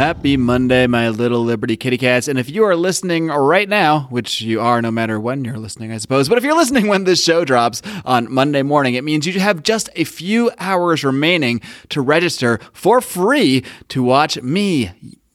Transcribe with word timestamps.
Happy 0.00 0.38
Monday, 0.38 0.86
my 0.86 1.10
little 1.10 1.44
Liberty 1.44 1.76
kitty 1.76 1.98
cats. 1.98 2.26
And 2.26 2.38
if 2.38 2.48
you 2.48 2.64
are 2.64 2.74
listening 2.74 3.26
right 3.26 3.68
now, 3.68 4.06
which 4.08 4.40
you 4.40 4.58
are 4.58 4.80
no 4.80 4.90
matter 4.90 5.20
when 5.20 5.44
you're 5.44 5.58
listening, 5.58 5.92
I 5.92 5.98
suppose, 5.98 6.26
but 6.26 6.38
if 6.38 6.42
you're 6.42 6.56
listening 6.56 6.86
when 6.86 7.04
this 7.04 7.22
show 7.22 7.44
drops 7.44 7.82
on 8.06 8.32
Monday 8.32 8.62
morning, 8.62 8.94
it 8.94 9.04
means 9.04 9.26
you 9.26 9.38
have 9.40 9.62
just 9.62 9.90
a 9.96 10.04
few 10.04 10.50
hours 10.56 11.04
remaining 11.04 11.60
to 11.90 12.00
register 12.00 12.58
for 12.72 13.02
free 13.02 13.62
to 13.88 14.02
watch 14.02 14.40
me 14.40 14.90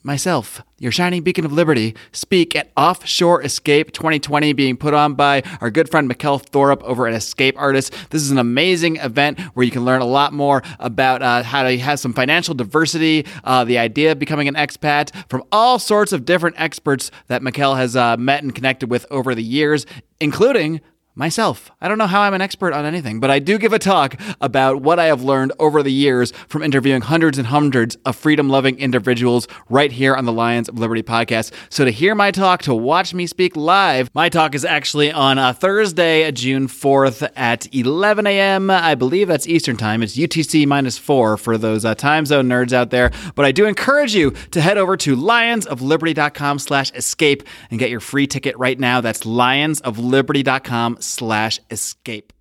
myself, 0.06 0.62
your 0.78 0.92
shining 0.92 1.24
beacon 1.24 1.46
of 1.46 1.52
liberty, 1.52 1.96
speak 2.12 2.56
at 2.56 2.72
Offshore 2.78 3.42
Escape 3.44 3.92
2020 3.92 4.54
being 4.54 4.78
put 4.78 4.94
on 4.94 5.16
by 5.16 5.42
our 5.62 5.72
good 5.72 5.90
friend 5.90 6.10
Mikkel 6.10 6.46
Thorup 6.50 6.84
over 6.84 7.08
at 7.08 7.14
Escape 7.14 7.56
Artists. 7.58 7.96
This 8.12 8.22
is 8.22 8.32
an 8.32 8.38
amazing 8.38 8.98
event 8.98 9.40
where 9.56 9.66
you 9.66 9.72
can 9.72 9.84
learn 9.84 10.02
a 10.02 10.06
lot 10.06 10.32
more 10.32 10.62
about 10.80 11.22
uh, 11.22 11.42
how 11.44 11.64
to 11.64 11.78
have 11.80 12.00
some 12.00 12.14
financial 12.14 12.54
diversity, 12.54 13.26
uh, 13.44 13.64
the 13.64 13.80
idea 13.80 14.12
of 14.12 14.20
becoming 14.20 14.48
an 14.48 14.56
expat 14.56 15.12
from 15.28 15.44
all 15.52 15.80
sorts 15.80 16.14
of 16.14 16.24
different 16.24 16.56
experts 16.60 17.10
that 17.28 17.42
Mikkel 17.42 17.76
has 17.76 17.96
uh, 17.96 18.16
met 18.18 18.44
and 18.44 18.54
connected 18.54 18.90
with 18.90 19.06
over 19.10 19.34
the 19.34 19.44
years, 19.44 19.86
including 20.20 20.82
myself. 21.16 21.72
I 21.82 21.88
don't 21.88 21.98
know 21.98 22.08
how 22.08 22.22
I'm 22.22 22.34
an 22.34 22.42
expert 22.42 22.74
on 22.74 22.86
anything, 22.86 23.20
but 23.20 23.32
I 23.32 23.40
do 23.40 23.58
give 23.58 23.74
a 23.74 23.80
talk 23.80 24.16
about 24.42 24.82
what 24.82 25.00
I 25.00 25.06
have 25.06 25.24
learned 25.24 25.54
over 25.60 25.82
the 25.82 25.92
years 25.92 26.32
from 26.48 26.62
interviewing 26.62 27.02
hundreds 27.02 27.38
and 27.38 27.48
hundreds 27.48 27.96
of 28.06 28.16
freedom 28.16 28.50
loving 28.50 28.78
individuals 28.78 29.48
right 29.70 29.92
here 29.92 30.16
on 30.16 30.26
the 30.26 30.34
Lions 30.34 30.68
of 30.68 30.78
Liberty 30.78 31.04
podcast. 31.04 31.52
So 31.70 31.86
to 31.86 31.92
hear 31.92 32.16
my 32.16 32.32
talk, 32.32 32.62
to 32.64 32.76
watch 32.76 33.14
me 33.14 33.28
speak 33.28 33.56
live, 33.56 34.10
my 34.14 34.30
talk 34.30 34.54
is 34.56 34.66
actually 34.66 35.12
on 35.12 35.38
uh, 35.38 35.54
Thursday, 35.54 36.30
June 36.32 36.68
4th 36.68 37.30
at 37.36 37.74
11 37.74 38.28
a.m. 38.28 38.70
I 38.70 38.96
believe 38.96 39.28
that's 39.28 39.48
Eastern 39.48 39.78
time. 39.78 40.04
It's 40.04 40.18
UTC 40.18 40.68
minus 40.68 40.98
four 40.98 41.38
for 41.38 41.58
those 41.58 41.86
uh, 41.86 41.96
time 41.96 42.26
zone 42.26 42.50
nerds 42.50 42.74
out 42.74 42.90
there. 42.90 43.12
But 43.36 43.46
I 43.46 43.52
do 43.52 43.66
encourage 43.66 44.14
you 44.14 44.32
to 44.52 44.62
head 44.62 44.78
over 44.78 44.98
to 44.98 45.16
lionsofliberty.com 45.16 46.60
slash 46.60 46.92
escape 46.94 47.44
and 47.70 47.80
get 47.80 47.90
your 47.90 48.00
free 48.02 48.28
ticket 48.28 48.58
right 48.58 48.80
now. 48.80 49.02
That's 49.02 49.22
lionsofliberty.com 49.22 50.98
slash 51.06 51.60
escape. 51.72 52.34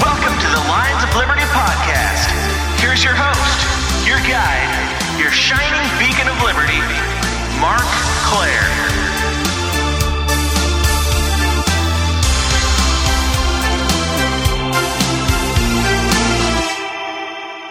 Welcome 0.00 0.36
to 0.38 0.48
the 0.48 0.62
Lions 0.68 1.02
of 1.04 1.14
Liberty 1.16 1.46
podcast. 1.52 2.30
Here's 2.80 3.02
your 3.04 3.14
host, 3.14 4.06
your 4.06 4.18
guide, 4.28 4.70
your 5.18 5.30
shining 5.30 5.86
beacon 5.98 6.28
of 6.28 6.36
liberty, 6.42 6.80
Marc 7.60 7.86
Clair. 8.30 8.89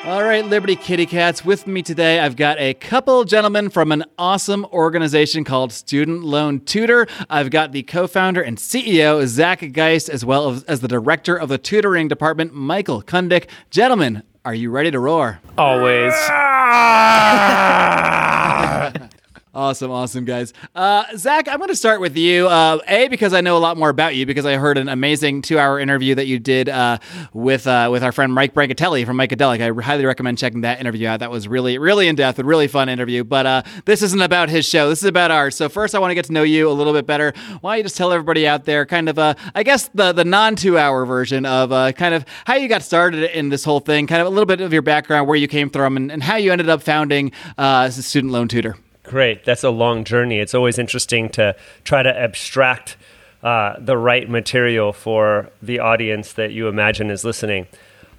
All 0.10 0.24
right, 0.24 0.44
Liberty 0.44 0.76
Kitty 0.76 1.06
Cats, 1.06 1.46
with 1.46 1.68
me 1.68 1.84
today, 1.84 2.20
I've 2.20 2.36
got 2.36 2.58
a 2.58 2.74
couple 2.74 3.24
gentlemen 3.26 3.70
from 3.70 3.92
an 3.92 4.06
awesome 4.18 4.66
organization 4.74 5.44
called 5.44 5.72
Student 5.72 6.24
Loan 6.24 6.62
Tutor. 6.62 7.06
I've 7.30 7.52
got 7.52 7.74
the 7.74 7.84
co 7.84 8.08
founder 8.08 8.42
and 8.42 8.58
CEO, 8.58 9.24
Zack 9.28 9.72
Geist, 9.72 10.10
as 10.10 10.26
well 10.26 10.50
as, 10.50 10.64
as 10.64 10.80
the 10.80 10.88
director 10.88 11.36
of 11.36 11.50
the 11.50 11.60
tutoring 11.60 12.08
department, 12.08 12.56
Michael 12.56 13.04
Cundick. 13.04 13.50
Gentlemen, 13.70 14.24
are 14.44 14.56
you 14.56 14.72
ready 14.72 14.90
to 14.90 15.00
roar? 15.00 15.42
Always. 15.60 16.14
Awesome, 19.52 19.90
awesome, 19.90 20.26
guys. 20.26 20.54
Uh, 20.76 21.06
Zack, 21.18 21.48
I'm 21.48 21.58
going 21.58 21.70
to 21.70 21.76
start 21.76 22.02
with 22.02 22.16
you. 22.16 22.48
Uh, 22.48 22.78
a 22.88 23.08
because 23.08 23.34
I 23.34 23.42
know 23.42 23.58
a 23.58 23.60
lot 23.60 23.78
more 23.78 23.90
about 23.90 24.16
you 24.16 24.28
because 24.28 24.46
I 24.46 24.58
heard 24.58 24.78
an 24.78 24.88
amazing 24.88 25.42
two-hour 25.42 25.80
interview 25.80 26.14
that 26.14 26.28
you 26.28 26.38
did 26.38 26.70
uh, 26.70 27.00
with 27.34 27.66
uh, 27.66 27.90
with 27.92 28.04
our 28.04 28.12
friend 28.12 28.32
Mike 28.32 28.54
Brancatelli 28.54 29.08
from 29.08 29.18
Mikeadelic. 29.18 29.60
I 29.60 29.84
highly 29.84 30.06
recommend 30.06 30.38
checking 30.38 30.62
that 30.62 30.80
interview 30.80 31.08
out. 31.08 31.22
That 31.22 31.32
was 31.32 31.48
really, 31.48 31.80
really 31.80 32.08
in 32.08 32.16
depth 32.16 32.38
and 32.38 32.48
really 32.48 32.68
fun 32.68 32.90
interview. 32.90 33.24
But 33.24 33.48
uh, 33.48 33.64
this 33.86 34.04
isn't 34.04 34.22
about 34.22 34.50
his 34.50 34.68
show. 34.68 34.88
This 34.88 35.00
is 35.00 35.10
about 35.10 35.32
ours. 35.32 35.56
So 35.56 35.68
first, 35.68 35.96
I 35.96 36.00
want 36.00 36.12
to 36.12 36.16
get 36.16 36.26
to 36.26 36.32
know 36.32 36.44
you 36.44 36.70
a 36.70 36.72
little 36.72 36.94
bit 36.94 37.08
better. 37.08 37.34
Why 37.62 37.72
don't 37.72 37.78
you 37.80 37.84
just 37.86 37.98
tell 37.98 38.12
everybody 38.12 38.48
out 38.48 38.66
there, 38.66 38.86
kind 38.86 39.10
of, 39.10 39.18
uh, 39.18 39.34
I 39.56 39.64
guess 39.64 39.90
the 39.96 40.12
the 40.12 40.26
non 40.26 40.58
two-hour 40.58 41.08
version 41.08 41.48
of 41.48 41.72
kind 41.96 42.14
of 42.14 42.24
how 42.46 42.54
you 42.54 42.68
got 42.68 42.84
started 42.84 43.36
in 43.36 43.50
this 43.50 43.64
whole 43.64 43.80
thing, 43.80 44.06
kind 44.06 44.22
of 44.22 44.28
a 44.28 44.30
little 44.30 44.46
bit 44.46 44.62
of 44.62 44.72
your 44.72 44.84
background, 44.84 45.28
where 45.28 45.38
you 45.38 45.48
came 45.48 45.72
from, 45.72 45.98
and, 45.98 46.12
and 46.12 46.22
how 46.22 46.36
you 46.36 46.52
ended 46.52 46.70
up 46.70 46.84
founding 46.84 47.32
as 47.58 47.98
a 47.98 48.04
Student 48.04 48.32
Loan 48.32 48.48
Tutor. 48.48 48.76
Great. 49.10 49.44
That's 49.44 49.64
a 49.64 49.72
long 49.72 50.04
journey. 50.04 50.38
It's 50.38 50.54
always 50.54 50.78
interesting 50.78 51.30
to 51.30 51.56
try 51.84 52.04
to 52.04 52.16
abstract 52.16 52.96
uh, 53.42 53.74
the 53.80 53.98
right 53.98 54.30
material 54.30 54.94
for 54.94 55.50
the 55.64 55.80
audience 55.80 56.34
that 56.34 56.52
you 56.52 56.68
imagine 56.68 57.10
is 57.10 57.24
listening. 57.24 57.66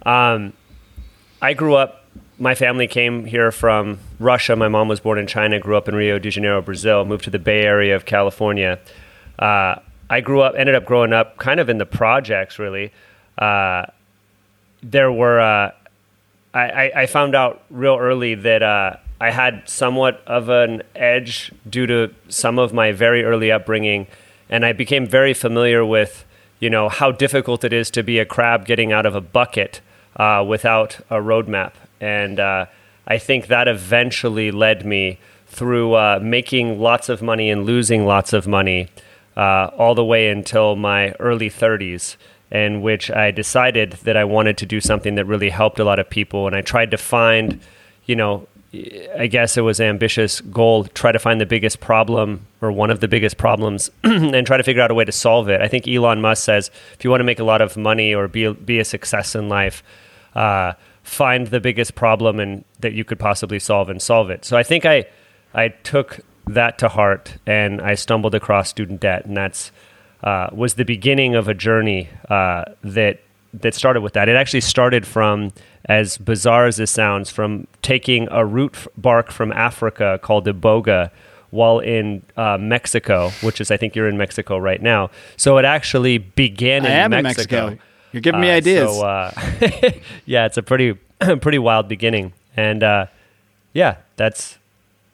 Um, 0.04 0.52
I 1.40 1.54
grew 1.54 1.76
up, 1.76 2.04
my 2.40 2.56
family 2.56 2.88
came 2.88 3.24
here 3.24 3.52
from 3.52 4.00
Russia. 4.18 4.56
My 4.56 4.66
mom 4.66 4.88
was 4.88 4.98
born 4.98 5.20
in 5.20 5.28
China, 5.28 5.60
grew 5.60 5.76
up 5.76 5.88
in 5.88 5.94
Rio 5.94 6.18
de 6.18 6.28
Janeiro, 6.28 6.60
Brazil, 6.60 7.04
moved 7.04 7.22
to 7.22 7.30
the 7.30 7.38
Bay 7.38 7.62
Area 7.62 7.94
of 7.94 8.04
California. 8.04 8.80
Uh, 9.38 9.76
I 10.10 10.20
grew 10.20 10.40
up, 10.40 10.56
ended 10.58 10.74
up 10.74 10.86
growing 10.86 11.12
up 11.12 11.36
kind 11.36 11.60
of 11.60 11.68
in 11.68 11.78
the 11.78 11.86
projects, 11.86 12.58
really. 12.58 12.90
Uh, 13.38 13.86
there 14.82 15.12
were, 15.12 15.38
uh, 15.38 15.70
I, 16.52 16.90
I, 16.96 17.06
found 17.06 17.36
out 17.36 17.62
real 17.70 17.96
early 17.96 18.34
that 18.34 18.62
uh, 18.62 18.96
I 19.20 19.30
had 19.30 19.68
somewhat 19.68 20.22
of 20.26 20.48
an 20.48 20.82
edge 20.96 21.52
due 21.68 21.86
to 21.86 22.14
some 22.28 22.58
of 22.58 22.72
my 22.72 22.92
very 22.92 23.22
early 23.22 23.52
upbringing, 23.52 24.06
and 24.48 24.64
I 24.64 24.72
became 24.72 25.06
very 25.06 25.34
familiar 25.34 25.84
with, 25.84 26.24
you 26.58 26.70
know, 26.70 26.88
how 26.88 27.12
difficult 27.12 27.62
it 27.62 27.72
is 27.72 27.90
to 27.90 28.02
be 28.02 28.18
a 28.18 28.24
crab 28.24 28.64
getting 28.64 28.92
out 28.92 29.04
of 29.04 29.14
a 29.14 29.20
bucket 29.20 29.82
uh, 30.16 30.44
without 30.46 31.00
a 31.10 31.16
roadmap. 31.16 31.72
And 32.00 32.40
uh, 32.40 32.66
I 33.06 33.18
think 33.18 33.48
that 33.48 33.68
eventually 33.68 34.50
led 34.50 34.86
me 34.86 35.18
through 35.46 35.94
uh, 35.94 36.18
making 36.22 36.80
lots 36.80 37.08
of 37.08 37.20
money 37.20 37.50
and 37.50 37.64
losing 37.64 38.06
lots 38.06 38.32
of 38.32 38.46
money 38.46 38.88
uh, 39.36 39.70
all 39.76 39.94
the 39.94 40.04
way 40.04 40.28
until 40.28 40.76
my 40.76 41.12
early 41.20 41.50
30s 41.50 42.16
in 42.50 42.82
which 42.82 43.10
I 43.10 43.30
decided 43.30 43.92
that 44.04 44.16
I 44.16 44.24
wanted 44.24 44.56
to 44.58 44.66
do 44.66 44.80
something 44.80 45.14
that 45.14 45.24
really 45.24 45.50
helped 45.50 45.78
a 45.78 45.84
lot 45.84 45.98
of 45.98 46.10
people. 46.10 46.46
And 46.46 46.56
I 46.56 46.62
tried 46.62 46.90
to 46.90 46.96
find, 46.96 47.60
you 48.06 48.16
know, 48.16 48.48
I 48.72 49.26
guess 49.26 49.56
it 49.56 49.62
was 49.62 49.80
ambitious 49.80 50.40
goal, 50.40 50.84
try 50.84 51.10
to 51.10 51.18
find 51.18 51.40
the 51.40 51.46
biggest 51.46 51.80
problem 51.80 52.46
or 52.60 52.70
one 52.70 52.90
of 52.90 53.00
the 53.00 53.08
biggest 53.08 53.36
problems 53.36 53.90
and 54.04 54.46
try 54.46 54.56
to 54.56 54.62
figure 54.62 54.80
out 54.80 54.92
a 54.92 54.94
way 54.94 55.04
to 55.04 55.12
solve 55.12 55.48
it. 55.48 55.60
I 55.60 55.66
think 55.66 55.88
Elon 55.88 56.20
Musk 56.20 56.44
says 56.44 56.70
if 56.94 57.02
you 57.02 57.10
want 57.10 57.20
to 57.20 57.24
make 57.24 57.40
a 57.40 57.44
lot 57.44 57.60
of 57.60 57.76
money 57.76 58.14
or 58.14 58.28
be, 58.28 58.52
be 58.52 58.78
a 58.78 58.84
success 58.84 59.34
in 59.34 59.48
life, 59.48 59.82
uh, 60.36 60.74
find 61.02 61.48
the 61.48 61.58
biggest 61.58 61.96
problem 61.96 62.38
and 62.38 62.64
that 62.78 62.92
you 62.92 63.04
could 63.04 63.18
possibly 63.18 63.58
solve 63.58 63.88
and 63.88 64.00
solve 64.00 64.30
it. 64.30 64.44
So 64.44 64.56
I 64.56 64.62
think 64.62 64.86
I, 64.86 65.06
I 65.52 65.68
took 65.68 66.20
that 66.46 66.78
to 66.78 66.88
heart 66.88 67.38
and 67.46 67.80
I 67.80 67.96
stumbled 67.96 68.36
across 68.36 68.68
student 68.68 69.00
debt 69.00 69.24
and 69.24 69.36
that's 69.36 69.72
uh, 70.22 70.48
was 70.52 70.74
the 70.74 70.84
beginning 70.84 71.34
of 71.34 71.48
a 71.48 71.54
journey 71.54 72.08
uh, 72.28 72.64
that 72.82 73.20
that 73.52 73.74
started 73.74 74.02
with 74.02 74.12
that. 74.12 74.28
It 74.28 74.36
actually 74.36 74.60
started 74.60 75.06
from, 75.06 75.52
as 75.90 76.18
bizarre 76.18 76.66
as 76.66 76.76
this 76.76 76.92
sounds, 76.92 77.30
from 77.30 77.66
taking 77.82 78.28
a 78.30 78.46
root 78.46 78.76
bark 78.96 79.32
from 79.32 79.50
Africa 79.50 80.20
called 80.22 80.46
iboga 80.46 81.10
while 81.50 81.80
in 81.80 82.22
uh, 82.36 82.56
Mexico, 82.58 83.30
which 83.42 83.60
is 83.60 83.72
I 83.72 83.76
think 83.76 83.96
you're 83.96 84.08
in 84.08 84.16
Mexico 84.16 84.56
right 84.56 84.80
now. 84.80 85.10
So 85.36 85.58
it 85.58 85.64
actually 85.64 86.18
began 86.18 86.84
in, 86.84 86.92
I 86.92 86.94
am 86.94 87.10
Mexico. 87.10 87.56
in 87.56 87.64
Mexico. 87.70 87.86
You're 88.12 88.20
giving 88.20 88.40
me 88.40 88.50
uh, 88.50 88.54
ideas. 88.54 88.94
So, 88.94 89.04
uh, 89.04 89.32
yeah, 90.26 90.46
it's 90.46 90.56
a 90.56 90.62
pretty 90.62 90.92
pretty 91.40 91.58
wild 91.58 91.88
beginning, 91.88 92.34
and 92.56 92.84
uh, 92.84 93.06
yeah, 93.72 93.96
that's 94.14 94.58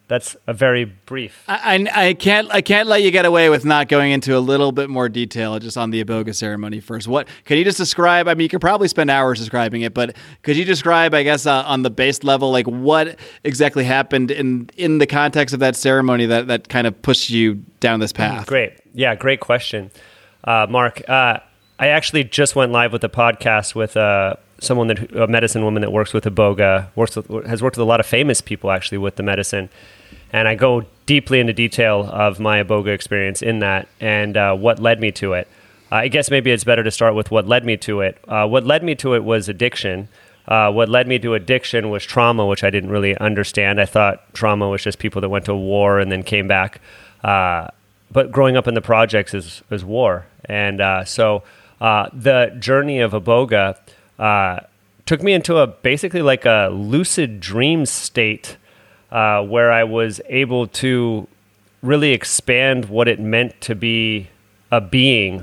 that's 0.08 0.36
a 0.46 0.54
very 0.54 0.84
brief. 0.84 1.42
I, 1.48 1.76
I, 1.76 2.06
I, 2.08 2.14
can't 2.14 2.48
I 2.52 2.60
can't 2.60 2.88
let 2.88 3.02
you 3.02 3.10
get 3.10 3.24
away 3.24 3.48
with 3.48 3.64
not 3.64 3.88
going 3.88 4.12
into 4.12 4.36
a 4.36 4.38
little 4.38 4.70
bit 4.70 4.88
more 4.88 5.08
detail 5.08 5.58
just 5.58 5.76
on 5.76 5.90
the 5.90 6.04
iboga 6.04 6.34
ceremony 6.34 6.80
first. 6.80 7.08
What 7.08 7.26
can 7.44 7.58
you 7.58 7.64
just 7.64 7.78
describe? 7.78 8.28
I 8.28 8.34
mean, 8.34 8.44
you 8.44 8.48
could 8.48 8.60
probably 8.60 8.86
spend 8.86 9.10
hours 9.10 9.40
describing 9.40 9.82
it, 9.82 9.94
but 9.94 10.14
could 10.42 10.56
you 10.56 10.64
describe, 10.64 11.12
I 11.12 11.24
guess, 11.24 11.44
uh, 11.44 11.64
on 11.66 11.82
the 11.82 11.90
base 11.90 12.22
level, 12.22 12.52
like 12.52 12.66
what 12.66 13.18
exactly 13.42 13.84
happened 13.84 14.30
in 14.30 14.70
in 14.76 14.98
the 14.98 15.06
context 15.06 15.52
of 15.52 15.60
that 15.60 15.74
ceremony 15.74 16.26
that 16.26 16.46
that 16.46 16.68
kind 16.68 16.86
of 16.86 17.00
pushed 17.02 17.30
you 17.30 17.64
down 17.80 17.98
this 17.98 18.12
path? 18.12 18.46
Great, 18.46 18.74
yeah, 18.94 19.16
great 19.16 19.40
question, 19.40 19.90
uh, 20.44 20.66
Marc. 20.70 21.08
Uh, 21.08 21.40
I 21.78 21.88
actually 21.88 22.24
just 22.24 22.54
went 22.54 22.70
live 22.70 22.92
with 22.92 23.02
a 23.02 23.08
podcast 23.08 23.74
with 23.74 23.96
uh, 23.96 24.36
someone 24.60 24.86
that 24.86 25.14
a 25.14 25.26
medicine 25.26 25.64
woman 25.64 25.82
that 25.82 25.92
works 25.92 26.12
with 26.12 26.24
iboga 26.24 26.88
works 26.94 27.16
with, 27.16 27.46
has 27.46 27.62
worked 27.62 27.76
with 27.76 27.82
a 27.82 27.88
lot 27.88 28.00
of 28.00 28.06
famous 28.06 28.40
people 28.40 28.70
actually 28.70 28.98
with 28.98 29.16
the 29.16 29.22
medicine 29.22 29.68
and 30.36 30.46
I 30.46 30.54
go 30.54 30.84
deeply 31.06 31.40
into 31.40 31.54
detail 31.54 32.10
of 32.12 32.38
my 32.38 32.62
iboga 32.62 32.88
experience 32.88 33.40
in 33.40 33.60
that 33.60 33.88
and 34.00 34.36
uh, 34.36 34.54
what 34.54 34.78
led 34.78 35.00
me 35.00 35.10
to 35.12 35.32
it. 35.32 35.48
Uh, 35.90 35.94
I 35.96 36.08
guess 36.08 36.30
maybe 36.30 36.50
it's 36.50 36.62
better 36.62 36.84
to 36.84 36.90
start 36.90 37.14
with 37.14 37.30
what 37.30 37.48
led 37.48 37.64
me 37.64 37.78
to 37.78 38.02
it. 38.02 38.22
Uh, 38.28 38.46
what 38.46 38.66
led 38.66 38.82
me 38.84 38.94
to 38.96 39.14
it 39.14 39.24
was 39.24 39.48
addiction. 39.48 40.08
Uh, 40.46 40.70
what 40.70 40.90
led 40.90 41.08
me 41.08 41.18
to 41.20 41.32
addiction 41.32 41.88
was 41.88 42.04
trauma, 42.04 42.44
which 42.44 42.62
I 42.62 42.68
didn't 42.68 42.90
really 42.90 43.16
understand. 43.16 43.80
I 43.80 43.86
thought 43.86 44.34
trauma 44.34 44.68
was 44.68 44.82
just 44.82 44.98
people 44.98 45.22
that 45.22 45.30
went 45.30 45.46
to 45.46 45.54
war 45.54 46.00
and 46.00 46.12
then 46.12 46.22
came 46.22 46.46
back. 46.46 46.82
Uh, 47.24 47.68
but 48.12 48.30
growing 48.30 48.58
up 48.58 48.68
in 48.68 48.74
the 48.74 48.82
projects 48.82 49.32
is, 49.32 49.62
is 49.70 49.86
war. 49.86 50.26
And 50.44 51.08
so 51.08 51.44
the 51.80 52.54
journey 52.58 53.00
of 53.00 53.12
iboga 53.12 53.78
took 55.06 55.22
me 55.22 55.32
into 55.32 55.56
a 55.56 55.66
basically 55.66 56.20
like 56.20 56.44
a 56.44 56.68
lucid 56.70 57.40
dream 57.40 57.86
state 57.86 58.58
uh, 59.16 59.42
where 59.42 59.72
I 59.72 59.82
was 59.84 60.20
able 60.28 60.66
to 60.66 61.26
really 61.80 62.12
expand 62.12 62.84
what 62.84 63.08
it 63.08 63.18
meant 63.18 63.58
to 63.62 63.74
be 63.74 64.28
a 64.70 64.78
being. 64.78 65.42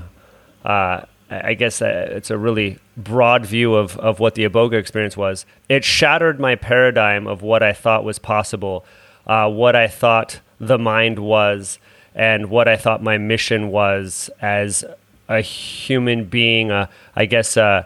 Uh, 0.64 1.00
I 1.28 1.54
guess 1.54 1.82
uh, 1.82 2.06
it's 2.12 2.30
a 2.30 2.38
really 2.38 2.78
broad 2.96 3.44
view 3.44 3.74
of, 3.74 3.98
of 3.98 4.20
what 4.20 4.36
the 4.36 4.48
iboga 4.48 4.74
experience 4.74 5.16
was. 5.16 5.44
It 5.68 5.82
shattered 5.82 6.38
my 6.38 6.54
paradigm 6.54 7.26
of 7.26 7.42
what 7.42 7.64
I 7.64 7.72
thought 7.72 8.04
was 8.04 8.20
possible, 8.20 8.84
uh, 9.26 9.50
what 9.50 9.74
I 9.74 9.88
thought 9.88 10.38
the 10.60 10.78
mind 10.78 11.18
was, 11.18 11.80
and 12.14 12.50
what 12.50 12.68
I 12.68 12.76
thought 12.76 13.02
my 13.02 13.18
mission 13.18 13.72
was 13.72 14.30
as 14.40 14.84
a 15.28 15.40
human 15.40 16.26
being, 16.26 16.70
uh, 16.70 16.86
I 17.16 17.26
guess, 17.26 17.56
uh, 17.56 17.82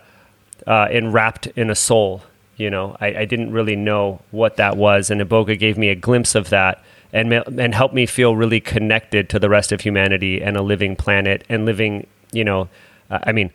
uh, 0.67 0.89
enwrapped 0.91 1.47
in 1.47 1.71
a 1.71 1.75
soul. 1.75 2.25
You 2.59 2.71
know, 2.71 2.97
I, 3.01 3.21
I, 3.21 3.25
didn't 3.25 3.53
really 3.53 3.77
know 3.77 4.21
what 4.33 4.57
that 4.57 4.77
was, 4.77 5.11
and 5.11 5.21
Iboga 5.21 5.59
gave 5.59 5.79
me 5.79 5.89
a 5.89 5.95
glimpse 5.95 6.35
of 6.35 6.51
that 6.51 6.83
and 7.13 7.33
and 7.33 7.75
helped 7.75 7.95
me 7.95 8.05
feel 8.05 8.37
really 8.37 8.61
connected 8.61 9.31
to 9.31 9.39
the 9.39 9.49
rest 9.49 9.73
of 9.73 9.81
humanity 9.81 10.43
and 10.43 10.57
a 10.57 10.63
living 10.63 10.97
planet 10.97 11.45
and 11.49 11.65
living, 11.65 12.07
you 12.33 12.45
know, 12.45 12.69
uh, 13.11 13.21
I 13.23 13.33
mean, 13.33 13.51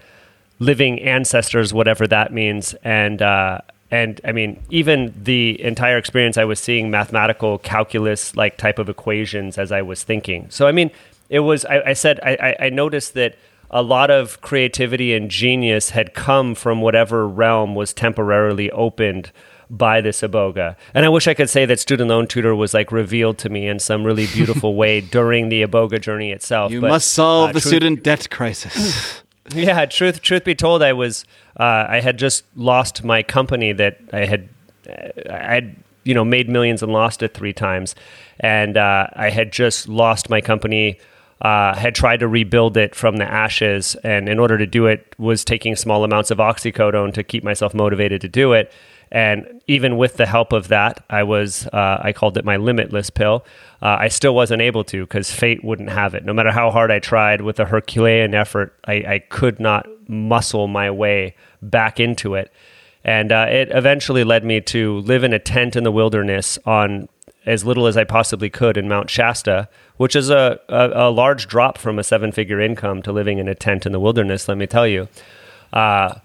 living 0.60 1.00
ancestors, 1.02 1.74
whatever 1.74 2.08
that 2.08 2.34
means, 2.34 2.74
and 2.84 3.22
uh, 3.22 3.60
and 3.92 4.20
I 4.26 4.32
mean, 4.32 4.64
even 4.70 5.14
the 5.16 5.62
entire 5.62 5.98
experience, 5.98 6.38
I 6.38 6.46
was 6.46 6.60
seeing 6.60 6.90
mathematical 6.90 7.60
calculus 7.60 8.36
like 8.36 8.58
type 8.58 8.80
of 8.80 8.90
equations 8.90 9.58
as 9.58 9.72
I 9.72 9.82
was 9.84 10.04
thinking. 10.04 10.48
So 10.50 10.66
I 10.66 10.72
mean, 10.72 10.90
it 11.30 11.40
was. 11.40 11.66
I, 11.66 11.82
I 11.88 11.94
said 11.94 12.20
I, 12.24 12.56
I 12.60 12.70
noticed 12.70 13.14
that 13.14 13.36
a 13.74 13.82
lot 13.82 14.12
of 14.12 14.40
creativity 14.42 15.16
and 15.16 15.32
genius 15.32 15.90
had 15.90 16.14
come 16.14 16.54
from 16.54 16.80
whatever 16.80 17.28
realm 17.28 17.74
was 17.74 17.92
temporarily 17.92 18.70
opened 18.72 19.32
by 19.68 20.00
this 20.00 20.22
iboga. 20.22 20.76
And 20.94 21.04
I 21.06 21.10
wish 21.10 21.28
I 21.28 21.34
could 21.34 21.50
say 21.50 21.66
that 21.66 21.80
student 21.80 22.10
loan 22.10 22.28
tutor 22.28 22.54
was 22.54 22.76
like 22.76 22.92
revealed 22.92 23.40
to 23.40 23.50
me 23.50 23.68
in 23.68 23.80
some 23.80 24.04
really 24.04 24.28
beautiful 24.28 24.76
way 24.82 25.02
during 25.02 25.50
the 25.50 25.64
iboga 25.64 26.00
journey 26.00 26.32
itself. 26.32 26.72
You 26.72 26.82
but, 26.82 26.90
must 26.90 27.14
solve 27.14 27.50
uh, 27.50 27.54
the 27.54 27.62
truth, 27.62 27.74
student 27.74 28.04
debt 28.04 28.30
crisis. 28.30 29.24
yeah, 29.56 29.86
truth 29.86 30.22
truth 30.22 30.44
be 30.44 30.54
told, 30.54 30.84
I 30.84 30.94
was 30.94 31.26
uh, 31.60 31.88
I 31.90 32.00
had 32.00 32.20
just 32.20 32.46
lost 32.56 33.04
my 33.04 33.24
company 33.24 33.74
that 33.74 34.00
I 34.14 34.26
had 34.26 34.50
I 35.28 35.54
had 35.56 35.76
you 36.04 36.14
know 36.14 36.24
made 36.24 36.48
millions 36.48 36.84
and 36.84 36.94
lost 36.94 37.24
it 37.24 37.34
three 37.34 37.54
times, 37.54 37.96
and 38.40 38.78
uh, 38.78 39.08
I 39.14 39.32
had 39.32 39.52
just 39.52 39.88
lost 39.88 40.30
my 40.30 40.42
company 40.42 41.00
uh, 41.44 41.76
had 41.76 41.94
tried 41.94 42.22
to 42.22 42.28
rebuild 42.28 42.78
it 42.78 42.96
from 42.96 43.18
the 43.18 43.26
ashes, 43.26 43.96
and 44.04 44.30
in 44.30 44.40
order 44.40 44.58
to 44.58 44.66
do 44.66 44.88
it, 44.88 45.14
was 45.18 45.44
taking 45.44 45.76
small 45.76 46.06
amounts 46.06 46.32
of 46.32 46.38
oxycodone 46.38 47.14
to 47.14 47.24
keep 47.24 47.44
myself 47.44 47.74
motivated 47.74 48.22
to 48.22 48.30
do 48.30 48.54
it. 48.54 48.72
And 49.12 49.62
even 49.68 49.98
with 49.98 50.18
the 50.18 50.26
help 50.26 50.54
of 50.54 50.70
that, 50.70 51.04
I 51.10 51.24
was 51.24 51.68
uh, 51.68 52.00
I 52.02 52.14
called 52.14 52.38
it 52.38 52.46
my 52.46 52.56
limitless 52.56 53.10
pill. 53.12 53.46
Uh, 53.82 53.98
I 54.00 54.08
still 54.08 54.34
wasn't 54.34 54.62
able 54.62 54.84
to 54.86 55.04
because 55.04 55.32
fate 55.32 55.64
wouldn't 55.64 55.90
have 55.90 56.16
it. 56.16 56.26
No 56.26 56.34
matter 56.34 56.52
how 56.52 56.72
hard 56.72 56.90
I 56.92 57.00
tried 57.00 57.42
with 57.42 57.60
a 57.60 57.66
Herculean 57.66 58.34
effort, 58.34 58.74
I, 58.86 58.94
I 58.94 59.20
could 59.20 59.60
not 59.60 59.86
muscle 60.10 60.68
my 60.68 60.90
way 60.90 61.36
back 61.62 62.00
into 62.00 62.36
it. 62.36 62.52
And 63.04 63.32
uh, 63.32 63.48
it 63.50 63.70
eventually 63.72 64.24
led 64.24 64.46
me 64.46 64.62
to 64.62 65.00
live 65.00 65.24
in 65.24 65.34
a 65.34 65.40
tent 65.40 65.76
in 65.76 65.84
the 65.84 65.92
wilderness 65.92 66.58
on 66.66 67.10
as 67.46 67.66
little 67.66 67.88
as 67.88 67.98
I 67.98 68.04
possibly 68.04 68.50
could 68.50 68.78
in 68.78 68.88
Mount 68.88 69.10
Shasta, 69.10 69.68
which 69.98 70.16
is 70.16 70.30
a, 70.30 70.60
a, 70.70 71.08
a 71.08 71.10
large 71.10 71.48
drop 71.48 71.78
from 71.78 72.00
a 72.00 72.04
seven 72.04 72.32
figure 72.32 72.62
income 72.62 73.02
to 73.04 73.12
living 73.12 73.38
in 73.38 73.48
a 73.48 73.56
tent 73.56 73.86
in 73.86 73.92
the 73.92 74.00
wilderness, 74.00 74.48
let 74.48 74.58
me 74.58 74.68
tell 74.68 74.88
you. 74.88 75.08
Uh, 75.72 76.16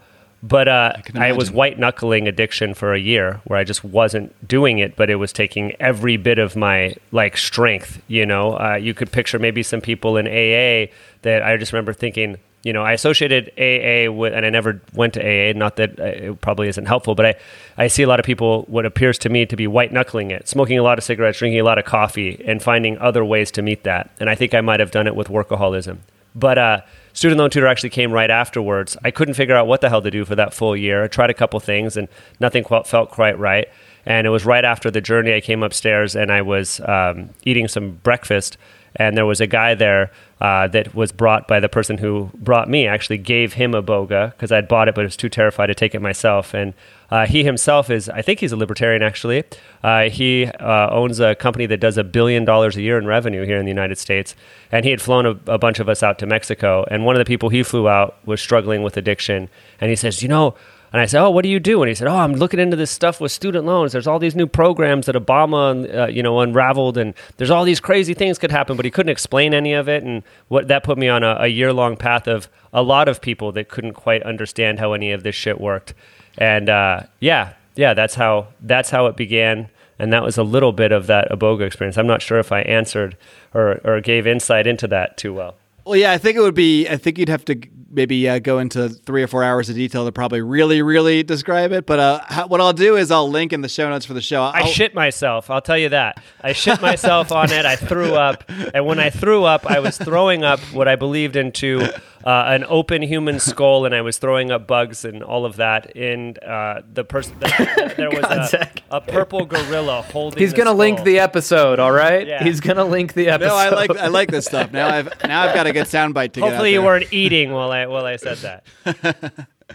but 0.42 0.68
uh, 0.68 0.92
I, 1.14 1.30
I, 1.30 1.32
was 1.32 1.50
white 1.50 1.80
knuckling 1.80 2.28
addiction 2.28 2.72
for 2.72 2.94
a 2.94 2.98
year 2.98 3.40
where 3.44 3.58
I 3.58 3.64
just 3.64 3.82
wasn't 3.82 4.46
doing 4.46 4.78
it, 4.78 4.94
but 4.94 5.10
it 5.10 5.16
was 5.16 5.32
taking 5.32 5.74
every 5.80 6.16
bit 6.16 6.38
of 6.38 6.54
my 6.54 6.94
like 7.10 7.36
strength. 7.36 8.00
You 8.06 8.24
know, 8.24 8.56
uh, 8.56 8.76
you 8.76 8.94
could 8.94 9.10
picture 9.10 9.40
maybe 9.40 9.64
some 9.64 9.80
people 9.80 10.16
in 10.16 10.28
AA 10.28 10.92
that 11.22 11.42
I 11.42 11.56
just 11.56 11.72
remember 11.72 11.92
thinking, 11.92 12.36
you 12.68 12.74
know, 12.74 12.82
I 12.82 12.92
associated 12.92 13.50
AA 13.56 14.12
with, 14.12 14.34
and 14.34 14.44
I 14.44 14.50
never 14.50 14.78
went 14.92 15.14
to 15.14 15.20
AA. 15.22 15.54
Not 15.56 15.76
that 15.76 15.98
uh, 15.98 16.04
it 16.04 16.40
probably 16.42 16.68
isn't 16.68 16.84
helpful, 16.84 17.14
but 17.14 17.24
I, 17.24 17.34
I 17.78 17.86
see 17.86 18.02
a 18.02 18.06
lot 18.06 18.20
of 18.20 18.26
people 18.26 18.64
what 18.68 18.84
appears 18.84 19.16
to 19.20 19.30
me 19.30 19.46
to 19.46 19.56
be 19.56 19.66
white 19.66 19.90
knuckling 19.90 20.30
it, 20.30 20.46
smoking 20.46 20.78
a 20.78 20.82
lot 20.82 20.98
of 20.98 21.04
cigarettes, 21.04 21.38
drinking 21.38 21.60
a 21.60 21.64
lot 21.64 21.78
of 21.78 21.86
coffee, 21.86 22.44
and 22.46 22.62
finding 22.62 22.98
other 22.98 23.24
ways 23.24 23.50
to 23.52 23.62
meet 23.62 23.84
that. 23.84 24.10
And 24.20 24.28
I 24.28 24.34
think 24.34 24.52
I 24.52 24.60
might 24.60 24.80
have 24.80 24.90
done 24.90 25.06
it 25.06 25.16
with 25.16 25.28
workaholism. 25.28 26.00
But 26.34 26.58
uh, 26.58 26.80
student 27.14 27.38
loan 27.38 27.48
tutor 27.48 27.66
actually 27.66 27.88
came 27.88 28.12
right 28.12 28.30
afterwards. 28.30 28.98
I 29.02 29.12
couldn't 29.12 29.32
figure 29.32 29.56
out 29.56 29.66
what 29.66 29.80
the 29.80 29.88
hell 29.88 30.02
to 30.02 30.10
do 30.10 30.26
for 30.26 30.36
that 30.36 30.52
full 30.52 30.76
year. 30.76 31.04
I 31.04 31.08
tried 31.08 31.30
a 31.30 31.34
couple 31.34 31.58
things, 31.60 31.96
and 31.96 32.06
nothing 32.38 32.64
felt 32.64 33.10
quite 33.10 33.38
right. 33.38 33.66
And 34.04 34.26
it 34.26 34.30
was 34.30 34.44
right 34.44 34.64
after 34.64 34.90
the 34.90 35.00
journey 35.00 35.32
I 35.32 35.40
came 35.40 35.62
upstairs 35.62 36.14
and 36.14 36.30
I 36.30 36.42
was 36.42 36.80
um, 36.80 37.30
eating 37.44 37.66
some 37.66 37.92
breakfast 38.02 38.58
and 38.98 39.16
there 39.16 39.26
was 39.26 39.40
a 39.40 39.46
guy 39.46 39.74
there 39.74 40.10
uh, 40.40 40.68
that 40.68 40.94
was 40.94 41.12
brought 41.12 41.48
by 41.48 41.60
the 41.60 41.68
person 41.68 41.98
who 41.98 42.30
brought 42.34 42.68
me. 42.68 42.86
Actually, 42.86 43.18
gave 43.18 43.54
him 43.54 43.74
a 43.74 43.82
boga 43.82 44.32
because 44.32 44.52
I'd 44.52 44.68
bought 44.68 44.88
it, 44.88 44.94
but 44.94 45.02
I 45.02 45.04
was 45.04 45.16
too 45.16 45.28
terrified 45.28 45.66
to 45.66 45.74
take 45.74 45.94
it 45.94 46.02
myself. 46.02 46.54
And 46.54 46.74
uh, 47.10 47.26
he 47.26 47.44
himself 47.44 47.90
is, 47.90 48.08
I 48.08 48.22
think 48.22 48.40
he's 48.40 48.52
a 48.52 48.56
libertarian. 48.56 49.02
Actually, 49.02 49.44
uh, 49.82 50.10
he 50.10 50.46
uh, 50.46 50.90
owns 50.90 51.20
a 51.20 51.34
company 51.34 51.66
that 51.66 51.80
does 51.80 51.96
a 51.96 52.04
billion 52.04 52.44
dollars 52.44 52.76
a 52.76 52.82
year 52.82 52.98
in 52.98 53.06
revenue 53.06 53.44
here 53.44 53.58
in 53.58 53.64
the 53.64 53.70
United 53.70 53.98
States. 53.98 54.34
And 54.70 54.84
he 54.84 54.90
had 54.90 55.00
flown 55.00 55.26
a, 55.26 55.52
a 55.52 55.58
bunch 55.58 55.78
of 55.78 55.88
us 55.88 56.02
out 56.02 56.18
to 56.18 56.26
Mexico. 56.26 56.84
And 56.90 57.04
one 57.04 57.14
of 57.14 57.20
the 57.20 57.24
people 57.24 57.48
he 57.48 57.62
flew 57.62 57.88
out 57.88 58.16
was 58.26 58.40
struggling 58.40 58.82
with 58.82 58.96
addiction. 58.96 59.48
And 59.80 59.90
he 59.90 59.96
says, 59.96 60.22
you 60.22 60.28
know. 60.28 60.54
And 60.92 61.02
I 61.02 61.06
said, 61.06 61.22
"Oh, 61.22 61.30
what 61.30 61.42
do 61.42 61.48
you 61.48 61.60
do?" 61.60 61.82
And 61.82 61.88
he 61.88 61.94
said, 61.94 62.08
"Oh, 62.08 62.16
I'm 62.16 62.34
looking 62.34 62.60
into 62.60 62.76
this 62.76 62.90
stuff 62.90 63.20
with 63.20 63.30
student 63.30 63.66
loans. 63.66 63.92
There's 63.92 64.06
all 64.06 64.18
these 64.18 64.34
new 64.34 64.46
programs 64.46 65.06
that 65.06 65.14
Obama, 65.14 65.94
uh, 65.94 66.06
you 66.06 66.22
know, 66.22 66.40
unraveled, 66.40 66.96
and 66.96 67.14
there's 67.36 67.50
all 67.50 67.64
these 67.64 67.80
crazy 67.80 68.14
things 68.14 68.38
could 68.38 68.50
happen." 68.50 68.76
But 68.76 68.84
he 68.84 68.90
couldn't 68.90 69.10
explain 69.10 69.52
any 69.52 69.74
of 69.74 69.88
it, 69.88 70.02
and 70.02 70.22
what 70.48 70.68
that 70.68 70.84
put 70.84 70.96
me 70.96 71.08
on 71.08 71.22
a, 71.22 71.36
a 71.40 71.46
year 71.48 71.72
long 71.72 71.96
path 71.96 72.26
of 72.26 72.48
a 72.72 72.82
lot 72.82 73.08
of 73.08 73.20
people 73.20 73.52
that 73.52 73.68
couldn't 73.68 73.94
quite 73.94 74.22
understand 74.22 74.78
how 74.78 74.92
any 74.92 75.12
of 75.12 75.22
this 75.22 75.34
shit 75.34 75.60
worked. 75.60 75.94
And 76.38 76.68
uh, 76.68 77.02
yeah, 77.20 77.54
yeah, 77.76 77.94
that's 77.94 78.14
how 78.14 78.48
that's 78.60 78.90
how 78.90 79.06
it 79.06 79.16
began, 79.16 79.68
and 79.98 80.12
that 80.12 80.22
was 80.22 80.38
a 80.38 80.42
little 80.42 80.72
bit 80.72 80.92
of 80.92 81.06
that 81.08 81.30
Iboga 81.30 81.66
experience. 81.66 81.98
I'm 81.98 82.06
not 82.06 82.22
sure 82.22 82.38
if 82.38 82.50
I 82.50 82.60
answered 82.62 83.16
or 83.52 83.80
or 83.84 84.00
gave 84.00 84.26
insight 84.26 84.66
into 84.66 84.88
that 84.88 85.16
too 85.16 85.34
well. 85.34 85.56
Well, 85.88 85.96
yeah, 85.96 86.12
I 86.12 86.18
think 86.18 86.36
it 86.36 86.40
would 86.40 86.54
be. 86.54 86.86
I 86.86 86.98
think 86.98 87.16
you'd 87.16 87.30
have 87.30 87.46
to 87.46 87.58
maybe 87.90 88.28
uh, 88.28 88.40
go 88.40 88.58
into 88.58 88.90
three 88.90 89.22
or 89.22 89.26
four 89.26 89.42
hours 89.42 89.70
of 89.70 89.74
detail 89.74 90.04
to 90.04 90.12
probably 90.12 90.42
really, 90.42 90.82
really 90.82 91.22
describe 91.22 91.72
it. 91.72 91.86
But 91.86 91.98
uh, 91.98 92.20
how, 92.26 92.46
what 92.46 92.60
I'll 92.60 92.74
do 92.74 92.96
is 92.96 93.10
I'll 93.10 93.30
link 93.30 93.54
in 93.54 93.62
the 93.62 93.70
show 93.70 93.88
notes 93.88 94.04
for 94.04 94.12
the 94.12 94.20
show. 94.20 94.42
I'll, 94.42 94.64
i 94.64 94.66
shit 94.66 94.94
myself. 94.94 95.48
I'll 95.48 95.62
tell 95.62 95.78
you 95.78 95.88
that. 95.88 96.22
I 96.42 96.52
shit 96.52 96.82
myself 96.82 97.32
on 97.32 97.50
it. 97.50 97.64
I 97.64 97.76
threw 97.76 98.14
up, 98.14 98.44
and 98.74 98.84
when 98.84 98.98
I 98.98 99.08
threw 99.08 99.44
up, 99.44 99.64
I 99.64 99.80
was 99.80 99.96
throwing 99.96 100.44
up 100.44 100.60
what 100.74 100.88
I 100.88 100.96
believed 100.96 101.36
into 101.36 101.88
uh, 102.24 102.44
an 102.46 102.64
open 102.68 103.02
human 103.02 103.40
skull, 103.48 103.84
and 103.84 103.94
I 103.94 104.02
was 104.02 104.18
throwing 104.18 104.50
up 104.50 104.66
bugs 104.66 105.04
and 105.04 105.22
all 105.22 105.44
of 105.44 105.56
that. 105.56 105.94
And 105.96 106.42
uh, 106.42 106.82
the 106.92 107.04
person 107.04 107.36
there 107.40 108.10
was 108.10 108.52
a, 108.52 108.70
a, 108.90 109.00
purple 109.00 109.44
gorilla 109.44 110.02
holding. 110.02 110.38
He's 110.38 110.52
gonna 110.52 110.70
skull. 110.70 110.76
link 110.76 111.04
the 111.04 111.20
episode. 111.20 111.78
All 111.78 111.92
right. 111.92 112.26
Yeah. 112.26 112.42
He's 112.42 112.60
gonna 112.60 112.84
link 112.84 113.14
the 113.14 113.28
episode. 113.28 113.48
No, 113.48 113.56
I 113.56 113.68
like 113.70 113.90
I 113.96 114.08
like 114.08 114.30
this 114.30 114.46
stuff. 114.46 114.72
Now 114.72 114.88
I've 114.88 115.10
now 115.24 115.42
I've 115.42 115.54
got 115.54 115.66
a 115.66 115.72
good 115.72 115.86
soundbite 115.86 116.32
to 116.32 116.40
Hopefully 116.40 116.72
you 116.72 116.82
weren't 116.82 117.12
eating 117.12 117.52
while 117.52 117.70
I 117.70 117.86
while 117.86 118.04
I 118.04 118.16
said 118.16 118.38
that. 118.38 119.48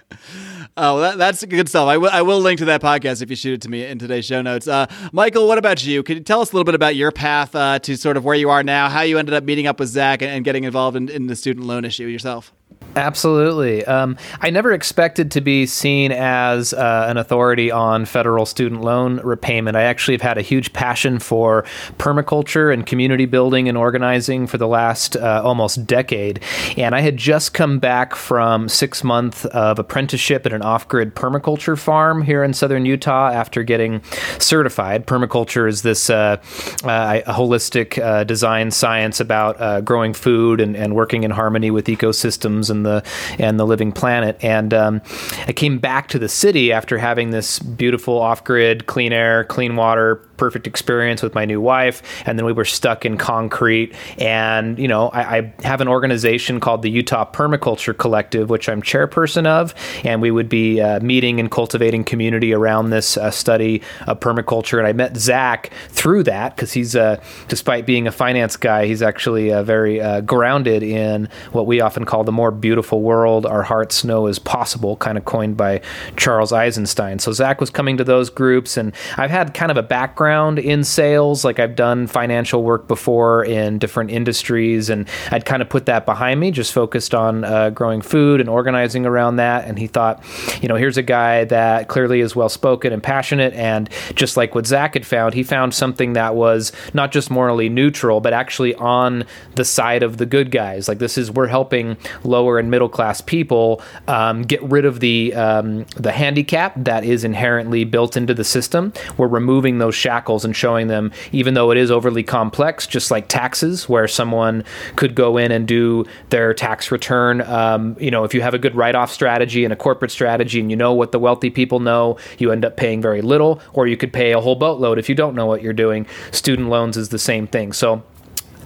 Oh, 0.75 1.01
that, 1.01 1.19
that's 1.19 1.45
good 1.45 1.69
stuff. 1.69 1.87
I, 1.87 1.93
w- 1.95 2.11
I 2.11 2.23
will 2.23 2.39
link 2.39 2.57
to 2.59 2.65
that 2.65 2.81
podcast 2.81 3.21
if 3.21 3.29
you 3.29 3.35
shoot 3.35 3.53
it 3.53 3.61
to 3.61 3.69
me 3.69 3.85
in 3.85 3.99
today's 3.99 4.25
show 4.25 4.41
notes. 4.41 4.67
Uh, 4.67 4.87
Michael, 5.11 5.47
what 5.47 5.59
about 5.59 5.85
you? 5.85 6.01
Can 6.01 6.17
you 6.17 6.23
tell 6.23 6.41
us 6.41 6.51
a 6.51 6.55
little 6.55 6.63
bit 6.63 6.73
about 6.73 6.95
your 6.95 7.11
path 7.11 7.53
uh, 7.53 7.77
to 7.79 7.95
sort 7.95 8.17
of 8.17 8.25
where 8.25 8.35
you 8.35 8.49
are 8.49 8.63
now, 8.63 8.89
how 8.89 9.01
you 9.01 9.19
ended 9.19 9.35
up 9.35 9.43
meeting 9.43 9.67
up 9.67 9.79
with 9.79 9.89
Zack 9.89 10.23
and, 10.23 10.31
and 10.31 10.43
getting 10.43 10.63
involved 10.63 10.97
in, 10.97 11.09
in 11.09 11.27
the 11.27 11.35
student 11.35 11.67
loan 11.67 11.85
issue 11.85 12.05
yourself? 12.07 12.51
Absolutely. 12.95 13.83
Um, 13.85 14.17
I 14.41 14.51
never 14.51 14.71
expected 14.71 15.31
to 15.31 15.41
be 15.41 15.65
seen 15.65 16.11
as 16.11 16.73
uh, 16.73 17.07
an 17.09 17.17
authority 17.17 17.71
on 17.71 18.05
federal 18.05 18.45
student 18.45 18.81
loan 18.81 19.19
repayment. 19.23 19.75
I 19.75 19.83
actually 19.83 20.13
have 20.13 20.21
had 20.21 20.37
a 20.37 20.41
huge 20.41 20.73
passion 20.73 21.17
for 21.17 21.63
permaculture 21.97 22.71
and 22.71 22.85
community 22.85 23.25
building 23.25 23.67
and 23.67 23.77
organizing 23.77 24.45
for 24.45 24.57
the 24.57 24.67
last 24.67 25.15
uh, 25.15 25.41
almost 25.43 25.87
decade. 25.87 26.41
And 26.77 26.93
I 26.93 27.01
had 27.01 27.17
just 27.17 27.53
come 27.53 27.79
back 27.79 28.15
from 28.15 28.69
six 28.69 29.03
months 29.03 29.45
of 29.45 29.79
apprenticeship 29.79 30.45
at 30.45 30.53
an 30.53 30.61
off 30.61 30.87
grid 30.87 31.15
permaculture 31.15 31.77
farm 31.77 32.21
here 32.21 32.43
in 32.43 32.53
southern 32.53 32.85
Utah 32.85 33.29
after 33.29 33.63
getting 33.63 34.03
certified. 34.37 35.07
Permaculture 35.07 35.67
is 35.67 35.81
this 35.81 36.09
uh, 36.09 36.37
uh 36.83 37.21
holistic 37.33 37.97
uh, 37.97 38.23
design 38.23 38.69
science 38.69 39.19
about 39.19 39.59
uh, 39.59 39.81
growing 39.81 40.13
food 40.13 40.61
and, 40.61 40.75
and 40.75 40.95
working 40.95 41.23
in 41.23 41.31
harmony 41.31 41.71
with 41.71 41.87
ecosystems 41.87 42.69
and 42.69 42.82
the 42.83 43.03
and 43.39 43.59
the 43.59 43.65
living 43.65 43.91
planet. 43.91 44.37
And 44.43 44.73
um, 44.73 45.01
I 45.47 45.53
came 45.53 45.79
back 45.79 46.07
to 46.09 46.19
the 46.19 46.29
city 46.29 46.71
after 46.71 46.97
having 46.97 47.31
this 47.31 47.59
beautiful 47.59 48.19
off-grid, 48.19 48.85
clean 48.85 49.13
air, 49.13 49.43
clean 49.43 49.75
water 49.75 50.15
perfect 50.43 50.67
experience 50.67 51.23
with 51.23 51.33
my 51.33 51.45
new 51.45 51.61
wife, 51.61 52.01
and 52.25 52.37
then 52.37 52.45
we 52.45 52.51
were 52.51 52.65
stuck 52.65 53.05
in 53.05 53.15
concrete. 53.15 53.95
And 54.17 54.77
you 54.77 54.89
know, 54.89 55.07
I, 55.07 55.37
I 55.37 55.53
have 55.63 55.79
an 55.79 55.87
organization 55.87 56.59
called 56.59 56.81
the 56.81 56.89
Utah 56.89 57.23
Permaculture 57.31 57.97
Collective, 57.97 58.49
which 58.49 58.67
I'm 58.67 58.81
chairperson 58.81 59.45
of, 59.45 59.73
and 60.03 60.21
we 60.21 60.31
would 60.31 60.49
be 60.49 60.81
uh, 60.81 60.99
meeting 60.99 61.39
and 61.39 61.49
cultivating 61.49 62.03
community 62.03 62.53
around 62.53 62.89
this 62.89 63.15
uh, 63.15 63.31
study 63.31 63.81
of 64.05 64.19
permaculture. 64.19 64.77
And 64.79 64.85
I 64.85 64.91
met 64.91 65.15
Zack 65.15 65.71
through 65.87 66.23
that 66.23 66.57
because 66.57 66.73
he's, 66.73 66.93
uh, 66.93 67.23
despite 67.47 67.85
being 67.85 68.05
a 68.05 68.11
finance 68.11 68.57
guy, 68.57 68.85
he's 68.85 69.01
actually 69.01 69.53
uh, 69.53 69.63
very 69.63 70.01
uh, 70.01 70.19
grounded 70.19 70.83
in 70.83 71.29
what 71.53 71.67
we 71.67 71.79
often 71.79 72.03
call 72.03 72.25
the 72.25 72.33
more 72.33 72.51
beautiful 72.51 73.01
world 73.01 73.45
our 73.45 73.63
hearts 73.63 74.03
know 74.03 74.27
is 74.27 74.39
possible, 74.39 74.97
kind 74.97 75.17
of 75.17 75.23
coined 75.23 75.55
by 75.55 75.79
Charles 76.17 76.51
Eisenstein. 76.51 77.19
So 77.19 77.31
Zack 77.31 77.61
was 77.61 77.69
coming 77.69 77.95
to 77.95 78.03
those 78.03 78.29
groups, 78.29 78.75
and 78.75 78.91
I've 79.15 79.31
had 79.31 79.53
kind 79.53 79.71
of 79.71 79.77
a 79.77 79.83
background 79.83 80.32
in 80.41 80.83
sales, 80.83 81.43
like 81.45 81.59
I've 81.59 81.75
done 81.75 82.07
financial 82.07 82.63
work 82.63 82.87
before 82.87 83.45
in 83.45 83.79
different 83.79 84.11
industries, 84.11 84.89
and 84.89 85.07
I'd 85.31 85.45
kind 85.45 85.61
of 85.61 85.69
put 85.69 85.85
that 85.85 86.05
behind 86.05 86.39
me, 86.39 86.51
just 86.51 86.73
focused 86.73 87.13
on 87.13 87.43
uh, 87.43 87.69
growing 87.69 88.01
food 88.01 88.39
and 88.39 88.49
organizing 88.49 89.05
around 89.05 89.37
that. 89.37 89.67
And 89.67 89.77
he 89.77 89.87
thought, 89.87 90.23
you 90.61 90.67
know, 90.67 90.75
here's 90.75 90.97
a 90.97 91.03
guy 91.03 91.45
that 91.45 91.87
clearly 91.87 92.21
is 92.21 92.35
well 92.35 92.49
spoken 92.49 92.93
and 92.93 93.01
passionate, 93.01 93.53
and 93.53 93.89
just 94.15 94.37
like 94.37 94.55
what 94.55 94.65
Zack 94.65 94.93
had 94.93 95.05
found, 95.05 95.33
he 95.33 95.43
found 95.43 95.73
something 95.73 96.13
that 96.13 96.35
was 96.35 96.71
not 96.93 97.11
just 97.11 97.29
morally 97.29 97.69
neutral, 97.69 98.21
but 98.21 98.33
actually 98.33 98.75
on 98.75 99.25
the 99.55 99.65
side 99.65 100.03
of 100.03 100.17
the 100.17 100.25
good 100.25 100.51
guys. 100.51 100.87
Like 100.87 100.99
this 100.99 101.17
is 101.17 101.31
we're 101.31 101.47
helping 101.47 101.97
lower 102.23 102.59
and 102.59 102.69
middle 102.71 102.89
class 102.89 103.21
people 103.21 103.81
um, 104.07 104.43
get 104.43 104.61
rid 104.63 104.85
of 104.85 104.99
the 104.99 105.33
um, 105.33 105.85
the 105.95 106.11
handicap 106.11 106.73
that 106.77 107.03
is 107.03 107.23
inherently 107.23 107.83
built 107.83 108.17
into 108.17 108.33
the 108.33 108.43
system. 108.43 108.93
We're 109.17 109.27
removing 109.27 109.77
those 109.77 109.95
shackles 110.13 110.45
and 110.45 110.55
showing 110.55 110.87
them, 110.87 111.11
even 111.31 111.55
though 111.55 111.71
it 111.71 111.77
is 111.77 111.89
overly 111.89 112.21
complex, 112.21 112.85
just 112.85 113.09
like 113.09 113.27
taxes, 113.27 113.89
where 113.89 114.07
someone 114.07 114.63
could 114.95 115.15
go 115.15 115.37
in 115.37 115.51
and 115.51 115.67
do 115.67 116.05
their 116.29 116.53
tax 116.53 116.91
return. 116.91 117.41
Um, 117.41 117.97
you 117.99 118.11
know, 118.11 118.23
if 118.23 118.33
you 118.35 118.41
have 118.41 118.53
a 118.53 118.59
good 118.59 118.75
write 118.75 118.93
off 118.93 119.11
strategy 119.11 119.63
and 119.63 119.73
a 119.73 119.75
corporate 119.75 120.11
strategy, 120.11 120.59
and 120.59 120.69
you 120.69 120.77
know 120.77 120.93
what 120.93 121.11
the 121.11 121.19
wealthy 121.19 121.49
people 121.49 121.79
know, 121.79 122.17
you 122.37 122.51
end 122.51 122.63
up 122.63 122.77
paying 122.77 123.01
very 123.01 123.23
little, 123.23 123.59
or 123.73 123.87
you 123.87 123.97
could 123.97 124.13
pay 124.13 124.33
a 124.33 124.39
whole 124.39 124.55
boatload 124.55 124.99
if 124.99 125.09
you 125.09 125.15
don't 125.15 125.33
know 125.33 125.47
what 125.47 125.63
you're 125.63 125.73
doing. 125.73 126.05
Student 126.31 126.69
loans 126.69 126.95
is 126.95 127.09
the 127.09 127.17
same 127.17 127.47
thing. 127.47 127.73
So 127.73 128.03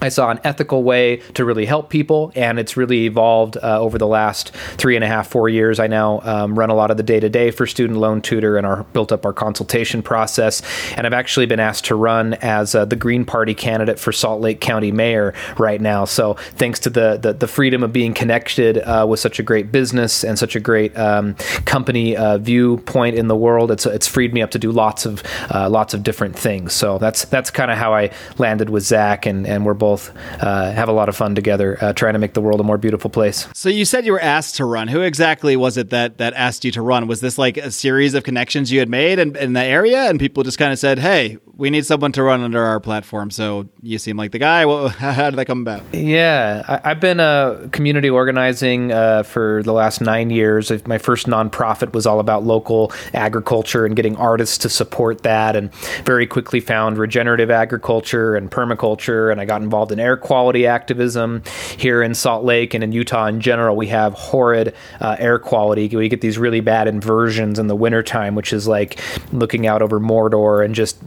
I 0.02 0.10
saw 0.10 0.30
an 0.30 0.40
ethical 0.44 0.84
way 0.84 1.18
to 1.34 1.46
really 1.46 1.66
help 1.66 1.90
people, 1.90 2.32
and 2.36 2.60
it's 2.60 2.78
really 2.78 3.06
evolved 3.06 3.58
uh, 3.58 3.80
over 3.80 3.98
the 3.98 4.08
last 4.08 4.52
three 4.78 4.96
and 4.96 5.04
a 5.04 5.08
half, 5.08 5.28
four 5.28 5.50
years. 5.50 5.80
I 5.80 5.88
now 5.88 6.22
um, 6.24 6.58
run 6.58 6.70
a 6.70 6.76
lot 6.76 6.92
of 6.92 6.98
the 6.98 7.04
day 7.04 7.20
to 7.20 7.30
day 7.30 7.52
for 7.52 7.66
Student 7.66 8.00
Loan 8.00 8.22
Tutor 8.22 8.58
and 8.58 8.66
our 8.66 8.84
built 8.94 9.12
up 9.12 9.26
our 9.26 9.34
consultation 9.34 10.02
process. 10.02 10.62
And 10.96 11.06
I've 11.06 11.14
actually 11.14 11.46
been 11.46 11.60
asked 11.60 11.86
to 11.86 11.96
run 11.96 12.36
as 12.36 12.76
uh, 12.76 12.86
the 12.86 12.96
Green 12.96 13.26
Party 13.26 13.54
candidate 13.54 14.00
for 14.00 14.12
Salt 14.12 14.42
Lake 14.42 14.62
County 14.62 14.92
Mayor 14.92 15.34
right 15.58 15.82
now. 15.82 16.06
So 16.06 16.34
thanks 16.56 16.80
to 16.82 16.90
the 16.90 17.18
the, 17.18 17.34
the 17.34 17.48
freedom 17.48 17.84
of 17.84 17.92
being 17.92 18.14
connected 18.14 18.78
uh, 18.78 19.06
with 19.10 19.20
such 19.20 19.40
a 19.40 19.44
great 19.44 19.72
business 19.72 20.24
and 20.24 20.38
such 20.38 20.56
a 20.56 20.60
great 20.60 20.98
um, 20.98 21.36
company 21.66 22.16
uh, 22.16 22.38
viewpoint 22.38 23.16
in 23.16 23.28
the 23.28 23.36
world, 23.36 23.72
it's 23.72 23.86
it's 23.86 24.08
freed 24.08 24.34
me 24.34 24.42
up 24.42 24.52
to 24.52 24.60
do 24.60 24.72
lots 24.72 25.06
of 25.06 25.24
uh, 25.54 25.70
lots 25.70 25.94
of 25.94 26.04
different 26.04 26.38
things. 26.38 26.74
So 26.74 26.98
that's 26.98 27.26
that's 27.26 27.50
kind 27.50 27.72
of 27.72 27.78
how 27.78 27.94
I 27.94 28.12
landed 28.38 28.70
with 28.70 28.84
Zack, 28.84 29.26
and 29.26 29.48
and 29.48 29.66
we're 29.66 29.74
both 29.74 29.87
both 29.88 30.12
uh, 30.44 30.72
have 30.72 30.90
a 30.90 30.92
lot 30.92 31.08
of 31.08 31.16
fun 31.16 31.34
together, 31.34 31.78
uh, 31.80 31.94
trying 31.94 32.12
to 32.12 32.20
make 32.20 32.34
the 32.34 32.42
world 32.42 32.60
a 32.60 32.64
more 32.64 32.78
beautiful 32.78 33.10
place. 33.10 33.48
So 33.54 33.70
you 33.70 33.86
said 33.86 34.06
you 34.06 34.12
were 34.12 34.20
asked 34.20 34.56
to 34.56 34.66
run. 34.66 34.90
Who 34.90 35.00
exactly 35.02 35.56
was 35.56 35.78
it 35.78 35.92
that 35.92 36.18
that 36.18 36.34
asked 36.34 36.66
you 36.66 36.72
to 36.72 36.82
run? 36.82 37.08
Was 37.08 37.22
this 37.22 37.38
like 37.38 37.56
a 37.56 37.72
series 37.72 38.14
of 38.14 38.24
connections 38.24 38.70
you 38.70 38.80
had 38.80 38.90
made 38.90 39.18
in, 39.18 39.36
in 39.38 39.54
the 39.54 39.64
area, 39.64 40.10
and 40.10 40.20
people 40.20 40.44
just 40.44 40.58
kind 40.58 40.74
of 40.74 40.80
said, 40.80 41.00
"Hey, 41.00 41.38
we 41.56 41.70
need 41.70 41.86
someone 41.86 42.12
to 42.14 42.24
run 42.24 42.42
under 42.42 42.62
our 42.62 42.82
platform." 42.82 43.32
So 43.32 43.70
you 43.82 43.98
seem 43.98 44.18
like 44.18 44.32
the 44.32 44.40
guy. 44.40 44.66
Well, 44.66 44.90
how 45.16 45.30
did 45.30 45.40
that 45.40 45.46
come 45.46 45.62
about? 45.62 45.84
Yeah, 45.94 46.82
I, 46.84 46.90
have 46.90 47.00
been 47.00 47.22
uh, 47.22 47.70
community 47.72 48.10
organizing 48.10 48.92
uh, 48.92 49.24
for 49.24 49.64
the 49.64 49.74
last 49.74 50.02
nine 50.02 50.30
years. 50.32 50.70
My 50.86 50.98
first 50.98 51.28
nonprofit 51.28 51.94
was 51.94 52.06
all 52.06 52.20
about 52.20 52.44
local 52.44 52.92
agriculture 53.14 53.86
and 53.86 53.96
getting 53.96 54.18
artists 54.18 54.58
to 54.60 54.70
support 54.70 55.24
that, 55.24 55.56
and 55.56 55.74
very 56.04 56.28
quickly 56.28 56.60
found 56.60 56.98
regenerative 56.98 57.50
agriculture 57.50 58.36
and 58.36 58.52
permaculture, 58.52 59.32
and 59.32 59.40
I 59.40 59.46
got 59.46 59.62
involved 59.62 59.77
involved 59.78 59.92
in 59.92 60.00
air 60.00 60.18
quality 60.18 60.66
activism 60.66 61.44
here 61.78 62.02
in 62.02 62.16
Salt 62.16 62.44
Lake 62.44 62.74
and 62.74 62.84
in 62.84 62.92
Utah 62.92 63.28
in 63.28 63.40
general. 63.40 63.76
We 63.76 63.88
have 63.88 64.14
horrid 64.14 64.74
uh, 65.00 65.16
air 65.20 65.38
quality. 65.38 65.88
We 65.96 66.10
get 66.10 66.22
these 66.22 66.40
really 66.40 66.62
bad 66.62 66.88
inversions 66.88 67.60
in 67.60 67.68
the 67.68 67.76
wintertime, 67.76 68.34
which 68.34 68.54
is 68.54 68.68
like 68.68 69.00
looking 69.32 69.68
out 69.68 69.84
over 69.84 70.00
Mordor 70.00 70.66
and 70.66 70.74
just 70.74 70.98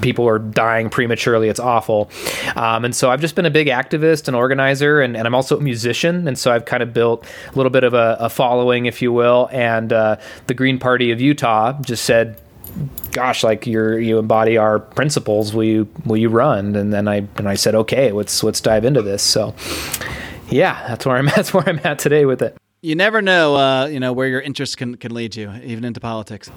people 0.00 0.26
are 0.26 0.38
dying 0.38 0.88
prematurely. 0.88 1.50
It's 1.50 1.60
awful. 1.60 2.10
Um, 2.54 2.86
and 2.86 2.96
so 2.96 3.10
I've 3.10 3.20
just 3.20 3.34
been 3.34 3.44
a 3.44 3.50
big 3.50 3.66
activist 3.66 4.28
and 4.28 4.36
organizer, 4.36 5.02
and, 5.02 5.14
and, 5.14 5.26
I'm 5.26 5.34
also 5.34 5.58
a 5.58 5.60
musician. 5.60 6.26
And 6.26 6.38
so 6.38 6.50
I've 6.52 6.64
kind 6.64 6.82
of 6.82 6.94
built 6.94 7.26
a 7.52 7.56
little 7.56 7.70
bit 7.70 7.84
of 7.84 7.92
a, 7.92 8.16
a 8.18 8.30
following, 8.30 8.86
if 8.86 9.02
you 9.02 9.12
will. 9.12 9.50
And 9.52 9.92
uh, 9.92 10.16
the 10.46 10.54
Green 10.54 10.78
Party 10.78 11.10
of 11.10 11.20
Utah 11.20 11.78
just 11.82 12.04
said, 12.04 12.40
gosh, 13.16 13.42
like 13.42 13.66
you're 13.66 13.98
you 13.98 14.18
embody 14.18 14.58
our 14.58 14.78
principles. 14.78 15.54
Will 15.54 15.64
you 15.64 15.88
will 16.04 16.18
you 16.18 16.28
run? 16.28 16.76
And 16.76 16.92
then 16.92 17.08
I 17.08 17.26
and 17.36 17.48
I 17.48 17.54
said, 17.54 17.74
okay, 17.74 18.12
let's 18.12 18.42
let's 18.42 18.60
dive 18.60 18.84
into 18.84 19.00
this. 19.00 19.22
So, 19.22 19.54
yeah, 20.50 20.86
that's 20.86 21.06
where 21.06 21.16
I'm. 21.16 21.26
That's 21.36 21.52
where 21.52 21.68
I'm 21.68 21.80
at 21.84 21.98
today 21.98 22.24
with 22.24 22.42
it. 22.42 22.56
You 22.82 22.94
never 22.94 23.20
know, 23.20 23.56
uh, 23.56 23.86
you 23.86 24.00
know, 24.00 24.12
where 24.12 24.28
your 24.28 24.40
interests 24.40 24.76
can, 24.76 24.96
can 24.96 25.12
lead 25.12 25.34
you, 25.34 25.50
even 25.64 25.84
into 25.84 25.98
politics. 25.98 26.50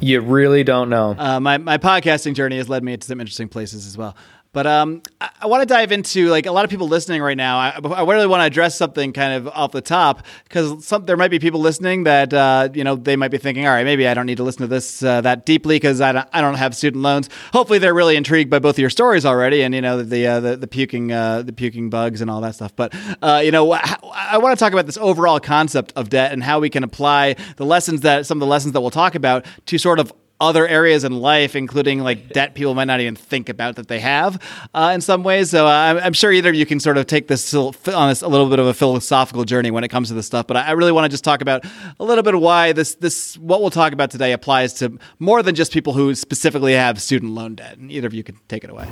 You 0.00 0.20
really 0.20 0.64
don't 0.64 0.88
know. 0.88 1.14
Uh, 1.18 1.40
my 1.40 1.58
my 1.58 1.78
podcasting 1.78 2.34
journey 2.34 2.56
has 2.56 2.68
led 2.68 2.82
me 2.82 2.96
to 2.96 3.06
some 3.06 3.20
interesting 3.20 3.48
places 3.48 3.86
as 3.86 3.98
well. 3.98 4.16
But 4.54 4.68
um, 4.68 5.02
I, 5.20 5.30
I 5.42 5.46
want 5.48 5.62
to 5.62 5.66
dive 5.66 5.90
into 5.92 6.28
like 6.28 6.46
a 6.46 6.52
lot 6.52 6.64
of 6.64 6.70
people 6.70 6.88
listening 6.88 7.20
right 7.20 7.36
now. 7.36 7.58
I, 7.58 7.70
I 7.70 8.04
really 8.04 8.28
want 8.28 8.40
to 8.40 8.46
address 8.46 8.76
something 8.76 9.12
kind 9.12 9.34
of 9.34 9.48
off 9.48 9.72
the 9.72 9.82
top 9.82 10.24
because 10.44 10.88
there 11.02 11.16
might 11.16 11.32
be 11.32 11.40
people 11.40 11.60
listening 11.60 12.04
that 12.04 12.32
uh, 12.32 12.68
you 12.72 12.84
know 12.84 12.94
they 12.94 13.16
might 13.16 13.32
be 13.32 13.38
thinking, 13.38 13.66
all 13.66 13.72
right, 13.74 13.84
maybe 13.84 14.06
I 14.06 14.14
don't 14.14 14.26
need 14.26 14.36
to 14.36 14.44
listen 14.44 14.62
to 14.62 14.68
this 14.68 15.02
uh, 15.02 15.20
that 15.22 15.44
deeply 15.44 15.74
because 15.74 16.00
I 16.00 16.12
don't, 16.12 16.28
I 16.32 16.40
don't 16.40 16.54
have 16.54 16.74
student 16.76 17.02
loans. 17.02 17.28
Hopefully, 17.52 17.80
they're 17.80 17.92
really 17.92 18.14
intrigued 18.14 18.48
by 18.48 18.60
both 18.60 18.76
of 18.76 18.78
your 18.78 18.90
stories 18.90 19.26
already, 19.26 19.62
and 19.62 19.74
you 19.74 19.82
know 19.82 20.02
the 20.02 20.26
uh, 20.26 20.40
the, 20.40 20.56
the, 20.56 20.68
puking 20.68 21.10
uh, 21.10 21.42
the 21.42 21.52
puking 21.52 21.90
bugs 21.90 22.20
and 22.20 22.30
all 22.30 22.40
that 22.42 22.54
stuff. 22.54 22.74
But 22.76 22.94
uh, 23.20 23.42
you 23.44 23.50
know, 23.50 23.72
I 23.72 24.38
want 24.38 24.56
to 24.56 24.64
talk 24.64 24.72
about 24.72 24.86
this 24.86 24.98
overall 24.98 25.40
concept 25.40 25.92
of 25.96 26.10
debt 26.10 26.32
and 26.32 26.44
how 26.44 26.60
we 26.60 26.70
can 26.70 26.84
apply 26.84 27.34
the 27.56 27.66
lessons 27.66 28.02
that 28.02 28.24
some 28.24 28.38
of 28.38 28.40
the 28.40 28.46
lessons 28.46 28.72
that 28.74 28.80
we'll 28.80 28.90
talk 28.90 29.16
about 29.16 29.46
to 29.66 29.78
sort 29.78 29.98
of 29.98 30.12
other 30.44 30.66
areas 30.66 31.04
in 31.04 31.12
life, 31.12 31.56
including 31.56 32.00
like 32.00 32.30
debt 32.30 32.54
people 32.54 32.74
might 32.74 32.84
not 32.84 33.00
even 33.00 33.16
think 33.16 33.48
about 33.48 33.76
that 33.76 33.88
they 33.88 34.00
have 34.00 34.40
uh, 34.74 34.92
in 34.94 35.00
some 35.00 35.22
ways. 35.22 35.50
So 35.50 35.66
uh, 35.66 35.70
I'm, 35.70 35.98
I'm, 35.98 36.12
sure 36.12 36.32
either 36.32 36.50
of 36.50 36.54
you 36.54 36.66
can 36.66 36.80
sort 36.80 36.96
of 36.98 37.06
take 37.06 37.28
this 37.28 37.54
on 37.54 38.08
this 38.08 38.22
a 38.22 38.28
little 38.28 38.48
bit 38.48 38.58
of 38.58 38.66
a 38.66 38.74
philosophical 38.74 39.44
journey 39.44 39.70
when 39.70 39.84
it 39.84 39.88
comes 39.88 40.08
to 40.08 40.14
this 40.14 40.26
stuff. 40.26 40.46
But 40.46 40.56
I, 40.56 40.68
I 40.68 40.70
really 40.72 40.92
want 40.92 41.04
to 41.04 41.08
just 41.08 41.24
talk 41.24 41.40
about 41.40 41.64
a 41.98 42.04
little 42.04 42.22
bit 42.22 42.34
of 42.34 42.40
why 42.40 42.72
this 42.72 42.94
this 42.96 43.36
what 43.38 43.60
we'll 43.60 43.70
talk 43.70 43.92
about 43.92 44.10
today 44.10 44.32
applies 44.32 44.74
to 44.74 44.98
more 45.18 45.42
than 45.42 45.54
just 45.54 45.72
people 45.72 45.92
who 45.92 46.14
specifically 46.14 46.72
have 46.72 47.00
student 47.00 47.32
loan 47.32 47.54
debt. 47.54 47.78
And 47.78 47.90
either 47.90 48.06
of 48.06 48.14
you 48.14 48.22
can 48.22 48.38
take 48.48 48.64
it 48.64 48.70
away. 48.70 48.88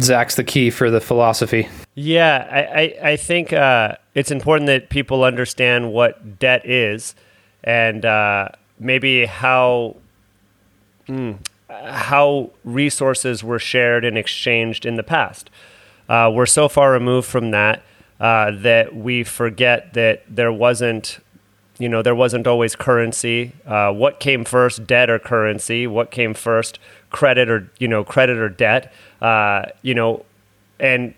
Zack's 0.00 0.36
the 0.36 0.44
key 0.44 0.70
for 0.70 0.90
the 0.90 1.00
philosophy. 1.00 1.68
Yeah, 1.94 2.46
I 2.50 2.80
I, 2.80 3.10
I 3.12 3.16
think 3.16 3.52
uh, 3.52 3.96
it's 4.14 4.30
important 4.30 4.66
that 4.66 4.90
people 4.90 5.24
understand 5.24 5.92
what 5.92 6.38
debt 6.38 6.66
is 6.66 7.14
and 7.62 8.04
uh, 8.04 8.48
maybe 8.78 9.26
how 9.26 9.96
mm, 11.10 11.38
how 11.68 12.50
resources 12.64 13.42
were 13.44 13.58
shared 13.58 14.04
and 14.04 14.16
exchanged 14.16 14.86
in 14.86 14.96
the 14.96 15.02
past. 15.02 15.50
Uh, 16.08 16.30
we're 16.32 16.46
so 16.46 16.68
far 16.68 16.92
removed 16.92 17.28
from 17.28 17.50
that 17.50 17.82
uh, 18.18 18.50
that 18.52 18.94
we 18.94 19.24
forget 19.24 19.94
that 19.94 20.22
there 20.28 20.52
wasn't, 20.52 21.20
you 21.78 21.88
know, 21.88 22.02
there 22.02 22.14
wasn't 22.14 22.46
always 22.46 22.76
currency. 22.76 23.52
Uh, 23.64 23.92
what 23.92 24.20
came 24.20 24.44
first, 24.44 24.86
debt 24.86 25.08
or 25.08 25.18
currency? 25.18 25.86
What 25.86 26.10
came 26.10 26.34
first, 26.34 26.78
credit 27.10 27.48
or 27.48 27.70
you 27.78 27.88
know, 27.88 28.04
credit 28.04 28.38
or 28.38 28.48
debt? 28.48 28.92
Uh, 29.22 29.66
you 29.82 29.94
know, 29.94 30.24
and 30.78 31.14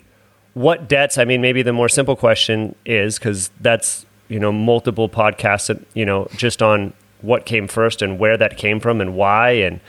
what 0.54 0.88
debts? 0.88 1.18
I 1.18 1.24
mean, 1.24 1.40
maybe 1.40 1.62
the 1.62 1.72
more 1.72 1.88
simple 1.88 2.16
question 2.16 2.74
is 2.84 3.18
because 3.18 3.50
that's 3.60 4.06
you 4.28 4.38
know 4.38 4.52
multiple 4.52 5.08
podcasts, 5.08 5.82
you 5.94 6.04
know, 6.04 6.28
just 6.36 6.62
on 6.62 6.92
what 7.22 7.46
came 7.46 7.68
first 7.68 8.02
and 8.02 8.18
where 8.18 8.36
that 8.36 8.56
came 8.56 8.80
from 8.80 9.00
and 9.00 9.14
why 9.14 9.50
and 9.50 9.80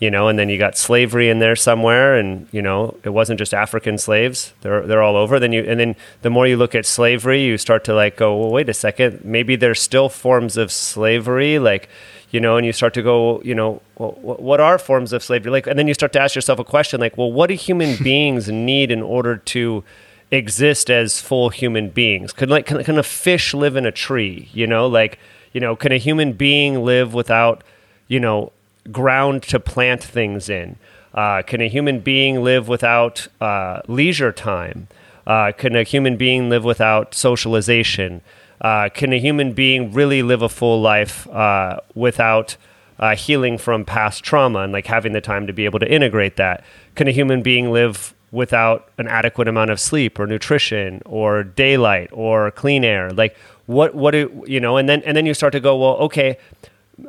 you 0.00 0.10
know 0.10 0.28
and 0.28 0.38
then 0.38 0.48
you 0.48 0.58
got 0.58 0.76
slavery 0.76 1.28
in 1.28 1.38
there 1.38 1.54
somewhere 1.54 2.16
and 2.16 2.48
you 2.50 2.62
know 2.62 2.96
it 3.04 3.10
wasn't 3.10 3.38
just 3.38 3.54
african 3.54 3.98
slaves. 3.98 4.54
They're 4.62 4.86
they're 4.86 5.02
all 5.02 5.16
over. 5.16 5.38
Then 5.38 5.52
you 5.52 5.62
and 5.62 5.78
then 5.78 5.94
the 6.22 6.30
more 6.30 6.46
you 6.46 6.56
look 6.56 6.74
at 6.74 6.86
slavery 6.86 7.44
you 7.44 7.58
start 7.58 7.84
to 7.84 7.94
like 7.94 8.16
go 8.16 8.36
well 8.36 8.50
wait 8.50 8.68
a 8.68 8.74
second. 8.74 9.24
Maybe 9.24 9.56
there's 9.56 9.80
still 9.80 10.08
forms 10.08 10.56
of 10.56 10.72
slavery 10.72 11.58
like 11.58 11.88
you 12.30 12.40
know 12.40 12.56
and 12.56 12.66
you 12.66 12.72
start 12.72 12.94
to 12.94 13.02
go 13.02 13.42
you 13.42 13.54
know 13.54 13.82
well, 13.98 14.12
what 14.12 14.58
are 14.58 14.78
forms 14.78 15.12
of 15.12 15.22
slavery? 15.22 15.52
Like 15.52 15.66
and 15.66 15.78
then 15.78 15.86
you 15.86 15.94
start 15.94 16.12
to 16.14 16.20
ask 16.20 16.34
yourself 16.34 16.58
a 16.58 16.64
question 16.64 16.98
like 16.98 17.18
well 17.18 17.30
what 17.30 17.48
do 17.48 17.54
human 17.54 18.02
beings 18.02 18.48
need 18.48 18.90
in 18.90 19.02
order 19.02 19.36
to 19.36 19.84
exist 20.30 20.88
as 20.90 21.20
full 21.20 21.50
human 21.50 21.90
beings? 21.90 22.32
Could 22.32 22.48
like 22.48 22.64
can, 22.64 22.82
can 22.84 22.98
a 22.98 23.02
fish 23.02 23.52
live 23.52 23.76
in 23.76 23.84
a 23.84 23.92
tree? 23.92 24.48
You 24.54 24.66
know 24.66 24.86
like 24.86 25.18
you 25.52 25.60
know, 25.60 25.76
can 25.76 25.92
a 25.92 25.98
human 25.98 26.32
being 26.32 26.84
live 26.84 27.14
without, 27.14 27.64
you 28.08 28.20
know, 28.20 28.52
ground 28.90 29.42
to 29.44 29.60
plant 29.60 30.02
things 30.02 30.48
in? 30.48 30.76
Uh, 31.12 31.42
can 31.42 31.60
a 31.60 31.68
human 31.68 32.00
being 32.00 32.42
live 32.42 32.68
without 32.68 33.28
uh, 33.40 33.80
leisure 33.88 34.32
time? 34.32 34.88
Uh, 35.26 35.52
can 35.56 35.76
a 35.76 35.82
human 35.82 36.16
being 36.16 36.48
live 36.48 36.64
without 36.64 37.14
socialization? 37.14 38.20
Uh, 38.60 38.88
can 38.92 39.12
a 39.12 39.18
human 39.18 39.52
being 39.52 39.92
really 39.92 40.22
live 40.22 40.42
a 40.42 40.48
full 40.48 40.80
life 40.80 41.28
uh, 41.28 41.80
without 41.94 42.56
uh, 42.98 43.16
healing 43.16 43.56
from 43.56 43.84
past 43.84 44.22
trauma 44.22 44.60
and 44.60 44.72
like 44.72 44.86
having 44.86 45.12
the 45.12 45.20
time 45.20 45.46
to 45.46 45.52
be 45.52 45.64
able 45.64 45.78
to 45.78 45.90
integrate 45.90 46.36
that? 46.36 46.62
Can 46.94 47.08
a 47.08 47.12
human 47.12 47.42
being 47.42 47.72
live 47.72 48.14
without 48.32 48.88
an 48.98 49.08
adequate 49.08 49.48
amount 49.48 49.70
of 49.70 49.80
sleep 49.80 50.18
or 50.18 50.26
nutrition 50.26 51.02
or 51.06 51.42
daylight 51.42 52.10
or 52.12 52.50
clean 52.52 52.84
air? 52.84 53.10
Like 53.10 53.36
what 53.70 53.94
what 53.94 54.10
do 54.10 54.44
you 54.46 54.60
know? 54.60 54.76
And 54.76 54.88
then 54.88 55.02
and 55.02 55.16
then 55.16 55.26
you 55.26 55.34
start 55.34 55.52
to 55.52 55.60
go, 55.60 55.76
well, 55.76 55.96
okay, 56.06 56.36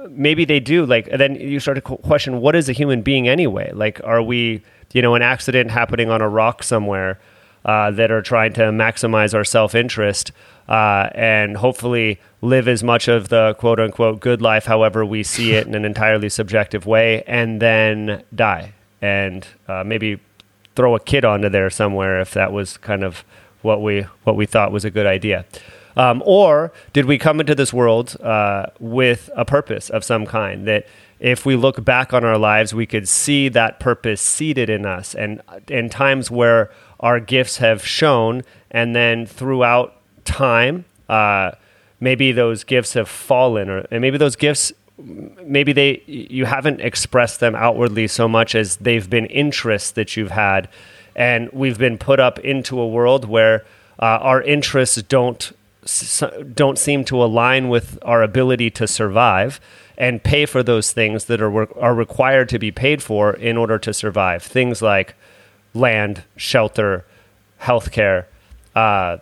maybe 0.09 0.45
they 0.45 0.59
do. 0.59 0.85
Like 0.85 1.09
then 1.09 1.35
you 1.35 1.59
start 1.59 1.75
to 1.75 1.81
question, 1.81 2.39
what 2.39 2.55
is 2.55 2.69
a 2.69 2.73
human 2.73 3.01
being 3.01 3.27
anyway? 3.27 3.71
Like, 3.73 3.99
are 4.03 4.21
we 4.21 4.61
you 4.93 5.01
know 5.01 5.15
an 5.15 5.21
accident 5.21 5.71
happening 5.71 6.09
on 6.09 6.21
a 6.21 6.29
rock 6.29 6.63
somewhere? 6.63 7.19
Uh, 7.63 7.91
that 7.91 8.09
are 8.09 8.23
trying 8.23 8.51
to 8.51 8.63
maximize 8.63 9.35
our 9.35 9.43
self 9.43 9.75
interest 9.75 10.31
uh, 10.67 11.07
and 11.13 11.57
hopefully 11.57 12.19
live 12.41 12.67
as 12.67 12.81
much 12.83 13.07
of 13.07 13.29
the 13.29 13.53
quote 13.59 13.79
unquote 13.79 14.19
good 14.19 14.41
life, 14.41 14.65
however 14.65 15.05
we 15.05 15.21
see 15.21 15.51
it 15.51 15.67
in 15.67 15.75
an 15.75 15.85
entirely 15.85 16.27
subjective 16.27 16.87
way, 16.87 17.21
and 17.27 17.61
then 17.61 18.23
die 18.33 18.73
and 18.99 19.45
uh, 19.67 19.83
maybe 19.83 20.19
throw 20.75 20.95
a 20.95 20.99
kid 20.99 21.23
onto 21.23 21.49
there 21.49 21.69
somewhere 21.69 22.19
if 22.19 22.33
that 22.33 22.51
was 22.51 22.77
kind 22.77 23.03
of 23.03 23.23
what 23.61 23.79
we 23.79 24.01
what 24.23 24.35
we 24.35 24.47
thought 24.47 24.71
was 24.71 24.83
a 24.83 24.89
good 24.89 25.05
idea. 25.05 25.45
Um, 25.97 26.23
or 26.25 26.71
did 26.93 27.05
we 27.05 27.17
come 27.17 27.39
into 27.39 27.55
this 27.55 27.73
world 27.73 28.15
uh, 28.21 28.67
with 28.79 29.29
a 29.35 29.45
purpose 29.45 29.89
of 29.89 30.03
some 30.03 30.25
kind 30.25 30.67
that 30.67 30.85
if 31.19 31.45
we 31.45 31.55
look 31.55 31.83
back 31.85 32.13
on 32.13 32.23
our 32.25 32.37
lives, 32.37 32.73
we 32.73 32.85
could 32.85 33.07
see 33.07 33.47
that 33.49 33.79
purpose 33.79 34.21
seated 34.21 34.69
in 34.69 34.85
us 34.85 35.13
and 35.13 35.41
in 35.67 35.89
times 35.89 36.31
where 36.31 36.71
our 36.99 37.19
gifts 37.19 37.57
have 37.57 37.85
shown, 37.85 38.43
and 38.69 38.95
then 38.95 39.25
throughout 39.25 39.95
time, 40.23 40.85
uh, 41.09 41.51
maybe 41.99 42.31
those 42.31 42.63
gifts 42.63 42.93
have 42.93 43.09
fallen, 43.09 43.69
or 43.69 43.85
and 43.91 44.01
maybe 44.01 44.17
those 44.17 44.35
gifts, 44.35 44.71
maybe 44.97 45.73
they 45.73 46.03
you 46.05 46.45
haven't 46.45 46.79
expressed 46.79 47.39
them 47.39 47.55
outwardly 47.55 48.07
so 48.07 48.27
much 48.27 48.55
as 48.55 48.77
they've 48.77 49.09
been 49.09 49.25
interests 49.27 49.91
that 49.91 50.15
you've 50.15 50.31
had, 50.31 50.69
and 51.15 51.49
we've 51.51 51.77
been 51.77 51.97
put 51.97 52.19
up 52.19 52.39
into 52.39 52.79
a 52.79 52.87
world 52.87 53.25
where 53.25 53.65
uh, 53.99 54.19
our 54.21 54.41
interests 54.41 55.01
don't 55.03 55.51
don't 56.53 56.77
seem 56.77 57.03
to 57.05 57.23
align 57.23 57.69
with 57.69 57.97
our 58.01 58.21
ability 58.23 58.69
to 58.71 58.87
survive 58.87 59.59
and 59.97 60.23
pay 60.23 60.45
for 60.45 60.63
those 60.63 60.91
things 60.91 61.25
that 61.25 61.41
are 61.41 61.79
are 61.79 61.93
required 61.93 62.49
to 62.49 62.59
be 62.59 62.71
paid 62.71 63.03
for 63.03 63.33
in 63.33 63.57
order 63.57 63.77
to 63.77 63.93
survive. 63.93 64.43
Things 64.43 64.81
like 64.81 65.15
land, 65.73 66.23
shelter, 66.35 67.05
healthcare, 67.61 68.25
uh, 68.75 69.17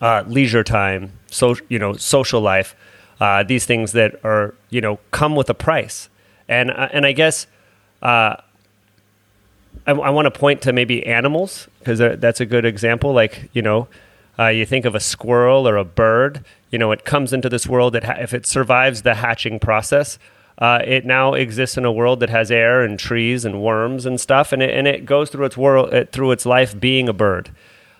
uh, 0.00 0.24
leisure 0.26 0.64
time, 0.64 1.12
so 1.30 1.56
you 1.68 1.78
know, 1.78 1.94
social 1.94 2.40
life. 2.40 2.74
Uh, 3.18 3.42
these 3.42 3.64
things 3.64 3.92
that 3.92 4.22
are 4.24 4.54
you 4.70 4.80
know 4.80 4.98
come 5.10 5.36
with 5.36 5.48
a 5.48 5.54
price, 5.54 6.08
and 6.48 6.70
uh, 6.70 6.88
and 6.92 7.06
I 7.06 7.12
guess 7.12 7.46
uh, 8.02 8.36
I, 9.86 9.92
I 9.92 10.10
want 10.10 10.26
to 10.26 10.30
point 10.30 10.62
to 10.62 10.72
maybe 10.72 11.04
animals 11.06 11.68
because 11.78 11.98
that's 11.98 12.40
a 12.40 12.46
good 12.46 12.64
example. 12.64 13.12
Like 13.12 13.48
you 13.52 13.62
know, 13.62 13.88
uh, 14.38 14.48
you 14.48 14.66
think 14.66 14.84
of 14.84 14.94
a 14.94 15.00
squirrel 15.00 15.68
or 15.68 15.76
a 15.76 15.84
bird. 15.84 16.44
You 16.70 16.78
know, 16.78 16.92
it 16.92 17.04
comes 17.04 17.32
into 17.32 17.48
this 17.48 17.66
world. 17.66 17.94
That 17.94 18.04
ha- 18.04 18.16
if 18.18 18.34
it 18.34 18.46
survives 18.46 19.02
the 19.02 19.14
hatching 19.14 19.58
process, 19.58 20.18
uh, 20.58 20.80
it 20.84 21.04
now 21.04 21.34
exists 21.34 21.76
in 21.76 21.84
a 21.84 21.92
world 21.92 22.20
that 22.20 22.30
has 22.30 22.50
air 22.50 22.82
and 22.82 22.98
trees 22.98 23.44
and 23.44 23.62
worms 23.62 24.06
and 24.06 24.20
stuff, 24.20 24.52
and 24.52 24.62
it, 24.62 24.70
and 24.70 24.86
it 24.86 25.06
goes 25.06 25.30
through 25.30 25.46
its 25.46 25.56
world 25.56 25.92
it, 25.92 26.12
through 26.12 26.32
its 26.32 26.46
life 26.46 26.78
being 26.78 27.08
a 27.08 27.12
bird. 27.12 27.50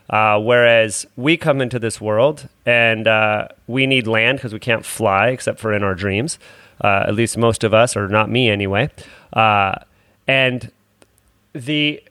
Uh, 0.09 0.39
whereas 0.39 1.05
we 1.17 1.37
come 1.37 1.61
into 1.61 1.81
this 1.81 2.01
world 2.01 2.49
and 2.65 3.09
uh, 3.09 3.49
we 3.67 3.87
need 3.87 4.07
land 4.07 4.39
because 4.39 4.53
we 4.53 4.61
can't 4.61 4.85
fly 4.85 5.31
except 5.31 5.59
for 5.59 5.73
in 5.73 5.83
our 5.83 5.97
dreams. 5.97 6.39
Uh, 6.81 7.05
at 7.09 7.15
least 7.15 7.37
most 7.37 7.65
of 7.65 7.73
us, 7.73 7.97
or 7.97 8.07
not 8.07 8.31
me 8.31 8.49
anyway. 8.51 8.89
Uh, 9.33 9.75
and 10.29 10.71
the 11.55 12.03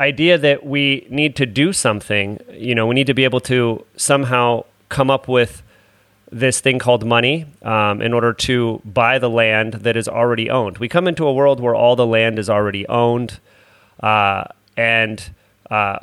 idea 0.00 0.38
that 0.38 0.64
we 0.64 1.06
need 1.10 1.36
to 1.36 1.46
do 1.46 1.72
something, 1.72 2.40
you 2.52 2.74
know, 2.74 2.86
we 2.86 2.94
need 2.94 3.06
to 3.06 3.14
be 3.14 3.24
able 3.24 3.40
to 3.40 3.84
somehow 3.96 4.64
come 4.88 5.10
up 5.10 5.28
with 5.28 5.62
this 6.32 6.60
thing 6.60 6.78
called 6.78 7.04
money 7.04 7.44
um, 7.62 8.00
in 8.00 8.12
order 8.14 8.32
to 8.32 8.80
buy 8.84 9.18
the 9.18 9.28
land 9.28 9.74
that 9.74 9.96
is 9.96 10.08
already 10.08 10.48
owned. 10.48 10.78
We 10.78 10.88
come 10.88 11.06
into 11.06 11.26
a 11.26 11.32
world 11.32 11.60
where 11.60 11.74
all 11.74 11.96
the 11.96 12.06
land 12.06 12.38
is 12.38 12.48
already 12.48 12.88
owned, 12.88 13.40
uh, 14.00 14.44
and 14.76 15.30
uh, 15.70 15.98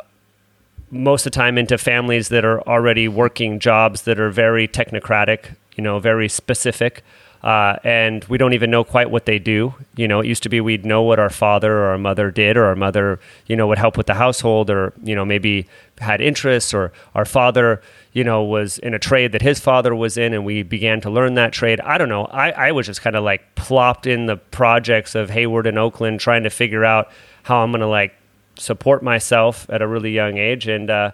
most 0.92 1.26
of 1.26 1.32
the 1.32 1.36
time 1.36 1.58
into 1.58 1.78
families 1.78 2.30
that 2.30 2.46
are 2.46 2.62
already 2.62 3.08
working 3.08 3.60
jobs 3.60 4.04
that 4.04 4.20
are 4.20 4.30
very 4.30 4.68
technocratic, 4.68 5.56
you 5.76 5.84
know, 5.84 6.00
very 6.00 6.30
specific. 6.30 7.04
Uh, 7.44 7.78
and 7.84 8.26
we 8.26 8.38
don't 8.38 8.54
even 8.54 8.72
know 8.72 8.84
quite 8.84 9.12
what 9.12 9.26
they 9.26 9.40
do. 9.40 9.74
You 9.96 10.08
know, 10.08 10.20
it 10.22 10.28
used 10.28 10.44
to 10.44 10.50
be 10.50 10.60
we'd 10.60 10.86
know 10.86 11.04
what 11.04 11.20
our 11.20 11.30
father 11.30 11.72
or 11.78 11.86
our 11.92 11.98
mother 11.98 12.32
did, 12.32 12.58
or 12.58 12.66
our 12.66 12.76
mother, 12.76 13.20
you 13.46 13.56
know, 13.56 13.68
would 13.68 13.78
help 13.78 13.96
with 13.96 14.08
the 14.08 14.16
household, 14.16 14.70
or 14.70 14.94
you 15.04 15.16
know, 15.16 15.24
maybe 15.24 15.68
had 16.00 16.20
interests, 16.20 16.74
or 16.74 16.92
our 17.14 17.26
father, 17.26 17.82
you 18.14 18.24
know, 18.24 18.44
was 18.44 18.80
in 18.80 18.94
a 18.94 19.00
trade 19.00 19.32
that 19.34 19.42
his 19.42 19.60
father 19.60 19.94
was 19.96 20.18
in, 20.18 20.34
and 20.34 20.46
we 20.46 20.64
began 20.64 21.00
to 21.02 21.10
learn 21.10 21.36
that 21.36 21.54
trade. 21.54 21.80
I 21.82 21.98
don't 21.98 22.10
know. 22.10 22.26
I, 22.26 22.52
I 22.52 22.72
was 22.72 22.88
just 22.88 23.02
kind 23.02 23.16
of 23.16 23.24
like 23.24 23.56
plopped 23.56 24.08
in 24.08 24.26
the 24.26 24.38
projects 24.38 25.14
of 25.14 25.30
Hayward 25.30 25.68
and 25.68 25.78
Oakland, 25.78 26.20
trying 26.20 26.44
to 26.44 26.50
figure 26.50 26.84
out 26.84 27.10
how 27.44 27.64
I'm 27.64 27.72
going 27.72 27.82
to 27.82 27.88
like 27.88 28.14
support 28.58 29.04
myself 29.04 29.70
at 29.70 29.82
a 29.82 29.88
really 29.88 30.12
young 30.12 30.38
age, 30.38 30.68
and 30.68 30.90
uh, 30.90 31.12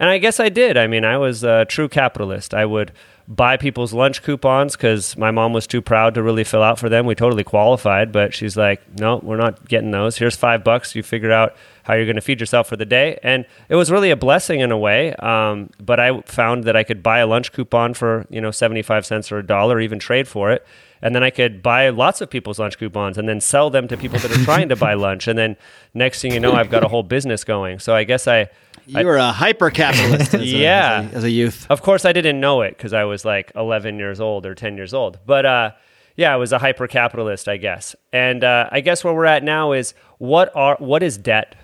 and 0.00 0.10
I 0.10 0.18
guess 0.18 0.40
I 0.40 0.48
did. 0.48 0.76
I 0.76 0.86
mean, 0.86 1.04
I 1.04 1.18
was 1.18 1.44
a 1.44 1.64
true 1.66 1.88
capitalist. 1.88 2.54
I 2.54 2.64
would 2.66 2.92
buy 3.30 3.56
people's 3.56 3.92
lunch 3.92 4.24
coupons 4.24 4.74
because 4.74 5.16
my 5.16 5.30
mom 5.30 5.52
was 5.52 5.68
too 5.68 5.80
proud 5.80 6.14
to 6.14 6.22
really 6.22 6.42
fill 6.42 6.64
out 6.64 6.80
for 6.80 6.88
them. 6.88 7.06
We 7.06 7.14
totally 7.14 7.44
qualified, 7.44 8.10
but 8.10 8.34
she's 8.34 8.56
like, 8.56 8.82
no, 8.98 9.20
we're 9.22 9.36
not 9.36 9.68
getting 9.68 9.92
those. 9.92 10.18
Here's 10.18 10.34
five 10.34 10.64
bucks. 10.64 10.96
You 10.96 11.04
figure 11.04 11.30
out 11.30 11.54
how 11.84 11.94
you're 11.94 12.06
going 12.06 12.16
to 12.16 12.22
feed 12.22 12.40
yourself 12.40 12.68
for 12.68 12.76
the 12.76 12.84
day. 12.84 13.20
And 13.22 13.46
it 13.68 13.76
was 13.76 13.88
really 13.88 14.10
a 14.10 14.16
blessing 14.16 14.58
in 14.58 14.72
a 14.72 14.78
way. 14.78 15.14
Um, 15.14 15.70
but 15.80 16.00
I 16.00 16.20
found 16.22 16.64
that 16.64 16.74
I 16.74 16.82
could 16.82 17.04
buy 17.04 17.20
a 17.20 17.26
lunch 17.26 17.52
coupon 17.52 17.94
for, 17.94 18.26
you 18.30 18.40
know, 18.40 18.50
75 18.50 19.06
cents 19.06 19.30
or 19.30 19.38
a 19.38 19.46
dollar, 19.46 19.80
even 19.80 20.00
trade 20.00 20.26
for 20.26 20.50
it. 20.50 20.66
And 21.02 21.14
then 21.14 21.22
I 21.22 21.30
could 21.30 21.62
buy 21.62 21.88
lots 21.88 22.20
of 22.20 22.30
people's 22.30 22.58
lunch 22.58 22.78
coupons 22.78 23.16
and 23.16 23.28
then 23.28 23.40
sell 23.40 23.70
them 23.70 23.88
to 23.88 23.96
people 23.96 24.18
that 24.18 24.30
are 24.30 24.44
trying 24.44 24.68
to 24.68 24.76
buy 24.76 24.94
lunch. 25.06 25.28
And 25.28 25.38
then 25.38 25.56
next 25.94 26.20
thing 26.20 26.32
you 26.32 26.40
know, 26.40 26.52
I've 26.52 26.70
got 26.70 26.84
a 26.84 26.88
whole 26.88 27.02
business 27.02 27.44
going. 27.44 27.78
So 27.78 27.94
I 27.94 28.04
guess 28.04 28.28
I, 28.28 28.48
you 28.86 29.06
were 29.06 29.16
a 29.16 29.32
hyper 29.32 29.70
capitalist 29.70 30.34
as, 30.34 30.52
yeah. 30.52 31.02
as, 31.02 31.12
a, 31.12 31.16
as 31.16 31.24
a 31.24 31.30
youth. 31.30 31.66
Of 31.70 31.82
course, 31.82 32.04
I 32.04 32.12
didn't 32.12 32.40
know 32.40 32.62
it 32.62 32.76
because 32.76 32.92
I 32.92 33.04
was 33.04 33.24
like 33.24 33.52
11 33.54 33.98
years 33.98 34.20
old 34.20 34.44
or 34.44 34.54
10 34.54 34.76
years 34.76 34.92
old. 34.92 35.18
But 35.24 35.46
uh, 35.46 35.70
yeah, 36.16 36.32
I 36.34 36.36
was 36.36 36.52
a 36.52 36.58
hyper 36.58 36.86
capitalist, 36.86 37.48
I 37.48 37.56
guess. 37.56 37.96
And 38.12 38.44
uh, 38.44 38.68
I 38.70 38.80
guess 38.80 39.02
where 39.02 39.14
we're 39.14 39.24
at 39.24 39.42
now 39.42 39.72
is 39.72 39.94
what 40.18 40.54
are 40.54 40.76
what 40.78 41.02
is 41.02 41.16
debt? 41.16 41.56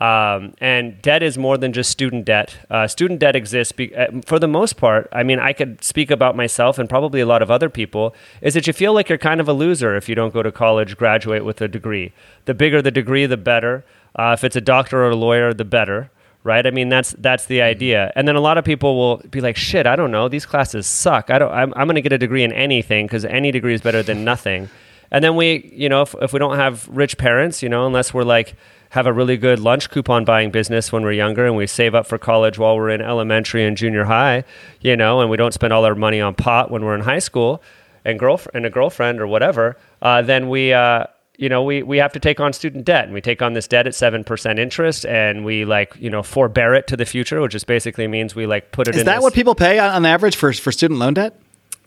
Um, 0.00 0.54
and 0.58 1.00
debt 1.02 1.22
is 1.22 1.36
more 1.36 1.58
than 1.58 1.72
just 1.72 1.90
student 1.90 2.24
debt. 2.24 2.56
Uh, 2.70 2.88
student 2.88 3.20
debt 3.20 3.36
exists 3.36 3.72
be- 3.72 3.94
uh, 3.94 4.06
for 4.24 4.38
the 4.38 4.48
most 4.48 4.76
part. 4.76 5.08
I 5.12 5.22
mean, 5.22 5.38
I 5.38 5.52
could 5.52 5.84
speak 5.84 6.10
about 6.10 6.34
myself 6.34 6.78
and 6.78 6.88
probably 6.88 7.20
a 7.20 7.26
lot 7.26 7.42
of 7.42 7.50
other 7.50 7.68
people. 7.68 8.14
Is 8.40 8.54
that 8.54 8.66
you 8.66 8.72
feel 8.72 8.94
like 8.94 9.08
you're 9.08 9.18
kind 9.18 9.40
of 9.40 9.48
a 9.48 9.52
loser 9.52 9.94
if 9.94 10.08
you 10.08 10.14
don't 10.14 10.32
go 10.32 10.42
to 10.42 10.50
college, 10.50 10.96
graduate 10.96 11.44
with 11.44 11.60
a 11.60 11.68
degree. 11.68 12.12
The 12.46 12.54
bigger 12.54 12.80
the 12.80 12.90
degree, 12.90 13.26
the 13.26 13.36
better. 13.36 13.84
Uh, 14.16 14.34
if 14.36 14.44
it's 14.44 14.56
a 14.56 14.60
doctor 14.60 15.04
or 15.04 15.10
a 15.10 15.16
lawyer, 15.16 15.52
the 15.52 15.64
better 15.64 16.10
right? 16.44 16.66
I 16.66 16.70
mean, 16.70 16.88
that's 16.88 17.12
that's 17.18 17.46
the 17.46 17.62
idea. 17.62 18.12
And 18.16 18.26
then 18.26 18.34
a 18.34 18.40
lot 18.40 18.58
of 18.58 18.64
people 18.64 18.96
will 18.96 19.18
be 19.30 19.40
like, 19.40 19.56
"Shit, 19.56 19.86
I 19.86 19.94
don't 19.94 20.10
know. 20.10 20.28
These 20.28 20.46
classes 20.46 20.86
suck. 20.86 21.30
I 21.30 21.38
don't. 21.38 21.52
I'm, 21.52 21.72
I'm 21.76 21.86
going 21.86 21.94
to 21.94 22.02
get 22.02 22.12
a 22.12 22.18
degree 22.18 22.42
in 22.42 22.52
anything 22.52 23.06
because 23.06 23.24
any 23.24 23.52
degree 23.52 23.74
is 23.74 23.80
better 23.80 24.02
than 24.02 24.24
nothing." 24.24 24.68
And 25.10 25.22
then 25.22 25.36
we, 25.36 25.70
you 25.74 25.88
know, 25.90 26.02
if, 26.02 26.14
if 26.22 26.32
we 26.32 26.38
don't 26.38 26.56
have 26.56 26.88
rich 26.88 27.18
parents, 27.18 27.62
you 27.62 27.68
know, 27.68 27.86
unless 27.86 28.14
we're 28.14 28.24
like 28.24 28.56
have 28.92 29.06
a 29.06 29.12
really 29.12 29.38
good 29.38 29.58
lunch 29.58 29.88
coupon 29.88 30.22
buying 30.22 30.50
business 30.50 30.92
when 30.92 31.02
we're 31.02 31.12
younger 31.12 31.46
and 31.46 31.56
we 31.56 31.66
save 31.66 31.94
up 31.94 32.06
for 32.06 32.18
college 32.18 32.58
while 32.58 32.76
we're 32.76 32.90
in 32.90 33.00
elementary 33.00 33.64
and 33.64 33.74
junior 33.74 34.04
high, 34.04 34.44
you 34.82 34.94
know, 34.94 35.22
and 35.22 35.30
we 35.30 35.36
don't 35.38 35.54
spend 35.54 35.72
all 35.72 35.86
our 35.86 35.94
money 35.94 36.20
on 36.20 36.34
pot 36.34 36.70
when 36.70 36.84
we're 36.84 36.94
in 36.94 37.00
high 37.00 37.18
school 37.18 37.62
and 38.04 38.18
girlfriend 38.18 38.54
and 38.54 38.66
a 38.66 38.70
girlfriend 38.70 39.18
or 39.18 39.26
whatever, 39.26 39.76
uh, 40.02 40.20
then 40.22 40.48
we. 40.48 40.72
Uh, 40.72 41.04
you 41.38 41.48
know, 41.48 41.62
we, 41.64 41.82
we 41.82 41.96
have 41.96 42.12
to 42.12 42.20
take 42.20 42.38
on 42.40 42.52
student 42.52 42.84
debt 42.84 43.04
and 43.04 43.14
we 43.14 43.20
take 43.22 43.40
on 43.40 43.54
this 43.54 43.66
debt 43.66 43.86
at 43.86 43.94
7% 43.94 44.58
interest 44.58 45.06
and 45.06 45.44
we 45.46 45.64
like, 45.64 45.96
you 45.98 46.10
know, 46.10 46.22
forbear 46.22 46.74
it 46.74 46.86
to 46.88 46.96
the 46.96 47.06
future, 47.06 47.40
which 47.40 47.52
just 47.52 47.66
basically 47.66 48.06
means 48.06 48.34
we 48.34 48.46
like 48.46 48.70
put 48.70 48.86
it 48.86 48.94
Is 48.94 49.04
that 49.04 49.14
this- 49.16 49.22
what 49.22 49.32
people 49.32 49.54
pay 49.54 49.78
on, 49.78 49.90
on 49.90 50.06
average 50.06 50.36
for, 50.36 50.52
for 50.52 50.70
student 50.70 51.00
loan 51.00 51.14
debt? 51.14 51.34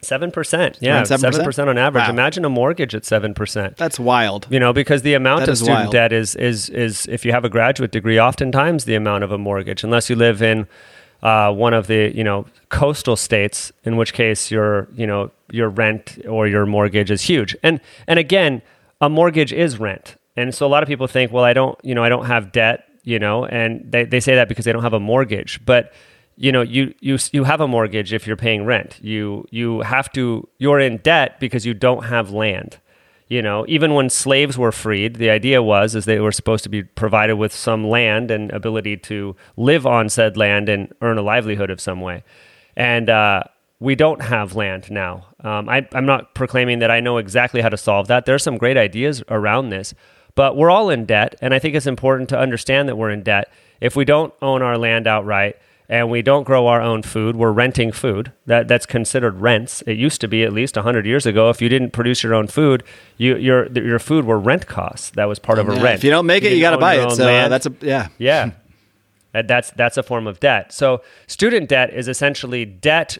Seven 0.05 0.31
percent, 0.31 0.77
yeah, 0.81 1.01
7%? 1.03 1.67
on 1.67 1.77
average. 1.77 2.05
Wow. 2.05 2.09
Imagine 2.11 2.45
a 2.45 2.49
mortgage 2.49 2.93
at 2.95 3.05
seven 3.05 3.33
percent. 3.33 3.77
That's 3.77 3.99
wild. 3.99 4.47
You 4.49 4.59
know, 4.59 4.71
because 4.73 5.01
the 5.01 5.13
amount 5.13 5.41
That 5.41 5.49
of 5.49 5.57
student 5.57 5.79
wild. 5.79 5.91
debt 5.91 6.13
is 6.13 6.35
is 6.35 6.69
is 6.69 7.05
if 7.07 7.25
you 7.25 7.31
have 7.31 7.45
a 7.45 7.49
graduate 7.49 7.91
degree, 7.91 8.19
oftentimes 8.19 8.85
the 8.85 8.95
amount 8.95 9.23
of 9.23 9.31
a 9.31 9.37
mortgage, 9.37 9.83
unless 9.83 10.09
you 10.09 10.15
live 10.15 10.41
in 10.41 10.67
uh, 11.23 11.51
one 11.51 11.73
of 11.73 11.87
the 11.87 12.11
you 12.15 12.23
know 12.23 12.45
coastal 12.69 13.15
states, 13.15 13.71
in 13.83 13.97
which 13.97 14.13
case 14.13 14.51
your 14.51 14.87
you 14.93 15.07
know 15.07 15.31
your 15.51 15.69
rent 15.69 16.17
or 16.27 16.47
your 16.47 16.65
mortgage 16.65 17.11
is 17.11 17.21
huge. 17.23 17.55
And 17.63 17.79
and 18.07 18.19
again, 18.19 18.61
a 19.01 19.09
mortgage 19.09 19.51
is 19.53 19.79
rent. 19.79 20.15
And 20.37 20.53
so 20.53 20.65
a 20.65 20.69
lot 20.69 20.83
of 20.83 20.87
people 20.89 21.07
think, 21.07 21.31
well, 21.31 21.45
I 21.45 21.53
don't, 21.53 21.79
you 21.81 21.95
know, 21.95 22.03
I 22.03 22.09
don't 22.09 22.25
have 22.25 22.51
debt, 22.51 22.83
you 23.03 23.19
know, 23.19 23.45
and 23.45 23.89
they, 23.89 24.03
they 24.03 24.19
say 24.19 24.35
that 24.35 24.49
because 24.49 24.65
they 24.65 24.73
don't 24.73 24.83
have 24.83 24.93
a 24.93 24.99
mortgage. 24.99 25.63
But 25.65 25.93
you 26.37 26.51
know, 26.51 26.61
you 26.61 26.93
you 26.99 27.17
you 27.31 27.45
have 27.45 27.61
a 27.61 27.67
mortgage 27.67 28.13
if 28.13 28.27
you're 28.27 28.35
paying 28.35 28.65
rent. 28.65 28.99
You 29.01 29.45
you 29.51 29.81
have 29.81 30.11
to 30.13 30.47
you're 30.57 30.79
in 30.79 30.97
debt 30.97 31.39
because 31.39 31.65
you 31.65 31.73
don't 31.73 32.05
have 32.05 32.31
land. 32.31 32.79
You 33.27 33.41
know, 33.41 33.65
even 33.67 33.95
when 33.95 34.09
slaves 34.09 34.57
were 34.57 34.71
freed, 34.71 35.15
the 35.15 35.31
idea 35.31 35.63
was 35.63 35.95
is 35.95 36.05
they 36.05 36.19
were 36.19 36.31
supposed 36.31 36.63
to 36.63 36.69
be 36.69 36.83
provided 36.83 37.35
with 37.35 37.53
some 37.53 37.87
land 37.87 38.29
and 38.29 38.51
ability 38.51 38.97
to 38.97 39.35
live 39.57 39.87
on 39.87 40.09
said 40.09 40.37
land 40.37 40.69
and 40.69 40.93
earn 41.01 41.17
a 41.17 41.23
livelihood 41.23 41.71
of 41.71 41.81
some 41.81 42.01
way. 42.01 42.23
And 42.75 43.09
uh, 43.09 43.43
we 43.79 43.95
don't 43.95 44.21
have 44.21 44.55
land 44.55 44.91
now. 44.91 45.25
Um, 45.43 45.69
I, 45.69 45.87
I'm 45.93 46.05
not 46.05 46.35
proclaiming 46.35 46.79
that 46.79 46.91
I 46.91 46.99
know 46.99 47.17
exactly 47.17 47.61
how 47.61 47.69
to 47.69 47.77
solve 47.77 48.07
that. 48.07 48.25
There 48.25 48.35
are 48.35 48.39
some 48.39 48.57
great 48.57 48.77
ideas 48.77 49.23
around 49.29 49.69
this, 49.69 49.95
but 50.35 50.55
we're 50.55 50.69
all 50.69 50.89
in 50.91 51.05
debt. 51.05 51.35
And 51.41 51.53
I 51.53 51.59
think 51.59 51.75
it's 51.75 51.87
important 51.87 52.29
to 52.29 52.39
understand 52.39 52.87
that 52.89 52.95
we're 52.95 53.09
in 53.09 53.23
debt. 53.23 53.51
If 53.81 53.95
we 53.95 54.05
don't 54.05 54.33
own 54.41 54.61
our 54.61 54.77
land 54.77 55.07
outright 55.07 55.55
and 55.87 56.09
we 56.09 56.21
don't 56.21 56.43
grow 56.43 56.67
our 56.67 56.81
own 56.81 57.03
food, 57.03 57.35
we're 57.35 57.51
renting 57.51 57.91
food. 57.91 58.31
That, 58.45 58.67
that's 58.67 58.85
considered 58.85 59.39
rents. 59.39 59.83
It 59.85 59.97
used 59.97 60.21
to 60.21 60.27
be 60.27 60.43
at 60.43 60.53
least 60.53 60.75
100 60.75 61.05
years 61.05 61.25
ago. 61.25 61.49
If 61.49 61.61
you 61.61 61.69
didn't 61.69 61.91
produce 61.91 62.23
your 62.23 62.33
own 62.33 62.47
food, 62.47 62.83
you, 63.17 63.37
your, 63.37 63.71
your 63.71 63.99
food 63.99 64.25
were 64.25 64.39
rent 64.39 64.67
costs. 64.67 65.11
That 65.11 65.25
was 65.25 65.39
part 65.39 65.59
of 65.59 65.69
a 65.69 65.73
rent. 65.73 65.95
If 65.95 66.03
you 66.03 66.09
don't 66.09 66.25
make 66.25 66.43
it, 66.43 66.53
you 66.53 66.61
got 66.61 66.71
to 66.71 66.77
buy 66.77 66.95
it. 66.95 67.11
So 67.11 67.27
uh, 67.27 67.47
that's 67.47 67.65
a 67.65 67.73
yeah. 67.81 68.07
Yeah. 68.17 68.51
That's 69.33 69.71
that's 69.71 69.97
a 69.97 70.03
form 70.03 70.27
of 70.27 70.39
debt. 70.39 70.71
So 70.71 71.01
student 71.27 71.67
debt 71.67 71.93
is 71.93 72.07
essentially 72.07 72.63
debt 72.63 73.17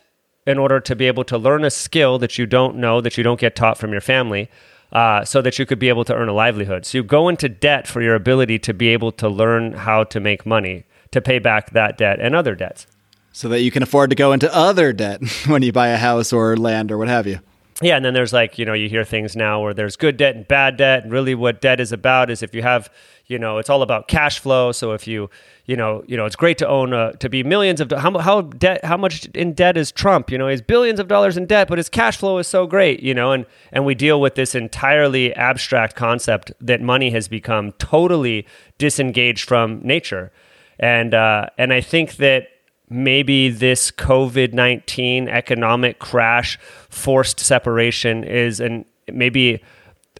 in 0.47 0.57
order 0.57 0.79
to 0.79 0.95
be 0.95 1.07
able 1.07 1.25
to 1.25 1.37
learn 1.37 1.65
a 1.65 1.69
skill 1.69 2.19
that 2.19 2.37
you 2.37 2.45
don't 2.45 2.77
know 2.77 3.01
that 3.01 3.17
you 3.17 3.23
don't 3.23 3.39
get 3.39 3.55
taught 3.55 3.77
from 3.77 3.91
your 3.91 4.01
family. 4.01 4.49
Uh, 4.91 5.25
so 5.25 5.41
that 5.41 5.59
you 5.59 5.65
could 5.65 5.79
be 5.79 5.89
able 5.89 6.05
to 6.05 6.13
earn 6.13 6.29
a 6.29 6.33
livelihood. 6.33 6.85
So 6.85 6.99
you 6.99 7.03
go 7.03 7.27
into 7.27 7.49
debt 7.49 7.85
for 7.85 8.01
your 8.01 8.15
ability 8.15 8.59
to 8.59 8.73
be 8.73 8.89
able 8.89 9.11
to 9.13 9.27
learn 9.27 9.73
how 9.73 10.05
to 10.05 10.19
make 10.21 10.45
money 10.45 10.85
to 11.11 11.21
pay 11.21 11.39
back 11.39 11.71
that 11.71 11.97
debt 11.97 12.19
and 12.19 12.35
other 12.35 12.55
debts. 12.55 12.87
So 13.31 13.49
that 13.49 13.61
you 13.61 13.71
can 13.71 13.83
afford 13.83 14.09
to 14.11 14.15
go 14.15 14.31
into 14.31 14.53
other 14.55 14.93
debt 14.93 15.21
when 15.47 15.61
you 15.61 15.71
buy 15.71 15.89
a 15.89 15.97
house 15.97 16.31
or 16.31 16.55
land 16.55 16.91
or 16.91 16.97
what 16.97 17.07
have 17.07 17.27
you. 17.27 17.39
Yeah, 17.81 17.97
and 17.97 18.05
then 18.05 18.13
there's 18.13 18.31
like, 18.31 18.57
you 18.57 18.63
know, 18.63 18.71
you 18.71 18.87
hear 18.87 19.03
things 19.03 19.35
now 19.35 19.61
where 19.61 19.73
there's 19.73 19.97
good 19.97 20.15
debt 20.15 20.33
and 20.35 20.47
bad 20.47 20.77
debt. 20.77 21.03
And 21.03 21.11
really 21.11 21.35
what 21.35 21.59
debt 21.59 21.81
is 21.81 21.91
about 21.91 22.29
is 22.29 22.41
if 22.41 22.55
you 22.55 22.61
have, 22.61 22.89
you 23.25 23.37
know, 23.37 23.57
it's 23.57 23.69
all 23.69 23.81
about 23.81 24.07
cash 24.07 24.39
flow. 24.39 24.71
So 24.71 24.93
if 24.93 25.07
you, 25.07 25.29
you 25.65 25.75
know, 25.75 26.01
you 26.07 26.15
know, 26.15 26.25
it's 26.25 26.37
great 26.37 26.57
to 26.59 26.67
own 26.69 26.93
a, 26.93 27.11
to 27.17 27.27
be 27.27 27.43
millions 27.43 27.81
of 27.81 27.91
how 27.91 28.17
how 28.19 28.41
debt 28.41 28.85
how 28.85 28.95
much 28.95 29.25
in 29.35 29.51
debt 29.51 29.75
is 29.75 29.91
Trump? 29.91 30.31
You 30.31 30.37
know, 30.37 30.47
he's 30.47 30.61
billions 30.61 31.01
of 31.01 31.09
dollars 31.09 31.35
in 31.35 31.47
debt, 31.47 31.67
but 31.67 31.77
his 31.77 31.89
cash 31.89 32.15
flow 32.15 32.37
is 32.37 32.47
so 32.47 32.65
great, 32.65 33.03
you 33.03 33.13
know, 33.13 33.33
and 33.33 33.45
and 33.73 33.85
we 33.85 33.93
deal 33.93 34.21
with 34.21 34.35
this 34.35 34.55
entirely 34.55 35.33
abstract 35.35 35.97
concept 35.97 36.53
that 36.61 36.81
money 36.81 37.09
has 37.09 37.27
become 37.27 37.73
totally 37.73 38.47
disengaged 38.77 39.45
from 39.49 39.81
nature. 39.83 40.31
And 40.79 41.13
uh 41.13 41.47
and 41.57 41.73
I 41.73 41.81
think 41.81 42.17
that 42.17 42.47
maybe 42.89 43.49
this 43.49 43.91
COVID 43.91 44.53
19 44.53 45.27
economic 45.27 45.99
crash, 45.99 46.59
forced 46.89 47.39
separation 47.39 48.23
is 48.23 48.59
an 48.59 48.85
maybe 49.11 49.61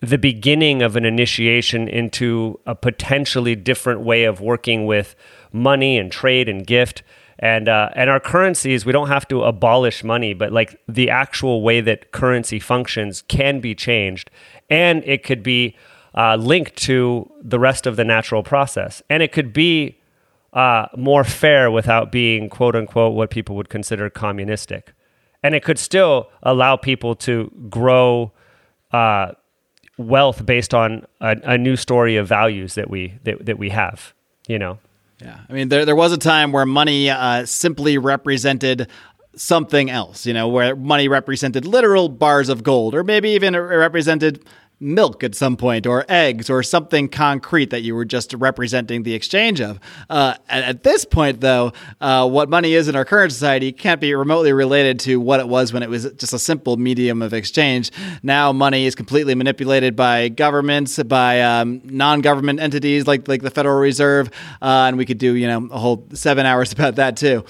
the 0.02 0.18
beginning 0.18 0.82
of 0.82 0.96
an 0.96 1.06
initiation 1.06 1.88
into 1.88 2.60
a 2.66 2.76
potentially 2.76 3.56
different 3.56 4.02
way 4.02 4.24
of 4.26 4.42
working 4.42 4.86
with 4.86 5.16
money 5.52 5.98
and 5.98 6.12
trade 6.12 6.50
and 6.50 6.68
gift. 6.68 7.02
And, 7.40 7.68
uh, 7.68 7.90
and 7.96 8.10
our 8.10 8.20
currencies, 8.20 8.86
we 8.86 8.92
don't 8.92 9.08
have 9.08 9.28
to 9.30 9.44
abolish 9.44 10.04
money, 10.04 10.34
but 10.34 10.52
like 10.52 10.80
the 10.88 11.10
actual 11.10 11.62
way 11.62 11.82
that 11.82 12.12
currency 12.12 12.60
functions 12.60 13.24
can 13.28 13.60
be 13.60 13.76
changed. 13.76 14.30
And 14.70 15.04
it 15.06 15.24
could 15.24 15.44
be 15.44 15.76
uh, 16.14 16.36
linked 16.36 16.76
to 16.78 17.30
the 17.42 17.60
rest 17.60 17.86
of 17.86 17.96
the 17.96 18.06
natural 18.06 18.42
process. 18.42 19.02
And 19.10 19.22
it 19.22 19.32
could 19.32 19.54
be 19.54 20.00
uh, 20.56 20.88
more 20.96 21.24
fair 21.26 21.70
without 21.70 22.12
being 22.12 22.50
quote 22.50 22.76
unquote 22.76 23.14
what 23.14 23.30
people 23.30 23.56
would 23.58 23.70
consider 23.70 24.10
communistic. 24.10 24.94
And 25.44 25.54
it 25.54 25.64
could 25.64 25.78
still 25.78 26.32
allow 26.42 26.78
people 26.78 27.14
to 27.18 27.52
grow 27.70 28.32
uh, 28.92 29.34
wealth 29.98 30.46
based 30.46 30.74
on 30.74 31.06
a, 31.22 31.38
a 31.44 31.58
new 31.58 31.76
story 31.76 32.16
of 32.16 32.28
values 32.28 32.76
that 32.76 32.90
we 32.90 33.14
that, 33.24 33.46
that 33.46 33.60
we 33.60 33.70
have. 33.70 34.14
You 34.48 34.60
know, 34.60 34.80
Yeah, 35.22 35.40
I 35.50 35.54
mean, 35.54 35.70
there 35.70 35.86
there 35.86 35.96
was 35.96 36.14
a 36.14 36.18
time 36.18 36.52
where 36.52 36.66
money 36.66 37.10
uh, 37.10 37.46
simply 37.46 37.98
represented 37.98 38.88
something 39.36 39.90
else. 39.90 40.26
You 40.26 40.34
know, 40.34 40.48
where 40.48 40.76
money 40.76 41.08
represented 41.08 41.66
literal 41.66 42.10
bars 42.10 42.50
of 42.50 42.64
gold, 42.64 42.96
or 42.96 43.04
maybe 43.04 43.32
even 43.32 43.56
represented 43.58 44.46
milk 44.80 45.24
at 45.24 45.36
some 45.36 45.58
point, 45.58 45.88
or 45.88 46.06
eggs, 46.10 46.50
or 46.50 46.62
something 46.64 47.08
concrete 47.08 47.70
that 47.70 47.82
you 47.82 47.96
were 47.96 48.06
just 48.06 48.34
representing 48.34 49.04
the 49.04 49.14
exchange 49.14 49.62
of. 49.62 49.80
Uh, 50.10 50.36
at, 50.50 50.84
this 50.84 51.06
point, 51.06 51.42
though, 51.42 51.72
uh, 52.02 52.28
what 52.28 52.50
money 52.50 52.74
is 52.74 52.88
in 52.88 52.96
our 52.96 53.06
current 53.06 53.32
society 53.32 53.72
can't 53.72 54.02
be 54.02 54.14
remotely 54.14 54.54
related 54.54 55.00
to 55.00 55.20
what 55.20 55.40
it 55.40 55.48
was 55.48 55.74
when 55.74 55.84
it 55.84 55.90
was 55.90 56.12
just 56.14 56.34
a 56.34 56.40
simple 56.40 56.78
medium 56.78 57.22
of 57.22 57.34
exchange. 57.34 57.92
Now, 58.22 58.52
money 58.52 58.86
is 58.86 58.96
completely 58.96 59.36
manipulated 59.36 59.96
by 59.96 60.30
governments, 60.30 61.02
by 61.04 61.42
um, 61.42 61.82
non-government 61.84 62.60
entities 62.60 63.08
like 63.08 63.28
like 63.28 63.42
the 63.42 63.52
Federal 63.52 63.80
Reserve, 63.80 64.30
uh, 64.62 64.86
and 64.88 64.98
we 64.98 65.06
could 65.06 65.18
do 65.18 65.36
you 65.36 65.48
know 65.48 65.68
a 65.72 65.80
whole 65.80 66.08
seven 66.14 66.46
hours 66.46 66.72
about 66.74 66.96
that 66.96 67.18
too. 67.18 67.46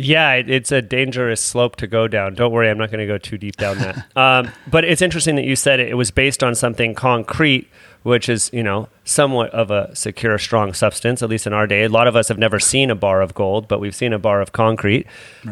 Yeah, 0.00 0.34
it, 0.34 0.48
it's 0.48 0.70
a 0.70 0.80
dangerous 0.80 1.40
slope 1.40 1.74
to 1.76 1.88
go 1.88 2.06
down. 2.06 2.34
Don't 2.34 2.52
worry, 2.52 2.70
I'm 2.70 2.78
not 2.78 2.92
going 2.92 3.00
to 3.00 3.06
go 3.06 3.18
too 3.18 3.36
deep 3.36 3.56
down 3.56 3.78
that. 3.78 4.06
um, 4.16 4.52
but 4.68 4.84
it's 4.84 5.02
interesting 5.02 5.34
that 5.34 5.44
you 5.44 5.56
said 5.56 5.80
it. 5.80 5.88
It 5.88 5.94
was 5.94 6.12
based 6.12 6.44
on 6.44 6.54
something 6.54 6.94
concrete, 6.94 7.68
which 8.04 8.28
is 8.28 8.48
you 8.52 8.62
know 8.62 8.88
somewhat 9.04 9.50
of 9.50 9.72
a 9.72 9.94
secure, 9.96 10.38
strong 10.38 10.72
substance. 10.72 11.20
At 11.20 11.28
least 11.28 11.48
in 11.48 11.52
our 11.52 11.66
day, 11.66 11.82
a 11.82 11.88
lot 11.88 12.06
of 12.06 12.14
us 12.14 12.28
have 12.28 12.38
never 12.38 12.60
seen 12.60 12.92
a 12.92 12.94
bar 12.94 13.20
of 13.20 13.34
gold, 13.34 13.66
but 13.66 13.80
we've 13.80 13.94
seen 13.94 14.12
a 14.12 14.20
bar 14.20 14.40
of 14.40 14.52
concrete. 14.52 15.04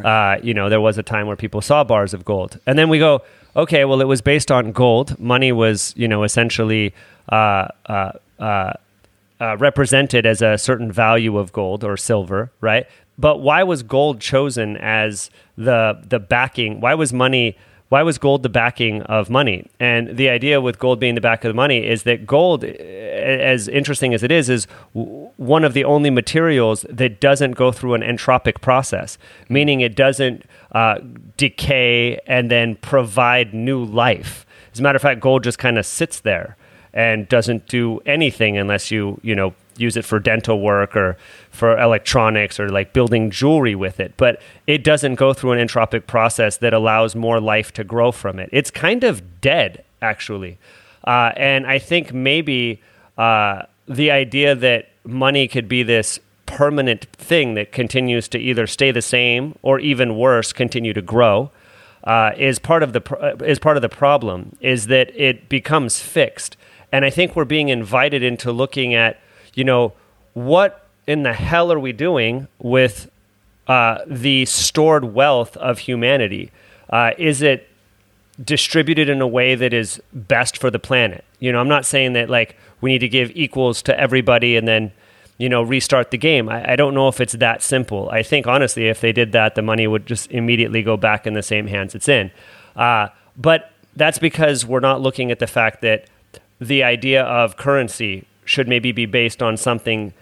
Uh, 0.04 0.36
you 0.44 0.54
know, 0.54 0.68
there 0.68 0.80
was 0.80 0.96
a 0.96 1.02
time 1.02 1.26
where 1.26 1.36
people 1.36 1.60
saw 1.60 1.82
bars 1.82 2.14
of 2.14 2.24
gold, 2.24 2.60
and 2.66 2.78
then 2.78 2.88
we 2.88 3.00
go, 3.00 3.22
okay, 3.56 3.84
well, 3.84 4.00
it 4.00 4.06
was 4.06 4.22
based 4.22 4.52
on 4.52 4.70
gold. 4.70 5.18
Money 5.18 5.50
was 5.50 5.92
you 5.96 6.06
know 6.06 6.22
essentially. 6.22 6.94
Uh, 7.28 7.66
uh, 7.86 8.12
uh, 8.38 8.72
uh, 9.38 9.56
represented 9.58 10.24
as 10.24 10.40
a 10.40 10.56
certain 10.56 10.90
value 10.90 11.36
of 11.36 11.52
gold 11.52 11.84
or 11.84 11.96
silver, 11.96 12.50
right? 12.60 12.86
But 13.18 13.40
why 13.40 13.62
was 13.62 13.82
gold 13.82 14.20
chosen 14.20 14.76
as 14.76 15.30
the 15.56 15.98
the 16.06 16.18
backing? 16.18 16.80
Why 16.80 16.94
was 16.94 17.12
money? 17.12 17.56
Why 17.88 18.02
was 18.02 18.18
gold 18.18 18.42
the 18.42 18.48
backing 18.48 19.02
of 19.02 19.30
money? 19.30 19.70
And 19.78 20.16
the 20.16 20.28
idea 20.28 20.60
with 20.60 20.78
gold 20.78 20.98
being 20.98 21.14
the 21.14 21.20
back 21.20 21.44
of 21.44 21.50
the 21.50 21.54
money 21.54 21.86
is 21.86 22.02
that 22.02 22.26
gold, 22.26 22.64
as 22.64 23.68
interesting 23.68 24.12
as 24.12 24.24
it 24.24 24.32
is, 24.32 24.50
is 24.50 24.64
one 24.92 25.64
of 25.64 25.72
the 25.72 25.84
only 25.84 26.10
materials 26.10 26.84
that 26.90 27.20
doesn't 27.20 27.52
go 27.52 27.70
through 27.70 27.94
an 27.94 28.02
entropic 28.02 28.60
process, 28.60 29.18
meaning 29.48 29.80
it 29.80 29.94
doesn't 29.94 30.44
uh, 30.72 30.98
decay 31.36 32.18
and 32.26 32.50
then 32.50 32.74
provide 32.76 33.54
new 33.54 33.84
life. 33.84 34.44
As 34.72 34.80
a 34.80 34.82
matter 34.82 34.96
of 34.96 35.02
fact, 35.02 35.20
gold 35.20 35.44
just 35.44 35.58
kind 35.58 35.78
of 35.78 35.86
sits 35.86 36.20
there 36.20 36.56
and 36.92 37.28
doesn't 37.28 37.68
do 37.68 38.00
anything 38.06 38.56
unless 38.56 38.90
you 38.90 39.20
you 39.22 39.34
know 39.34 39.54
use 39.78 39.96
it 39.96 40.04
for 40.04 40.18
dental 40.18 40.60
work 40.60 40.96
or 40.96 41.16
for 41.50 41.78
electronics 41.78 42.58
or 42.58 42.68
like 42.68 42.92
building 42.92 43.30
jewelry 43.30 43.74
with 43.74 44.00
it 44.00 44.14
but 44.16 44.40
it 44.66 44.82
doesn't 44.82 45.16
go 45.16 45.32
through 45.32 45.52
an 45.52 45.66
entropic 45.66 46.06
process 46.06 46.56
that 46.58 46.72
allows 46.72 47.14
more 47.14 47.40
life 47.40 47.72
to 47.72 47.84
grow 47.84 48.12
from 48.12 48.38
it. 48.38 48.48
It's 48.52 48.70
kind 48.70 49.04
of 49.04 49.40
dead 49.40 49.84
actually. 50.02 50.58
Uh, 51.04 51.32
and 51.36 51.66
i 51.66 51.78
think 51.78 52.12
maybe 52.12 52.80
uh, 53.16 53.62
the 53.86 54.10
idea 54.10 54.54
that 54.54 54.88
money 55.04 55.46
could 55.46 55.68
be 55.68 55.82
this 55.82 56.18
permanent 56.46 57.06
thing 57.12 57.54
that 57.54 57.72
continues 57.72 58.28
to 58.28 58.38
either 58.38 58.66
stay 58.66 58.90
the 58.90 59.02
same 59.02 59.54
or 59.62 59.78
even 59.80 60.16
worse 60.16 60.52
continue 60.52 60.92
to 60.92 61.02
grow 61.02 61.50
uh, 62.04 62.30
is 62.36 62.58
part 62.58 62.82
of 62.82 62.92
the 62.92 63.00
pr- 63.00 63.16
uh, 63.16 63.34
is 63.44 63.58
part 63.58 63.76
of 63.76 63.82
the 63.82 63.88
problem 63.88 64.56
is 64.60 64.86
that 64.86 65.10
it 65.20 65.48
becomes 65.48 66.00
fixed. 66.00 66.56
And 66.92 67.04
I 67.04 67.10
think 67.10 67.34
we're 67.34 67.44
being 67.44 67.68
invited 67.68 68.22
into 68.22 68.52
looking 68.52 68.94
at, 68.94 69.18
you 69.56 69.64
know, 69.64 69.94
what 70.34 70.86
in 71.08 71.24
the 71.24 71.32
hell 71.32 71.72
are 71.72 71.78
we 71.80 71.92
doing 71.92 72.46
with 72.60 73.10
uh, 73.66 73.98
the 74.06 74.44
stored 74.44 75.14
wealth 75.14 75.56
of 75.56 75.80
humanity? 75.80 76.52
Uh, 76.88 77.12
is 77.18 77.42
it 77.42 77.68
distributed 78.42 79.08
in 79.08 79.20
a 79.20 79.26
way 79.26 79.54
that 79.54 79.72
is 79.72 80.00
best 80.12 80.58
for 80.58 80.70
the 80.70 80.78
planet? 80.78 81.24
You 81.40 81.50
know, 81.50 81.58
I'm 81.58 81.68
not 81.68 81.84
saying 81.84 82.12
that 82.12 82.30
like 82.30 82.56
we 82.80 82.92
need 82.92 82.98
to 82.98 83.08
give 83.08 83.32
equals 83.34 83.82
to 83.82 83.98
everybody 83.98 84.56
and 84.56 84.68
then, 84.68 84.92
you 85.38 85.48
know, 85.48 85.62
restart 85.62 86.10
the 86.10 86.18
game. 86.18 86.48
I, 86.48 86.72
I 86.72 86.76
don't 86.76 86.94
know 86.94 87.08
if 87.08 87.20
it's 87.20 87.32
that 87.32 87.62
simple. 87.62 88.10
I 88.10 88.22
think 88.22 88.46
honestly, 88.46 88.88
if 88.88 89.00
they 89.00 89.12
did 89.12 89.32
that, 89.32 89.54
the 89.54 89.62
money 89.62 89.86
would 89.86 90.06
just 90.06 90.30
immediately 90.30 90.82
go 90.82 90.96
back 90.96 91.26
in 91.26 91.32
the 91.32 91.42
same 91.42 91.66
hands 91.66 91.94
it's 91.94 92.08
in. 92.08 92.30
Uh, 92.76 93.08
but 93.38 93.72
that's 93.96 94.18
because 94.18 94.66
we're 94.66 94.80
not 94.80 95.00
looking 95.00 95.30
at 95.30 95.38
the 95.38 95.46
fact 95.46 95.80
that 95.80 96.06
the 96.60 96.82
idea 96.82 97.22
of 97.22 97.56
currency 97.56 98.26
should 98.46 98.68
maybe 98.68 98.92
be 98.92 99.06
based 99.06 99.42
on 99.42 99.56
something 99.56 100.14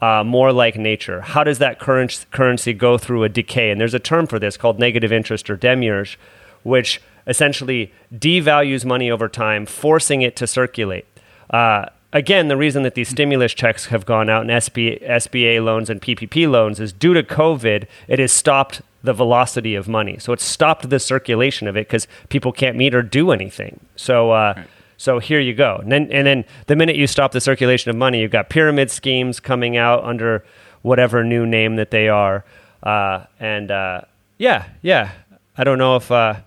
uh, 0.00 0.22
more 0.24 0.52
like 0.52 0.76
nature. 0.76 1.20
How 1.20 1.44
does 1.44 1.58
that 1.58 1.78
currency 1.78 2.72
go 2.72 2.98
through 2.98 3.24
a 3.24 3.28
decay? 3.28 3.70
And 3.70 3.80
there's 3.80 3.94
a 3.94 3.98
term 3.98 4.26
for 4.26 4.38
this 4.38 4.56
called 4.56 4.78
negative 4.78 5.12
interest 5.12 5.50
or 5.50 5.56
demurrage, 5.56 6.18
which 6.62 7.00
essentially 7.26 7.92
devalues 8.12 8.84
money 8.84 9.10
over 9.10 9.28
time, 9.28 9.66
forcing 9.66 10.22
it 10.22 10.34
to 10.36 10.46
circulate. 10.46 11.06
Uh, 11.50 11.86
again, 12.12 12.48
the 12.48 12.56
reason 12.56 12.82
that 12.84 12.94
these 12.94 13.08
stimulus 13.08 13.52
checks 13.52 13.86
have 13.86 14.06
gone 14.06 14.30
out 14.30 14.42
and 14.42 14.50
SB, 14.50 15.02
SBA 15.06 15.64
loans 15.64 15.90
and 15.90 16.00
PPP 16.00 16.50
loans 16.50 16.80
is 16.80 16.92
due 16.92 17.14
to 17.14 17.22
COVID, 17.22 17.86
it 18.06 18.18
has 18.18 18.32
stopped 18.32 18.82
the 19.02 19.12
velocity 19.12 19.74
of 19.74 19.88
money. 19.88 20.18
So 20.18 20.32
it's 20.32 20.44
stopped 20.44 20.88
the 20.90 20.98
circulation 20.98 21.68
of 21.68 21.76
it 21.76 21.86
because 21.86 22.08
people 22.28 22.52
can't 22.52 22.76
meet 22.76 22.94
or 22.94 23.02
do 23.02 23.30
anything. 23.30 23.80
So, 23.96 24.30
uh, 24.30 24.54
right. 24.56 24.66
So 24.98 25.20
here 25.20 25.38
you 25.38 25.54
go. 25.54 25.76
And 25.76 25.90
then, 25.90 26.12
and 26.12 26.26
then 26.26 26.44
the 26.66 26.76
minute 26.76 26.96
you 26.96 27.06
stop 27.06 27.30
the 27.30 27.40
circulation 27.40 27.88
of 27.88 27.96
money, 27.96 28.20
you've 28.20 28.32
got 28.32 28.50
pyramid 28.50 28.90
schemes 28.90 29.38
coming 29.38 29.76
out 29.76 30.04
under 30.04 30.44
whatever 30.82 31.22
new 31.22 31.46
name 31.46 31.76
that 31.76 31.92
they 31.92 32.08
are. 32.08 32.44
Uh, 32.82 33.24
and 33.38 33.70
uh, 33.70 34.02
yeah, 34.38 34.66
yeah. 34.82 35.12
I 35.56 35.62
don't 35.62 35.78
know 35.78 35.94
if 35.96 36.10
uh, 36.10 36.40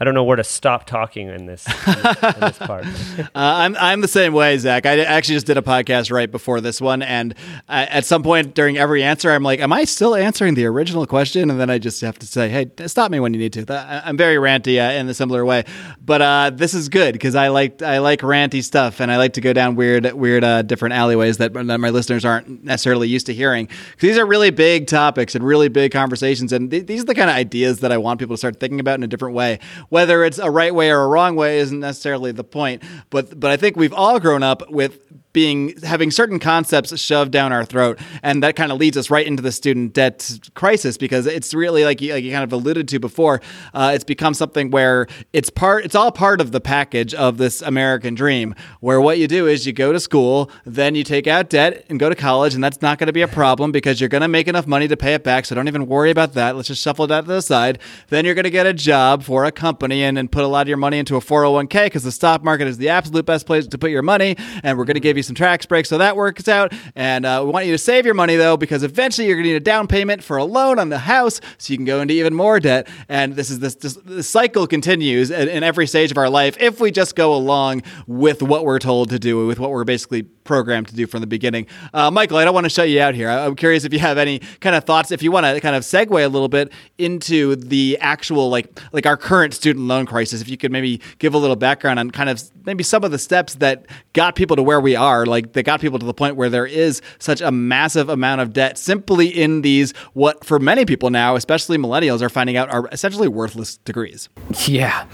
I 0.00 0.04
don't 0.04 0.14
know 0.14 0.24
where 0.24 0.36
to 0.36 0.42
stop 0.42 0.86
talking 0.86 1.28
in 1.28 1.46
this, 1.46 1.64
in 1.68 1.74
this, 2.02 2.22
in 2.34 2.40
this 2.40 2.58
part. 2.58 2.84
uh, 2.84 3.28
I'm 3.34 3.76
I'm 3.76 4.00
the 4.00 4.08
same 4.08 4.32
way, 4.32 4.58
Zack. 4.58 4.86
I 4.86 4.98
actually 4.98 5.36
just 5.36 5.46
did 5.46 5.56
a 5.56 5.62
podcast 5.62 6.10
right 6.10 6.28
before 6.28 6.60
this 6.60 6.80
one, 6.80 7.00
and 7.00 7.32
I, 7.68 7.84
at 7.84 8.04
some 8.04 8.24
point 8.24 8.56
during 8.56 8.76
every 8.76 9.04
answer, 9.04 9.30
I'm 9.30 9.44
like, 9.44 9.60
"Am 9.60 9.72
I 9.72 9.84
still 9.84 10.16
answering 10.16 10.54
the 10.54 10.66
original 10.66 11.06
question?" 11.06 11.48
And 11.48 11.60
then 11.60 11.70
I 11.70 11.78
just 11.78 12.00
have 12.00 12.18
to 12.18 12.26
say, 12.26 12.48
"Hey, 12.48 12.70
stop 12.88 13.12
me 13.12 13.20
when 13.20 13.34
you 13.34 13.38
need 13.40 13.52
to." 13.52 14.02
I'm 14.04 14.16
very 14.16 14.34
ranty 14.34 14.84
uh, 14.84 14.98
in 14.98 15.08
a 15.08 15.14
similar 15.14 15.44
way, 15.44 15.64
but 16.04 16.20
uh, 16.20 16.50
this 16.52 16.74
is 16.74 16.88
good 16.88 17.12
because 17.12 17.36
I 17.36 17.48
like 17.48 17.80
I 17.80 17.98
like 17.98 18.20
ranty 18.22 18.64
stuff, 18.64 19.00
and 19.00 19.12
I 19.12 19.16
like 19.16 19.34
to 19.34 19.40
go 19.40 19.52
down 19.52 19.76
weird 19.76 20.12
weird 20.12 20.42
uh, 20.42 20.62
different 20.62 20.96
alleyways 20.96 21.36
that, 21.36 21.54
that 21.54 21.78
my 21.78 21.90
listeners 21.90 22.24
aren't 22.24 22.64
necessarily 22.64 23.06
used 23.06 23.26
to 23.26 23.34
hearing. 23.34 23.68
These 24.00 24.18
are 24.18 24.26
really 24.26 24.50
big 24.50 24.88
topics 24.88 25.36
and 25.36 25.46
really 25.46 25.68
big 25.68 25.92
conversations, 25.92 26.52
and 26.52 26.68
th- 26.68 26.86
these 26.86 27.02
are 27.02 27.06
the 27.06 27.14
kind 27.14 27.30
of 27.30 27.36
ideas 27.36 27.78
that 27.78 27.92
I 27.92 27.98
want 27.98 28.18
people 28.18 28.34
to 28.34 28.38
start 28.38 28.58
thinking 28.58 28.80
about 28.80 28.96
in 28.98 29.04
a 29.04 29.06
different 29.06 29.36
way 29.36 29.60
whether 29.88 30.24
it's 30.24 30.38
a 30.38 30.50
right 30.50 30.74
way 30.74 30.90
or 30.90 31.02
a 31.02 31.08
wrong 31.08 31.36
way 31.36 31.58
isn't 31.58 31.80
necessarily 31.80 32.32
the 32.32 32.44
point. 32.44 32.82
But 33.10 33.38
but 33.38 33.50
I 33.50 33.56
think 33.56 33.76
we've 33.76 33.92
all 33.92 34.20
grown 34.20 34.42
up 34.42 34.70
with 34.70 35.00
being 35.34 35.74
having 35.82 36.10
certain 36.10 36.38
concepts 36.38 36.98
shoved 36.98 37.32
down 37.32 37.52
our 37.52 37.64
throat, 37.66 37.98
and 38.22 38.42
that 38.42 38.56
kind 38.56 38.72
of 38.72 38.78
leads 38.78 38.96
us 38.96 39.10
right 39.10 39.26
into 39.26 39.42
the 39.42 39.52
student 39.52 39.92
debt 39.92 40.38
crisis 40.54 40.96
because 40.96 41.26
it's 41.26 41.52
really 41.52 41.84
like 41.84 42.00
you, 42.00 42.14
like 42.14 42.24
you 42.24 42.32
kind 42.32 42.44
of 42.44 42.52
alluded 42.52 42.88
to 42.88 42.98
before. 42.98 43.42
Uh, 43.74 43.92
it's 43.94 44.04
become 44.04 44.32
something 44.32 44.70
where 44.70 45.06
it's 45.34 45.50
part, 45.50 45.84
it's 45.84 45.94
all 45.94 46.10
part 46.10 46.40
of 46.40 46.52
the 46.52 46.60
package 46.60 47.12
of 47.12 47.36
this 47.36 47.60
American 47.60 48.14
dream, 48.14 48.54
where 48.80 49.00
what 49.00 49.18
you 49.18 49.28
do 49.28 49.46
is 49.46 49.66
you 49.66 49.72
go 49.72 49.92
to 49.92 50.00
school, 50.00 50.50
then 50.64 50.94
you 50.94 51.04
take 51.04 51.26
out 51.26 51.50
debt 51.50 51.84
and 51.90 52.00
go 52.00 52.08
to 52.08 52.14
college, 52.14 52.54
and 52.54 52.62
that's 52.62 52.80
not 52.80 52.98
going 52.98 53.08
to 53.08 53.12
be 53.12 53.22
a 53.22 53.28
problem 53.28 53.72
because 53.72 54.00
you're 54.00 54.08
going 54.08 54.22
to 54.22 54.28
make 54.28 54.46
enough 54.46 54.66
money 54.66 54.86
to 54.86 54.96
pay 54.96 55.14
it 55.14 55.24
back. 55.24 55.44
So 55.44 55.56
don't 55.56 55.68
even 55.68 55.86
worry 55.86 56.12
about 56.12 56.34
that. 56.34 56.54
Let's 56.54 56.68
just 56.68 56.80
shuffle 56.80 57.08
that 57.08 57.22
to 57.22 57.26
the 57.26 57.42
side. 57.42 57.80
Then 58.08 58.24
you're 58.24 58.34
going 58.34 58.44
to 58.44 58.50
get 58.50 58.66
a 58.66 58.72
job 58.72 59.24
for 59.24 59.44
a 59.44 59.50
company 59.50 60.04
and, 60.04 60.16
and 60.16 60.30
put 60.30 60.44
a 60.44 60.48
lot 60.48 60.62
of 60.62 60.68
your 60.68 60.76
money 60.76 60.98
into 60.98 61.16
a 61.16 61.20
401k 61.20 61.86
because 61.86 62.04
the 62.04 62.12
stock 62.12 62.44
market 62.44 62.68
is 62.68 62.78
the 62.78 62.88
absolute 62.88 63.26
best 63.26 63.46
place 63.46 63.66
to 63.66 63.76
put 63.76 63.90
your 63.90 64.02
money, 64.02 64.36
and 64.62 64.78
we're 64.78 64.84
going 64.84 64.94
to 64.94 65.00
give 65.00 65.16
you 65.16 65.23
some 65.24 65.34
tax 65.34 65.66
breaks, 65.66 65.88
so 65.88 65.98
that 65.98 66.16
works 66.16 66.48
out. 66.48 66.72
And 66.94 67.26
uh, 67.26 67.42
we 67.44 67.50
want 67.50 67.66
you 67.66 67.72
to 67.72 67.78
save 67.78 68.04
your 68.04 68.14
money 68.14 68.36
though, 68.36 68.56
because 68.56 68.82
eventually 68.82 69.26
you're 69.26 69.36
going 69.36 69.44
to 69.44 69.50
need 69.50 69.56
a 69.56 69.60
down 69.60 69.86
payment 69.86 70.22
for 70.22 70.36
a 70.36 70.44
loan 70.44 70.78
on 70.78 70.88
the 70.88 70.98
house, 70.98 71.40
so 71.58 71.72
you 71.72 71.76
can 71.76 71.84
go 71.84 72.00
into 72.00 72.14
even 72.14 72.34
more 72.34 72.60
debt. 72.60 72.88
And 73.08 73.34
this 73.34 73.50
is 73.50 73.58
this, 73.58 73.74
this, 73.76 73.94
this 74.04 74.28
cycle 74.28 74.66
continues 74.66 75.30
in, 75.30 75.48
in 75.48 75.62
every 75.62 75.86
stage 75.86 76.10
of 76.10 76.18
our 76.18 76.30
life 76.30 76.56
if 76.60 76.80
we 76.80 76.90
just 76.90 77.16
go 77.16 77.34
along 77.34 77.82
with 78.06 78.42
what 78.42 78.64
we're 78.64 78.78
told 78.78 79.10
to 79.10 79.18
do, 79.18 79.46
with 79.46 79.58
what 79.58 79.70
we're 79.70 79.84
basically 79.84 80.22
programmed 80.22 80.88
to 80.88 80.94
do 80.94 81.06
from 81.06 81.20
the 81.20 81.26
beginning. 81.26 81.66
Uh, 81.92 82.10
Michael, 82.10 82.36
I 82.36 82.44
don't 82.44 82.54
want 82.54 82.64
to 82.64 82.70
shut 82.70 82.88
you 82.88 83.00
out 83.00 83.14
here. 83.14 83.30
I'm 83.30 83.56
curious 83.56 83.84
if 83.84 83.92
you 83.92 83.98
have 83.98 84.18
any 84.18 84.40
kind 84.60 84.76
of 84.76 84.84
thoughts. 84.84 85.10
If 85.10 85.22
you 85.22 85.32
want 85.32 85.46
to 85.46 85.60
kind 85.60 85.74
of 85.74 85.82
segue 85.82 86.24
a 86.24 86.28
little 86.28 86.48
bit 86.48 86.70
into 86.98 87.56
the 87.56 87.98
actual 88.00 88.50
like 88.50 88.78
like 88.92 89.06
our 89.06 89.16
current 89.16 89.54
student 89.54 89.86
loan 89.86 90.06
crisis, 90.06 90.40
if 90.40 90.48
you 90.48 90.56
could 90.56 90.70
maybe 90.70 91.00
give 91.18 91.34
a 91.34 91.38
little 91.38 91.56
background 91.56 91.98
on 91.98 92.10
kind 92.10 92.28
of 92.28 92.42
maybe 92.66 92.84
some 92.84 93.04
of 93.04 93.10
the 93.10 93.18
steps 93.18 93.54
that 93.56 93.86
got 94.12 94.34
people 94.34 94.56
to 94.56 94.62
where 94.62 94.80
we 94.80 94.94
are 94.94 95.13
are, 95.14 95.26
like 95.26 95.52
that 95.52 95.62
got 95.62 95.80
people 95.80 95.98
to 95.98 96.06
the 96.06 96.14
point 96.14 96.36
where 96.36 96.50
there 96.50 96.66
is 96.66 97.00
such 97.18 97.40
a 97.40 97.50
massive 97.50 98.08
amount 98.08 98.40
of 98.40 98.52
debt 98.52 98.78
simply 98.78 99.28
in 99.28 99.62
these, 99.62 99.92
what 100.12 100.44
for 100.44 100.58
many 100.58 100.84
people 100.84 101.10
now, 101.10 101.36
especially 101.36 101.78
millennials, 101.78 102.22
are 102.22 102.28
finding 102.28 102.56
out 102.56 102.70
are 102.70 102.88
essentially 102.92 103.28
worthless 103.28 103.76
degrees. 103.78 104.28
Yeah. 104.66 105.06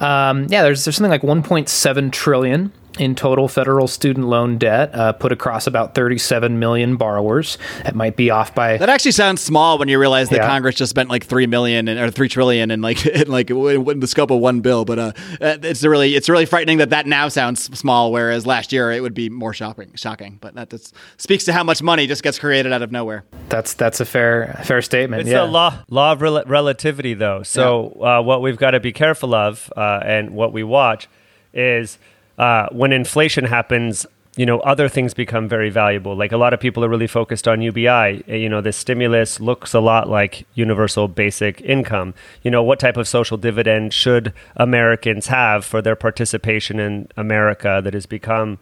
Um, 0.00 0.46
yeah, 0.48 0.62
there's, 0.62 0.84
there's 0.84 0.96
something 0.96 1.10
like 1.10 1.22
1.7 1.22 2.12
trillion 2.12 2.72
in 2.98 3.14
total 3.14 3.48
federal 3.48 3.88
student 3.88 4.26
loan 4.26 4.58
debt, 4.58 4.94
uh, 4.94 5.12
put 5.12 5.32
across 5.32 5.66
about 5.66 5.94
37 5.94 6.58
million 6.58 6.96
borrowers. 6.96 7.58
That 7.84 7.94
might 7.94 8.16
be 8.16 8.30
off 8.30 8.54
by. 8.54 8.76
That 8.76 8.88
actually 8.88 9.12
sounds 9.12 9.40
small 9.40 9.78
when 9.78 9.88
you 9.88 9.98
realize 9.98 10.28
that 10.30 10.36
yeah. 10.36 10.46
Congress 10.46 10.76
just 10.76 10.90
spent 10.90 11.08
like 11.08 11.24
three 11.24 11.46
million 11.46 11.88
or 11.88 12.10
three 12.10 12.28
trillion 12.28 12.70
in 12.70 12.80
like 12.80 13.04
in 13.06 13.28
like 13.28 13.50
in 13.50 14.00
the 14.00 14.06
scope 14.06 14.30
of 14.30 14.40
one 14.40 14.60
bill. 14.60 14.84
But 14.84 14.98
uh, 14.98 15.12
uh, 15.40 15.58
it's 15.62 15.84
really 15.84 16.14
it's 16.14 16.28
really 16.28 16.46
frightening 16.46 16.78
that 16.78 16.90
that 16.90 17.06
now 17.06 17.28
sounds 17.28 17.64
small, 17.78 18.12
whereas 18.12 18.46
last 18.46 18.72
year 18.72 18.92
it 18.92 19.00
would 19.00 19.14
be 19.14 19.28
more 19.28 19.52
shocking. 19.52 19.92
Shocking, 19.94 20.38
but 20.40 20.54
that 20.54 20.70
just 20.70 20.94
speaks 21.16 21.44
to 21.44 21.52
how 21.52 21.64
much 21.64 21.82
money 21.82 22.06
just 22.06 22.22
gets 22.22 22.38
created 22.38 22.72
out 22.72 22.82
of 22.82 22.92
nowhere. 22.92 23.24
That's 23.48 23.74
that's 23.74 24.00
a 24.00 24.04
fair 24.04 24.60
fair 24.64 24.82
statement. 24.82 25.22
It's 25.22 25.30
yeah. 25.30 25.44
a 25.44 25.46
law 25.46 25.84
law 25.88 26.12
of 26.12 26.22
rel- 26.22 26.44
relativity, 26.46 27.14
though. 27.14 27.42
So 27.42 27.96
yeah. 27.98 28.18
uh, 28.18 28.22
what 28.22 28.42
we've 28.42 28.56
got 28.56 28.72
to 28.72 28.80
be 28.80 28.92
careful 28.92 29.34
of, 29.34 29.72
uh, 29.76 30.00
and 30.04 30.30
what 30.30 30.52
we 30.52 30.62
watch, 30.62 31.08
is 31.52 31.98
uh, 32.38 32.68
when 32.70 32.92
inflation 32.92 33.44
happens, 33.44 34.06
you 34.36 34.44
know, 34.44 34.60
other 34.60 34.88
things 34.88 35.14
become 35.14 35.48
very 35.48 35.70
valuable. 35.70 36.14
Like 36.14 36.30
a 36.30 36.36
lot 36.36 36.52
of 36.52 36.60
people 36.60 36.84
are 36.84 36.88
really 36.88 37.06
focused 37.06 37.48
on 37.48 37.62
UBI. 37.62 37.88
Uh, 38.28 38.34
you 38.34 38.48
know, 38.48 38.60
this 38.60 38.76
stimulus 38.76 39.40
looks 39.40 39.72
a 39.72 39.80
lot 39.80 40.08
like 40.08 40.46
universal 40.54 41.08
basic 41.08 41.62
income. 41.62 42.14
You 42.42 42.50
know, 42.50 42.62
what 42.62 42.78
type 42.78 42.98
of 42.98 43.08
social 43.08 43.38
dividend 43.38 43.94
should 43.94 44.34
Americans 44.56 45.28
have 45.28 45.64
for 45.64 45.80
their 45.80 45.96
participation 45.96 46.78
in 46.78 47.08
America 47.16 47.80
that 47.82 47.94
has 47.94 48.04
become, 48.04 48.58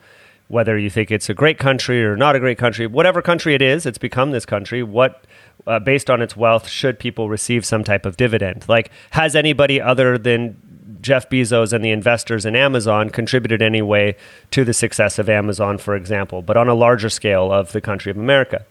whether 0.46 0.78
you 0.78 0.90
think 0.90 1.10
it's 1.10 1.28
a 1.28 1.34
great 1.34 1.58
country 1.58 2.04
or 2.04 2.16
not 2.16 2.36
a 2.36 2.40
great 2.40 2.58
country, 2.58 2.86
whatever 2.86 3.20
country 3.20 3.54
it 3.54 3.62
is, 3.62 3.84
it's 3.84 3.98
become 3.98 4.30
this 4.30 4.46
country. 4.46 4.84
What, 4.84 5.24
uh, 5.66 5.80
based 5.80 6.08
on 6.08 6.22
its 6.22 6.36
wealth, 6.36 6.68
should 6.68 7.00
people 7.00 7.28
receive 7.28 7.66
some 7.66 7.82
type 7.82 8.06
of 8.06 8.16
dividend? 8.16 8.64
Like, 8.68 8.92
has 9.10 9.34
anybody 9.34 9.80
other 9.80 10.18
than 10.18 10.56
Jeff 11.00 11.28
Bezos 11.28 11.72
and 11.72 11.84
the 11.84 11.90
investors 11.90 12.44
in 12.44 12.56
Amazon 12.56 13.10
contributed 13.10 13.62
anyway 13.62 14.16
to 14.50 14.64
the 14.64 14.74
success 14.74 15.18
of 15.18 15.28
Amazon, 15.28 15.78
for 15.78 15.94
example, 15.96 16.42
but 16.42 16.56
on 16.56 16.68
a 16.68 16.74
larger 16.74 17.08
scale 17.08 17.52
of 17.52 17.72
the 17.72 17.80
country 17.80 18.10
of 18.10 18.16
America 18.16 18.64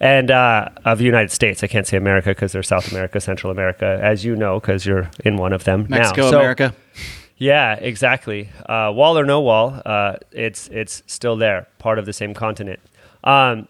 and 0.00 0.30
uh, 0.30 0.68
of 0.84 0.98
the 0.98 1.04
United 1.04 1.30
States. 1.30 1.62
I 1.62 1.66
can't 1.66 1.86
say 1.86 1.96
America 1.96 2.30
because 2.30 2.52
they're 2.52 2.62
South 2.62 2.90
America, 2.90 3.20
Central 3.20 3.50
America, 3.50 3.98
as 4.02 4.24
you 4.24 4.34
know, 4.34 4.58
because 4.58 4.86
you're 4.86 5.10
in 5.24 5.36
one 5.36 5.52
of 5.52 5.64
them 5.64 5.86
Mexico, 5.88 6.22
now. 6.22 6.30
So, 6.30 6.38
America. 6.38 6.74
Yeah, 7.36 7.74
exactly. 7.74 8.50
Uh, 8.66 8.92
wall 8.94 9.18
or 9.18 9.24
no 9.24 9.40
wall, 9.40 9.80
uh, 9.86 10.16
it's 10.30 10.68
it's 10.68 11.02
still 11.06 11.36
there, 11.36 11.66
part 11.78 11.98
of 11.98 12.04
the 12.04 12.12
same 12.12 12.34
continent. 12.34 12.80
Um, 13.24 13.66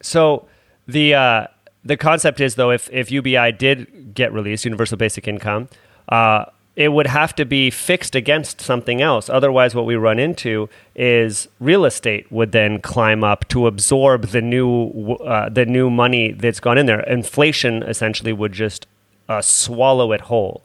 so 0.00 0.48
the 0.88 1.14
uh, 1.14 1.46
the 1.84 1.96
concept 1.96 2.40
is 2.40 2.56
though, 2.56 2.70
if 2.70 2.90
if 2.92 3.12
UBI 3.12 3.52
did 3.52 4.14
get 4.14 4.32
released, 4.32 4.64
Universal 4.64 4.96
Basic 4.96 5.28
Income 5.28 5.68
uh, 6.08 6.46
it 6.74 6.88
would 6.88 7.06
have 7.06 7.34
to 7.34 7.44
be 7.44 7.70
fixed 7.70 8.14
against 8.14 8.60
something 8.60 9.02
else. 9.02 9.28
Otherwise, 9.28 9.74
what 9.74 9.84
we 9.84 9.94
run 9.94 10.18
into 10.18 10.68
is 10.94 11.48
real 11.60 11.84
estate 11.84 12.30
would 12.32 12.52
then 12.52 12.80
climb 12.80 13.22
up 13.22 13.46
to 13.48 13.66
absorb 13.66 14.28
the 14.28 14.40
new 14.40 15.14
uh, 15.24 15.48
the 15.48 15.66
new 15.66 15.90
money 15.90 16.32
that's 16.32 16.60
gone 16.60 16.78
in 16.78 16.86
there. 16.86 17.00
Inflation 17.00 17.82
essentially 17.82 18.32
would 18.32 18.52
just 18.52 18.86
uh, 19.28 19.42
swallow 19.42 20.12
it 20.12 20.22
whole, 20.22 20.64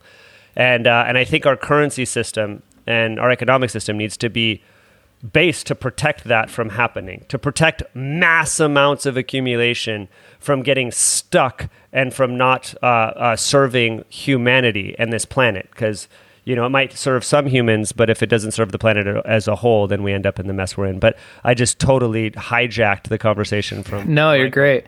and 0.56 0.88
uh, 0.88 1.04
and 1.08 1.18
I 1.18 1.26
think 1.26 1.46
our 1.46 1.58
currency 1.58 2.06
system 2.06 2.64
and 2.86 3.20
our 3.20 3.30
economic 3.30 3.70
system 3.70 3.98
needs 3.98 4.16
to 4.18 4.30
be 4.30 4.62
based 5.34 5.68
to 5.68 5.76
protect 5.76 6.26
that 6.26 6.50
from 6.50 6.70
happening, 6.70 7.26
to 7.30 7.40
protect 7.40 7.84
mass 7.96 8.60
amounts 8.60 9.06
of 9.06 9.18
accumulation 9.18 10.08
from 10.40 10.62
getting 10.62 10.92
stuck 10.92 11.70
and 11.92 12.14
from 12.14 12.38
not 12.38 12.74
uh, 12.84 12.86
uh, 12.86 13.36
serving 13.36 14.06
humanity 14.10 14.96
and 15.00 15.12
this 15.12 15.26
planet. 15.26 15.68
Because 15.72 16.08
you 16.44 16.56
know 16.56 16.66
it 16.66 16.70
might 16.70 16.94
serve 16.94 17.24
some 17.24 17.48
humans, 17.48 17.92
but 17.92 18.10
if 18.10 18.22
it 18.22 18.28
doesn't 18.28 18.52
serve 18.52 18.72
the 18.72 18.80
planet 18.80 19.08
as 19.26 19.48
a 19.48 19.56
whole, 19.56 19.88
then 19.88 20.04
we 20.04 20.14
end 20.14 20.26
up 20.26 20.40
in 20.40 20.48
the 20.48 20.54
mess 20.54 20.78
we're 20.78 20.86
in. 20.86 21.00
But 21.00 21.18
I 21.44 21.54
just 21.54 21.80
totally 21.80 22.32
hijacked 22.32 23.04
the 23.04 23.18
conversation 23.18 23.84
from. 23.84 24.14
No, 24.14 24.34
you're 24.34 24.50
great. 24.50 24.86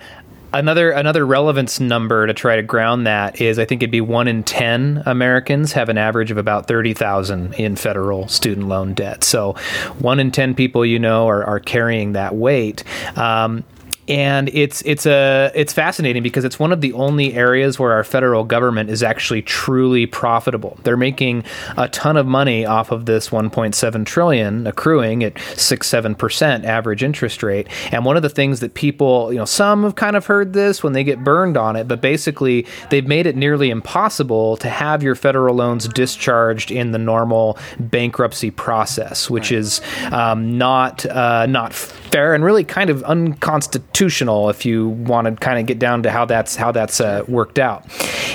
Another 0.52 0.90
another 0.90 1.26
relevance 1.28 1.80
number 1.80 2.26
to 2.26 2.34
try 2.34 2.56
to 2.56 2.64
ground 2.64 3.06
that 3.06 3.40
is 3.40 3.60
I 3.60 3.66
think 3.66 3.84
it'd 3.84 3.92
be 3.92 4.02
one 4.02 4.28
in 4.28 4.44
ten 4.44 5.04
Americans 5.06 5.74
have 5.74 5.90
an 5.90 5.98
average 5.98 6.32
of 6.32 6.38
about 6.38 6.68
thirty 6.68 6.96
thousand 6.96 7.54
in 7.54 7.76
federal 7.76 8.28
student 8.28 8.68
loan 8.68 8.96
debt. 8.96 9.24
So 9.24 9.54
one 10.00 10.20
in 10.20 10.32
ten 10.32 10.56
people 10.56 10.84
you 10.84 10.98
know 10.98 11.28
are, 11.28 11.44
are 11.44 11.60
carrying 11.60 12.14
that 12.14 12.34
weight. 12.34 12.84
Um, 13.16 13.64
and 14.10 14.50
it's 14.50 14.82
it's 14.82 15.06
a 15.06 15.52
it's 15.54 15.72
fascinating 15.72 16.24
because 16.24 16.44
it's 16.44 16.58
one 16.58 16.72
of 16.72 16.82
the 16.82 16.92
only 16.94 17.36
areas 17.36 17.78
where 17.78 17.94
our 17.94 18.04
federal 18.04 18.44
government 18.44 18.90
is 18.90 19.04
actually 19.04 19.44
truly 19.44 20.08
profitable. 20.08 20.80
They're 20.84 20.98
making 20.98 21.44
a 21.78 21.88
ton 21.90 22.18
of 22.18 22.26
money 22.26 22.66
off 22.66 22.92
of 22.92 23.06
this 23.06 23.30
1.7 23.30 24.06
trillion 24.06 24.66
accruing 24.66 25.24
at 25.24 25.40
six 25.56 25.88
seven 25.88 26.16
percent 26.16 26.66
average 26.66 27.04
interest 27.04 27.44
rate. 27.44 27.68
And 27.92 28.04
one 28.04 28.18
of 28.18 28.24
the 28.24 28.30
things 28.30 28.62
that 28.62 28.74
people, 28.74 29.32
you 29.32 29.38
know, 29.38 29.46
some 29.46 29.84
have 29.84 29.96
kind 29.96 30.16
of 30.16 30.26
heard 30.26 30.54
this 30.54 30.84
when 30.84 30.94
they 30.94 31.04
get 31.04 31.24
burned 31.24 31.56
on 31.56 31.76
it, 31.76 31.88
but 31.88 32.02
basically 32.02 32.66
they've 32.90 33.08
made 33.08 33.28
it 33.28 33.36
nearly 33.36 33.70
impossible 33.70 34.58
to 34.58 34.70
have 34.70 35.04
your 35.04 35.14
federal 35.14 35.56
loans 35.56 35.88
discharged 35.88 36.72
in 36.72 36.92
the 36.92 36.98
normal 36.98 37.58
bankruptcy 37.80 38.50
process, 38.50 39.30
which 39.30 39.52
is 39.52 39.82
um, 40.12 40.58
not 40.58 41.06
uh, 41.06 41.46
not 41.46 41.74
fair 42.12 42.34
and 42.34 42.44
really 42.44 42.64
kind 42.64 42.90
of 42.90 43.04
unconstitutional 43.04 44.50
if 44.50 44.66
you 44.66 44.90
want 44.90 45.28
to 45.28 45.36
kind 45.36 45.60
of 45.60 45.66
get 45.66 45.80
down 45.80 46.04
to 46.04 46.12
how 46.12 46.26
that's 46.26 46.56
how 46.56 46.72
that's 46.72 47.00
uh, 47.00 47.24
worked 47.28 47.60
out. 47.60 47.86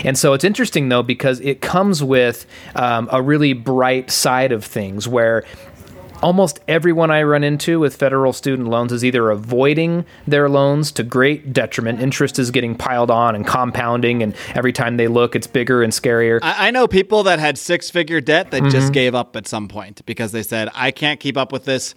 And 0.04 0.18
so 0.18 0.32
it's 0.32 0.44
interesting 0.44 0.88
though 0.88 1.02
because 1.02 1.40
it 1.40 1.60
comes 1.60 2.02
with 2.02 2.46
um, 2.74 3.08
a 3.12 3.22
really 3.22 3.52
bright 3.52 4.10
side 4.10 4.52
of 4.52 4.64
things 4.64 5.08
where 5.08 5.44
almost 6.24 6.58
everyone 6.68 7.10
I 7.10 7.22
run 7.22 7.44
into 7.44 7.78
with 7.78 7.96
federal 7.96 8.32
student 8.32 8.68
loans 8.68 8.92
is 8.92 9.04
either 9.04 9.30
avoiding 9.30 10.06
their 10.26 10.48
loans 10.48 10.90
to 10.92 11.02
great 11.02 11.52
detriment. 11.52 12.00
Interest 12.00 12.38
is 12.38 12.50
getting 12.50 12.74
piled 12.74 13.10
on 13.10 13.34
and 13.34 13.46
compounding, 13.46 14.22
and 14.22 14.34
every 14.54 14.72
time 14.72 14.96
they 14.96 15.06
look, 15.06 15.36
it's 15.36 15.46
bigger 15.46 15.82
and 15.82 15.92
scarier. 15.92 16.38
I, 16.42 16.68
I 16.68 16.70
know 16.70 16.88
people 16.88 17.24
that 17.24 17.38
had 17.38 17.58
six 17.58 17.90
figure 17.90 18.22
debt 18.22 18.52
that 18.52 18.62
mm-hmm. 18.62 18.70
just 18.70 18.94
gave 18.94 19.14
up 19.14 19.36
at 19.36 19.46
some 19.46 19.68
point 19.68 20.04
because 20.06 20.32
they 20.32 20.42
said, 20.42 20.70
I 20.74 20.90
can't 20.92 21.20
keep 21.20 21.36
up 21.36 21.52
with 21.52 21.66
this. 21.66 21.94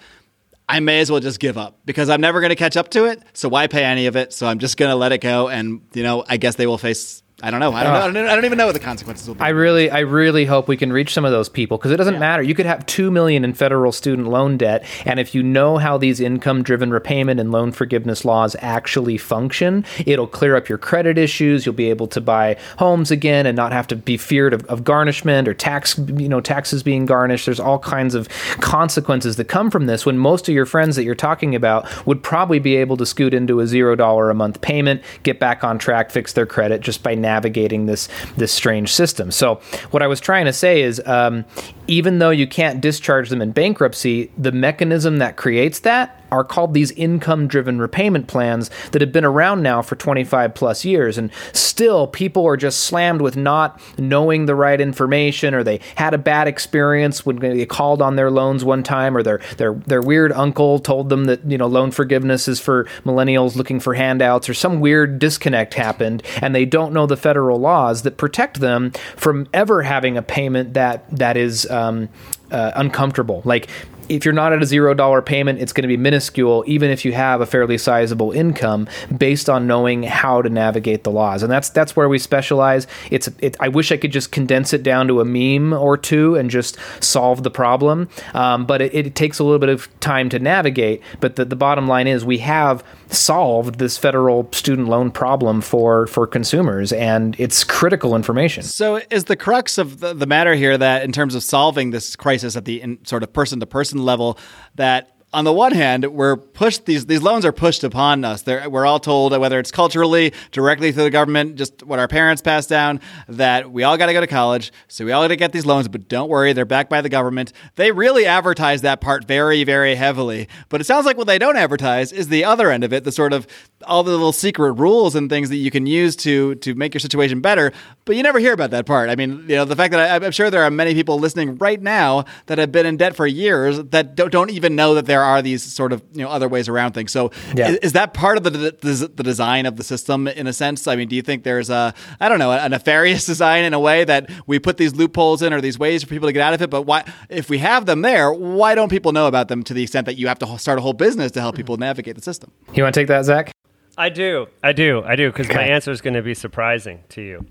I 0.69 0.80
may 0.82 0.99
as 0.99 1.10
well 1.10 1.21
just 1.21 1.39
give 1.39 1.58
up 1.58 1.80
because 1.86 2.10
I'm 2.10 2.19
never 2.19 2.41
going 2.41 2.49
to 2.49 2.56
catch 2.56 2.75
up 2.75 2.89
to 2.89 3.06
it. 3.06 3.21
So 3.34 3.47
why 3.47 3.67
pay 3.67 3.86
any 3.86 4.08
of 4.08 4.15
it? 4.15 4.34
So 4.34 4.47
I'm 4.47 4.60
just 4.60 4.77
going 4.77 4.89
to 4.89 4.95
let 4.95 5.12
it 5.13 5.19
go. 5.19 5.47
And, 5.47 5.82
you 5.93 6.03
know, 6.03 6.25
I 6.27 6.38
guess 6.38 6.56
they 6.56 6.67
will 6.67 6.77
face 6.77 7.23
I 7.43 7.52
don't 7.52 7.60
know. 7.60 7.71
I 7.71 7.84
don't, 7.84 7.93
uh, 7.93 8.00
know. 8.00 8.06
I 8.06 8.12
don't, 8.12 8.30
I 8.30 8.36
don't 8.36 8.45
even 8.45 8.58
know 8.58 8.65
what 8.65 8.73
the 8.73 8.80
consequences 8.80 9.28
will 9.28 9.36
be. 9.36 9.41
I 9.41 9.50
really, 9.50 9.91
I 9.91 10.00
really 10.00 10.45
hope 10.45 10.67
we 10.67 10.76
can 10.76 10.91
reach 10.91 11.13
some 11.13 11.23
of 11.23 11.30
those 11.30 11.50
people 11.50 11.78
because 11.78 11.91
it 11.91 11.97
doesn't 11.97 12.15
yeah. 12.15 12.19
matter. 12.19 12.41
You 12.41 12.56
could 12.56 12.65
have 12.65 12.84
two 12.88 13.12
million 13.12 13.45
in 13.45 13.54
federal 13.54 13.91
student 13.91 14.28
loan 14.28 14.58
debt, 14.58 14.84
and 15.06 15.19
if 15.19 15.36
you 15.36 15.43
know 15.43 15.78
how 15.78 16.00
these 16.00 16.19
income-driven 16.19 16.89
repayment 16.89 17.39
and 17.39 17.52
loan 17.52 17.71
forgiveness 17.71 18.26
laws 18.26 18.56
actually 18.60 19.19
function, 19.19 19.86
it'll 20.04 20.26
clear 20.26 20.56
up 20.56 20.67
your 20.67 20.80
credit 20.80 21.19
issues. 21.19 21.63
You'll 21.63 21.76
be 21.76 21.91
able 21.91 22.08
to 22.08 22.19
buy 22.21 22.58
homes 22.80 23.12
again 23.12 23.45
and 23.45 23.56
not 23.56 23.71
have 23.71 23.86
to 23.89 23.95
be 23.95 24.17
feared 24.17 24.56
of, 24.56 24.65
of 24.65 24.84
garnishment 24.84 25.47
or 25.47 25.54
tax, 25.54 25.95
you 25.95 26.28
know, 26.28 26.41
taxes 26.41 26.82
being 26.82 27.06
garnished. 27.06 27.45
There's 27.45 27.60
all 27.60 27.78
kinds 27.78 28.15
of 28.15 28.28
consequences 28.62 29.36
that 29.36 29.45
come 29.45 29.69
from 29.69 29.86
this. 29.86 30.08
When 30.08 30.17
most 30.17 30.50
of 30.50 30.56
your 30.56 30.65
friends 30.65 30.95
that 30.95 31.04
you're 31.04 31.13
talking 31.13 31.54
about 31.54 32.08
would 32.08 32.23
probably 32.23 32.58
be 32.58 32.78
able 32.78 32.97
to 32.97 33.06
scoot 33.06 33.36
into 33.36 33.60
a 33.60 33.67
zero 33.67 33.95
dollar 33.95 34.32
a 34.32 34.34
month 34.34 34.62
payment, 34.62 35.04
get 35.21 35.39
back 35.39 35.63
on 35.63 35.78
track, 35.78 36.10
fix 36.10 36.34
their 36.34 36.47
credit 36.47 36.82
just 36.82 37.04
by 37.04 37.13
navigating 37.27 37.87
this 37.87 38.07
this 38.37 38.53
strange 38.53 38.89
system. 38.93 39.31
So 39.31 39.55
what 39.91 40.01
I 40.01 40.07
was 40.07 40.19
trying 40.19 40.45
to 40.45 40.53
say 40.53 40.81
is, 40.81 41.01
um, 41.05 41.43
even 41.87 42.19
though 42.19 42.29
you 42.41 42.47
can't 42.47 42.79
discharge 42.79 43.29
them 43.29 43.41
in 43.41 43.51
bankruptcy, 43.51 44.31
the 44.37 44.53
mechanism 44.53 45.17
that 45.17 45.35
creates 45.35 45.79
that 45.79 46.21
are 46.31 46.43
called 46.43 46.73
these 46.73 46.91
income 46.91 47.47
driven 47.47 47.79
repayment 47.79 48.27
plans 48.27 48.69
that 48.91 49.01
have 49.01 49.11
been 49.11 49.25
around 49.25 49.61
now 49.61 49.81
for 49.81 49.95
25 49.95 50.53
plus 50.53 50.85
years. 50.85 51.17
And 51.17 51.31
still, 51.53 52.07
people 52.07 52.45
are 52.45 52.57
just 52.57 52.81
slammed 52.81 53.21
with 53.21 53.37
not 53.37 53.81
knowing 53.97 54.45
the 54.45 54.55
right 54.55 54.79
information 54.79 55.53
or 55.53 55.63
they 55.63 55.79
had 55.95 56.13
a 56.13 56.17
bad 56.17 56.47
experience 56.47 57.25
when 57.25 57.37
they 57.37 57.65
called 57.65 58.01
on 58.01 58.15
their 58.15 58.31
loans 58.31 58.63
one 58.63 58.83
time 58.83 59.15
or 59.15 59.23
their, 59.23 59.39
their, 59.57 59.73
their 59.73 60.01
weird 60.01 60.31
uncle 60.31 60.79
told 60.79 61.09
them 61.09 61.25
that, 61.25 61.43
you 61.49 61.57
know, 61.57 61.67
loan 61.67 61.91
forgiveness 61.91 62.47
is 62.47 62.59
for 62.59 62.85
millennials 63.05 63.55
looking 63.55 63.79
for 63.79 63.93
handouts 63.93 64.49
or 64.49 64.53
some 64.53 64.79
weird 64.79 65.19
disconnect 65.19 65.73
happened 65.73 66.23
and 66.41 66.53
they 66.53 66.65
don't 66.65 66.93
know 66.93 67.05
the 67.05 67.17
federal 67.17 67.59
laws 67.59 68.03
that 68.03 68.17
protect 68.17 68.59
them 68.59 68.91
from 69.15 69.47
ever 69.53 69.83
having 69.83 70.17
a 70.17 70.21
payment 70.21 70.73
that, 70.73 71.09
that 71.15 71.37
is 71.37 71.69
um, 71.69 72.09
uh, 72.51 72.71
uncomfortable. 72.75 73.41
Like 73.45 73.67
if 74.09 74.25
you're 74.25 74.33
not 74.33 74.53
at 74.53 74.61
a 74.61 74.65
zero 74.65 74.93
dollar 74.93 75.21
payment, 75.21 75.59
it's 75.59 75.73
going 75.73 75.83
to 75.83 75.87
be 75.87 75.97
minuscule, 75.97 76.63
even 76.67 76.89
if 76.89 77.05
you 77.05 77.13
have 77.13 77.41
a 77.41 77.45
fairly 77.45 77.77
sizable 77.77 78.31
income, 78.31 78.87
based 79.15 79.49
on 79.49 79.67
knowing 79.67 80.03
how 80.03 80.41
to 80.41 80.49
navigate 80.49 81.03
the 81.03 81.11
laws. 81.11 81.43
And 81.43 81.51
that's 81.51 81.69
that's 81.69 81.95
where 81.95 82.09
we 82.09 82.19
specialize. 82.19 82.87
It's 83.11 83.29
it, 83.39 83.55
I 83.59 83.67
wish 83.67 83.91
I 83.91 83.97
could 83.97 84.11
just 84.11 84.31
condense 84.31 84.73
it 84.73 84.83
down 84.83 85.07
to 85.07 85.21
a 85.21 85.25
meme 85.25 85.73
or 85.73 85.97
two 85.97 86.35
and 86.35 86.49
just 86.49 86.77
solve 87.03 87.43
the 87.43 87.51
problem, 87.51 88.09
um, 88.33 88.65
but 88.65 88.81
it, 88.81 88.93
it, 88.93 89.15
takes 89.17 89.39
a 89.39 89.43
little 89.43 89.57
bit 89.57 89.69
of 89.69 89.87
time 89.99 90.29
to 90.29 90.37
navigate. 90.37 91.01
But 91.19 91.37
the, 91.37 91.45
the 91.45 91.55
bottom 91.55 91.87
line 91.87 92.07
is 92.07 92.23
we 92.23 92.37
have 92.39 92.83
solved 93.13 93.79
this 93.79 93.97
federal 93.97 94.47
student 94.51 94.87
loan 94.87 95.11
problem 95.11 95.61
for 95.61 96.07
for 96.07 96.27
consumers, 96.27 96.91
and 96.93 97.35
it's 97.39 97.63
critical 97.63 98.15
information. 98.15 98.63
So, 98.63 99.01
is 99.09 99.25
the 99.25 99.35
crux 99.35 99.77
of 99.77 99.99
the, 99.99 100.13
the 100.13 100.25
matter 100.25 100.55
here 100.55 100.77
that 100.77 101.03
in 101.03 101.11
terms 101.11 101.35
of 101.35 101.43
solving 101.43 101.91
this 101.91 102.15
crisis 102.15 102.55
at 102.55 102.65
the 102.65 102.81
in, 102.81 103.03
sort 103.05 103.23
of 103.23 103.33
person 103.33 103.59
to 103.59 103.65
person 103.65 104.03
level, 104.03 104.37
that 104.75 105.16
on 105.33 105.43
the 105.43 105.51
one 105.51 105.73
hand, 105.73 106.05
we're 106.05 106.37
pushed 106.37 106.85
these 106.85 107.05
these 107.05 107.21
loans 107.21 107.43
are 107.43 107.51
pushed 107.51 107.83
upon 107.83 108.23
us. 108.23 108.43
They're, 108.43 108.69
we're 108.69 108.85
all 108.85 108.99
told 108.99 109.37
whether 109.37 109.59
it's 109.59 109.71
culturally, 109.71 110.33
directly 110.53 110.93
through 110.93 111.03
the 111.03 111.09
government, 111.09 111.57
just 111.57 111.83
what 111.83 111.99
our 111.99 112.07
parents 112.07 112.41
passed 112.41 112.69
down, 112.69 113.01
that 113.27 113.69
we 113.69 113.83
all 113.83 113.97
got 113.97 114.05
to 114.05 114.13
go 114.13 114.21
to 114.21 114.27
college, 114.27 114.71
so 114.87 115.03
we 115.03 115.11
all 115.11 115.23
got 115.23 115.27
to 115.27 115.35
get 115.35 115.51
these 115.51 115.65
loans. 115.65 115.89
But 115.89 116.07
don't 116.07 116.29
worry, 116.29 116.53
they're 116.53 116.63
backed 116.63 116.89
by 116.89 117.01
the 117.01 117.09
government. 117.09 117.51
They 117.75 117.91
really 117.91 118.25
advertise 118.25 118.81
that 118.83 119.01
part 119.01 119.25
very, 119.25 119.65
very 119.65 119.95
heavily. 119.95 120.47
But 120.69 120.79
it 120.79 120.85
sounds 120.85 121.05
like 121.05 121.17
what 121.17 121.27
they 121.27 121.37
don't 121.37 121.57
advertise 121.57 122.13
is 122.13 122.29
the 122.29 122.45
other 122.45 122.71
end 122.71 122.85
of 122.85 122.93
it, 122.93 123.03
the 123.03 123.11
sort 123.11 123.33
of 123.33 123.47
all 123.85 124.03
the 124.03 124.11
little 124.11 124.31
secret 124.31 124.73
rules 124.73 125.13
and 125.13 125.29
things 125.29 125.49
that 125.49 125.57
you 125.57 125.71
can 125.71 125.85
use 125.85 126.15
to 126.17 126.55
to 126.55 126.73
make 126.73 126.93
your 126.93 126.99
situation 126.99 127.41
better. 127.41 127.73
But 128.05 128.15
you 128.15 128.23
never 128.23 128.39
hear 128.39 128.53
about 128.53 128.71
that 128.71 128.85
part. 128.85 129.09
I 129.09 129.15
mean, 129.17 129.45
you 129.49 129.57
know, 129.57 129.65
the 129.65 129.75
fact 129.75 129.91
that 129.91 130.21
I, 130.21 130.25
am 130.25 130.31
sure 130.31 130.49
there 130.49 130.63
are 130.63 130.71
many 130.71 130.93
people 130.93 131.19
listening 131.19 131.57
right 131.57 131.81
now 131.81 132.23
that 132.45 132.57
have 132.59 132.71
been 132.71 132.85
in 132.85 132.95
debt 132.95 133.13
for 133.13 133.27
years 133.27 133.83
that 133.83 134.15
don't, 134.15 134.31
don't 134.31 134.51
even 134.51 134.77
know 134.77 134.95
that 134.95 135.05
there 135.17 135.25
are 135.25 135.41
these 135.41 135.63
sort 135.63 135.93
of 135.93 136.03
you 136.13 136.21
know 136.21 136.30
other 136.30 136.47
ways 136.47 136.69
around 136.69 136.91
things. 136.91 137.12
So 137.12 137.32
yeah. 137.56 137.69
is, 137.69 137.77
is, 137.77 137.93
that 137.93 138.13
part 138.13 138.38
of 138.38 138.43
the, 138.43 138.51
the, 138.51 139.12
the 139.15 139.23
design 139.23 139.65
of 139.65 139.75
the 139.75 139.84
system 139.84 140.27
in 140.27 140.45
a 140.45 140.53
sense? 140.53 140.86
I 140.86 140.95
mean, 140.95 141.08
do 141.08 141.15
you 141.15 141.23
think 141.23 141.43
there's 141.43 141.71
a 141.71 141.93
I 142.19 142.30
don't 142.30 142.38
know 142.38 142.51
a 142.51 142.69
nefarious 142.69 143.25
design 143.34 143.63
in 143.63 143.73
a 143.73 143.80
way 143.80 144.03
that 144.03 144.30
we 144.45 144.60
put 144.60 144.77
these 144.77 144.93
loopholes 144.93 145.41
in 145.41 145.53
or 145.53 145.60
these 145.62 145.80
ways 145.80 146.03
for 146.03 146.10
people 146.10 146.30
to 146.30 146.34
get 146.34 146.43
out 146.43 146.53
of 146.53 146.62
it? 146.62 146.69
But 146.69 146.84
why 146.84 147.03
if 147.30 147.49
we 147.49 147.58
have 147.58 147.88
them 147.88 148.03
there, 148.03 148.32
why 148.32 148.75
don't 148.75 148.89
people 148.89 149.12
know 149.12 149.25
about 149.25 149.47
them 149.47 149.63
to 149.63 149.73
the 149.73 149.82
extent 149.82 150.06
that 150.06 150.17
you 150.17 150.27
have 150.27 150.38
to 150.39 150.60
start 150.60 150.77
a 150.77 150.82
whole 150.84 150.93
business 150.93 151.32
to 151.32 151.41
help 151.41 151.56
people 151.56 151.77
navigate 151.77 152.15
the 152.15 152.21
system? 152.21 152.51
You 152.75 152.84
want 152.84 152.93
to 152.93 153.01
take 153.01 153.08
that, 153.08 153.25
Zack? 153.25 153.51
I 153.97 154.10
do. 154.10 154.47
I 154.62 154.73
do. 154.73 155.03
I 155.03 155.15
do 155.15 155.32
because 155.32 155.49
my 155.49 155.63
answer 155.63 155.89
is 155.89 156.01
going 156.01 156.13
to 156.13 156.21
be 156.21 156.36
surprising 156.36 157.03
to 157.10 157.21
you. 157.23 157.45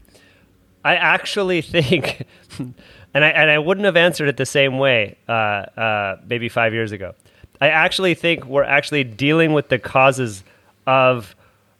I 0.84 0.94
actually 0.94 1.62
think, 1.74 2.26
and 2.60 3.24
I 3.24 3.28
and 3.30 3.50
I 3.50 3.58
wouldn't 3.58 3.86
have 3.86 3.96
answered 3.96 4.28
it 4.28 4.36
the 4.36 4.46
same 4.46 4.78
way 4.78 5.18
uh, 5.28 5.32
uh, 5.32 6.20
maybe 6.28 6.48
five 6.48 6.72
years 6.72 6.92
ago. 6.92 7.14
I 7.60 7.68
actually 7.68 8.14
think 8.14 8.44
we're 8.44 8.64
actually 8.64 9.04
dealing 9.04 9.52
with 9.52 9.68
the 9.68 9.78
causes 9.78 10.44
of 10.86 11.34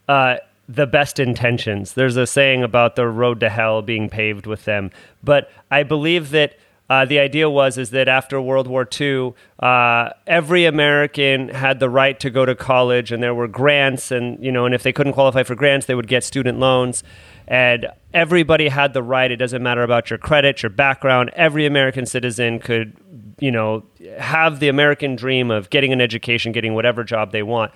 uh, 0.08 0.36
the 0.68 0.86
best 0.86 1.18
intentions. 1.18 1.94
There's 1.94 2.16
a 2.16 2.26
saying 2.26 2.62
about 2.62 2.96
the 2.96 3.06
road 3.06 3.40
to 3.40 3.48
hell 3.48 3.82
being 3.82 4.08
paved 4.08 4.46
with 4.46 4.64
them, 4.64 4.90
but 5.22 5.50
I 5.70 5.82
believe 5.82 6.30
that 6.30 6.56
uh, 6.88 7.04
the 7.04 7.18
idea 7.18 7.50
was 7.50 7.78
is 7.78 7.90
that 7.90 8.06
after 8.06 8.40
World 8.40 8.68
War 8.68 8.88
II, 9.00 9.34
uh, 9.58 10.10
every 10.26 10.66
American 10.66 11.48
had 11.48 11.80
the 11.80 11.90
right 11.90 12.18
to 12.20 12.30
go 12.30 12.44
to 12.44 12.54
college, 12.54 13.10
and 13.10 13.22
there 13.22 13.34
were 13.34 13.48
grants, 13.48 14.12
and 14.12 14.42
you 14.44 14.52
know, 14.52 14.66
and 14.66 14.74
if 14.74 14.84
they 14.84 14.92
couldn't 14.92 15.12
qualify 15.14 15.42
for 15.42 15.56
grants, 15.56 15.86
they 15.86 15.96
would 15.96 16.06
get 16.06 16.22
student 16.22 16.60
loans, 16.60 17.02
and 17.48 17.86
everybody 18.14 18.68
had 18.68 18.94
the 18.94 19.02
right. 19.02 19.30
It 19.30 19.36
doesn't 19.36 19.62
matter 19.62 19.82
about 19.82 20.10
your 20.10 20.18
credit, 20.18 20.62
your 20.62 20.70
background. 20.70 21.30
Every 21.34 21.66
American 21.66 22.06
citizen 22.06 22.60
could, 22.60 22.96
you 23.40 23.50
know, 23.50 23.82
have 24.18 24.60
the 24.60 24.68
American 24.68 25.16
dream 25.16 25.50
of 25.50 25.70
getting 25.70 25.92
an 25.92 26.00
education, 26.00 26.52
getting 26.52 26.74
whatever 26.74 27.02
job 27.02 27.32
they 27.32 27.42
want, 27.42 27.72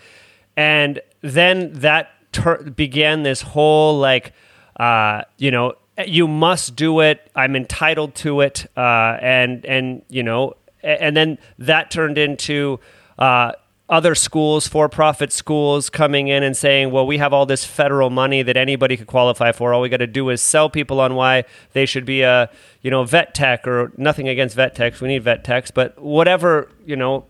and 0.57 1.01
then 1.21 1.73
that 1.73 2.11
ter- 2.33 2.63
began 2.63 3.25
this 3.25 3.43
whole 3.43 3.99
like. 3.99 4.33
Uh, 4.79 5.25
you 5.37 5.51
know, 5.51 5.75
you 6.07 6.29
must 6.29 6.77
do 6.77 7.01
it. 7.01 7.31
I'm 7.35 7.57
entitled 7.57 8.15
to 8.17 8.41
it, 8.41 8.67
uh, 8.77 9.17
and 9.21 9.65
and 9.65 10.03
you 10.09 10.23
know, 10.23 10.55
and 10.83 11.17
then 11.17 11.39
that 11.59 11.91
turned 11.91 12.19
into 12.19 12.81
uh, 13.19 13.53
other 13.89 14.15
schools, 14.15 14.69
for-profit 14.69 15.33
schools, 15.33 15.91
coming 15.91 16.29
in 16.29 16.43
and 16.43 16.57
saying, 16.57 16.91
"Well, 16.91 17.07
we 17.07 17.19
have 17.19 17.33
all 17.33 17.47
this 17.47 17.65
federal 17.65 18.11
money 18.11 18.43
that 18.43 18.57
anybody 18.57 18.97
could 18.97 19.07
qualify 19.07 19.53
for. 19.53 19.75
All 19.75 19.81
we 19.81 19.89
got 19.89 19.99
to 19.99 20.07
do 20.07 20.29
is 20.31 20.41
sell 20.41 20.71
people 20.71 21.01
on 21.01 21.15
why 21.15 21.45
they 21.73 21.87
should 21.87 22.05
be 22.05 22.23
a 22.23 22.51
you 22.83 22.91
know 22.91 23.05
vet 23.05 23.35
tech 23.35 23.67
or 23.67 23.93
nothing 23.97 24.29
against 24.29 24.57
vet 24.57 24.75
techs. 24.75 25.01
We 25.01 25.09
need 25.09 25.23
vet 25.23 25.45
techs, 25.45 25.71
but 25.71 26.01
whatever 26.01 26.69
you 26.85 26.97
know." 26.97 27.27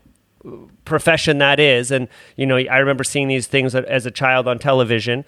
profession 0.85 1.37
that 1.37 1.59
is 1.59 1.91
and 1.91 2.07
you 2.35 2.47
know 2.47 2.57
i 2.57 2.79
remember 2.79 3.03
seeing 3.03 3.27
these 3.27 3.45
things 3.45 3.75
as 3.75 4.07
a 4.07 4.09
child 4.09 4.47
on 4.47 4.57
television 4.57 5.23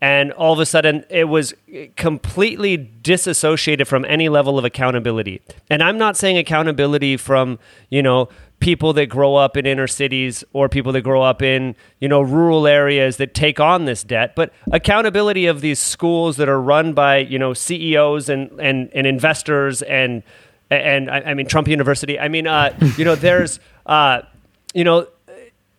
and 0.00 0.32
all 0.32 0.52
of 0.52 0.58
a 0.58 0.66
sudden 0.66 1.04
it 1.08 1.24
was 1.24 1.54
completely 1.96 2.76
disassociated 2.76 3.88
from 3.88 4.04
any 4.04 4.28
level 4.28 4.58
of 4.58 4.64
accountability. 4.64 5.40
And 5.70 5.82
i'm 5.82 5.98
not 5.98 6.16
saying 6.16 6.38
accountability 6.38 7.16
from 7.16 7.58
you 7.90 8.02
know 8.02 8.28
people 8.60 8.92
that 8.94 9.06
grow 9.06 9.34
up 9.34 9.56
in 9.56 9.66
inner 9.66 9.86
cities 9.86 10.42
or 10.52 10.68
people 10.68 10.92
that 10.92 11.02
grow 11.02 11.22
up 11.22 11.42
in 11.42 11.76
you 12.00 12.08
know 12.08 12.20
rural 12.20 12.66
areas 12.66 13.18
that 13.18 13.34
take 13.34 13.60
on 13.60 13.84
this 13.84 14.02
debt 14.02 14.34
but 14.34 14.52
accountability 14.72 15.46
of 15.46 15.60
these 15.60 15.78
schools 15.78 16.36
that 16.38 16.48
are 16.48 16.60
run 16.60 16.92
by 16.94 17.18
you 17.18 17.38
know 17.38 17.52
CEOs 17.52 18.28
and 18.28 18.50
and, 18.60 18.90
and 18.94 19.06
investors 19.06 19.82
and 19.82 20.22
and 20.70 21.10
I, 21.10 21.20
I 21.20 21.34
mean 21.34 21.46
Trump 21.46 21.68
University. 21.68 22.18
I 22.18 22.28
mean 22.28 22.46
uh, 22.46 22.76
you 22.96 23.04
know 23.04 23.14
there's 23.14 23.60
uh, 23.86 24.22
you 24.74 24.84
know 24.84 25.06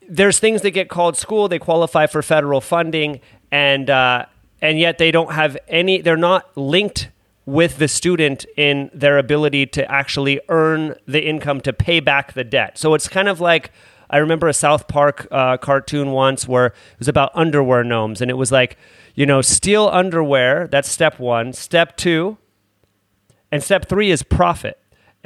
there's 0.10 0.40
things 0.40 0.62
that 0.62 0.72
get 0.72 0.90
called 0.90 1.18
school 1.18 1.48
they 1.48 1.60
qualify 1.60 2.08
for 2.08 2.22
federal 2.22 2.62
funding 2.62 3.20
and 3.52 3.90
uh, 3.90 4.26
and 4.62 4.80
yet 4.80 4.98
they 4.98 5.12
don't 5.12 5.34
have 5.34 5.58
any 5.68 6.02
they're 6.02 6.18
not 6.18 6.56
linked 6.58 7.10
with 7.48 7.78
the 7.78 7.88
student 7.88 8.46
in 8.58 8.92
their 8.94 9.18
ability 9.18 9.66
to 9.66 9.90
actually 9.90 10.40
earn 10.50 10.94
the 11.08 11.26
income 11.26 11.62
to 11.62 11.72
pay 11.72 12.02
back 12.02 12.34
the 12.34 12.44
debt. 12.44 12.78
So 12.78 12.94
it's 12.94 13.08
kind 13.08 13.30
of 13.30 13.40
like 13.40 13.72
I 14.10 14.18
remember 14.18 14.50
a 14.50 14.54
South 14.54 14.88
Park 14.90 15.28
uh, 15.32 15.58
cartoon 15.58 16.12
once 16.12 16.46
where 16.46 16.68
it 16.68 17.00
was 17.00 17.08
about 17.08 17.32
underwear 17.34 17.84
gnomes, 17.84 18.22
and 18.22 18.30
it 18.30 18.36
was 18.36 18.52
like, 18.52 18.78
you 19.16 19.26
know, 19.26 19.42
steal 19.42 19.88
underwear. 19.88 20.68
That's 20.68 20.90
step 20.90 21.20
one. 21.20 21.54
Step 21.54 21.98
two, 21.98 22.38
and 23.52 23.64
step 23.64 23.88
three 23.88 24.12
is 24.12 24.24
profit. 24.24 24.78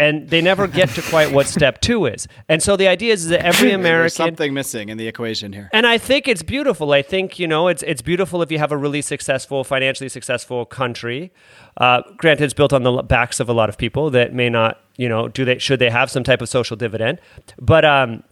And 0.01 0.27
they 0.29 0.41
never 0.41 0.65
get 0.65 0.89
to 0.95 1.01
quite 1.03 1.31
what 1.31 1.45
step 1.45 1.79
two 1.79 2.07
is. 2.07 2.27
And 2.49 2.63
so 2.63 2.75
the 2.75 2.87
idea 2.87 3.13
is 3.13 3.27
that 3.27 3.45
every 3.51 3.71
American 3.71 4.01
There's 4.01 4.15
something 4.15 4.51
missing 4.51 4.89
in 4.89 4.97
the 4.97 5.07
equation 5.07 5.53
here. 5.53 5.69
and 5.73 5.85
I 5.85 5.99
think 5.99 6.27
it's 6.27 6.41
beautiful. 6.41 6.91
I 6.91 7.03
think 7.03 7.37
you 7.37 7.47
know 7.47 7.67
it's 7.67 7.83
it's 7.83 8.01
beautiful 8.01 8.41
if 8.41 8.51
you 8.51 8.57
have 8.57 8.71
a 8.71 8.77
really 8.77 9.03
successful, 9.03 9.63
financially 9.63 10.09
successful 10.09 10.65
country. 10.65 11.31
Uh, 11.77 12.01
granted, 12.17 12.45
it's 12.45 12.55
built 12.55 12.73
on 12.73 12.81
the 12.81 13.03
backs 13.03 13.39
of 13.39 13.47
a 13.47 13.53
lot 13.53 13.69
of 13.69 13.77
people 13.77 14.09
that 14.09 14.33
may 14.33 14.49
not, 14.49 14.81
you 14.97 15.07
know, 15.07 15.27
do 15.27 15.45
they 15.45 15.59
should 15.59 15.77
they 15.77 15.91
have 15.91 16.09
some 16.09 16.23
type 16.23 16.41
of 16.41 16.49
social 16.49 16.75
dividend, 16.75 17.21
but 17.59 17.85
um, 17.85 18.23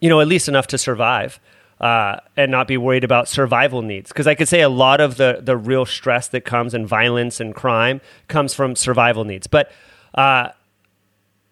you 0.00 0.08
know, 0.08 0.20
at 0.20 0.26
least 0.26 0.48
enough 0.48 0.66
to 0.66 0.78
survive. 0.78 1.38
Uh, 1.80 2.20
and 2.36 2.52
not 2.52 2.68
be 2.68 2.76
worried 2.76 3.02
about 3.02 3.26
survival 3.26 3.82
needs. 3.82 4.06
Because 4.10 4.28
I 4.28 4.36
could 4.36 4.46
say 4.46 4.60
a 4.60 4.68
lot 4.68 5.00
of 5.00 5.16
the 5.16 5.40
the 5.42 5.56
real 5.56 5.84
stress 5.84 6.28
that 6.28 6.44
comes 6.44 6.74
and 6.74 6.86
violence 6.86 7.40
and 7.40 7.52
crime 7.52 8.00
comes 8.28 8.54
from 8.54 8.76
survival 8.76 9.24
needs. 9.24 9.48
But 9.48 9.72
uh, 10.14 10.50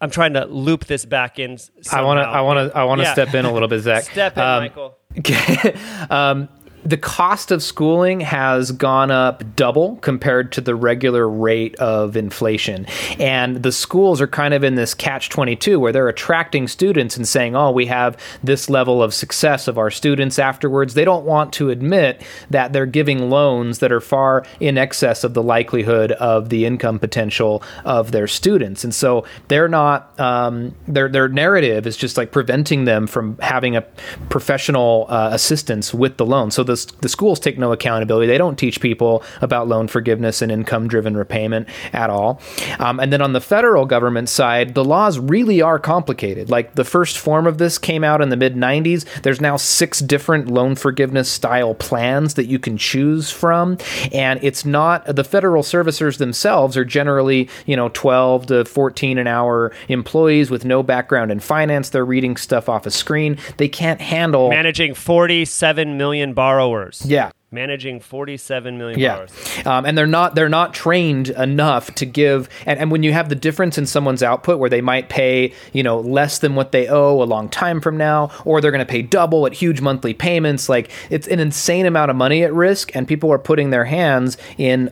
I'm 0.01 0.11
trying 0.11 0.32
to 0.34 0.46
loop 0.46 0.86
this 0.86 1.05
back 1.05 1.38
in. 1.38 1.59
Somehow. 1.59 1.98
I 1.98 2.03
want 2.07 2.18
to. 2.18 2.22
I 2.28 2.40
want 2.40 2.72
to. 2.72 2.78
I 2.78 2.84
want 2.84 2.98
to 3.01 3.05
Yeah. 3.05 3.12
step 3.12 3.34
in 3.34 3.44
a 3.44 3.53
little 3.53 3.68
bit, 3.68 3.80
Zack. 3.82 4.05
Step 4.05 4.36
in, 4.36 4.42
Um, 4.42 4.62
Michael. 4.62 4.96
um, 6.11 6.48
the 6.84 6.96
cost 6.96 7.50
of 7.50 7.62
schooling 7.62 8.20
has 8.20 8.72
gone 8.72 9.10
up 9.10 9.44
double 9.56 9.96
compared 9.96 10.52
to 10.52 10.60
the 10.60 10.74
regular 10.74 11.28
rate 11.28 11.74
of 11.76 12.16
inflation. 12.16 12.86
And 13.18 13.62
the 13.62 13.72
schools 13.72 14.20
are 14.20 14.26
kind 14.26 14.54
of 14.54 14.64
in 14.64 14.76
this 14.76 14.94
catch 14.94 15.28
22 15.28 15.78
where 15.78 15.92
they're 15.92 16.08
attracting 16.08 16.68
students 16.68 17.16
and 17.16 17.28
saying, 17.28 17.54
oh, 17.54 17.70
we 17.70 17.86
have 17.86 18.16
this 18.42 18.70
level 18.70 19.02
of 19.02 19.12
success 19.12 19.68
of 19.68 19.78
our 19.78 19.90
students 19.90 20.38
afterwards. 20.38 20.94
They 20.94 21.04
don't 21.04 21.26
want 21.26 21.52
to 21.54 21.70
admit 21.70 22.22
that 22.48 22.72
they're 22.72 22.86
giving 22.86 23.28
loans 23.28 23.80
that 23.80 23.92
are 23.92 24.00
far 24.00 24.44
in 24.58 24.78
excess 24.78 25.24
of 25.24 25.34
the 25.34 25.42
likelihood 25.42 26.12
of 26.12 26.48
the 26.48 26.64
income 26.64 26.98
potential 26.98 27.62
of 27.84 28.12
their 28.12 28.26
students. 28.26 28.84
And 28.84 28.94
so 28.94 29.24
they're 29.48 29.68
not, 29.68 30.18
um, 30.18 30.74
their, 30.88 31.08
their 31.08 31.28
narrative 31.28 31.86
is 31.86 31.96
just 31.96 32.16
like 32.16 32.32
preventing 32.32 32.84
them 32.84 33.06
from 33.06 33.38
having 33.38 33.76
a 33.76 33.82
professional 34.30 35.06
uh, 35.08 35.30
assistance 35.32 35.92
with 35.92 36.16
the 36.16 36.24
loan. 36.24 36.50
So 36.50 36.62
the, 36.74 36.92
the 37.00 37.08
schools 37.08 37.40
take 37.40 37.58
no 37.58 37.72
accountability. 37.72 38.26
They 38.26 38.38
don't 38.38 38.58
teach 38.58 38.80
people 38.80 39.22
about 39.40 39.68
loan 39.68 39.88
forgiveness 39.88 40.42
and 40.42 40.50
income 40.52 40.88
driven 40.88 41.16
repayment 41.16 41.68
at 41.92 42.10
all. 42.10 42.40
Um, 42.78 43.00
and 43.00 43.12
then 43.12 43.22
on 43.22 43.32
the 43.32 43.40
federal 43.40 43.86
government 43.86 44.28
side, 44.28 44.74
the 44.74 44.84
laws 44.84 45.18
really 45.18 45.60
are 45.60 45.78
complicated. 45.78 46.50
Like 46.50 46.74
the 46.74 46.84
first 46.84 47.18
form 47.18 47.46
of 47.46 47.58
this 47.58 47.78
came 47.78 48.04
out 48.04 48.20
in 48.20 48.28
the 48.28 48.36
mid 48.36 48.54
90s. 48.54 49.04
There's 49.22 49.40
now 49.40 49.56
six 49.56 50.00
different 50.00 50.48
loan 50.48 50.74
forgiveness 50.74 51.28
style 51.28 51.74
plans 51.74 52.34
that 52.34 52.46
you 52.46 52.58
can 52.58 52.76
choose 52.76 53.30
from. 53.30 53.78
And 54.12 54.38
it's 54.42 54.64
not 54.64 55.04
the 55.04 55.24
federal 55.24 55.62
servicers 55.62 56.18
themselves 56.18 56.76
are 56.76 56.84
generally, 56.84 57.48
you 57.66 57.76
know, 57.76 57.88
12 57.90 58.46
to 58.46 58.64
14 58.64 59.18
an 59.18 59.26
hour 59.26 59.72
employees 59.88 60.50
with 60.50 60.64
no 60.64 60.82
background 60.82 61.32
in 61.32 61.40
finance. 61.40 61.90
They're 61.90 62.04
reading 62.04 62.36
stuff 62.36 62.68
off 62.68 62.86
a 62.86 62.90
screen. 62.90 63.38
They 63.56 63.68
can't 63.68 64.00
handle. 64.00 64.50
managing 64.50 64.94
47 64.94 65.96
million 65.96 66.34
borrowers. 66.34 66.59
Yeah. 67.04 67.30
Managing 67.52 67.98
47 67.98 68.78
million 68.78 69.00
Yeah, 69.00 69.14
borrowers. 69.16 69.66
um, 69.66 69.84
and 69.84 69.98
they're 69.98 70.06
not 70.06 70.36
they're 70.36 70.48
not 70.48 70.72
trained 70.72 71.30
enough 71.30 71.92
to 71.96 72.06
give. 72.06 72.48
And, 72.64 72.78
and 72.78 72.92
when 72.92 73.02
you 73.02 73.12
have 73.12 73.28
the 73.28 73.34
difference 73.34 73.76
in 73.76 73.86
someone's 73.86 74.22
output, 74.22 74.61
where 74.61 74.70
they 74.70 74.80
might 74.80 75.08
pay 75.08 75.52
you 75.72 75.82
know 75.82 75.98
less 75.98 76.38
than 76.38 76.54
what 76.54 76.70
they 76.70 76.86
owe 76.86 77.20
a 77.20 77.24
long 77.24 77.48
time 77.48 77.80
from 77.80 77.96
now, 77.96 78.30
or 78.44 78.61
they're 78.61 78.70
going 78.70 78.86
to 78.86 78.90
pay 78.90 79.02
double 79.02 79.46
at 79.46 79.52
huge 79.52 79.80
monthly 79.80 80.14
payments, 80.14 80.68
like 80.68 80.92
it's 81.11 81.26
an 81.26 81.40
insane 81.40 81.86
amount 81.86 82.12
of 82.12 82.16
money 82.16 82.44
at 82.44 82.54
risk, 82.54 82.94
and 82.94 83.08
people 83.08 83.32
are 83.32 83.38
putting 83.38 83.70
their 83.70 83.84
hands 83.84 84.36
in 84.56 84.88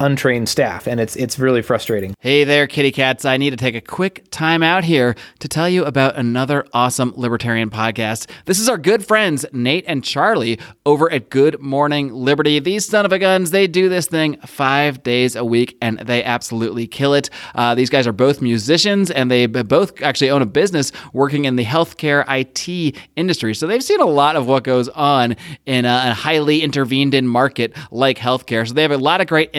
untrained 0.00 0.48
staff, 0.48 0.86
and 0.86 1.00
it's 1.00 1.16
it's 1.16 1.38
really 1.38 1.62
frustrating. 1.62 2.14
Hey 2.20 2.44
there, 2.44 2.66
kitty 2.66 2.92
cats. 2.92 3.24
I 3.24 3.36
need 3.36 3.50
to 3.50 3.56
take 3.56 3.74
a 3.74 3.80
quick 3.80 4.26
time 4.30 4.62
out 4.62 4.84
here 4.84 5.14
to 5.40 5.48
tell 5.48 5.68
you 5.68 5.84
about 5.84 6.16
another 6.16 6.66
awesome 6.72 7.12
libertarian 7.16 7.70
podcast. 7.70 8.30
This 8.44 8.58
is 8.58 8.68
our 8.68 8.78
good 8.78 9.04
friends, 9.06 9.44
Nate 9.52 9.84
and 9.86 10.02
Charlie, 10.04 10.58
over 10.84 11.10
at 11.12 11.30
Good 11.30 11.60
Morning 11.60 12.12
Liberty. 12.12 12.58
These 12.58 12.86
son 12.86 13.04
of 13.04 13.12
a 13.12 13.18
guns, 13.18 13.50
they 13.50 13.66
do 13.66 13.88
this 13.88 14.06
thing 14.06 14.38
five 14.46 15.02
days 15.02 15.36
a 15.36 15.44
week, 15.44 15.76
and 15.80 15.98
they 16.00 16.22
absolutely 16.24 16.86
kill 16.86 17.14
it. 17.14 17.30
Uh, 17.54 17.74
these 17.74 17.90
guys 17.90 18.06
are 18.06 18.12
both 18.12 18.40
musicians, 18.40 19.10
and 19.10 19.30
they 19.30 19.46
both 19.46 20.00
actually 20.02 20.30
own 20.30 20.42
a 20.42 20.46
business 20.46 20.92
working 21.12 21.44
in 21.44 21.56
the 21.56 21.64
healthcare 21.64 22.24
IT 22.28 22.96
industry. 23.16 23.54
So 23.54 23.66
they've 23.66 23.82
seen 23.82 24.00
a 24.00 24.06
lot 24.06 24.36
of 24.36 24.46
what 24.46 24.64
goes 24.64 24.88
on 24.90 25.36
in 25.64 25.84
a, 25.84 26.02
a 26.06 26.14
highly 26.14 26.62
intervened 26.62 27.14
in 27.14 27.26
market 27.26 27.74
like 27.90 28.18
healthcare. 28.18 28.66
So 28.66 28.74
they 28.74 28.82
have 28.82 28.90
a 28.90 28.98
lot 28.98 29.20
of 29.20 29.26
great 29.26 29.50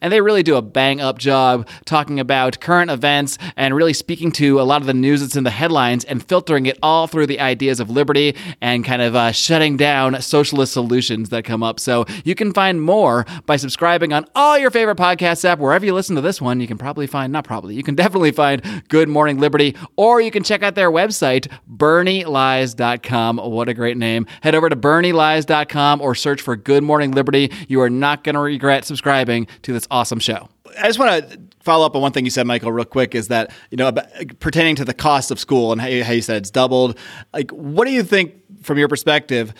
and 0.00 0.12
they 0.12 0.20
really 0.20 0.42
do 0.42 0.56
a 0.56 0.62
bang 0.62 1.00
up 1.00 1.18
job 1.18 1.68
talking 1.84 2.18
about 2.18 2.60
current 2.60 2.90
events 2.90 3.38
and 3.56 3.74
really 3.74 3.92
speaking 3.92 4.32
to 4.32 4.60
a 4.60 4.62
lot 4.62 4.80
of 4.80 4.86
the 4.86 4.94
news 4.94 5.20
that's 5.20 5.36
in 5.36 5.44
the 5.44 5.50
headlines 5.50 6.04
and 6.04 6.26
filtering 6.26 6.66
it 6.66 6.78
all 6.82 7.06
through 7.06 7.26
the 7.26 7.40
ideas 7.40 7.80
of 7.80 7.90
liberty 7.90 8.34
and 8.60 8.84
kind 8.84 9.02
of 9.02 9.14
uh, 9.14 9.32
shutting 9.32 9.76
down 9.76 10.20
socialist 10.20 10.72
solutions 10.72 11.28
that 11.28 11.44
come 11.44 11.62
up. 11.62 11.80
So 11.80 12.04
you 12.24 12.34
can 12.34 12.52
find 12.52 12.82
more 12.82 13.26
by 13.46 13.56
subscribing 13.56 14.12
on 14.12 14.24
all 14.34 14.58
your 14.58 14.70
favorite 14.70 14.98
podcast 14.98 15.44
app. 15.44 15.58
Wherever 15.58 15.84
you 15.84 15.94
listen 15.94 16.16
to 16.16 16.22
this 16.22 16.40
one, 16.40 16.60
you 16.60 16.66
can 16.66 16.78
probably 16.78 17.06
find, 17.06 17.32
not 17.32 17.44
probably, 17.44 17.74
you 17.74 17.82
can 17.82 17.94
definitely 17.98 18.32
find 18.32 18.62
Good 18.88 19.08
Morning 19.08 19.38
Liberty, 19.38 19.76
or 19.96 20.20
you 20.20 20.30
can 20.30 20.42
check 20.42 20.62
out 20.62 20.74
their 20.74 20.90
website, 20.90 21.48
bernielies.com. 21.70 23.38
What 23.38 23.68
a 23.68 23.74
great 23.74 23.96
name. 23.96 24.26
Head 24.42 24.54
over 24.54 24.68
to 24.68 24.76
bernielies.com 24.76 26.00
or 26.00 26.14
search 26.14 26.40
for 26.40 26.56
Good 26.56 26.82
Morning 26.82 27.12
Liberty. 27.12 27.52
You 27.68 27.80
are 27.80 27.90
not 27.90 28.24
going 28.24 28.34
to 28.34 28.40
regret 28.40 28.84
subscribing 28.84 29.46
to 29.62 29.72
this 29.72 29.86
awesome 29.90 30.18
show. 30.18 30.48
I 30.78 30.86
just 30.86 30.98
want 30.98 31.30
to 31.30 31.40
follow 31.60 31.86
up 31.86 31.96
on 31.96 32.02
one 32.02 32.12
thing 32.12 32.24
you 32.24 32.30
said, 32.30 32.46
Michael, 32.46 32.72
real 32.72 32.84
quick. 32.84 33.14
Is 33.14 33.28
that 33.28 33.52
you 33.70 33.76
know 33.76 33.88
about, 33.88 34.06
pertaining 34.38 34.76
to 34.76 34.84
the 34.84 34.94
cost 34.94 35.30
of 35.30 35.38
school 35.38 35.72
and 35.72 35.80
how 35.80 35.86
you, 35.86 36.04
how 36.04 36.12
you 36.12 36.22
said 36.22 36.36
it's 36.38 36.50
doubled? 36.50 36.98
Like, 37.32 37.50
what 37.50 37.86
do 37.86 37.92
you 37.92 38.02
think, 38.02 38.34
from 38.62 38.78
your 38.78 38.88
perspective, 38.88 39.52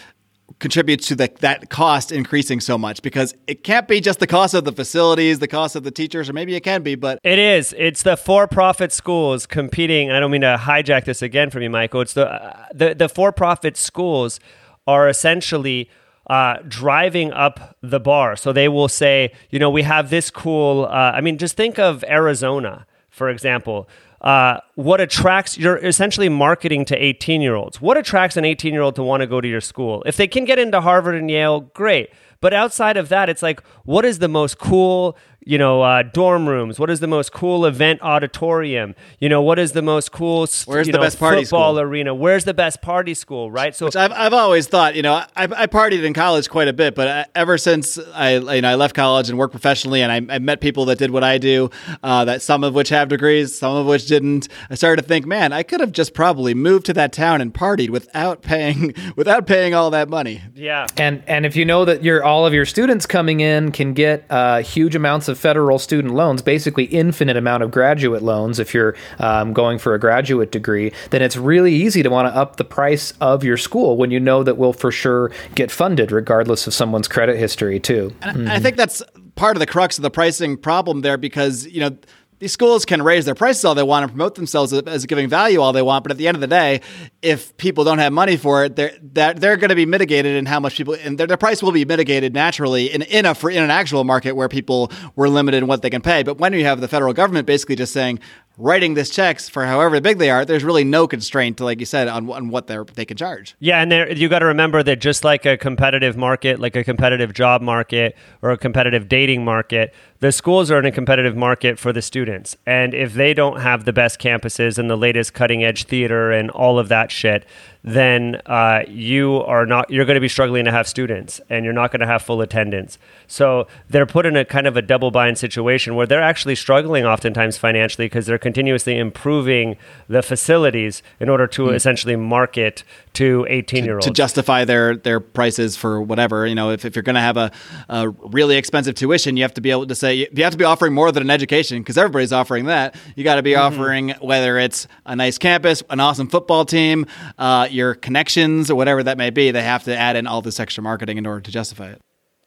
contributes 0.61 1.07
to 1.09 1.15
the, 1.15 1.31
that 1.41 1.71
cost 1.71 2.11
increasing 2.13 2.61
so 2.61 2.79
much? 2.79 3.03
Because 3.03 3.35
it 3.47 3.65
can't 3.65 3.87
be 3.87 4.01
just 4.01 4.19
the 4.19 4.27
cost 4.27 4.55
of 4.55 4.65
the 4.65 4.73
facilities, 4.73 5.39
the 5.39 5.49
cost 5.49 5.77
of 5.77 5.85
the 5.85 5.91
teachers, 5.91 6.29
or 6.29 6.33
maybe 6.33 6.55
it 6.55 6.63
can 6.63 6.83
be, 6.83 6.95
but 6.95 7.19
It 7.23 7.39
is. 7.39 7.75
It's 7.77 8.03
the 8.03 8.17
for-profit 8.17 8.93
schools 8.93 9.47
competing. 9.47 10.11
I 10.11 10.21
don't 10.21 10.31
mean 10.31 10.41
to 10.41 10.57
hijack 10.59 11.05
this 11.05 11.23
again 11.23 11.51
from 11.51 11.63
you, 11.63 11.71
Michael. 11.71 12.01
It's 12.01 12.15
the 12.15 12.33
uh, 12.33 12.67
the, 12.75 12.95
the 12.95 13.09
for-profit 13.09 13.77
schools 13.77 14.41
are 14.87 15.09
essentially 15.09 15.91
uh, 16.29 16.59
driving 16.67 17.33
up 17.33 17.77
the 17.83 18.01
bar. 18.01 18.37
So 18.37 18.53
they 18.53 18.69
will 18.69 18.89
say, 18.89 19.33
you 19.51 19.59
know, 19.59 19.71
we 19.71 19.83
have 19.83 20.11
this 20.11 20.31
cool. 20.31 20.85
Uh, 20.85 21.13
I 21.15 21.21
mean, 21.21 21.39
just 21.39 21.57
think 21.57 21.79
of 21.79 22.05
Arizona, 22.05 22.87
for 23.09 23.31
example. 23.31 23.89
Uh, 24.21 24.59
what 24.75 25.01
attracts 25.01 25.57
you're 25.57 25.79
essentially 25.79 26.29
marketing 26.29 26.85
to 26.85 26.97
18 26.97 27.41
year 27.41 27.55
olds 27.55 27.81
what 27.81 27.97
attracts 27.97 28.37
an 28.37 28.45
18 28.45 28.73
year 28.73 28.83
old 28.83 28.97
to 28.97 29.03
want 29.05 29.21
to 29.21 29.29
go 29.29 29.41
to 29.41 29.47
your 29.47 29.61
school 29.61 30.03
if 30.07 30.17
they 30.17 30.27
can 30.27 30.45
get 30.45 30.59
into 30.59 30.81
harvard 30.81 31.15
and 31.15 31.31
yale 31.31 31.61
great 31.61 32.11
but 32.41 32.53
outside 32.53 32.97
of 32.97 33.11
that 33.11 33.29
it's 33.29 33.45
like 33.45 33.63
what 33.85 34.05
is 34.05 34.19
the 34.19 34.27
most 34.27 34.59
cool 34.59 35.17
you 35.45 35.57
know 35.57 35.83
uh, 35.83 36.03
dorm 36.03 36.49
rooms 36.49 36.79
what 36.79 36.91
is 36.91 37.01
the 37.01 37.07
most 37.07 37.33
cool 37.33 37.65
event 37.65 38.01
auditorium 38.03 38.95
you 39.21 39.29
know 39.29 39.41
what 39.41 39.59
is 39.59 39.73
the 39.73 39.83
most 39.83 40.13
cool 40.13 40.47
Where's 40.67 40.87
you 40.87 40.93
the 40.93 40.99
know, 40.99 41.05
best 41.05 41.19
party 41.19 41.45
football 41.45 41.75
school? 41.75 41.81
arena 41.81 42.15
where's 42.15 42.45
the 42.45 42.55
best 42.55 42.83
party 42.83 43.15
school 43.15 43.51
right 43.51 43.75
so 43.75 43.87
Which 43.87 43.97
I've, 43.97 44.13
I've 44.13 44.33
always 44.33 44.67
thought, 44.67 44.95
you 44.97 45.03
know, 45.03 45.15
I, 45.15 45.27
I 45.37 45.67
partied 45.67 46.05
in 46.05 46.13
college 46.15 46.51
quite 46.51 46.69
a 46.69 46.73
bit, 46.73 46.95
but 46.95 47.09
I, 47.09 47.27
ever 47.35 47.57
since 47.59 47.99
I, 48.15 48.37
you 48.37 48.61
know, 48.63 48.69
I 48.69 48.75
left 48.75 48.95
college 48.95 49.29
and 49.29 49.39
worked 49.39 49.53
professionally, 49.53 50.03
and 50.03 50.11
I, 50.11 50.35
I 50.35 50.39
met 50.39 50.61
people 50.61 50.85
that 50.87 50.99
did 50.99 51.11
what 51.11 51.23
I 51.25 51.39
do, 51.39 51.71
uh, 52.03 52.25
that 52.25 52.43
some 52.43 52.65
of 52.65 52.75
which 52.75 52.89
have 52.89 53.09
degrees, 53.09 53.57
some 53.57 53.77
of 53.77 53.87
which 53.87 54.07
didn't. 54.07 54.49
I 54.71 54.75
started 54.75 55.03
to 55.03 55.09
think, 55.09 55.27
man, 55.27 55.53
I 55.53 55.63
could 55.63 55.81
have 55.81 55.93
just 55.93 56.13
probably 56.15 56.55
moved 56.55 56.87
to 56.87 56.93
that 56.95 57.13
town 57.13 57.41
and 57.41 57.53
partied 57.55 57.91
without 57.91 58.43
paying 58.43 58.95
without 59.17 59.47
paying 59.47 59.75
all 59.75 59.91
that 59.91 60.09
money. 60.09 60.43
Yeah. 60.55 60.87
And 60.97 61.23
and 61.27 61.47
if 61.47 61.57
you 61.57 61.65
know 61.65 61.85
that 61.85 62.03
your 62.03 62.25
all 62.25 62.47
of 62.47 62.53
your 62.53 62.67
students 62.67 63.07
coming 63.07 63.41
in 63.41 63.73
can 63.73 63.95
get 63.95 64.25
uh, 64.31 64.63
huge 64.63 64.95
amounts 64.97 65.28
of 65.29 65.39
federal 65.39 65.79
student 65.79 66.15
loans, 66.15 66.43
basically 66.43 66.85
infinite 66.85 67.37
amount 67.37 67.63
of 67.63 67.71
graduate 67.71 68.23
loans 68.23 68.59
if 68.59 68.75
you're 68.75 68.95
um, 69.19 69.53
going 69.53 69.79
for 69.79 69.95
a 69.95 69.99
graduate 69.99 70.53
degree, 70.53 70.93
then 71.11 71.23
it's 71.23 71.37
really 71.37 71.75
easy 71.75 72.03
to 72.03 72.11
want 72.11 72.33
to 72.33 72.37
up 72.39 72.57
the 72.57 72.65
price 72.65 73.13
of 73.21 73.45
your 73.45 73.57
school 73.57 73.97
when 73.97 74.11
you 74.11 74.21
know 74.21 74.43
that 74.43 74.57
will 74.57 74.73
for 74.73 74.91
sure 74.91 75.31
get 75.55 75.71
funded 75.71 76.13
regardless 76.13 76.67
of 76.67 76.75
someone's 76.75 77.09
credit 77.09 77.37
history 77.37 77.79
too. 77.79 78.15
And 78.23 78.49
I 78.49 78.59
think 78.59 78.77
that's 78.77 79.03
part 79.37 79.57
of 79.57 79.61
the 79.61 79.67
crux 79.67 79.99
of 79.99 80.03
the 80.03 80.11
pricing 80.11 80.57
problem 80.57 81.03
there 81.03 81.17
because, 81.17 81.67
you 81.67 81.81
know, 81.81 81.97
these 82.39 82.53
schools 82.53 82.85
can 82.85 83.03
raise 83.03 83.25
their 83.25 83.35
prices 83.35 83.65
all 83.65 83.75
they 83.75 83.83
want 83.83 84.05
and 84.05 84.13
promote 84.13 84.35
themselves 84.35 84.73
as 84.73 85.07
giving 85.07 85.29
value 85.29 85.61
all 85.61 85.73
they 85.73 85.83
want, 85.83 86.05
but 86.05 86.13
at 86.13 86.19
the 86.19 86.29
end 86.29 86.37
of 86.37 86.41
the 86.41 86.47
day, 86.47 86.81
if 87.23 87.57
people 87.57 87.85
don't 87.85 87.99
have 87.99 88.13
money 88.13 88.37
for 88.37 88.65
it, 88.65 88.77
they're 88.77 88.93
that 89.15 89.41
they're 89.41 89.57
going 89.57 89.71
to 89.71 89.75
be 89.75 89.87
mitigated 89.87 90.37
in 90.37 90.47
how 90.47 90.61
much 90.61 90.77
people 90.77 90.95
and 90.95 91.19
their, 91.19 91.27
their 91.27 91.37
price 91.37 91.63
will 91.63 91.73
be 91.73 91.85
mitigated 91.85 92.35
naturally 92.35 92.93
in 92.93 93.03
in 93.03 93.27
a 93.27 93.35
for 93.35 93.51
in 93.51 93.63
an 93.63 93.71
actual 93.71 94.05
market 94.05 94.33
where 94.33 94.49
people 94.49 94.91
were 95.17 95.29
limited 95.29 95.59
in 95.59 95.67
what 95.67 95.83
they 95.83 95.91
can 95.91 96.03
pay. 96.03 96.23
But 96.23 96.39
when 96.39 96.53
you 96.53 96.65
have 96.65 96.81
the 96.81 96.89
federal 96.89 97.13
government 97.13 97.47
basically 97.47 97.77
just 97.77 97.93
saying 97.93 98.21
writing 98.59 98.95
these 98.95 99.09
checks 99.09 99.49
for 99.49 99.65
however 99.65 100.01
big 100.01 100.19
they 100.19 100.31
are, 100.31 100.45
there's 100.45 100.65
really 100.65 100.85
no 100.85 101.07
constraint 101.07 101.57
to, 101.59 101.65
like 101.65 101.79
you 101.79 101.87
said, 101.87 102.09
on, 102.09 102.29
on 102.31 102.49
what 102.49 102.67
they 102.67 102.79
they 102.95 103.05
can 103.05 103.17
charge. 103.17 103.55
Yeah, 103.61 103.81
and 103.81 104.19
you 104.19 104.29
got 104.29 104.41
to 104.41 104.47
remember 104.47 104.83
that 104.83 105.01
just 105.01 105.25
like 105.25 105.47
a 105.47 105.57
competitive 105.57 106.17
market, 106.17 106.61
like 106.61 106.77
a 106.77 106.85
competitive 106.85 107.33
job 107.33 107.63
market 107.63 108.17
or 108.43 108.51
a 108.51 108.59
competitive 108.59 109.09
dating 109.09 109.45
market, 109.45 109.95
the 110.21 110.33
schools 110.33 110.71
are 110.71 110.79
in 110.79 110.85
a 110.85 110.91
competitive 110.91 111.37
market 111.37 111.79
for 111.79 111.93
the 111.93 112.03
students. 112.03 112.57
And 112.67 112.93
if 112.93 113.15
they 113.15 113.35
don't 113.35 113.61
have 113.61 113.85
the 113.85 113.93
best 113.93 114.21
campuses 114.21 114.79
and 114.79 114.91
the 114.91 114.97
latest 114.97 115.33
cutting 115.33 115.63
edge 115.63 115.85
theater 115.85 116.33
and 116.33 116.51
all 116.51 116.79
of 116.79 116.89
that 116.89 117.13
shit, 117.13 117.45
then 117.85 118.41
uh, 118.47 118.83
you 118.89 119.37
are 119.45 119.65
not 119.65 119.89
you're 119.91 120.05
going 120.05 120.17
to 120.17 120.21
be 120.21 120.29
struggling 120.29 120.65
to 120.65 120.71
have 120.71 120.87
students 120.87 121.41
and 121.49 121.65
you're 121.65 121.73
not 121.73 121.91
going 121.93 122.01
to 122.01 122.07
have 122.07 122.21
full 122.21 122.41
attendance 122.41 122.99
so 123.27 123.67
they're 123.89 124.07
put 124.07 124.27
in 124.27 124.37
a 124.37 124.45
kind 124.45 124.67
of 124.67 124.77
a 124.77 124.83
double 124.83 125.11
bind 125.11 125.39
situation 125.39 125.95
where 125.95 126.07
they're 126.07 126.23
actually 126.23 126.55
struggling 126.55 127.07
oftentimes 127.07 127.57
financially 127.57 128.07
because 128.07 128.27
they're 128.27 128.39
continuously 128.39 128.99
improving 128.99 129.77
the 130.09 130.23
facilities 130.23 131.03
in 131.21 131.29
order 131.29 131.47
to 131.47 131.71
essentially 131.71 132.17
market 132.17 132.83
to 133.13 133.47
18 133.49 133.85
year 133.85 133.95
olds 133.95 134.07
to 134.07 134.13
justify 134.13 134.65
their 134.65 134.97
their 134.97 135.21
prices 135.21 135.77
for 135.77 136.03
whatever 136.03 136.47
you 136.47 136.55
know 136.55 136.71
if, 136.71 136.85
if 136.85 136.97
you're 136.97 137.03
going 137.03 137.15
to 137.15 137.21
have 137.21 137.37
a, 137.37 137.51
a 137.89 138.09
really 138.09 138.57
expensive 138.57 138.95
tuition 138.95 139.37
you 139.37 139.43
have 139.43 139.55
to 139.55 139.61
be 139.61 139.71
able 139.71 139.87
to 139.87 139.95
say 139.95 140.08
you 140.15 140.45
have 140.45 140.53
to 140.53 140.59
be 140.59 140.65
offering 140.65 140.93
more 140.93 141.13
than 141.13 141.23
an 141.23 141.31
education 141.31 141.79
because 141.81 141.99
everybody's 141.99 142.33
offering 142.33 142.67
that. 142.67 142.97
You 143.17 143.25
got 143.25 143.37
to 143.37 143.43
be 143.43 143.57
offering 143.57 144.11
whether 144.21 144.59
it's 144.59 144.87
a 145.07 145.17
nice 145.17 145.39
campus 145.39 145.83
an 145.91 146.01
awesome 146.01 146.29
football 146.29 146.65
team 146.65 147.07
uh, 147.39 147.69
your 147.71 147.95
connections 147.95 148.71
or 148.71 148.75
whatever 148.75 149.03
that 149.03 149.19
may 149.19 149.31
be 149.31 149.51
they 149.51 149.63
have 149.63 149.85
to 149.85 149.97
add 149.97 150.17
in 150.17 150.27
all 150.27 150.43
this 150.43 150.61
extra 150.61 150.83
marketing 150.83 151.19
in 151.19 151.27
order 151.27 151.41
to 151.41 151.51
justify 151.51 151.89
it. 151.91 152.01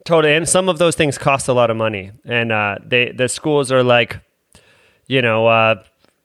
Totally, 0.03 0.33
and 0.33 0.49
some 0.49 0.67
of 0.67 0.79
those 0.79 0.95
things 0.95 1.17
cost 1.17 1.47
a 1.47 1.53
lot 1.53 1.69
of 1.69 1.77
money, 1.77 2.11
and 2.25 2.51
uh, 2.51 2.77
they 2.83 3.11
the 3.11 3.29
schools 3.29 3.71
are 3.71 3.83
like, 3.83 4.19
you 5.07 5.21
know, 5.21 5.45
uh, 5.47 5.83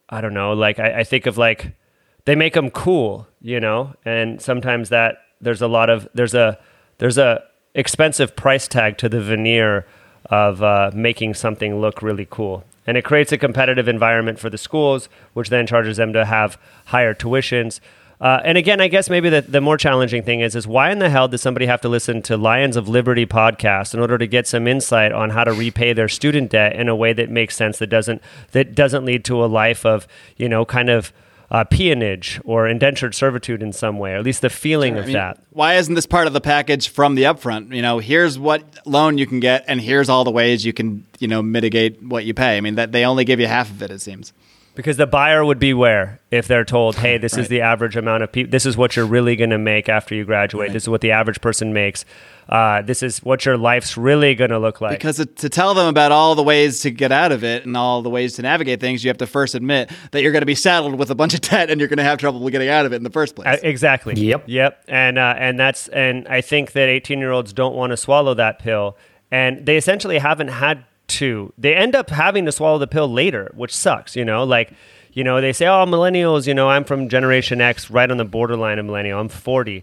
I 0.08 0.20
don't 0.20 0.34
know, 0.34 0.54
like 0.54 0.78
I, 0.78 1.00
I 1.00 1.04
think 1.04 1.26
of 1.26 1.36
like 1.36 1.76
they 2.24 2.34
make 2.34 2.54
them 2.54 2.70
cool, 2.70 3.28
you 3.40 3.60
know, 3.60 3.94
and 4.04 4.40
sometimes 4.40 4.88
that 4.88 5.18
there's 5.40 5.60
a 5.60 5.68
lot 5.68 5.90
of 5.90 6.08
there's 6.14 6.34
a 6.34 6.58
there's 6.98 7.18
a 7.18 7.42
expensive 7.74 8.34
price 8.34 8.66
tag 8.66 8.96
to 8.98 9.08
the 9.08 9.20
veneer 9.20 9.86
of 10.30 10.62
uh, 10.62 10.90
making 10.94 11.34
something 11.34 11.80
look 11.80 12.02
really 12.02 12.26
cool. 12.28 12.64
And 12.86 12.96
it 12.96 13.04
creates 13.04 13.32
a 13.32 13.38
competitive 13.38 13.88
environment 13.88 14.38
for 14.38 14.48
the 14.48 14.58
schools, 14.58 15.08
which 15.32 15.48
then 15.48 15.66
charges 15.66 15.96
them 15.96 16.12
to 16.12 16.24
have 16.24 16.58
higher 16.86 17.14
tuitions. 17.14 17.80
Uh, 18.20 18.40
and 18.44 18.56
again, 18.56 18.80
I 18.80 18.88
guess 18.88 19.10
maybe 19.10 19.28
the, 19.28 19.42
the 19.42 19.60
more 19.60 19.76
challenging 19.76 20.22
thing 20.22 20.40
is 20.40 20.56
is 20.56 20.66
why 20.66 20.90
in 20.90 21.00
the 21.00 21.10
hell 21.10 21.28
does 21.28 21.42
somebody 21.42 21.66
have 21.66 21.82
to 21.82 21.88
listen 21.88 22.22
to 22.22 22.36
Lions 22.36 22.76
of 22.76 22.88
Liberty 22.88 23.26
podcast 23.26 23.92
in 23.92 24.00
order 24.00 24.16
to 24.16 24.26
get 24.26 24.46
some 24.46 24.66
insight 24.66 25.12
on 25.12 25.30
how 25.30 25.44
to 25.44 25.52
repay 25.52 25.92
their 25.92 26.08
student 26.08 26.50
debt 26.50 26.74
in 26.74 26.88
a 26.88 26.96
way 26.96 27.12
that 27.12 27.28
makes 27.28 27.56
sense 27.56 27.78
that 27.78 27.88
doesn't 27.88 28.22
that 28.52 28.74
doesn't 28.74 29.04
lead 29.04 29.24
to 29.26 29.44
a 29.44 29.46
life 29.46 29.84
of 29.84 30.08
you 30.36 30.48
know 30.48 30.64
kind 30.64 30.88
of 30.88 31.12
uh, 31.50 31.64
peonage 31.64 32.40
or 32.44 32.66
indentured 32.66 33.14
servitude 33.14 33.62
in 33.62 33.72
some 33.72 33.98
way, 33.98 34.12
or 34.12 34.16
at 34.16 34.24
least 34.24 34.42
the 34.42 34.50
feeling 34.50 34.96
of 34.96 35.04
I 35.04 35.06
mean, 35.06 35.12
that. 35.14 35.38
Why 35.50 35.74
isn't 35.74 35.94
this 35.94 36.06
part 36.06 36.26
of 36.26 36.32
the 36.32 36.40
package 36.40 36.88
from 36.88 37.14
the 37.14 37.24
upfront? 37.24 37.74
You 37.74 37.82
know, 37.82 37.98
here's 37.98 38.38
what 38.38 38.62
loan 38.86 39.18
you 39.18 39.26
can 39.26 39.40
get, 39.40 39.64
and 39.68 39.80
here's 39.80 40.08
all 40.08 40.24
the 40.24 40.30
ways 40.30 40.64
you 40.64 40.72
can, 40.72 41.06
you 41.18 41.28
know, 41.28 41.42
mitigate 41.42 42.02
what 42.02 42.24
you 42.24 42.34
pay. 42.34 42.56
I 42.56 42.60
mean, 42.60 42.74
that 42.76 42.92
they 42.92 43.04
only 43.04 43.24
give 43.24 43.40
you 43.40 43.46
half 43.46 43.70
of 43.70 43.82
it. 43.82 43.90
It 43.90 44.00
seems. 44.00 44.32
Because 44.76 44.98
the 44.98 45.06
buyer 45.06 45.44
would 45.44 45.58
beware 45.58 46.20
if 46.30 46.46
they're 46.46 46.64
told, 46.64 46.96
"Hey, 46.96 47.18
this 47.18 47.36
is 47.36 47.48
the 47.48 47.62
average 47.62 47.96
amount 47.96 48.22
of 48.22 48.30
people. 48.30 48.50
This 48.50 48.66
is 48.66 48.76
what 48.76 48.94
you're 48.94 49.06
really 49.06 49.34
going 49.34 49.50
to 49.50 49.58
make 49.58 49.88
after 49.88 50.14
you 50.14 50.24
graduate. 50.24 50.72
This 50.72 50.84
is 50.84 50.88
what 50.88 51.00
the 51.00 51.10
average 51.10 51.40
person 51.40 51.72
makes. 51.72 52.04
Uh, 52.48 52.82
this 52.82 53.02
is 53.02 53.18
what 53.24 53.44
your 53.44 53.56
life's 53.56 53.96
really 53.96 54.34
going 54.34 54.50
to 54.50 54.58
look 54.58 54.80
like." 54.80 54.92
Because 54.92 55.16
to 55.16 55.48
tell 55.48 55.74
them 55.74 55.88
about 55.88 56.12
all 56.12 56.34
the 56.34 56.42
ways 56.42 56.82
to 56.82 56.90
get 56.90 57.10
out 57.10 57.32
of 57.32 57.42
it 57.42 57.64
and 57.64 57.76
all 57.76 58.02
the 58.02 58.10
ways 58.10 58.34
to 58.34 58.42
navigate 58.42 58.78
things, 58.78 59.02
you 59.02 59.08
have 59.08 59.18
to 59.18 59.26
first 59.26 59.54
admit 59.54 59.90
that 60.12 60.22
you're 60.22 60.32
going 60.32 60.42
to 60.42 60.46
be 60.46 60.54
saddled 60.54 60.96
with 60.96 61.10
a 61.10 61.14
bunch 61.14 61.32
of 61.32 61.40
debt 61.50 61.70
and 61.70 61.80
you're 61.80 61.88
going 61.88 61.96
to 61.96 62.04
have 62.04 62.18
trouble 62.18 62.48
getting 62.50 62.68
out 62.68 62.86
of 62.86 62.92
it 62.92 62.96
in 62.96 63.02
the 63.02 63.10
first 63.10 63.34
place. 63.34 63.48
Uh, 63.48 63.58
exactly. 63.62 64.14
Yep. 64.14 64.44
Yep. 64.46 64.84
And 64.88 65.18
uh, 65.18 65.34
and 65.38 65.58
that's 65.58 65.88
and 65.88 66.28
I 66.28 66.42
think 66.42 66.72
that 66.72 66.88
18 66.88 67.18
year 67.18 67.32
olds 67.32 67.52
don't 67.52 67.74
want 67.74 67.92
to 67.92 67.96
swallow 67.96 68.34
that 68.34 68.58
pill, 68.58 68.96
and 69.30 69.64
they 69.64 69.78
essentially 69.78 70.18
haven't 70.18 70.48
had 70.48 70.84
to. 71.08 71.52
They 71.58 71.74
end 71.74 71.94
up 71.94 72.10
having 72.10 72.46
to 72.46 72.52
swallow 72.52 72.78
the 72.78 72.86
pill 72.86 73.10
later, 73.10 73.50
which 73.54 73.74
sucks. 73.74 74.16
You 74.16 74.24
know, 74.24 74.44
like. 74.44 74.72
You 75.12 75.24
know, 75.24 75.40
they 75.40 75.54
say, 75.54 75.64
"Oh, 75.64 75.86
millennials." 75.86 76.46
You 76.46 76.52
know, 76.52 76.68
I'm 76.68 76.84
from 76.84 77.08
Generation 77.08 77.62
X, 77.62 77.90
right 77.90 78.10
on 78.10 78.18
the 78.18 78.26
borderline 78.26 78.78
of 78.78 78.84
millennial. 78.84 79.18
I'm 79.18 79.30
40, 79.30 79.82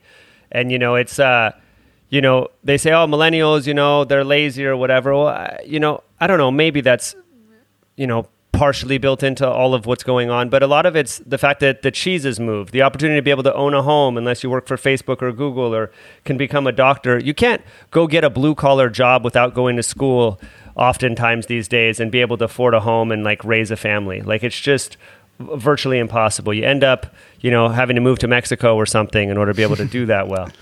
and 0.52 0.72
you 0.72 0.78
know, 0.78 0.94
it's 0.94 1.18
uh, 1.18 1.54
you 2.10 2.22
know, 2.22 2.50
they 2.64 2.78
say, 2.78 2.92
"Oh, 2.92 3.08
millennials." 3.08 3.66
You 3.66 3.74
know, 3.74 4.04
they're 4.04 4.24
lazy 4.24 4.64
or 4.64 4.78
whatever. 4.78 5.12
Well, 5.12 5.30
I, 5.30 5.58
you 5.66 5.80
know, 5.80 6.04
I 6.22 6.28
don't 6.28 6.38
know. 6.38 6.52
Maybe 6.52 6.82
that's 6.82 7.16
you 7.96 8.08
know, 8.08 8.28
partially 8.52 8.98
built 8.98 9.24
into 9.24 9.48
all 9.48 9.74
of 9.74 9.86
what's 9.86 10.04
going 10.04 10.30
on, 10.30 10.50
but 10.50 10.64
a 10.64 10.68
lot 10.68 10.86
of 10.86 10.96
it's 10.96 11.20
the 11.20 11.38
fact 11.38 11.60
that 11.60 11.82
the 11.82 11.92
cheese 11.92 12.24
has 12.24 12.40
moved. 12.40 12.72
The 12.72 12.82
opportunity 12.82 13.18
to 13.18 13.24
be 13.24 13.32
able 13.32 13.44
to 13.44 13.54
own 13.54 13.74
a 13.74 13.82
home 13.82 14.18
unless 14.18 14.44
you 14.44 14.50
work 14.50 14.68
for 14.68 14.78
Facebook 14.78 15.22
or 15.22 15.32
Google 15.32 15.74
or 15.74 15.92
can 16.24 16.38
become 16.38 16.68
a 16.68 16.72
doctor. 16.72 17.18
You 17.20 17.34
can't 17.34 17.62
go 17.92 18.08
get 18.08 18.24
a 18.24 18.30
blue 18.30 18.56
collar 18.56 18.90
job 18.90 19.24
without 19.24 19.54
going 19.54 19.76
to 19.78 19.84
school 19.84 20.40
oftentimes 20.76 21.48
these 21.48 21.68
days 21.68 22.00
and 22.00 22.12
be 22.12 22.22
able 22.22 22.38
to 22.38 22.46
afford 22.46 22.74
a 22.74 22.80
home 22.80 23.12
and 23.12 23.24
like 23.24 23.44
raise 23.44 23.72
a 23.72 23.78
family. 23.78 24.22
Like 24.22 24.44
it's 24.44 24.60
just 24.60 24.98
virtually 25.40 26.00
impossible. 26.00 26.54
You 26.54 26.64
end 26.64 26.84
up, 26.84 27.14
you 27.42 27.52
know, 27.52 27.70
having 27.70 27.96
to 27.96 28.02
move 28.02 28.20
to 28.20 28.28
Mexico 28.28 28.76
or 28.76 28.86
something 28.86 29.30
in 29.30 29.38
order 29.38 29.52
to 29.52 29.56
be 29.56 29.64
able 29.64 29.76
to 29.78 29.86
do 29.86 30.06
that 30.08 30.28
well. 30.28 30.50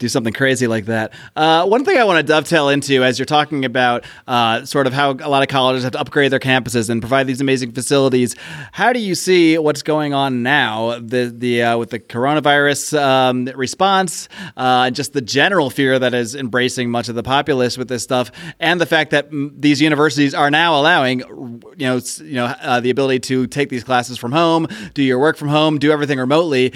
do 0.00 0.08
something 0.08 0.32
crazy 0.32 0.66
like 0.66 0.86
that. 0.86 1.12
Uh, 1.36 1.66
one 1.66 1.84
thing 1.84 1.98
I 1.98 2.04
want 2.04 2.16
to 2.16 2.22
dovetail 2.22 2.70
into 2.70 3.04
as 3.04 3.18
you're 3.18 3.26
talking 3.26 3.64
about 3.66 4.04
uh, 4.26 4.64
sort 4.64 4.86
of 4.86 4.94
how 4.94 5.12
a 5.12 5.28
lot 5.28 5.42
of 5.42 5.48
colleges 5.48 5.84
have 5.84 5.92
to 5.92 6.00
upgrade 6.00 6.32
their 6.32 6.40
campuses 6.40 6.88
and 6.88 7.02
provide 7.02 7.26
these 7.26 7.40
amazing 7.40 7.72
facilities. 7.72 8.34
How 8.72 8.92
do 8.94 8.98
you 8.98 9.14
see 9.14 9.58
what's 9.58 9.82
going 9.82 10.14
on 10.14 10.42
now? 10.42 10.98
The 10.98 11.32
the 11.36 11.62
uh, 11.62 11.78
with 11.78 11.90
the 11.90 12.00
coronavirus 12.00 13.00
um, 13.00 13.44
response, 13.54 14.28
uh, 14.56 14.84
and 14.86 14.96
just 14.96 15.12
the 15.12 15.20
general 15.20 15.68
fear 15.68 15.98
that 15.98 16.14
is 16.14 16.34
embracing 16.34 16.90
much 16.90 17.10
of 17.10 17.14
the 17.14 17.22
populace 17.22 17.76
with 17.76 17.88
this 17.88 18.02
stuff, 18.02 18.32
and 18.58 18.80
the 18.80 18.86
fact 18.86 19.10
that 19.10 19.30
mm, 19.30 19.52
these 19.54 19.82
universities 19.82 20.34
are 20.34 20.50
now 20.50 20.80
allowing 20.80 21.20
you 21.20 21.86
know 21.86 22.00
you 22.22 22.34
know 22.34 22.46
uh, 22.46 22.80
the 22.80 22.88
ability 22.88 23.20
to 23.20 23.46
take 23.46 23.68
these 23.68 23.84
classes 23.84 24.16
from 24.16 24.32
home, 24.32 24.66
do 24.94 25.02
your 25.02 25.18
work 25.18 25.36
from 25.36 25.48
home, 25.48 25.78
do 25.78 25.92
everything 25.92 26.18
remotely. 26.18 26.72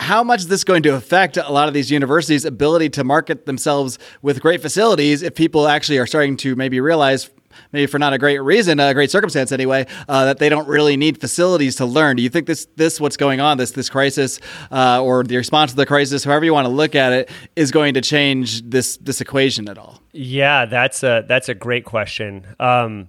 How 0.00 0.22
much 0.22 0.40
is 0.42 0.46
this 0.46 0.62
going 0.62 0.84
to 0.84 0.94
affect 0.94 1.36
a 1.36 1.50
lot 1.50 1.66
of 1.66 1.74
these 1.74 1.90
universities' 1.90 2.44
ability 2.44 2.67
to 2.76 3.04
market 3.04 3.46
themselves 3.46 3.98
with 4.22 4.40
great 4.40 4.60
facilities 4.60 5.22
if 5.22 5.34
people 5.34 5.66
actually 5.66 5.98
are 5.98 6.06
starting 6.06 6.36
to 6.36 6.54
maybe 6.54 6.80
realize, 6.80 7.30
maybe 7.72 7.86
for 7.86 7.98
not 7.98 8.12
a 8.12 8.18
great 8.18 8.38
reason, 8.38 8.78
a 8.78 8.92
great 8.92 9.10
circumstance 9.10 9.52
anyway, 9.52 9.86
uh, 10.08 10.26
that 10.26 10.38
they 10.38 10.48
don't 10.48 10.68
really 10.68 10.96
need 10.96 11.20
facilities 11.20 11.76
to 11.76 11.86
learn? 11.86 12.16
Do 12.16 12.22
you 12.22 12.28
think 12.28 12.46
this, 12.46 12.66
this 12.76 13.00
what's 13.00 13.16
going 13.16 13.40
on, 13.40 13.56
this 13.56 13.72
this 13.72 13.88
crisis, 13.88 14.38
uh, 14.70 15.02
or 15.02 15.24
the 15.24 15.36
response 15.36 15.70
to 15.70 15.76
the 15.76 15.86
crisis, 15.86 16.24
however 16.24 16.44
you 16.44 16.52
want 16.52 16.66
to 16.66 16.72
look 16.72 16.94
at 16.94 17.12
it, 17.12 17.30
is 17.56 17.70
going 17.70 17.94
to 17.94 18.00
change 18.00 18.62
this 18.62 18.98
this 18.98 19.20
equation 19.20 19.68
at 19.68 19.78
all? 19.78 20.02
Yeah, 20.12 20.66
that's 20.66 21.02
a 21.02 21.24
that's 21.26 21.48
a 21.48 21.54
great 21.54 21.84
question. 21.84 22.46
Um, 22.60 23.08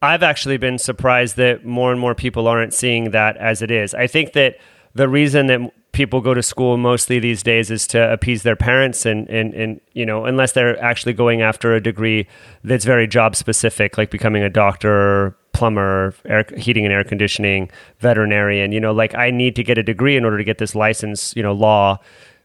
I've 0.00 0.22
actually 0.22 0.58
been 0.58 0.78
surprised 0.78 1.36
that 1.36 1.64
more 1.64 1.90
and 1.90 2.00
more 2.00 2.14
people 2.14 2.46
aren't 2.46 2.72
seeing 2.72 3.10
that 3.10 3.36
as 3.36 3.62
it 3.62 3.70
is. 3.70 3.94
I 3.94 4.06
think 4.06 4.32
that 4.34 4.58
the 4.94 5.08
reason 5.08 5.46
that 5.46 5.72
people 5.98 6.20
go 6.20 6.32
to 6.32 6.44
school 6.44 6.76
mostly 6.76 7.18
these 7.18 7.42
days 7.42 7.72
is 7.72 7.84
to 7.84 8.12
appease 8.12 8.44
their 8.44 8.54
parents 8.54 9.04
and, 9.04 9.28
and, 9.28 9.52
and 9.52 9.80
you 9.94 10.06
know 10.06 10.26
unless 10.26 10.52
they're 10.52 10.80
actually 10.80 11.12
going 11.12 11.42
after 11.42 11.74
a 11.74 11.82
degree 11.82 12.24
that's 12.62 12.84
very 12.84 13.08
job 13.08 13.34
specific 13.34 13.98
like 13.98 14.08
becoming 14.08 14.40
a 14.44 14.48
doctor 14.48 15.36
plumber 15.52 16.14
air, 16.24 16.44
heating 16.56 16.84
and 16.84 16.94
air 16.94 17.02
conditioning 17.02 17.68
veterinarian 17.98 18.70
you 18.70 18.78
know 18.78 18.92
like 18.92 19.12
i 19.16 19.28
need 19.28 19.56
to 19.56 19.64
get 19.64 19.76
a 19.76 19.82
degree 19.82 20.16
in 20.16 20.24
order 20.24 20.38
to 20.38 20.44
get 20.44 20.58
this 20.58 20.76
license 20.76 21.34
you 21.34 21.42
know 21.42 21.52
law 21.52 21.98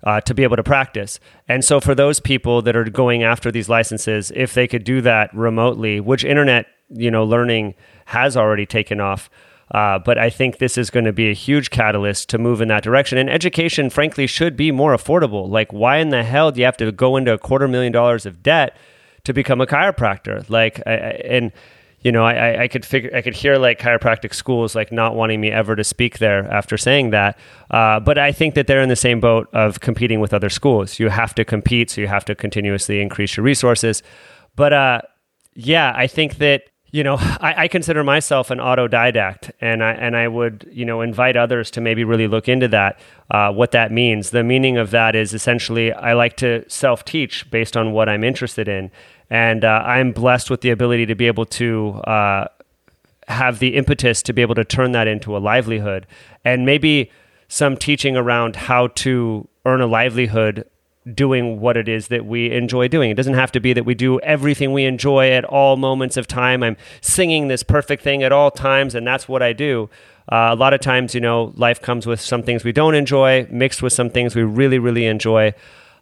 uh, 0.04 0.20
to 0.20 0.34
be 0.34 0.43
able 0.43 0.58
to 0.58 0.64
practice. 0.64 1.18
And 1.47 1.64
so, 1.64 1.80
for 1.80 1.95
those 1.95 2.20
people 2.20 2.62
that 2.64 2.76
are 2.76 2.84
going 2.84 3.24
after 3.24 3.54
these 3.54 3.70
licenses, 3.70 4.34
if 4.36 4.54
they 4.54 4.68
could 4.68 4.84
do 4.84 4.99
that 4.99 5.34
remotely, 5.34 6.01
which 6.01 6.26
internet 6.26 6.66
you 6.89 7.10
know 7.10 7.24
learning 7.24 7.76
has 8.08 8.36
already 8.36 8.66
taken 8.66 8.99
off, 8.99 9.30
Uh, 9.72 9.97
but 9.99 10.18
I 10.18 10.30
think 10.30 10.57
this 10.57 10.78
is 10.78 10.89
going 10.89 11.05
to 11.05 11.14
be 11.14 11.30
a 11.30 11.34
huge 11.34 11.70
catalyst 11.70 12.30
to 12.30 12.38
move 12.38 12.61
in 12.61 12.68
that 12.68 12.84
direction. 12.84 13.18
And 13.18 13.30
education, 13.30 13.89
frankly, 13.89 14.28
should 14.28 14.55
be 14.55 14.72
more 14.72 14.95
affordable. 14.95 15.49
Like, 15.49 15.74
why 15.74 15.97
in 15.97 16.09
the 16.09 16.24
hell 16.24 16.51
do 16.51 16.59
you 16.59 16.66
have 16.66 16.78
to 16.78 16.91
go 16.91 17.18
into 17.18 17.34
a 17.34 17.38
quarter 17.38 17.68
million 17.68 17.91
dollars 17.91 18.26
of 18.26 18.43
debt 18.43 18.78
to 19.24 19.34
become 19.34 19.61
a 19.61 19.66
chiropractor? 19.66 20.47
Like, 20.49 20.82
I, 20.86 20.91
I, 20.91 21.09
and 21.26 21.51
you 22.01 22.11
know, 22.11 22.26
I, 22.26 22.64
I 22.64 22.68
could 22.68 22.86
figure, 22.86 23.09
I 23.16 23.22
could 23.22 23.34
hear 23.34 23.57
like 23.57 23.80
chiropractic 23.80 24.34
schools 24.34 24.76
like 24.76 24.91
not 24.91 25.16
wanting 25.16 25.39
me 25.39 25.49
ever 25.49 25.76
to 25.76 25.86
speak 25.86 26.18
there 26.18 26.51
after 26.51 26.78
saying 26.78 27.11
that. 27.11 27.39
Uh, 27.72 28.01
but 28.01 28.18
I 28.18 28.34
think 28.34 28.55
that 28.55 28.68
they're 28.68 28.82
in 28.82 28.89
the 28.89 28.95
same 28.97 29.22
boat 29.22 29.47
of 29.53 29.80
competing 29.80 30.20
with 30.20 30.34
other 30.34 30.49
schools. 30.49 30.99
You 30.99 31.07
have 31.07 31.34
to 31.36 31.45
compete, 31.45 31.89
so 31.89 32.01
you 32.01 32.07
have 32.07 32.26
to 32.26 32.36
continuously 32.36 33.01
increase 33.01 33.38
your 33.38 33.45
resources. 33.45 34.03
But 34.57 34.74
uh, 34.74 35.01
yeah, 35.53 35.93
I 35.95 36.07
think 36.07 36.36
that 36.39 36.64
you 36.94 37.04
know, 37.04 37.16
I, 37.20 37.64
I, 37.64 37.68
consider 37.68 38.04
myself 38.04 38.52
an 38.52 38.60
autodidact, 38.60 39.50
and 39.60 39.84
I 39.84 39.94
and 39.94 40.16
I 40.16 40.28
would 40.28 40.70
you 40.72 40.86
know 40.86 41.02
invite 41.02 41.36
others 41.36 41.72
to 41.72 41.82
maybe 41.82 42.04
really 42.04 42.28
look 42.28 42.48
into 42.48 42.68
that. 42.68 43.00
Uh, 43.32 43.52
what 43.52 43.72
that 43.72 43.91
means. 43.91 44.30
The 44.30 44.44
meaning 44.44 44.78
of 44.78 44.91
that 44.91 45.16
is 45.16 45.34
essentially 45.34 45.91
I 45.91 46.14
like 46.14 46.38
to 46.38 46.64
self 46.70 47.04
teach 47.04 47.50
based 47.50 47.76
on 47.76 47.94
what 47.94 48.08
I'm 48.08 48.24
interested 48.24 48.68
in, 48.68 48.91
and 49.32 49.66
uh, 49.66 49.82
I'm 49.84 50.12
blessed 50.12 50.52
with 50.52 50.62
the 50.62 50.70
ability 50.70 51.08
to 51.08 51.16
be 51.16 51.28
able 51.28 51.46
to. 51.48 51.89
Uh, 52.06 52.48
have 53.30 53.60
the 53.60 53.76
impetus 53.76 54.22
to 54.22 54.34
be 54.34 54.41
able 54.41 54.54
to 54.54 54.66
turn 54.66 54.91
that 54.91 55.08
into 55.08 55.38
a 55.38 55.39
livelihood 55.39 56.06
and 56.44 56.66
maybe 56.66 57.10
some 57.48 57.78
teaching 57.78 58.18
around 58.18 58.54
how 58.54 58.88
to 58.88 59.48
earn 59.66 59.80
a 59.80 59.88
livelihood 59.88 60.66
doing 61.12 61.60
what 61.60 61.76
it 61.76 61.89
is 61.89 62.08
that 62.08 62.26
we 62.26 62.51
enjoy 62.51 62.88
doing. 62.88 63.12
It 63.12 63.16
doesn't 63.16 63.34
have 63.34 63.51
to 63.54 63.60
be 63.60 63.74
that 63.74 63.84
we 63.84 63.93
do 63.93 64.20
everything 64.22 64.72
we 64.72 64.86
enjoy 64.86 65.32
at 65.32 65.43
all 65.43 65.76
moments 65.76 66.18
of 66.18 66.28
time. 66.28 66.64
I'm 66.64 66.78
singing 67.01 67.47
this 67.47 67.64
perfect 67.64 68.04
thing 68.04 68.24
at 68.24 68.32
all 68.32 68.51
times, 68.51 68.95
and 68.95 69.06
that's 69.06 69.28
what 69.28 69.41
I 69.41 69.54
do. 69.54 69.89
Uh, 70.32 70.49
a 70.51 70.56
lot 70.56 70.74
of 70.74 70.80
times, 70.80 71.14
you 71.14 71.20
know, 71.20 71.51
life 71.56 71.82
comes 71.82 72.08
with 72.08 72.22
some 72.22 72.43
things 72.43 72.64
we 72.64 72.72
don't 72.72 72.95
enjoy, 72.95 73.45
mixed 73.51 73.82
with 73.82 73.91
some 73.91 74.10
things 74.10 74.36
we 74.36 74.43
really, 74.43 74.80
really 74.80 75.06
enjoy. 75.06 75.54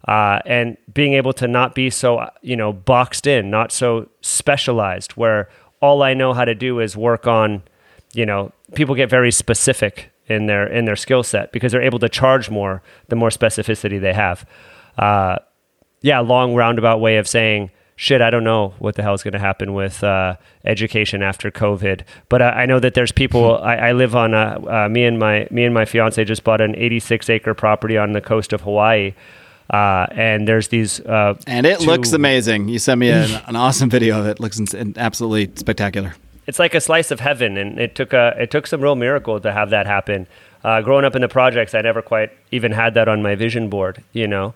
Uh, 0.06 0.40
and 0.46 0.76
being 0.92 1.14
able 1.14 1.32
to 1.32 1.48
not 1.48 1.74
be 1.74 1.90
so, 1.90 2.28
you 2.40 2.56
know, 2.56 2.72
boxed 2.72 3.26
in, 3.26 3.50
not 3.50 3.72
so 3.72 4.08
specialized, 4.20 5.12
where 5.12 5.48
all 5.80 6.02
I 6.02 6.14
know 6.14 6.32
how 6.32 6.44
to 6.44 6.54
do 6.54 6.78
is 6.80 6.96
work 6.96 7.26
on, 7.26 7.62
you 8.12 8.26
know, 8.26 8.52
people 8.74 8.94
get 8.94 9.10
very 9.10 9.32
specific 9.32 10.12
in 10.28 10.46
their 10.46 10.66
in 10.66 10.84
their 10.84 10.96
skill 10.96 11.22
set 11.22 11.50
because 11.50 11.72
they're 11.72 11.82
able 11.82 11.98
to 11.98 12.08
charge 12.08 12.48
more 12.48 12.80
the 13.08 13.16
more 13.16 13.28
specificity 13.28 14.00
they 14.00 14.12
have 14.12 14.46
uh, 14.98 15.38
yeah, 16.00 16.20
long 16.20 16.54
roundabout 16.54 16.98
way 16.98 17.16
of 17.16 17.28
saying, 17.28 17.70
shit, 17.96 18.20
I 18.20 18.30
don't 18.30 18.44
know 18.44 18.74
what 18.78 18.96
the 18.96 19.02
hell 19.02 19.14
is 19.14 19.22
going 19.22 19.32
to 19.32 19.38
happen 19.38 19.74
with 19.74 20.02
uh, 20.02 20.36
education 20.64 21.22
after 21.22 21.50
COVID. 21.50 22.02
But 22.28 22.42
I, 22.42 22.62
I 22.62 22.66
know 22.66 22.80
that 22.80 22.94
there's 22.94 23.12
people. 23.12 23.58
I, 23.62 23.76
I 23.76 23.92
live 23.92 24.16
on 24.16 24.34
a, 24.34 24.60
uh, 24.66 24.88
me 24.88 25.04
and 25.04 25.18
my 25.18 25.46
me 25.50 25.64
and 25.64 25.72
my 25.72 25.84
fiance 25.84 26.22
just 26.24 26.44
bought 26.44 26.60
an 26.60 26.74
86 26.76 27.30
acre 27.30 27.54
property 27.54 27.96
on 27.96 28.12
the 28.12 28.20
coast 28.20 28.52
of 28.52 28.62
Hawaii. 28.62 29.14
Uh, 29.70 30.06
and 30.10 30.46
there's 30.46 30.68
these, 30.68 31.00
uh, 31.00 31.34
and 31.46 31.64
it 31.64 31.80
two, 31.80 31.86
looks 31.86 32.12
amazing. 32.12 32.68
You 32.68 32.78
sent 32.78 32.98
me 32.98 33.10
an, 33.10 33.30
an 33.46 33.56
awesome 33.56 33.88
video 33.88 34.20
of 34.20 34.26
it. 34.26 34.32
it 34.32 34.40
looks 34.40 34.60
absolutely 34.96 35.50
spectacular. 35.56 36.14
It's 36.46 36.58
like 36.58 36.74
a 36.74 36.80
slice 36.80 37.10
of 37.10 37.20
heaven, 37.20 37.56
and 37.56 37.78
it 37.78 37.94
took 37.94 38.12
a 38.12 38.34
it 38.36 38.50
took 38.50 38.66
some 38.66 38.80
real 38.80 38.96
miracle 38.96 39.40
to 39.40 39.52
have 39.52 39.70
that 39.70 39.86
happen. 39.86 40.26
Uh, 40.64 40.82
growing 40.82 41.04
up 41.04 41.14
in 41.14 41.22
the 41.22 41.28
projects, 41.28 41.74
I 41.74 41.80
never 41.80 42.02
quite 42.02 42.30
even 42.50 42.72
had 42.72 42.94
that 42.94 43.08
on 43.08 43.22
my 43.22 43.34
vision 43.34 43.70
board, 43.70 44.02
you 44.12 44.26
know. 44.26 44.54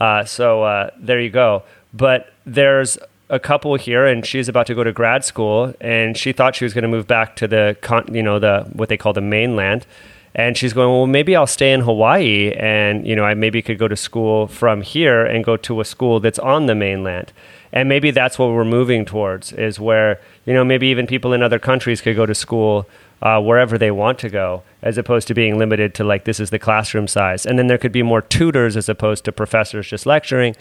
Uh, 0.00 0.24
so 0.24 0.62
uh, 0.62 0.90
there 0.98 1.20
you 1.20 1.30
go. 1.30 1.62
But 1.92 2.32
there's 2.44 2.98
a 3.28 3.38
couple 3.38 3.74
here, 3.76 4.06
and 4.06 4.24
she's 4.24 4.48
about 4.48 4.66
to 4.66 4.74
go 4.74 4.84
to 4.84 4.92
grad 4.92 5.24
school, 5.24 5.74
and 5.80 6.16
she 6.16 6.32
thought 6.32 6.54
she 6.54 6.64
was 6.64 6.74
going 6.74 6.82
to 6.82 6.88
move 6.88 7.06
back 7.06 7.36
to 7.36 7.48
the 7.48 7.76
con- 7.80 8.08
you 8.12 8.22
know 8.22 8.38
the 8.38 8.68
what 8.72 8.88
they 8.88 8.96
call 8.96 9.12
the 9.12 9.20
mainland. 9.20 9.86
And 10.34 10.54
she's 10.54 10.74
going, 10.74 10.90
well, 10.90 11.06
maybe 11.06 11.34
I'll 11.34 11.46
stay 11.46 11.72
in 11.72 11.80
Hawaii, 11.80 12.52
and 12.52 13.06
you 13.06 13.16
know, 13.16 13.24
I 13.24 13.32
maybe 13.32 13.62
could 13.62 13.78
go 13.78 13.88
to 13.88 13.96
school 13.96 14.46
from 14.46 14.82
here 14.82 15.24
and 15.24 15.42
go 15.42 15.56
to 15.56 15.80
a 15.80 15.84
school 15.84 16.20
that's 16.20 16.38
on 16.38 16.66
the 16.66 16.74
mainland. 16.74 17.32
And 17.72 17.88
maybe 17.88 18.10
that's 18.10 18.38
what 18.38 18.50
we're 18.50 18.64
moving 18.64 19.06
towards, 19.06 19.52
is 19.52 19.80
where 19.80 20.20
you 20.44 20.52
know 20.52 20.64
maybe 20.64 20.88
even 20.88 21.06
people 21.06 21.32
in 21.32 21.42
other 21.42 21.58
countries 21.58 22.00
could 22.00 22.16
go 22.16 22.26
to 22.26 22.34
school 22.34 22.86
uh, 23.22 23.40
wherever 23.40 23.78
they 23.78 23.90
want 23.90 24.18
to 24.20 24.28
go, 24.28 24.62
as 24.82 24.98
opposed 24.98 25.28
to 25.28 25.34
being 25.34 25.58
limited 25.58 25.94
to 25.94 26.04
like 26.04 26.24
this 26.24 26.40
is 26.40 26.50
the 26.50 26.58
classroom 26.58 27.08
size. 27.08 27.46
And 27.46 27.58
then 27.58 27.66
there 27.66 27.78
could 27.78 27.92
be 27.92 28.02
more 28.02 28.22
tutors 28.22 28.76
as 28.76 28.88
opposed 28.88 29.24
to 29.24 29.32
professors 29.32 29.88
just 29.88 30.06
lecturing, 30.06 30.56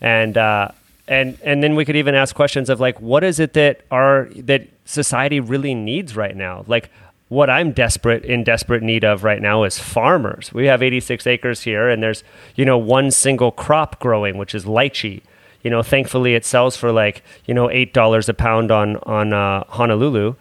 and 0.00 0.36
uh, 0.36 0.68
and 1.06 1.38
and 1.42 1.62
then 1.62 1.74
we 1.74 1.84
could 1.84 1.96
even 1.96 2.14
ask 2.14 2.34
questions 2.34 2.70
of 2.70 2.80
like 2.80 3.00
what 3.00 3.24
is 3.24 3.38
it 3.38 3.52
that 3.54 3.82
our 3.90 4.28
that 4.36 4.68
society 4.84 5.40
really 5.40 5.74
needs 5.74 6.16
right 6.16 6.36
now, 6.36 6.64
like. 6.66 6.90
What 7.30 7.50
I'm 7.50 7.72
desperate 7.72 8.24
in 8.24 8.42
desperate 8.42 8.82
need 8.82 9.04
of 9.04 9.22
right 9.22 9.42
now 9.42 9.64
is 9.64 9.78
farmers. 9.78 10.50
We 10.54 10.64
have 10.64 10.82
86 10.82 11.26
acres 11.26 11.60
here, 11.60 11.90
and 11.90 12.02
there's 12.02 12.24
you 12.54 12.64
know 12.64 12.78
one 12.78 13.10
single 13.10 13.50
crop 13.50 14.00
growing, 14.00 14.38
which 14.38 14.54
is 14.54 14.64
lychee 14.64 15.20
you 15.62 15.70
know, 15.70 15.82
thankfully 15.82 16.34
it 16.34 16.44
sells 16.44 16.76
for 16.76 16.92
like 16.92 17.22
you 17.46 17.54
know 17.54 17.70
eight 17.70 17.92
dollars 17.92 18.28
a 18.28 18.34
pound 18.34 18.70
on 18.70 18.96
on 18.98 19.32
uh, 19.32 19.64
Honolulu, 19.68 20.34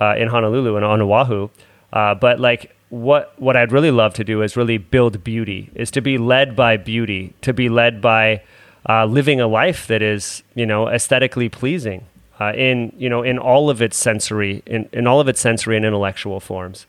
uh, 0.00 0.14
in 0.16 0.28
Honolulu 0.28 0.76
and 0.76 0.84
on 0.84 1.00
Oahu. 1.02 1.48
Uh, 1.92 2.14
but 2.14 2.40
like 2.40 2.74
what 2.88 3.32
what 3.38 3.56
I'd 3.56 3.72
really 3.72 3.90
love 3.90 4.14
to 4.14 4.24
do 4.24 4.42
is 4.42 4.56
really 4.56 4.78
build 4.78 5.22
beauty, 5.22 5.70
is 5.74 5.90
to 5.92 6.00
be 6.00 6.18
led 6.18 6.56
by 6.56 6.76
beauty, 6.76 7.34
to 7.42 7.52
be 7.52 7.68
led 7.68 8.00
by 8.00 8.42
uh, 8.88 9.04
living 9.04 9.40
a 9.40 9.46
life 9.46 9.86
that 9.86 10.02
is 10.02 10.42
you 10.54 10.66
know 10.66 10.88
aesthetically 10.88 11.48
pleasing 11.48 12.06
uh, 12.40 12.52
in 12.54 12.92
you 12.96 13.08
know 13.08 13.22
in 13.22 13.38
all 13.38 13.70
of 13.70 13.80
its 13.80 13.96
sensory 13.96 14.62
in, 14.66 14.88
in 14.92 15.06
all 15.06 15.20
of 15.20 15.28
its 15.28 15.40
sensory 15.40 15.76
and 15.76 15.84
intellectual 15.84 16.40
forms. 16.40 16.86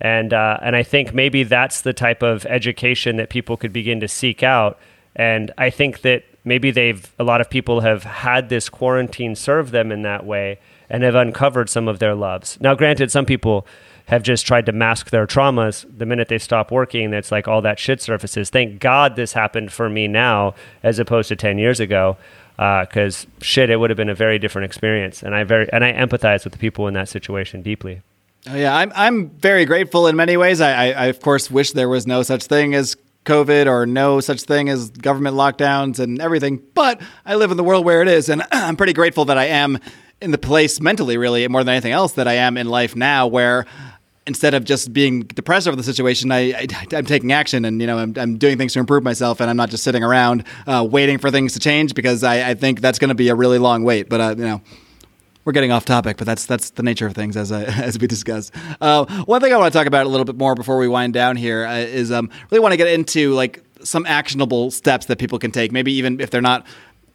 And 0.00 0.32
uh, 0.32 0.58
and 0.62 0.76
I 0.76 0.82
think 0.82 1.12
maybe 1.14 1.42
that's 1.42 1.82
the 1.82 1.92
type 1.92 2.22
of 2.22 2.46
education 2.46 3.16
that 3.16 3.28
people 3.28 3.56
could 3.56 3.72
begin 3.72 4.00
to 4.00 4.08
seek 4.08 4.42
out. 4.42 4.78
And 5.14 5.52
I 5.58 5.68
think 5.70 6.00
that 6.02 6.24
maybe 6.44 6.70
they've 6.70 7.12
a 7.18 7.24
lot 7.24 7.40
of 7.40 7.50
people 7.50 7.80
have 7.80 8.04
had 8.04 8.48
this 8.48 8.68
quarantine 8.68 9.34
serve 9.34 9.70
them 9.70 9.92
in 9.92 10.02
that 10.02 10.24
way 10.24 10.58
and 10.90 11.02
have 11.02 11.14
uncovered 11.14 11.70
some 11.70 11.88
of 11.88 12.00
their 12.00 12.14
loves. 12.14 12.58
Now, 12.60 12.74
granted, 12.74 13.10
some 13.10 13.24
people 13.24 13.66
have 14.06 14.22
just 14.24 14.44
tried 14.44 14.66
to 14.66 14.72
mask 14.72 15.10
their 15.10 15.26
traumas 15.26 15.86
the 15.96 16.04
minute 16.04 16.26
they 16.26 16.38
stop 16.38 16.72
working. 16.72 17.14
It's 17.14 17.30
like 17.30 17.46
all 17.46 17.62
that 17.62 17.78
shit 17.78 18.02
surfaces. 18.02 18.50
Thank 18.50 18.80
God 18.80 19.14
this 19.14 19.32
happened 19.32 19.72
for 19.72 19.88
me 19.88 20.08
now 20.08 20.54
as 20.82 20.98
opposed 20.98 21.28
to 21.28 21.36
10 21.36 21.58
years 21.58 21.78
ago. 21.78 22.16
Because 22.56 23.24
uh, 23.24 23.28
shit, 23.40 23.70
it 23.70 23.76
would 23.76 23.88
have 23.88 23.96
been 23.96 24.10
a 24.10 24.14
very 24.14 24.38
different 24.38 24.66
experience, 24.66 25.22
and 25.22 25.34
I 25.34 25.44
very 25.44 25.66
and 25.72 25.82
I 25.82 25.94
empathize 25.94 26.44
with 26.44 26.52
the 26.52 26.58
people 26.58 26.88
in 26.88 26.92
that 26.92 27.08
situation 27.08 27.62
deeply. 27.62 28.02
Oh, 28.46 28.54
yeah, 28.54 28.76
I'm 28.76 28.92
I'm 28.94 29.30
very 29.30 29.64
grateful 29.64 30.06
in 30.08 30.14
many 30.14 30.36
ways. 30.36 30.60
I, 30.60 30.72
I, 30.72 30.92
I 30.92 31.04
of 31.06 31.20
course 31.20 31.50
wish 31.50 31.72
there 31.72 31.88
was 31.88 32.06
no 32.06 32.22
such 32.22 32.44
thing 32.44 32.74
as 32.74 32.98
COVID 33.24 33.66
or 33.66 33.86
no 33.86 34.20
such 34.20 34.42
thing 34.42 34.68
as 34.68 34.90
government 34.90 35.36
lockdowns 35.36 36.00
and 36.00 36.20
everything, 36.20 36.60
but 36.74 37.00
I 37.24 37.36
live 37.36 37.50
in 37.50 37.56
the 37.56 37.64
world 37.64 37.86
where 37.86 38.02
it 38.02 38.08
is, 38.08 38.28
and 38.28 38.42
I'm 38.52 38.76
pretty 38.76 38.92
grateful 38.92 39.24
that 39.26 39.38
I 39.38 39.46
am 39.46 39.78
in 40.20 40.30
the 40.30 40.38
place 40.38 40.80
mentally, 40.80 41.16
really, 41.16 41.46
more 41.48 41.64
than 41.64 41.72
anything 41.72 41.92
else, 41.92 42.12
that 42.12 42.28
I 42.28 42.34
am 42.34 42.56
in 42.56 42.68
life 42.68 42.94
now, 42.94 43.26
where 43.26 43.66
instead 44.26 44.54
of 44.54 44.64
just 44.64 44.92
being 44.92 45.22
depressed 45.22 45.66
over 45.66 45.76
the 45.76 45.82
situation, 45.82 46.30
I, 46.30 46.66
am 46.92 47.04
taking 47.04 47.32
action 47.32 47.64
and 47.64 47.80
you 47.80 47.86
know 47.86 47.98
I'm, 47.98 48.14
I'm 48.16 48.38
doing 48.38 48.58
things 48.58 48.72
to 48.74 48.78
improve 48.78 49.02
myself, 49.02 49.40
and 49.40 49.50
I'm 49.50 49.56
not 49.56 49.70
just 49.70 49.82
sitting 49.82 50.04
around 50.04 50.44
uh, 50.66 50.86
waiting 50.88 51.18
for 51.18 51.30
things 51.30 51.54
to 51.54 51.58
change 51.58 51.94
because 51.94 52.22
I, 52.22 52.50
I 52.50 52.54
think 52.54 52.80
that's 52.80 52.98
going 52.98 53.08
to 53.08 53.14
be 53.14 53.28
a 53.28 53.34
really 53.34 53.58
long 53.58 53.84
wait. 53.84 54.08
But 54.08 54.20
uh, 54.20 54.34
you 54.36 54.44
know. 54.44 54.62
We're 55.46 55.54
getting 55.54 55.72
off 55.72 55.86
topic, 55.86 56.18
but 56.18 56.26
that's 56.26 56.44
that's 56.44 56.68
the 56.70 56.82
nature 56.82 57.06
of 57.06 57.14
things 57.14 57.34
as 57.34 57.50
I, 57.50 57.64
as 57.82 57.98
we 57.98 58.06
discuss. 58.06 58.52
Uh, 58.78 59.06
one 59.24 59.40
thing 59.40 59.54
I 59.54 59.56
want 59.56 59.72
to 59.72 59.76
talk 59.76 59.86
about 59.86 60.04
a 60.04 60.08
little 60.08 60.26
bit 60.26 60.36
more 60.36 60.54
before 60.54 60.76
we 60.76 60.86
wind 60.86 61.14
down 61.14 61.34
here 61.34 61.64
uh, 61.64 61.78
is 61.78 62.12
um, 62.12 62.28
really 62.50 62.60
want 62.60 62.72
to 62.72 62.76
get 62.76 62.88
into 62.88 63.32
like 63.32 63.64
some 63.82 64.04
actionable 64.04 64.70
steps 64.70 65.06
that 65.06 65.18
people 65.18 65.38
can 65.38 65.50
take. 65.50 65.72
Maybe 65.72 65.92
even 65.94 66.20
if 66.20 66.30
they're 66.30 66.42
not 66.42 66.66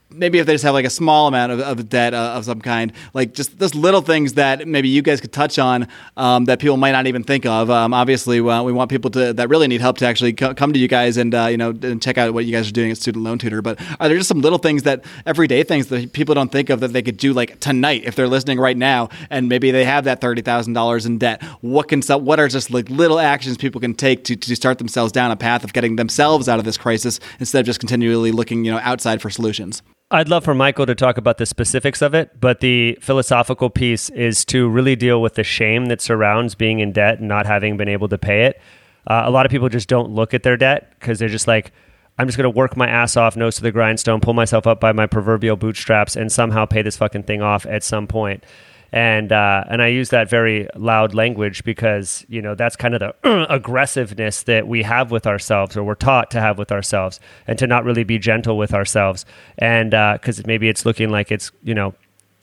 maybe 0.09 0.39
if 0.39 0.45
they 0.45 0.53
just 0.53 0.63
have 0.63 0.73
like 0.73 0.85
a 0.85 0.89
small 0.89 1.27
amount 1.27 1.51
of, 1.51 1.59
of 1.59 1.89
debt 1.89 2.13
uh, 2.13 2.33
of 2.35 2.45
some 2.45 2.61
kind, 2.61 2.93
like 3.13 3.33
just 3.33 3.57
those 3.59 3.75
little 3.75 4.01
things 4.01 4.33
that 4.33 4.67
maybe 4.67 4.87
you 4.87 5.01
guys 5.01 5.21
could 5.21 5.31
touch 5.33 5.59
on 5.59 5.87
um, 6.17 6.45
that 6.45 6.59
people 6.59 6.77
might 6.77 6.91
not 6.91 7.07
even 7.07 7.23
think 7.23 7.45
of. 7.45 7.69
Um, 7.69 7.93
obviously, 7.93 8.41
well, 8.41 8.65
we 8.65 8.71
want 8.71 8.89
people 8.89 9.11
to 9.11 9.33
that 9.33 9.49
really 9.49 9.67
need 9.67 9.81
help 9.81 9.97
to 9.97 10.05
actually 10.05 10.33
co- 10.33 10.53
come 10.53 10.73
to 10.73 10.79
you 10.79 10.87
guys 10.87 11.17
and 11.17 11.33
uh, 11.33 11.45
you 11.45 11.57
know 11.57 11.69
and 11.69 12.01
check 12.01 12.17
out 12.17 12.33
what 12.33 12.45
you 12.45 12.51
guys 12.51 12.67
are 12.67 12.73
doing 12.73 12.91
at 12.91 12.97
Student 12.97 13.23
Loan 13.23 13.37
Tutor. 13.37 13.61
But 13.61 13.79
are 13.99 14.07
there 14.07 14.17
just 14.17 14.29
some 14.29 14.41
little 14.41 14.59
things 14.59 14.83
that 14.83 15.03
everyday 15.25 15.63
things 15.63 15.87
that 15.87 16.13
people 16.13 16.35
don't 16.35 16.51
think 16.51 16.69
of 16.69 16.79
that 16.79 16.93
they 16.93 17.01
could 17.01 17.17
do 17.17 17.33
like 17.33 17.59
tonight 17.59 18.03
if 18.05 18.15
they're 18.15 18.27
listening 18.27 18.59
right 18.59 18.77
now 18.77 19.09
and 19.29 19.49
maybe 19.49 19.71
they 19.71 19.85
have 19.85 20.03
that 20.05 20.21
thirty 20.21 20.41
thousand 20.41 20.73
dollars 20.73 21.05
in 21.05 21.17
debt? 21.17 21.43
What 21.61 21.87
can 21.87 22.01
what 22.01 22.39
are 22.39 22.47
just 22.47 22.71
like 22.71 22.89
little 22.89 23.19
actions 23.19 23.57
people 23.57 23.81
can 23.81 23.93
take 23.93 24.23
to, 24.25 24.35
to 24.35 24.55
start 24.55 24.77
themselves 24.77 25.11
down 25.11 25.31
a 25.31 25.35
path 25.35 25.63
of 25.63 25.73
getting 25.73 25.95
themselves 25.95 26.47
out 26.47 26.59
of 26.59 26.65
this 26.65 26.77
crisis 26.77 27.19
instead 27.39 27.59
of 27.59 27.65
just 27.65 27.79
continually 27.79 28.31
looking 28.31 28.65
you 28.65 28.71
know 28.71 28.79
outside 28.79 29.21
for 29.21 29.29
solutions? 29.29 29.81
I'd 30.15 30.29
love 30.29 30.45
for 30.45 30.55
Michael 30.55 30.85
to 30.85 30.95
talk 30.95 31.17
about 31.17 31.39
the 31.39 31.45
specifics 31.45 32.01
of 32.01 32.13
it, 32.13 32.39
but 32.39 32.61
the 32.61 32.97
philosophical 33.01 33.69
piece 33.69 34.09
is 34.11 34.45
to 34.45 34.69
really 34.69 34.95
deal 34.95 35.21
with 35.21 35.33
the 35.33 35.43
shame 35.43 35.87
that 35.87 35.99
surrounds 35.99 36.55
being 36.55 36.79
in 36.79 36.93
debt 36.93 37.19
and 37.19 37.27
not 37.27 37.45
having 37.45 37.75
been 37.75 37.89
able 37.89 38.07
to 38.07 38.17
pay 38.17 38.45
it. 38.45 38.61
Uh, 39.07 39.23
a 39.25 39.29
lot 39.29 39.45
of 39.45 39.51
people 39.51 39.67
just 39.67 39.89
don't 39.89 40.09
look 40.09 40.33
at 40.33 40.43
their 40.43 40.55
debt 40.55 40.89
because 40.97 41.19
they're 41.19 41.27
just 41.27 41.49
like, 41.49 41.73
I'm 42.17 42.27
just 42.27 42.37
going 42.37 42.49
to 42.49 42.57
work 42.57 42.77
my 42.77 42.87
ass 42.87 43.17
off, 43.17 43.35
nose 43.35 43.57
to 43.57 43.61
the 43.61 43.73
grindstone, 43.73 44.21
pull 44.21 44.33
myself 44.33 44.65
up 44.65 44.79
by 44.79 44.93
my 44.93 45.05
proverbial 45.05 45.57
bootstraps, 45.57 46.15
and 46.15 46.31
somehow 46.31 46.65
pay 46.65 46.81
this 46.81 46.95
fucking 46.95 47.23
thing 47.23 47.41
off 47.41 47.65
at 47.65 47.83
some 47.83 48.07
point. 48.07 48.45
And 48.91 49.31
uh, 49.31 49.63
and 49.69 49.81
I 49.81 49.87
use 49.87 50.09
that 50.09 50.29
very 50.29 50.67
loud 50.75 51.13
language 51.13 51.63
because 51.63 52.25
you 52.29 52.41
know 52.41 52.55
that's 52.55 52.75
kind 52.75 52.95
of 52.95 52.99
the 52.99 53.45
aggressiveness 53.53 54.43
that 54.43 54.67
we 54.67 54.83
have 54.83 55.11
with 55.11 55.27
ourselves, 55.27 55.75
or 55.75 55.83
we're 55.83 55.95
taught 55.95 56.31
to 56.31 56.41
have 56.41 56.57
with 56.57 56.71
ourselves, 56.71 57.19
and 57.47 57.57
to 57.59 57.67
not 57.67 57.83
really 57.83 58.03
be 58.03 58.17
gentle 58.17 58.57
with 58.57 58.73
ourselves, 58.73 59.25
and 59.57 59.91
because 59.91 60.39
uh, 60.39 60.43
maybe 60.45 60.69
it's 60.69 60.85
looking 60.85 61.09
like 61.09 61.31
it's 61.31 61.51
you 61.63 61.73
know 61.73 61.93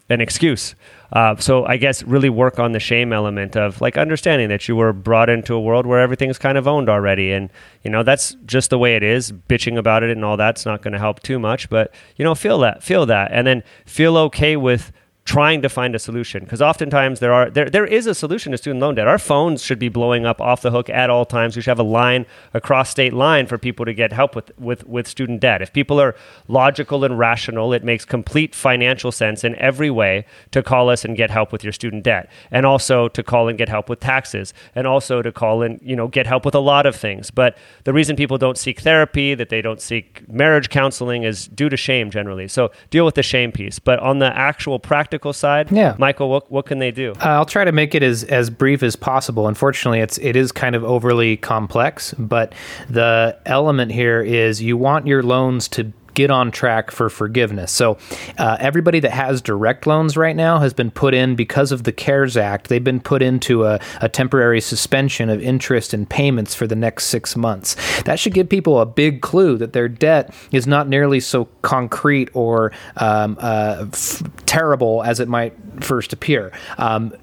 an 0.09 0.20
excuse. 0.20 0.74
Uh, 1.12 1.36
so 1.36 1.66
I 1.66 1.76
guess 1.76 2.03
really 2.05 2.30
work 2.30 2.59
on 2.59 2.72
the 2.72 2.80
shame 2.80 3.12
element 3.12 3.55
of 3.55 3.80
like 3.82 3.99
understanding 3.99 4.49
that 4.49 4.66
you 4.66 4.74
were 4.76 4.95
brought 4.95 5.28
into 5.28 5.55
a 5.55 5.61
world 5.61 5.84
where 5.84 6.01
everything's 6.01 6.38
kind 6.38 6.57
of 6.57 6.66
owned 6.66 6.88
already, 6.88 7.32
and 7.32 7.51
you 7.82 7.90
know 7.90 8.03
that's 8.03 8.36
just 8.47 8.70
the 8.70 8.78
way 8.78 8.97
it 8.97 9.03
is. 9.03 9.30
Bitching 9.32 9.78
about 9.78 10.03
it 10.03 10.11
and 10.11 10.24
all 10.24 10.36
that's 10.36 10.64
not 10.64 10.82
going 10.82 10.93
to 10.93 10.99
help 10.99 11.20
too 11.20 11.38
much, 11.38 11.68
but 11.68 11.93
you 12.16 12.24
know 12.24 12.34
feel 12.34 12.59
that, 12.61 12.82
feel 12.82 13.05
that, 13.07 13.30
and 13.32 13.47
then 13.47 13.62
feel 13.84 14.16
okay 14.16 14.57
with 14.57 14.93
trying 15.25 15.62
to 15.62 15.68
find 15.68 15.95
a 15.95 15.99
solution 16.01 16.43
because 16.43 16.61
oftentimes 16.61 17.20
there 17.20 17.33
are 17.33 17.49
there 17.49 17.70
there 17.70 17.87
is 17.87 18.07
a 18.07 18.14
solution 18.14 18.51
to 18.51 18.59
student 18.59 18.81
loan 18.81 18.97
debt. 18.97 19.07
Our 19.07 19.18
phones 19.18 19.62
should 19.62 19.79
be 19.79 19.89
blowing 19.89 20.27
up 20.27 20.41
off 20.41 20.62
the 20.62 20.73
hook 20.73 20.91
at 20.91 21.11
all 21.11 21.25
times. 21.25 21.55
We 21.55 21.62
should 21.62 21.70
have 21.70 21.79
a 21.79 21.85
line 21.85 22.27
across 22.53 22.91
state 22.91 23.12
line 23.12 23.47
for 23.47 23.57
people 23.57 23.87
to 23.87 23.95
get 23.95 24.12
help 24.12 24.35
with 24.35 24.51
with 24.59 24.85
with 24.87 25.07
student 25.07 25.41
debt. 25.41 25.62
If 25.62 25.73
people 25.73 26.01
are 26.01 26.16
logical 26.49 27.05
and 27.05 27.18
rational, 27.18 27.73
it 27.73 27.85
makes 27.85 28.05
complete 28.05 28.53
financial 28.53 29.12
sense 29.12 29.45
in 29.45 29.55
every 29.57 29.91
way 29.91 30.27
to 30.51 30.62
call 30.62 30.91
us 30.91 31.05
and 31.05 31.16
get 31.16 31.31
help 31.31 31.53
with 31.53 31.62
your 31.62 31.73
student 31.73 32.03
debt, 32.03 32.29
and 32.51 32.66
also 32.66 33.07
to 33.09 33.23
call 33.23 33.49
and 33.49 33.57
get 33.57 33.68
help 33.68 33.89
with 33.89 34.01
taxes, 34.01 34.53
and 34.75 34.89
also 34.89 35.23
to 35.23 35.31
call 35.31 35.62
and 35.62 35.79
you 35.83 35.95
know 35.95 36.09
get 36.09 36.27
help 36.27 36.45
with 36.45 36.57
a 36.57 36.61
lot 36.61 36.85
of 36.85 36.97
things. 36.97 37.31
But 37.31 37.57
the 37.85 37.93
reason 37.93 38.16
people 38.16 38.39
don't 38.39 38.59
seek 38.59 38.81
therapy, 38.81 39.35
that 39.35 39.51
they 39.51 39.62
don't 39.62 39.81
seek 39.81 40.29
marriage 40.29 40.68
counseling, 40.68 41.23
is 41.23 41.47
due 41.47 41.68
to 41.68 41.77
shame 41.77 42.11
generally. 42.11 42.49
So 42.49 42.73
deal 42.91 43.05
with 43.05 43.14
the 43.14 43.23
shame 43.23 43.53
piece. 43.53 43.79
But 43.79 44.01
on 44.01 44.18
the 44.18 44.37
actual 44.37 44.81
practice 44.81 45.12
practical 45.13 45.35
side, 45.35 45.71
yeah, 45.71 45.95
Michael, 45.99 46.31
what 46.31 46.51
what 46.51 46.65
can 46.65 46.79
they 46.79 46.91
do? 46.91 47.13
Uh, 47.21 47.29
I'll 47.29 47.45
try 47.45 47.65
to 47.65 47.73
make 47.73 47.95
it 47.95 48.03
as 48.03 48.25
as 48.25 48.49
brief 48.49 48.83
as 48.83 48.97
possible. 48.97 49.47
Unfortunately, 49.47 50.01
it's 50.01 50.17
it 50.19 50.37
is 50.37 50.53
kind 50.53 50.75
of 50.75 50.85
overly 50.85 51.37
complex, 51.37 52.15
but 52.19 52.55
the 52.89 53.39
element 53.45 53.93
here 53.93 54.23
is 54.23 54.63
you 54.63 54.79
want 54.79 55.07
your 55.07 55.23
loans 55.23 55.69
to 55.69 55.93
get 56.15 56.31
on 56.31 56.51
track 56.51 56.91
for 56.91 57.09
forgiveness. 57.09 57.73
So, 57.73 57.99
uh, 58.39 58.57
everybody 58.61 59.01
that 59.01 59.13
has 59.13 59.41
direct 59.41 59.87
loans 59.87 60.17
right 60.17 60.37
now 60.37 60.59
has 60.59 60.73
been 60.73 60.91
put 60.91 61.15
in 61.15 61.37
because 61.37 61.73
of 61.73 61.85
the 61.85 61.93
CARES 61.93 62.37
Act. 62.37 62.69
They've 62.69 62.83
been 62.83 63.01
put 63.01 63.23
into 63.23 63.65
a, 63.65 63.81
a 64.01 64.09
temporary 64.09 64.61
suspension 64.61 65.31
of 65.31 65.41
interest 65.41 65.95
and 65.95 66.09
payments 66.09 66.55
for 66.55 66.67
the 66.67 66.77
next 66.77 67.07
six 67.07 67.37
months. 67.37 67.77
That 68.03 68.19
should 68.19 68.35
give 68.35 68.49
people 68.49 68.81
a 68.81 68.87
big 68.87 69.23
clue 69.23 69.57
that 69.59 69.73
their 69.73 69.89
debt 69.89 70.35
is 70.51 70.67
not 70.67 70.89
nearly 70.89 71.21
so 71.21 71.47
concrete 71.63 72.29
or 72.35 72.73
um, 72.97 73.37
uh, 73.41 73.87
f- 73.93 74.23
terrible 74.53 75.03
as 75.03 75.18
it 75.18 75.28
might 75.28 75.55
first 75.82 76.12
appear. 76.12 76.53
Um, 76.76 77.14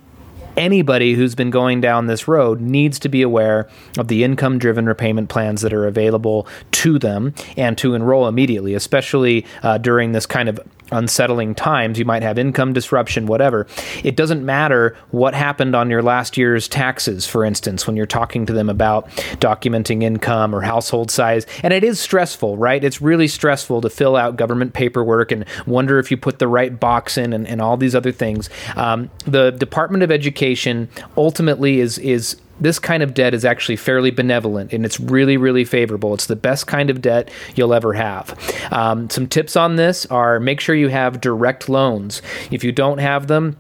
anybody 0.58 1.14
who's 1.14 1.36
been 1.36 1.52
going 1.52 1.80
down 1.80 2.08
this 2.08 2.28
road 2.28 2.60
needs 2.60 2.98
to 2.98 3.08
be 3.08 3.22
aware 3.22 3.70
of 4.00 4.08
the 4.08 4.24
income 4.24 4.58
driven 4.58 4.88
repayment 4.88 5.30
plans 5.30 5.62
that 5.62 5.72
are 5.72 5.86
available 5.86 6.48
to 6.72 6.98
them 6.98 7.36
and 7.56 7.78
to 7.78 7.94
enroll 7.94 8.28
immediately, 8.28 8.74
especially 8.74 9.46
uh, 9.62 9.78
during 9.78 10.12
this 10.12 10.26
kind 10.26 10.50
of 10.50 10.60
unsettling 10.92 11.56
times. 11.56 12.00
You 12.00 12.06
might 12.06 12.24
have 12.24 12.38
income 12.38 12.74
disruption, 12.74 13.26
whatever. 13.26 13.68
It 14.04 14.16
doesn't 14.16 14.46
matter 14.46 14.96
what 15.12 15.34
happened 15.34 15.76
on 15.76 15.90
your 15.90 16.02
last 16.02 16.38
year's 16.38 16.68
taxes, 16.68 17.26
for 17.26 17.44
instance, 17.46 17.88
when 17.88 17.96
you're 17.96 18.06
talking 18.06 18.46
to 18.46 18.54
them 18.54 18.70
about 18.70 19.10
documenting 19.40 20.04
income 20.04 20.54
or 20.54 20.62
household 20.62 21.12
size. 21.12 21.46
And 21.64 21.74
it 21.74 21.84
is 21.84 22.00
stressful, 22.00 22.58
right? 22.58 22.84
It's 22.84 23.02
really 23.02 23.28
stressful 23.28 23.82
to 23.82 23.90
fill 23.90 24.16
out 24.16 24.36
government 24.36 24.74
paperwork 24.74 25.32
and 25.32 25.46
wonder 25.66 26.00
if 26.00 26.12
you 26.12 26.18
put 26.18 26.40
the 26.40 26.48
right 26.48 26.80
box 26.80 27.18
in 27.18 27.34
and, 27.34 27.48
and 27.48 27.62
all 27.62 27.78
these 27.78 27.96
other 27.96 28.12
things. 28.12 28.50
Um, 28.76 29.10
the 29.26 29.52
Department 29.52 30.04
of 30.04 30.12
Education 30.12 30.90
ultimately 31.18 31.80
is 31.80 31.98
is 31.98 32.38
this 32.60 32.80
kind 32.80 33.04
of 33.04 33.14
debt 33.14 33.34
is 33.34 33.46
actually 33.46 33.76
fairly 33.76 34.12
benevolent 34.12 34.74
and 34.74 34.86
it's 34.86 35.00
really, 35.00 35.38
really 35.38 35.66
favorable. 35.66 36.14
It's 36.14 36.28
the 36.28 36.36
best 36.36 36.68
kind 36.68 36.90
of 36.90 37.02
debt 37.02 37.30
you'll 37.56 37.74
ever 37.74 37.94
have. 37.94 38.38
Um, 38.72 39.10
some 39.10 39.28
tips 39.28 39.56
on 39.56 39.76
this 39.76 40.06
are 40.08 40.40
make 40.40 40.60
sure 40.60 40.76
you 40.76 40.90
have 40.90 41.22
direct 41.22 41.70
loans. 41.70 42.22
If 42.52 42.64
you 42.64 42.72
don't 42.72 43.00
have 43.00 43.28
them, 43.28 43.58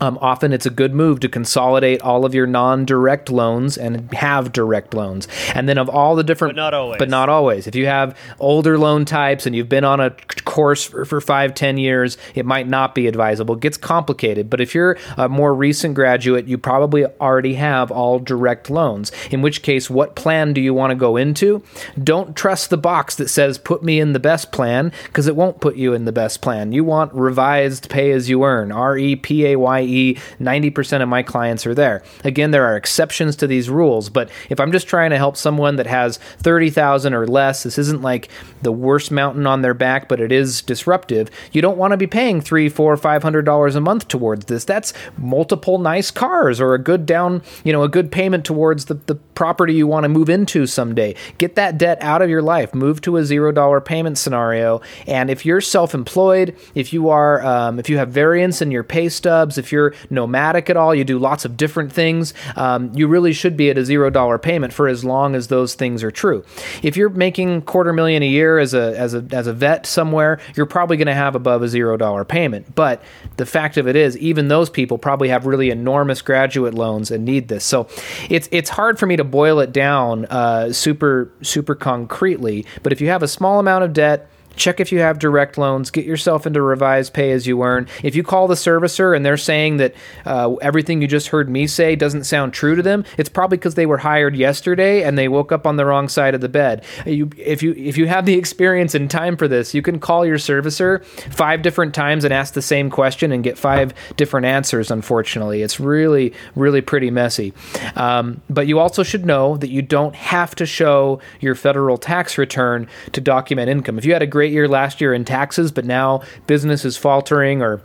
um, 0.00 0.18
often 0.20 0.52
it's 0.52 0.66
a 0.66 0.70
good 0.70 0.94
move 0.94 1.20
to 1.20 1.28
consolidate 1.28 2.00
all 2.02 2.24
of 2.24 2.34
your 2.34 2.46
non-direct 2.46 3.30
loans 3.30 3.76
and 3.76 4.12
have 4.14 4.52
direct 4.52 4.94
loans. 4.94 5.26
And 5.54 5.68
then 5.68 5.78
of 5.78 5.88
all 5.88 6.14
the 6.14 6.22
different, 6.22 6.54
but 6.54 6.60
not 6.60 6.74
always. 6.74 6.98
But 6.98 7.08
not 7.08 7.28
always. 7.28 7.66
If 7.66 7.74
you 7.74 7.86
have 7.86 8.16
older 8.38 8.78
loan 8.78 9.04
types 9.04 9.46
and 9.46 9.56
you've 9.56 9.68
been 9.68 9.84
on 9.84 10.00
a 10.00 10.10
course 10.48 10.84
for, 10.84 11.04
for 11.04 11.20
five, 11.20 11.54
ten 11.54 11.78
years, 11.78 12.18
it 12.34 12.44
might 12.44 12.66
not 12.66 12.94
be 12.94 13.06
advisable. 13.06 13.54
It 13.54 13.60
gets 13.60 13.76
complicated. 13.76 14.50
But 14.50 14.60
if 14.60 14.74
you're 14.74 14.98
a 15.16 15.28
more 15.28 15.54
recent 15.54 15.94
graduate, 15.94 16.48
you 16.48 16.58
probably 16.58 17.06
already 17.06 17.54
have 17.54 17.90
all 17.90 18.18
direct 18.18 18.68
loans. 18.68 19.12
In 19.30 19.42
which 19.42 19.62
case, 19.62 19.88
what 19.88 20.16
plan 20.16 20.52
do 20.52 20.60
you 20.60 20.74
want 20.74 20.90
to 20.90 20.96
go 20.96 21.16
into? 21.16 21.62
Don't 22.02 22.36
trust 22.36 22.70
the 22.70 22.76
box 22.76 23.16
that 23.16 23.28
says 23.28 23.58
"put 23.58 23.82
me 23.82 24.00
in 24.00 24.12
the 24.12 24.20
best 24.20 24.52
plan" 24.52 24.92
because 25.04 25.26
it 25.26 25.36
won't 25.36 25.60
put 25.60 25.76
you 25.76 25.94
in 25.94 26.04
the 26.04 26.12
best 26.12 26.42
plan. 26.42 26.72
You 26.72 26.84
want 26.84 27.14
revised 27.14 27.88
pay 27.88 28.10
as 28.10 28.28
you 28.28 28.44
earn, 28.44 28.72
R 28.72 28.98
E 28.98 29.16
P 29.16 29.46
A 29.46 29.56
Y 29.56 29.78
i.e., 29.78 30.16
90% 30.40 31.02
of 31.02 31.08
my 31.08 31.22
clients 31.22 31.66
are 31.66 31.74
there. 31.74 32.02
Again, 32.24 32.50
there 32.50 32.66
are 32.66 32.76
exceptions 32.76 33.36
to 33.36 33.46
these 33.46 33.70
rules, 33.70 34.08
but 34.08 34.30
if 34.50 34.60
I'm 34.60 34.72
just 34.72 34.88
trying 34.88 35.10
to 35.10 35.16
help 35.16 35.36
someone 35.36 35.76
that 35.76 35.86
has 35.86 36.18
30,000 36.18 37.14
or 37.14 37.26
less, 37.26 37.62
this 37.62 37.78
isn't 37.78 38.02
like 38.02 38.28
the 38.62 38.72
worst 38.72 39.10
mountain 39.10 39.46
on 39.46 39.62
their 39.62 39.74
back, 39.74 40.08
but 40.08 40.20
it 40.20 40.32
is 40.32 40.37
disruptive. 40.62 41.30
You 41.52 41.62
don't 41.62 41.78
want 41.78 41.92
to 41.92 41.96
be 41.96 42.06
paying 42.06 42.40
three, 42.40 42.68
four, 42.68 42.96
five 42.96 43.22
hundred 43.22 43.46
dollars 43.46 43.74
a 43.74 43.80
month 43.80 44.08
towards 44.08 44.44
this. 44.44 44.64
That's 44.64 44.92
multiple 45.16 45.78
nice 45.78 46.10
cars 46.10 46.60
or 46.60 46.74
a 46.74 46.78
good 46.78 47.06
down, 47.06 47.42
you 47.64 47.72
know, 47.72 47.82
a 47.82 47.88
good 47.88 48.12
payment 48.12 48.44
towards 48.44 48.84
the, 48.84 48.94
the 48.94 49.14
property 49.14 49.72
you 49.72 49.86
want 49.86 50.04
to 50.04 50.08
move 50.08 50.28
into 50.28 50.66
someday. 50.66 51.14
Get 51.38 51.54
that 51.54 51.78
debt 51.78 51.98
out 52.02 52.20
of 52.20 52.28
your 52.28 52.42
life. 52.42 52.74
Move 52.74 53.00
to 53.02 53.16
a 53.16 53.24
zero 53.24 53.52
dollar 53.52 53.80
payment 53.80 54.18
scenario. 54.18 54.82
And 55.06 55.30
if 55.30 55.46
you're 55.46 55.62
self-employed, 55.62 56.54
if 56.74 56.92
you 56.92 57.08
are, 57.08 57.42
um, 57.42 57.78
if 57.78 57.88
you 57.88 57.96
have 57.96 58.10
variance 58.10 58.60
in 58.60 58.70
your 58.70 58.84
pay 58.84 59.08
stubs, 59.08 59.56
if 59.56 59.72
you're 59.72 59.78
you're 59.78 59.94
nomadic 60.10 60.68
at 60.68 60.76
all, 60.76 60.92
you 60.92 61.04
do 61.04 61.20
lots 61.20 61.44
of 61.44 61.56
different 61.56 61.92
things, 61.92 62.34
um, 62.56 62.90
you 62.94 63.06
really 63.06 63.32
should 63.32 63.56
be 63.56 63.70
at 63.70 63.78
a 63.78 63.84
zero 63.84 64.10
dollar 64.10 64.36
payment 64.36 64.72
for 64.72 64.88
as 64.88 65.04
long 65.04 65.36
as 65.36 65.46
those 65.46 65.76
things 65.76 66.02
are 66.02 66.10
true. 66.10 66.44
If 66.82 66.96
you're 66.96 67.10
making 67.10 67.62
quarter 67.62 67.92
million 67.92 68.24
a 68.24 68.26
year 68.26 68.58
as 68.58 68.74
a 68.74 68.98
as 68.98 69.14
a 69.14 69.24
as 69.30 69.46
a 69.46 69.52
vet 69.52 69.86
somewhere, 69.86 70.27
you're 70.54 70.66
probably 70.66 70.96
going 70.96 71.06
to 71.06 71.14
have 71.14 71.34
above 71.34 71.62
a 71.62 71.68
zero 71.68 71.96
dollar 71.96 72.24
payment. 72.24 72.74
But 72.74 73.02
the 73.36 73.46
fact 73.46 73.76
of 73.76 73.88
it 73.88 73.96
is, 73.96 74.16
even 74.18 74.48
those 74.48 74.68
people 74.68 74.98
probably 74.98 75.28
have 75.28 75.46
really 75.46 75.70
enormous 75.70 76.20
graduate 76.22 76.74
loans 76.74 77.10
and 77.10 77.24
need 77.24 77.48
this. 77.48 77.64
So 77.64 77.88
it's 78.28 78.48
it's 78.50 78.70
hard 78.70 78.98
for 78.98 79.06
me 79.06 79.16
to 79.16 79.24
boil 79.24 79.60
it 79.60 79.72
down 79.72 80.26
uh, 80.26 80.72
super 80.72 81.30
super 81.42 81.74
concretely. 81.74 82.66
But 82.82 82.92
if 82.92 83.00
you 83.00 83.08
have 83.08 83.22
a 83.22 83.28
small 83.28 83.58
amount 83.58 83.84
of 83.84 83.92
debt 83.92 84.28
check 84.58 84.80
if 84.80 84.92
you 84.92 84.98
have 84.98 85.18
direct 85.18 85.56
loans, 85.56 85.90
get 85.90 86.04
yourself 86.04 86.46
into 86.46 86.60
revised 86.60 87.14
pay 87.14 87.32
as 87.32 87.46
you 87.46 87.62
earn. 87.62 87.88
If 88.02 88.14
you 88.14 88.22
call 88.22 88.48
the 88.48 88.54
servicer 88.54 89.16
and 89.16 89.24
they're 89.24 89.36
saying 89.36 89.78
that 89.78 89.94
uh, 90.26 90.54
everything 90.56 91.00
you 91.00 91.08
just 91.08 91.28
heard 91.28 91.48
me 91.48 91.66
say 91.66 91.96
doesn't 91.96 92.24
sound 92.24 92.52
true 92.52 92.74
to 92.74 92.82
them, 92.82 93.04
it's 93.16 93.28
probably 93.28 93.56
because 93.56 93.76
they 93.76 93.86
were 93.86 93.98
hired 93.98 94.36
yesterday 94.36 95.02
and 95.02 95.16
they 95.16 95.28
woke 95.28 95.52
up 95.52 95.66
on 95.66 95.76
the 95.76 95.86
wrong 95.86 96.08
side 96.08 96.34
of 96.34 96.40
the 96.40 96.48
bed. 96.48 96.84
You, 97.06 97.30
if 97.36 97.62
you 97.62 97.72
if 97.76 97.96
you 97.96 98.06
have 98.08 98.26
the 98.26 98.34
experience 98.34 98.94
and 98.94 99.10
time 99.10 99.36
for 99.36 99.48
this, 99.48 99.74
you 99.74 99.82
can 99.82 100.00
call 100.00 100.26
your 100.26 100.38
servicer 100.38 101.04
five 101.04 101.62
different 101.62 101.94
times 101.94 102.24
and 102.24 102.34
ask 102.34 102.54
the 102.54 102.62
same 102.62 102.90
question 102.90 103.32
and 103.32 103.44
get 103.44 103.56
five 103.56 103.94
different 104.16 104.46
answers. 104.46 104.90
Unfortunately, 104.90 105.62
it's 105.62 105.78
really 105.78 106.32
really 106.54 106.80
pretty 106.80 107.10
messy. 107.10 107.52
Um, 107.94 108.42
but 108.50 108.66
you 108.66 108.78
also 108.78 109.02
should 109.02 109.24
know 109.24 109.56
that 109.56 109.70
you 109.70 109.82
don't 109.82 110.14
have 110.14 110.54
to 110.56 110.66
show 110.66 111.20
your 111.40 111.54
federal 111.54 111.96
tax 111.96 112.36
return 112.38 112.88
to 113.12 113.20
document 113.20 113.70
income. 113.70 113.98
If 113.98 114.04
you 114.04 114.12
had 114.12 114.22
a 114.22 114.26
great 114.26 114.47
great 114.48 114.54
year 114.54 114.68
last 114.68 115.00
year 115.02 115.12
in 115.12 115.26
taxes, 115.26 115.70
but 115.70 115.84
now 115.84 116.22
business 116.46 116.84
is 116.86 116.96
faltering 116.96 117.60
or 117.60 117.82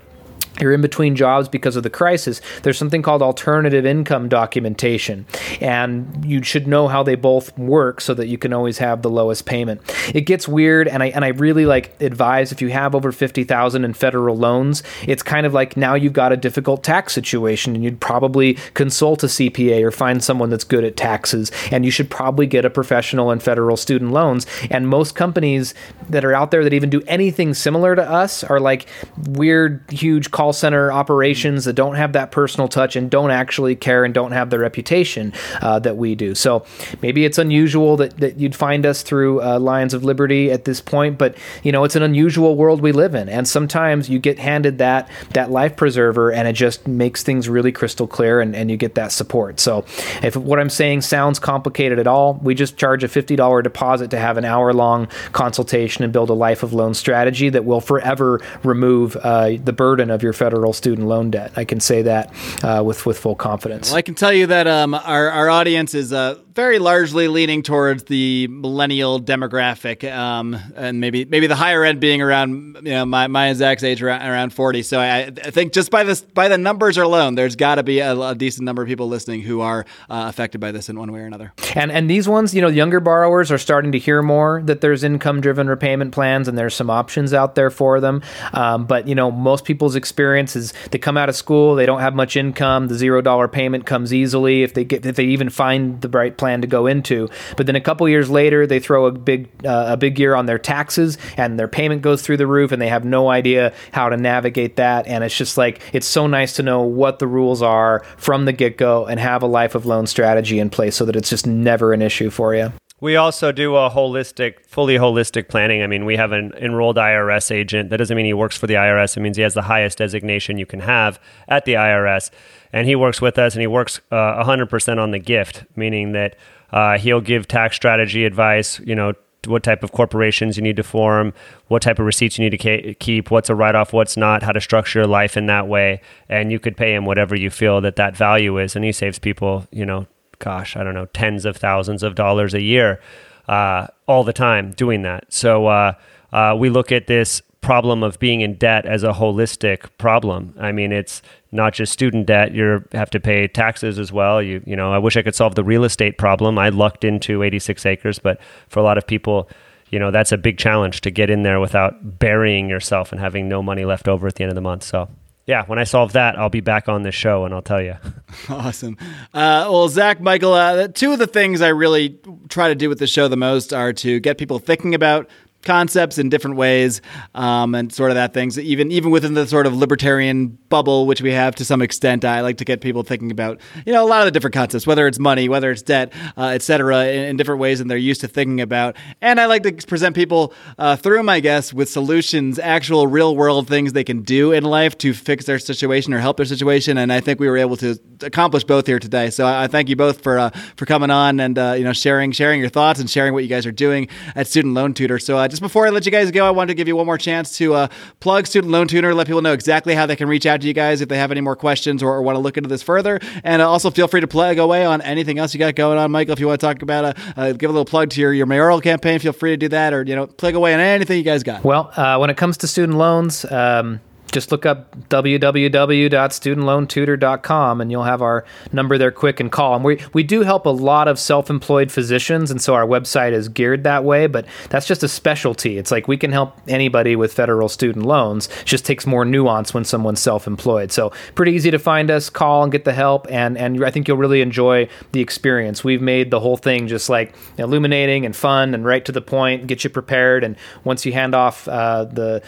you're 0.60 0.74
in 0.74 0.82
between 0.82 1.16
jobs 1.16 1.47
because 1.49 1.76
of 1.76 1.84
the 1.84 1.89
crisis, 1.89 2.41
there's 2.64 2.78
something 2.78 3.01
called 3.01 3.22
alternative 3.22 3.86
income 3.86 4.30
documentation. 4.30 5.26
And 5.62 6.24
you 6.26 6.43
should 6.43 6.68
know 6.68 6.88
how 6.88 7.04
they 7.04 7.16
both 7.16 7.58
work 7.58 8.01
so 8.01 8.14
that 8.14 8.28
you 8.28 8.38
can 8.38 8.54
always 8.54 8.78
have 8.78 9.01
the 9.01 9.10
lowest 9.10 9.45
payment. 9.45 9.82
It 10.14 10.22
gets 10.22 10.47
weird, 10.47 10.88
and 10.88 11.04
I 11.04 11.08
and 11.08 11.26
I 11.26 11.30
really 11.30 11.66
like 11.66 11.99
advise 12.01 12.51
if 12.51 12.62
you 12.62 12.70
have 12.70 12.95
over 12.95 13.12
fifty 13.12 13.43
thousand 13.43 13.86
in 13.86 13.93
federal 13.93 14.38
loans, 14.38 14.84
it's 15.08 15.24
kind 15.24 15.45
of 15.45 15.54
like 15.54 15.76
now 15.76 15.95
you've 15.95 16.14
got 16.14 16.32
a 16.32 16.38
difficult 16.38 16.84
tax 16.84 17.14
situation 17.14 17.76
and 17.76 17.84
you'd 17.84 17.99
probably 17.99 18.56
consult 18.74 19.24
a 19.24 19.28
CPA 19.28 19.84
or 19.84 19.91
find 19.91 20.24
someone 20.24 20.49
that's 20.49 20.64
good 20.64 20.84
at 20.84 20.95
taxes. 20.95 21.51
And 21.72 21.86
you 21.86 21.91
should 21.91 22.10
probably 22.10 22.45
get 22.47 22.66
a 22.66 22.70
professional 22.70 23.32
in 23.32 23.39
federal 23.39 23.78
student 23.78 24.12
loans. 24.12 24.45
And 24.70 24.88
most 24.88 25.16
companies 25.16 25.74
that 26.10 26.24
are 26.24 26.34
out 26.34 26.51
there 26.51 26.64
that 26.64 26.74
even 26.74 26.89
do 26.89 27.01
anything 27.08 27.54
similar 27.54 27.95
to 27.95 28.04
us 28.04 28.43
are 28.43 28.60
like 28.60 28.88
weird, 29.30 29.84
huge 29.89 30.32
call 30.32 30.53
call 30.54 30.60
center 30.60 30.91
operations 30.91 31.66
that 31.66 31.74
don't 31.74 31.95
have 31.95 32.14
that 32.14 32.32
personal 32.32 32.68
touch 32.68 32.95
and 32.95 33.10
don't 33.10 33.32
actually 33.32 33.76
care 33.76 34.06
and 34.06 34.14
don't 34.14 34.34
have 34.34 34.49
the 34.51 34.60
reputation 34.60 35.34
uh, 35.62 35.80
that 35.80 35.97
we 35.97 36.14
do. 36.14 36.36
So 36.36 36.64
maybe 37.01 37.26
it's 37.26 37.39
unusual 37.39 37.97
that, 37.97 38.18
that 38.18 38.38
you'd 38.38 38.56
find 38.56 38.86
us 38.86 39.01
through 39.01 39.41
uh, 39.41 39.60
Lions 39.60 39.93
of 39.93 40.04
Liberty 40.04 40.51
at 40.51 40.66
this 40.66 40.80
point, 40.80 41.18
but 41.18 41.36
you 41.64 41.72
know 41.72 41.84
it's 41.84 41.95
an 41.95 42.04
unusual 42.04 42.56
world 42.56 42.82
we 42.82 42.91
live 42.91 43.16
in, 43.16 43.30
and 43.30 43.47
sometimes 43.47 44.10
you 44.10 44.20
get 44.20 44.38
handed 44.38 44.78
that 44.78 45.10
that 45.32 45.49
life 45.49 45.76
preserver, 45.76 46.32
and 46.32 46.47
it 46.47 46.54
just 46.54 46.88
makes 46.88 47.24
things 47.24 47.49
really 47.49 47.72
crystal 47.72 48.08
clear, 48.08 48.39
and, 48.39 48.56
and 48.56 48.70
you 48.70 48.78
get 48.78 48.95
that 48.95 49.12
support. 49.12 49.60
So 49.60 49.86
if 50.22 50.36
what 50.36 50.60
I'm 50.60 50.70
saying 50.70 51.01
sounds 51.01 51.39
complicated 51.39 51.99
at 51.99 52.08
all, 52.08 52.36
we 52.43 52.54
just 52.54 52.78
charge 52.78 53.04
a 53.04 53.08
$50 53.08 53.64
deposit 53.64 54.12
to 54.12 54.20
have 54.20 54.38
an 54.38 54.45
hour 54.45 54.74
long 54.74 55.08
consultation 55.32 56.04
and 56.04 56.14
build 56.14 56.30
a 56.30 56.34
life 56.34 56.64
of 56.64 56.74
loan 56.74 56.93
strategy 56.93 57.49
that 57.49 57.66
will 57.66 57.82
forever 57.82 58.41
remove 58.64 59.16
uh, 59.18 59.51
the 59.64 59.74
burden 59.74 60.12
of 60.12 60.22
your 60.22 60.32
federal 60.34 60.73
student 60.73 61.07
loan 61.07 61.31
debt. 61.31 61.51
I 61.55 61.65
can 61.65 61.79
say 61.79 62.03
that 62.03 62.34
uh, 62.63 62.84
with 62.86 63.05
with 63.05 63.17
full 63.17 63.36
confidence. 63.36 63.89
Well, 63.89 63.97
I 63.97 64.01
can 64.01 64.15
tell 64.15 64.34
you 64.34 64.47
that 64.47 64.67
um, 64.67 64.93
our 64.93 65.29
our 65.29 65.49
audience 65.49 65.93
is 65.93 66.11
uh, 66.13 66.36
very 66.53 66.79
largely 66.79 67.27
leaning 67.27 67.63
towards 67.63 68.03
the 68.03 68.47
millennial 68.47 69.19
demographic, 69.19 70.09
um, 70.11 70.57
and 70.75 70.99
maybe 70.99 71.25
maybe 71.25 71.47
the 71.47 71.55
higher 71.55 71.84
end 71.84 71.99
being 71.99 72.21
around 72.21 72.77
you 72.84 72.91
know 72.91 73.05
my, 73.05 73.27
my 73.27 73.47
and 73.47 73.57
Zack's 73.57 73.84
age 73.84 74.01
around, 74.01 74.21
around 74.21 74.53
forty. 74.53 74.84
So 74.84 74.99
I, 74.99 75.23
I 75.23 75.51
think 75.51 75.73
just 75.73 75.91
by 75.91 76.03
this 76.03 76.21
by 76.21 76.47
the 76.47 76.57
numbers 76.57 76.97
alone, 76.97 77.36
there's 77.36 77.55
got 77.55 77.75
to 77.75 77.84
be 77.84 77.99
a, 77.99 78.15
a, 78.15 78.36
decent 78.36 78.65
number 78.65 78.81
of 78.81 78.88
people 78.88 79.07
listening 79.07 79.41
who 79.41 79.61
are 79.61 79.86
uh, 80.09 80.25
affected 80.27 80.59
by 80.59 80.71
this 80.71 80.89
in 80.89 80.97
one 80.97 81.11
way 81.11 81.21
or 81.21 81.25
another. 81.25 81.53
And 81.75 81.91
and 81.91 82.09
these 82.09 82.27
ones, 82.27 82.53
you 82.53 82.61
know, 82.61 82.67
younger 82.67 82.99
borrowers 82.99 83.51
are 83.51 83.57
starting 83.57 83.91
to 83.93 83.99
hear 83.99 84.21
more 84.21 84.61
that 84.65 84.81
there's 84.81 85.03
income 85.03 85.41
driven 85.41 85.67
repayment 85.67 86.13
plans 86.13 86.47
and 86.47 86.57
there's 86.57 86.75
some 86.75 86.89
options 86.89 87.34
out 87.34 87.55
there 87.55 87.69
for 87.69 87.99
them. 87.99 88.21
Um, 88.53 88.86
but 88.86 89.07
you 89.07 89.15
know, 89.15 89.31
most 89.31 89.65
people's 89.65 89.95
experience 89.95 90.22
is 90.32 90.74
they 90.91 90.97
come 90.97 91.17
out 91.17 91.30
of 91.30 91.36
school, 91.36 91.76
they 91.76 91.86
don't 91.86 91.99
have 91.99 92.15
much 92.15 92.36
income, 92.36 92.88
the 92.88 92.95
zero 92.95 93.21
dollar 93.21 93.47
payment 93.47 93.86
comes 93.86 94.13
easily 94.13 94.63
if 94.63 94.74
they 94.74 94.84
get 94.84 95.05
if 95.05 95.15
they 95.15 95.26
even 95.26 95.49
find 95.49 96.01
the 96.01 96.09
right 96.09 96.38
plan 96.38 96.61
to 96.61 96.67
go 96.67 96.88
into. 96.88 97.30
But 97.57 97.65
then 97.65 97.76
a 97.76 97.82
couple 97.82 98.07
years 98.07 98.30
later, 98.30 98.65
they 98.65 98.80
throw 98.80 99.05
a 99.05 99.11
big 99.11 99.49
uh, 99.65 99.86
a 99.89 99.97
big 99.97 100.19
year 100.19 100.36
on 100.36 100.45
their 100.45 100.59
taxes, 100.59 101.17
and 101.38 101.59
their 101.59 101.67
payment 101.67 102.01
goes 102.01 102.21
through 102.21 102.38
the 102.38 102.47
roof, 102.47 102.71
and 102.71 102.82
they 102.82 102.89
have 102.89 103.05
no 103.05 103.30
idea 103.30 103.74
how 103.91 104.09
to 104.09 104.17
navigate 104.17 104.78
that. 104.78 105.07
And 105.07 105.24
it's 105.24 105.38
just 105.38 105.57
like 105.57 105.82
it's 105.93 106.07
so 106.07 106.28
nice 106.28 106.53
to 106.53 106.63
know 106.63 106.82
what 106.82 107.19
the 107.19 107.28
rules 107.28 107.61
are 107.61 108.03
from 108.17 108.45
the 108.45 108.53
get 108.53 108.78
go 108.78 109.05
and 109.05 109.19
have 109.19 109.43
a 109.43 109.47
life 109.47 109.76
of 109.76 109.86
loan 109.86 110.07
strategy 110.07 110.59
in 110.59 110.69
place 110.69 110.95
so 110.95 111.05
that 111.05 111.15
it's 111.15 111.30
just 111.30 111.47
never 111.47 111.93
an 111.93 112.01
issue 112.01 112.30
for 112.30 112.55
you. 112.55 112.71
We 113.04 113.18
also 113.18 113.51
do 113.51 113.76
a 113.76 113.89
holistic, 113.89 114.66
fully 114.66 114.95
holistic 114.95 115.49
planning. 115.49 115.84
I 115.84 115.88
mean, 115.88 116.06
we 116.06 116.16
have 116.16 116.32
an 116.32 116.54
enrolled 116.54 116.95
IRS 116.95 117.51
agent. 117.51 117.89
That 117.89 117.97
doesn't 117.97 118.16
mean 118.16 118.26
he 118.26 118.34
works 118.34 118.56
for 118.56 118.66
the 118.66 118.76
IRS. 118.76 119.18
It 119.18 119.20
means 119.20 119.36
he 119.36 119.43
has 119.43 119.56
the 119.56 119.64
highest 119.64 119.97
designation 119.97 120.58
you 120.58 120.66
can 120.66 120.80
have 120.80 121.20
at 121.49 121.66
the 121.66 121.74
IRS. 121.74 122.32
And 122.72 122.88
he 122.88 122.95
works 122.95 123.20
with 123.20 123.38
us 123.38 123.56
and 123.56 123.62
he 123.62 123.68
works 123.68 123.99
uh, 124.10 124.41
100% 124.45 124.99
on 124.99 125.12
the 125.12 125.20
gift, 125.20 125.66
meaning 125.76 126.14
that 126.14 126.38
uh, 126.72 126.97
he'll 126.97 127.20
give 127.20 127.45
tax 127.45 127.76
strategy 127.76 128.24
advice, 128.24 128.80
you 128.80 128.95
know, 128.95 129.12
what 129.47 129.64
type 129.64 129.84
of 129.84 129.91
corporations 129.91 130.56
you 130.56 130.64
need 130.64 130.78
to 130.78 130.84
form, 130.84 131.34
what 131.68 131.82
type 131.82 131.99
of 131.99 132.06
receipts 132.06 132.38
you 132.38 132.49
need 132.49 132.58
to 132.58 132.93
keep, 132.93 133.30
what's 133.30 133.49
a 133.49 133.56
write 133.56 133.76
off, 133.76 133.91
what's 133.91 134.16
not, 134.16 134.43
how 134.43 134.54
to 134.54 134.62
structure 134.62 134.99
your 134.99 135.08
life 135.08 135.36
in 135.36 135.47
that 135.47 135.68
way. 135.68 135.99
And 136.30 136.54
you 136.54 136.58
could 136.58 136.78
pay 136.78 136.95
him 136.95 137.04
whatever 137.04 137.36
you 137.36 137.49
feel 137.49 137.82
that 137.82 137.97
that 137.97 138.16
value 138.16 138.58
is. 138.60 138.78
And 138.78 138.86
he 138.86 138.93
saves 138.93 139.20
people, 139.20 139.68
you 139.72 139.86
know, 139.86 140.08
gosh, 140.44 140.76
I 140.76 140.84
don't 140.84 140.94
know, 140.94 141.06
tens 141.06 141.46
of 141.46 141.56
thousands 141.56 142.04
of 142.04 142.16
dollars 142.16 142.54
a 142.54 142.62
year 142.62 143.00
uh, 143.48 143.88
all 144.08 144.26
the 144.26 144.34
time 144.34 144.72
doing 144.72 145.02
that. 145.04 145.32
So 145.32 145.68
uh, 145.68 145.94
uh, 146.34 146.56
we 146.60 146.70
look 146.70 146.91
at 146.91 147.08
this 147.08 147.41
problem 147.62 148.04
of 148.04 148.20
being 148.20 148.41
in 148.41 148.56
debt 148.56 148.86
as 148.86 149.04
a 149.04 149.14
holistic 149.14 149.89
problem. 149.98 150.54
I 150.60 150.74
mean, 150.74 150.91
it's 150.91 151.22
not 151.54 151.74
just 151.74 151.94
student 151.94 152.26
debt. 152.26 152.54
You 152.54 152.84
have 152.91 153.10
to 153.12 153.22
pay 153.22 153.48
taxes 153.48 153.98
as 153.98 154.12
well. 154.12 154.41
You 154.41 154.62
you 154.66 154.76
know, 154.76 154.91
I 154.91 154.98
wish 154.98 155.16
I 155.16 155.22
could 155.22 155.34
solve 155.34 155.56
the 155.56 155.64
real 155.64 155.86
estate 155.86 156.18
problem. 156.18 156.60
I 156.60 156.70
lucked 156.70 157.06
into 157.06 157.41
86 157.41 157.86
acres, 157.86 158.20
but 158.20 158.38
for 158.68 158.82
a 158.82 158.84
lot 158.84 158.98
of 158.98 159.08
people, 159.08 159.50
you 159.91 159.98
know, 160.00 160.12
that's 160.12 160.34
a 160.34 160.38
big 160.38 160.58
challenge 160.58 161.00
to 161.02 161.12
get 161.12 161.30
in 161.30 161.44
there 161.44 161.62
without 161.62 162.20
burying 162.20 162.68
yourself 162.68 163.14
and 163.14 163.22
having 163.22 163.48
no 163.48 163.64
money 163.64 163.86
left 163.86 164.10
over 164.10 164.28
at 164.28 164.36
the 164.36 164.44
end 164.44 164.52
of 164.52 164.56
the 164.56 164.62
month. 164.62 164.84
So 164.84 165.08
yeah, 165.46 165.66
when 165.66 165.78
I 165.78 165.84
solve 165.84 166.14
that, 166.14 166.39
I'll 166.39 166.50
be 166.50 166.62
back 166.62 166.88
on 166.88 167.04
this 167.04 167.16
show 167.16 167.44
and 167.44 167.54
I'll 167.54 167.62
tell 167.62 167.82
you. 167.82 167.96
awesome. 168.50 168.98
Uh, 169.34 169.68
well, 169.70 169.89
Zack, 169.89 170.22
Michael, 170.22 170.54
uh, 170.54 170.88
two 170.88 171.12
of 171.12 171.20
the 171.20 171.28
things 171.28 171.62
I 171.62 171.70
really 171.70 172.18
try 172.48 172.70
to 172.70 172.76
do 172.76 172.88
with 172.88 173.00
the 173.00 173.08
show 173.08 173.28
the 173.28 173.36
most 173.36 173.74
are 173.74 173.91
to 173.94 174.20
get 174.22 174.38
people 174.38 174.60
thinking 174.60 174.96
about 174.96 175.30
concepts 175.64 176.18
in 176.18 176.30
different 176.30 176.57
ways 176.57 177.01
um, 177.36 177.76
and 177.76 177.93
sort 177.93 178.11
of 178.11 178.16
that 178.16 178.34
things 178.34 178.59
even 178.59 178.91
even 178.91 179.11
within 179.11 179.34
the 179.34 179.47
sort 179.47 179.66
of 179.66 179.76
libertarian 179.76 180.57
bubble 180.70 181.05
which 181.05 181.22
we 181.22 181.32
have 181.32 181.55
to 181.55 181.66
some 181.66 181.82
extent 181.82 182.26
i 182.26 182.41
like 182.41 182.57
to 182.57 182.66
get 182.66 182.82
people 182.82 183.03
thinking 183.03 183.32
about 183.32 183.59
you 183.86 183.93
know 183.93 184.03
a 184.03 184.07
lot 184.07 184.22
of 184.22 184.26
the 184.26 184.32
different 184.32 184.53
concepts 184.53 184.86
whether 184.86 185.07
it's 185.07 185.20
money 185.20 185.49
whether 185.49 185.72
it's 185.72 185.82
debt 185.82 186.14
uh, 186.38 186.47
etc 186.47 187.07
in, 187.07 187.26
in, 187.26 187.38
different 187.38 187.59
ways 187.59 187.80
than 187.80 187.88
they're 187.88 187.97
used 187.97 188.22
to 188.22 188.28
thinking 188.28 188.61
about. 188.61 188.95
And 189.22 189.39
i 189.39 189.45
like 189.45 189.64
to 189.64 189.74
present 189.88 190.16
people 190.16 190.53
uh, 190.78 190.95
through 190.95 191.24
my 191.24 191.39
guests 191.39 191.74
with 191.74 191.89
solutions 191.89 192.59
actual 192.59 193.07
real 193.07 193.36
world 193.36 193.68
things 193.68 193.93
they 193.93 194.03
can 194.03 194.22
do 194.22 194.51
in 194.51 194.64
life 194.64 194.97
to 194.99 195.14
fix 195.14 195.45
their 195.45 195.59
situation 195.59 196.14
or 196.14 196.20
help 196.20 196.38
their 196.38 196.45
situation 196.45 196.97
and 196.97 197.11
i 197.11 197.20
think 197.20 197.39
we 197.39 197.47
were 197.47 197.57
able 197.57 197.78
to 197.78 197.97
accomplish 198.24 198.64
both 198.64 198.88
here 198.88 198.99
today. 198.99 199.30
So 199.30 199.45
i, 199.45 199.64
I 199.64 199.68
thank 199.68 199.89
you 199.89 199.95
both 199.95 200.22
for 200.22 200.39
uh, 200.39 200.49
for 200.76 200.86
coming 200.86 201.11
on 201.11 201.39
and 201.39 201.57
uh, 201.57 201.76
you 201.78 201.84
know 201.84 201.93
sharing 201.93 202.32
sharing 202.32 202.59
your 202.59 202.70
thoughts 202.70 202.99
and 202.99 203.09
sharing 203.09 203.34
what 203.34 203.43
you 203.43 203.49
guys 203.49 203.66
are 203.66 203.72
doing 203.72 204.07
at 204.36 204.47
student 204.47 204.74
loan 204.74 204.93
tutor. 204.93 205.20
So 205.20 205.38
uh, 205.38 205.47
just 205.54 205.62
before 205.62 205.86
I 205.86 205.91
let 205.91 206.04
you 206.04 206.12
guys 206.12 206.32
go, 206.32 206.47
I 206.47 206.49
wanted 206.49 206.70
to 206.70 206.74
give 206.74 206.88
you 206.88 206.95
one 206.95 207.06
more 207.06 207.20
chance 207.20 207.56
to 207.58 207.76
uh, 207.76 207.88
plug 208.20 208.47
Student 208.47 208.72
Loan 208.72 208.88
Tutor, 208.88 209.14
let 209.14 209.28
people 209.28 209.43
know 209.43 209.54
exactly 209.54 209.93
how 209.93 210.08
they 210.08 210.16
can 210.16 210.28
reach 210.28 210.47
out 210.47 210.62
to 210.62 210.68
you 210.68 210.74
guys 210.74 210.99
if 210.99 211.10
they 211.10 211.18
have 211.20 211.30
any 211.30 211.41
more 211.41 211.56
questions 211.56 212.01
or, 212.01 212.12
or 212.12 212.24
want 212.24 212.36
to 212.36 212.39
look 212.39 212.58
into 212.58 212.68
this 212.68 212.82
further. 212.82 213.20
And 213.43 213.62
uh, 213.62 213.70
also 213.70 213.91
feel 213.91 214.08
free 214.08 214.22
to 214.22 214.28
plug 214.28 214.58
away 214.58 214.84
on 214.84 215.04
anything 215.04 215.38
else 215.38 215.54
you 215.54 215.60
got 215.60 215.76
going 215.76 215.99
on, 215.99 216.10
Michael. 216.10 216.34
If 216.34 216.39
you 216.39 216.47
want 216.47 216.60
to 216.60 216.66
talk 216.66 216.82
about, 216.82 217.06
uh, 217.06 217.14
uh, 217.38 217.51
give 217.51 217.70
a 217.70 217.74
little 217.74 217.86
plug 217.86 218.10
to 218.12 218.22
your, 218.22 218.34
your 218.34 218.47
mayoral 218.47 218.82
campaign, 218.82 219.20
feel 219.20 219.32
free 219.32 219.51
to 219.51 219.58
do 219.58 219.70
that, 219.70 219.93
or 219.93 220.01
you 220.01 220.16
know, 220.16 220.26
plug 220.26 220.56
away 220.56 220.74
on 220.74 220.80
anything 220.80 221.20
you 221.20 221.24
guys 221.24 221.43
got. 221.43 221.64
Well, 221.64 221.91
uh, 221.95 222.18
when 222.18 222.32
it 222.32 222.38
comes 222.38 222.58
to 222.58 222.68
student 222.68 222.97
loans. 222.97 223.45
Um, 223.45 224.01
just 224.34 224.51
look 224.51 224.65
up 224.65 224.93
www.studentloantutor.com 225.09 227.81
and 227.81 227.91
you'll 227.91 228.03
have 228.03 228.21
our 228.21 228.45
number 228.71 228.97
there 228.97 229.11
quick 229.11 229.39
and 229.39 229.51
call. 229.51 229.75
And 229.75 229.86
we, 229.86 229.99
we 230.13 230.23
do 230.23 230.41
help 230.41 230.65
a 230.65 230.69
lot 230.69 231.07
of 231.07 231.19
self 231.19 231.49
employed 231.49 231.91
physicians, 231.91 232.51
and 232.51 232.61
so 232.61 232.73
our 232.73 232.86
website 232.86 233.31
is 233.31 233.47
geared 233.47 233.84
that 233.84 234.03
way, 234.03 234.27
but 234.27 234.45
that's 234.69 234.88
just 234.88 235.03
a 235.03 235.07
specialty. 235.07 235.77
It's 235.77 235.91
like 235.91 236.07
we 236.07 236.17
can 236.17 236.31
help 236.31 236.57
anybody 236.67 237.15
with 237.15 237.31
federal 237.34 237.69
student 237.69 238.05
loans, 238.05 238.49
it 238.61 238.65
just 238.65 238.86
takes 238.86 239.05
more 239.05 239.23
nuance 239.23 239.73
when 239.73 239.86
someone's 239.86 240.19
self 240.19 240.47
employed. 240.47 240.91
So, 240.91 241.13
pretty 241.36 241.53
easy 241.53 241.71
to 241.71 241.79
find 241.79 242.11
us, 242.11 242.29
call 242.29 242.63
and 242.63 242.71
get 242.71 242.86
the 242.86 242.93
help, 242.93 243.27
and, 243.29 243.57
and 243.57 243.84
I 243.86 243.91
think 243.91 244.07
you'll 244.07 244.17
really 244.17 244.41
enjoy 244.41 244.88
the 245.11 245.21
experience. 245.21 245.84
We've 245.84 246.01
made 246.01 246.31
the 246.31 246.39
whole 246.39 246.57
thing 246.57 246.88
just 246.88 247.09
like 247.09 247.36
illuminating 247.57 248.25
and 248.25 248.36
fun 248.36 248.73
and 248.73 248.86
right 248.86 249.03
to 249.05 249.11
the 249.11 249.21
point, 249.21 249.67
get 249.67 249.84
you 249.84 249.89
prepared. 249.89 250.43
And 250.43 250.55
once 250.84 251.05
you 251.05 251.13
hand 251.13 251.36
off 251.36 251.67
uh, 251.67 252.05
the, 252.05 252.41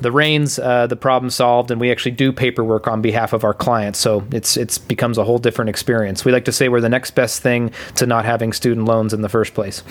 the 0.00 0.12
reins, 0.12 0.58
uh, 0.58 0.86
the 0.86 0.96
problem 0.96 1.23
problem 1.24 1.30
solved, 1.30 1.70
and 1.70 1.80
we 1.80 1.90
actually 1.90 2.12
do 2.12 2.32
paperwork 2.32 2.88
on 2.88 3.00
behalf 3.00 3.32
of 3.32 3.44
our 3.44 3.54
clients. 3.54 3.98
So 3.98 4.24
it's 4.30 4.56
it's 4.56 4.78
becomes 4.78 5.18
a 5.18 5.24
whole 5.24 5.38
different 5.38 5.68
experience. 5.68 6.24
We 6.24 6.32
like 6.32 6.44
to 6.44 6.52
say 6.52 6.68
we're 6.68 6.80
the 6.80 6.88
next 6.88 7.12
best 7.14 7.42
thing 7.42 7.72
to 7.96 8.06
not 8.06 8.24
having 8.24 8.52
student 8.52 8.86
loans 8.86 9.12
in 9.12 9.22
the 9.22 9.28
first 9.28 9.54
place. 9.54 9.82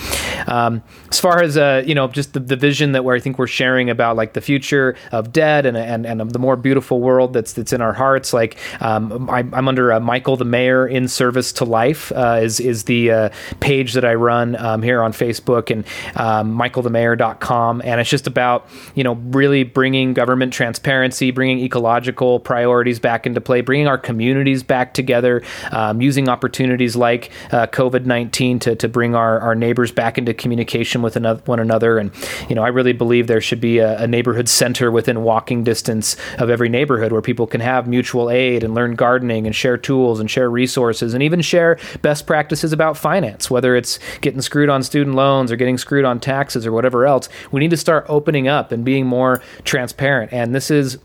Um, 0.48 0.82
as 1.10 1.20
far 1.20 1.42
as 1.42 1.58
uh, 1.58 1.84
you 1.86 1.96
know, 1.96 2.08
just 2.08 2.34
the, 2.34 2.40
the 2.40 2.56
vision 2.56 2.92
that 2.94 3.04
where 3.04 3.16
I 3.16 3.20
think 3.20 3.40
we're 3.40 3.48
sharing 3.48 3.90
about 3.90 4.16
like 4.16 4.34
the 4.34 4.42
future 4.42 4.96
of 5.12 5.32
debt 5.32 5.66
and 5.66 5.78
and, 5.78 6.06
and 6.06 6.32
the 6.32 6.40
more 6.40 6.56
beautiful 6.56 7.00
world 7.00 7.34
that's 7.34 7.54
that's 7.54 7.74
in 7.74 7.82
our 7.82 7.94
hearts. 7.94 8.34
Like 8.34 8.58
um, 8.82 9.30
I, 9.30 9.40
am 9.40 9.68
under 9.68 9.94
uh, 9.94 10.00
Michael 10.00 10.38
the 10.38 10.46
Mayor 10.46 10.88
in 10.88 11.08
Service 11.08 11.54
to 11.54 11.66
Life 11.66 12.12
uh, 12.12 12.40
is 12.42 12.60
is 12.60 12.84
the 12.84 13.12
uh, 13.12 13.30
page 13.60 13.94
that 13.94 14.06
I 14.06 14.14
run 14.14 14.56
um, 14.58 14.82
here 14.82 15.02
on 15.02 15.14
Facebook 15.14 15.72
and 15.72 15.86
um, 16.16 16.58
michaelthemayor.com, 16.58 17.82
and 17.84 18.02
it's 18.02 18.10
just 18.10 18.28
about 18.28 18.68
you 18.96 19.04
know 19.04 19.14
really 19.32 19.64
bringing 19.64 20.14
government 20.14 20.54
transparency 20.54 21.23
bringing 21.32 21.60
ecological 21.60 22.40
priorities 22.40 23.00
back 23.00 23.26
into 23.26 23.42
play, 23.42 23.62
bringing 23.62 23.88
our 23.88 23.98
communities 23.98 24.64
back 24.64 24.94
together, 24.94 25.42
um, 25.72 26.02
using 26.02 26.30
opportunities 26.30 26.96
like 26.96 27.32
uh, 27.52 27.68
COVID 27.68 28.06
19 28.06 28.60
to, 28.60 28.76
to 28.76 28.88
bring 28.88 29.16
our, 29.16 29.40
our 29.40 29.56
neighbors 29.56 29.92
back 29.92 30.18
into 30.18 30.34
communication 30.34 31.02
with 31.02 31.16
another, 31.16 31.42
one 31.46 31.60
another. 31.60 31.98
And, 31.98 32.12
you 32.50 32.56
know, 32.56 32.64
I 32.64 32.70
really 32.70 32.94
believe 32.94 33.28
there 33.28 33.42
should 33.42 33.62
be 33.62 33.80
a, 33.80 34.02
a 34.02 34.08
neighborhood 34.08 34.50
center 34.50 34.92
within 34.92 35.24
walking 35.24 35.64
distance 35.64 36.16
of 36.38 36.50
every 36.50 36.70
neighborhood 36.70 37.12
where 37.12 37.22
people 37.22 37.48
can 37.48 37.62
have 37.62 37.88
mutual 37.88 38.30
aid 38.30 38.64
and 38.64 38.74
learn 38.74 38.96
gardening 38.96 39.46
and 39.46 39.56
share 39.56 39.78
tools 39.78 40.20
and 40.20 40.30
share 40.30 40.50
resources 40.50 41.14
and 41.14 41.24
even 41.24 41.42
share 41.42 41.78
best 42.02 42.28
practices 42.28 42.74
about 42.74 42.98
finance, 42.98 43.50
whether 43.50 43.76
it's 43.76 44.00
getting 44.22 44.42
screwed 44.42 44.70
on 44.70 44.84
student 44.84 45.16
loans 45.16 45.52
or 45.52 45.56
getting 45.56 45.78
screwed 45.78 46.06
on 46.06 46.20
taxes 46.20 46.66
or 46.66 46.72
whatever 46.72 47.06
else. 47.06 47.30
We 47.52 47.60
need 47.60 47.72
to 47.72 47.78
start 47.78 48.06
opening 48.10 48.48
up 48.48 48.72
and 48.72 48.84
being 48.84 49.06
more 49.06 49.42
transparent. 49.64 50.34
And 50.34 50.54
this 50.54 50.72
is 50.72 50.98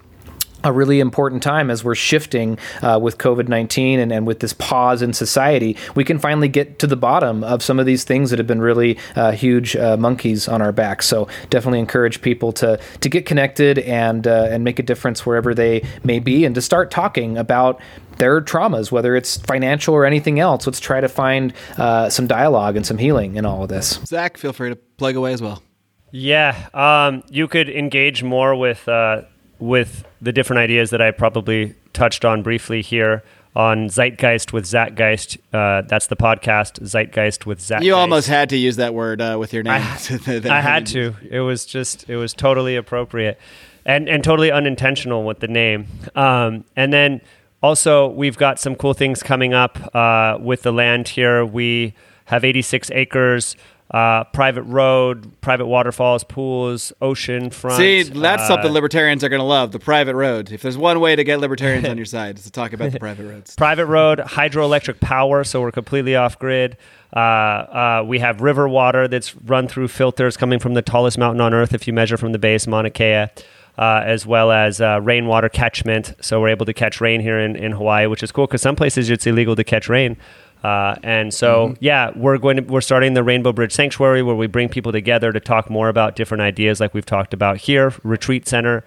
a 0.64 0.72
really 0.72 1.00
important 1.00 1.42
time 1.42 1.70
as 1.70 1.84
we're 1.84 1.94
shifting 1.94 2.58
uh, 2.82 2.98
with 3.00 3.18
COVID 3.18 3.48
19 3.48 4.00
and, 4.00 4.12
and 4.12 4.26
with 4.26 4.40
this 4.40 4.52
pause 4.52 5.02
in 5.02 5.12
society. 5.12 5.76
We 5.94 6.04
can 6.04 6.18
finally 6.18 6.48
get 6.48 6.78
to 6.80 6.86
the 6.86 6.96
bottom 6.96 7.44
of 7.44 7.62
some 7.62 7.78
of 7.78 7.86
these 7.86 8.04
things 8.04 8.30
that 8.30 8.38
have 8.38 8.46
been 8.46 8.60
really 8.60 8.98
uh, 9.14 9.32
huge 9.32 9.76
uh, 9.76 9.96
monkeys 9.96 10.48
on 10.48 10.60
our 10.60 10.72
backs. 10.72 11.06
So 11.06 11.28
definitely 11.50 11.78
encourage 11.78 12.20
people 12.20 12.52
to, 12.52 12.80
to 13.00 13.08
get 13.08 13.26
connected 13.26 13.78
and, 13.78 14.26
uh, 14.26 14.48
and 14.50 14.64
make 14.64 14.78
a 14.78 14.82
difference 14.82 15.24
wherever 15.24 15.54
they 15.54 15.86
may 16.02 16.18
be 16.18 16.44
and 16.44 16.54
to 16.54 16.62
start 16.62 16.90
talking 16.90 17.38
about 17.38 17.80
their 18.18 18.40
traumas, 18.40 18.90
whether 18.90 19.14
it's 19.16 19.36
financial 19.36 19.94
or 19.94 20.04
anything 20.04 20.40
else. 20.40 20.66
Let's 20.66 20.80
try 20.80 21.00
to 21.00 21.08
find 21.08 21.52
uh, 21.76 22.10
some 22.10 22.26
dialogue 22.26 22.76
and 22.76 22.84
some 22.84 22.98
healing 22.98 23.36
in 23.36 23.46
all 23.46 23.62
of 23.62 23.68
this. 23.68 24.00
Zack, 24.04 24.36
feel 24.36 24.52
free 24.52 24.70
to 24.70 24.76
plug 24.76 25.16
away 25.16 25.32
as 25.32 25.40
well. 25.40 25.62
Yeah, 26.10 26.68
um, 26.72 27.22
you 27.28 27.48
could 27.48 27.68
engage 27.68 28.22
more 28.22 28.54
with 28.54 28.88
uh, 28.88 29.22
with 29.58 30.04
the 30.20 30.32
different 30.32 30.60
ideas 30.60 30.90
that 30.90 31.00
I 31.00 31.10
probably 31.10 31.74
touched 31.92 32.24
on 32.24 32.42
briefly 32.42 32.82
here 32.82 33.22
on 33.56 33.88
Zeitgeist 33.88 34.52
with 34.52 34.66
Zack 34.66 34.94
Geist. 34.94 35.38
Uh, 35.52 35.82
that's 35.82 36.06
the 36.06 36.16
podcast, 36.16 36.80
Zeitgeist 36.80 37.46
with 37.46 37.60
Zack. 37.60 37.82
You 37.82 37.94
almost 37.94 38.28
had 38.28 38.50
to 38.50 38.56
use 38.56 38.76
that 38.76 38.94
word 38.94 39.20
uh, 39.20 39.36
with 39.38 39.52
your 39.52 39.62
name. 39.62 39.82
I, 39.82 40.40
I 40.50 40.60
had 40.60 40.86
to. 40.88 41.14
It 41.28 41.40
was 41.40 41.66
just, 41.66 42.08
it 42.08 42.16
was 42.16 42.34
totally 42.34 42.76
appropriate 42.76 43.38
and, 43.84 44.08
and 44.08 44.22
totally 44.22 44.52
unintentional 44.52 45.24
with 45.24 45.40
the 45.40 45.48
name. 45.48 45.88
Um, 46.14 46.64
and 46.76 46.92
then 46.92 47.20
also, 47.62 48.08
we've 48.08 48.36
got 48.36 48.60
some 48.60 48.76
cool 48.76 48.94
things 48.94 49.22
coming 49.22 49.54
up 49.54 49.94
uh, 49.94 50.38
with 50.40 50.62
the 50.62 50.72
land 50.72 51.08
here. 51.08 51.44
We 51.44 51.94
have 52.26 52.44
86 52.44 52.90
acres 52.92 53.56
uh, 53.90 54.24
private 54.24 54.64
road, 54.64 55.40
private 55.40 55.66
waterfalls, 55.66 56.22
pools, 56.22 56.92
ocean 57.00 57.50
front. 57.50 57.78
See, 57.78 58.02
that's 58.02 58.42
uh, 58.42 58.48
something 58.48 58.70
libertarians 58.70 59.24
are 59.24 59.30
going 59.30 59.40
to 59.40 59.46
love 59.46 59.72
the 59.72 59.78
private 59.78 60.14
road. 60.14 60.52
If 60.52 60.60
there's 60.60 60.76
one 60.76 61.00
way 61.00 61.16
to 61.16 61.24
get 61.24 61.40
libertarians 61.40 61.86
on 61.88 61.96
your 61.98 62.06
side, 62.06 62.38
is 62.38 62.44
to 62.44 62.50
talk 62.50 62.74
about 62.74 62.92
the 62.92 62.98
private 62.98 63.26
roads. 63.26 63.56
Private 63.56 63.86
road, 63.86 64.18
hydroelectric 64.18 65.00
power, 65.00 65.42
so 65.42 65.62
we're 65.62 65.72
completely 65.72 66.16
off 66.16 66.38
grid. 66.38 66.76
Uh, 67.16 67.18
uh, 67.18 68.04
we 68.06 68.18
have 68.18 68.42
river 68.42 68.68
water 68.68 69.08
that's 69.08 69.34
run 69.36 69.66
through 69.66 69.88
filters 69.88 70.36
coming 70.36 70.58
from 70.58 70.74
the 70.74 70.82
tallest 70.82 71.16
mountain 71.16 71.40
on 71.40 71.54
earth 71.54 71.72
if 71.72 71.86
you 71.86 71.92
measure 71.94 72.18
from 72.18 72.32
the 72.32 72.38
base, 72.38 72.66
Mauna 72.66 72.90
Kea. 72.90 73.26
Uh, 73.78 74.02
as 74.04 74.26
well 74.26 74.50
as 74.50 74.80
uh, 74.80 75.00
rainwater 75.04 75.48
catchment. 75.48 76.12
So 76.20 76.40
we're 76.40 76.48
able 76.48 76.66
to 76.66 76.74
catch 76.74 77.00
rain 77.00 77.20
here 77.20 77.38
in, 77.38 77.54
in 77.54 77.70
Hawaii, 77.70 78.08
which 78.08 78.24
is 78.24 78.32
cool 78.32 78.48
because 78.48 78.60
some 78.60 78.74
places 78.74 79.08
it's 79.08 79.24
illegal 79.24 79.54
to 79.54 79.62
catch 79.62 79.88
rain. 79.88 80.16
Uh, 80.62 80.96
and 81.02 81.32
so, 81.32 81.68
mm-hmm. 81.68 81.74
yeah, 81.80 82.10
we're 82.16 82.38
going 82.38 82.56
to 82.56 82.62
we're 82.62 82.80
starting 82.80 83.14
the 83.14 83.22
Rainbow 83.22 83.52
Bridge 83.52 83.72
Sanctuary 83.72 84.22
where 84.22 84.34
we 84.34 84.46
bring 84.46 84.68
people 84.68 84.92
together 84.92 85.32
to 85.32 85.40
talk 85.40 85.70
more 85.70 85.88
about 85.88 86.16
different 86.16 86.42
ideas, 86.42 86.80
like 86.80 86.94
we've 86.94 87.06
talked 87.06 87.32
about 87.32 87.58
here, 87.58 87.94
retreat 88.02 88.48
center, 88.48 88.84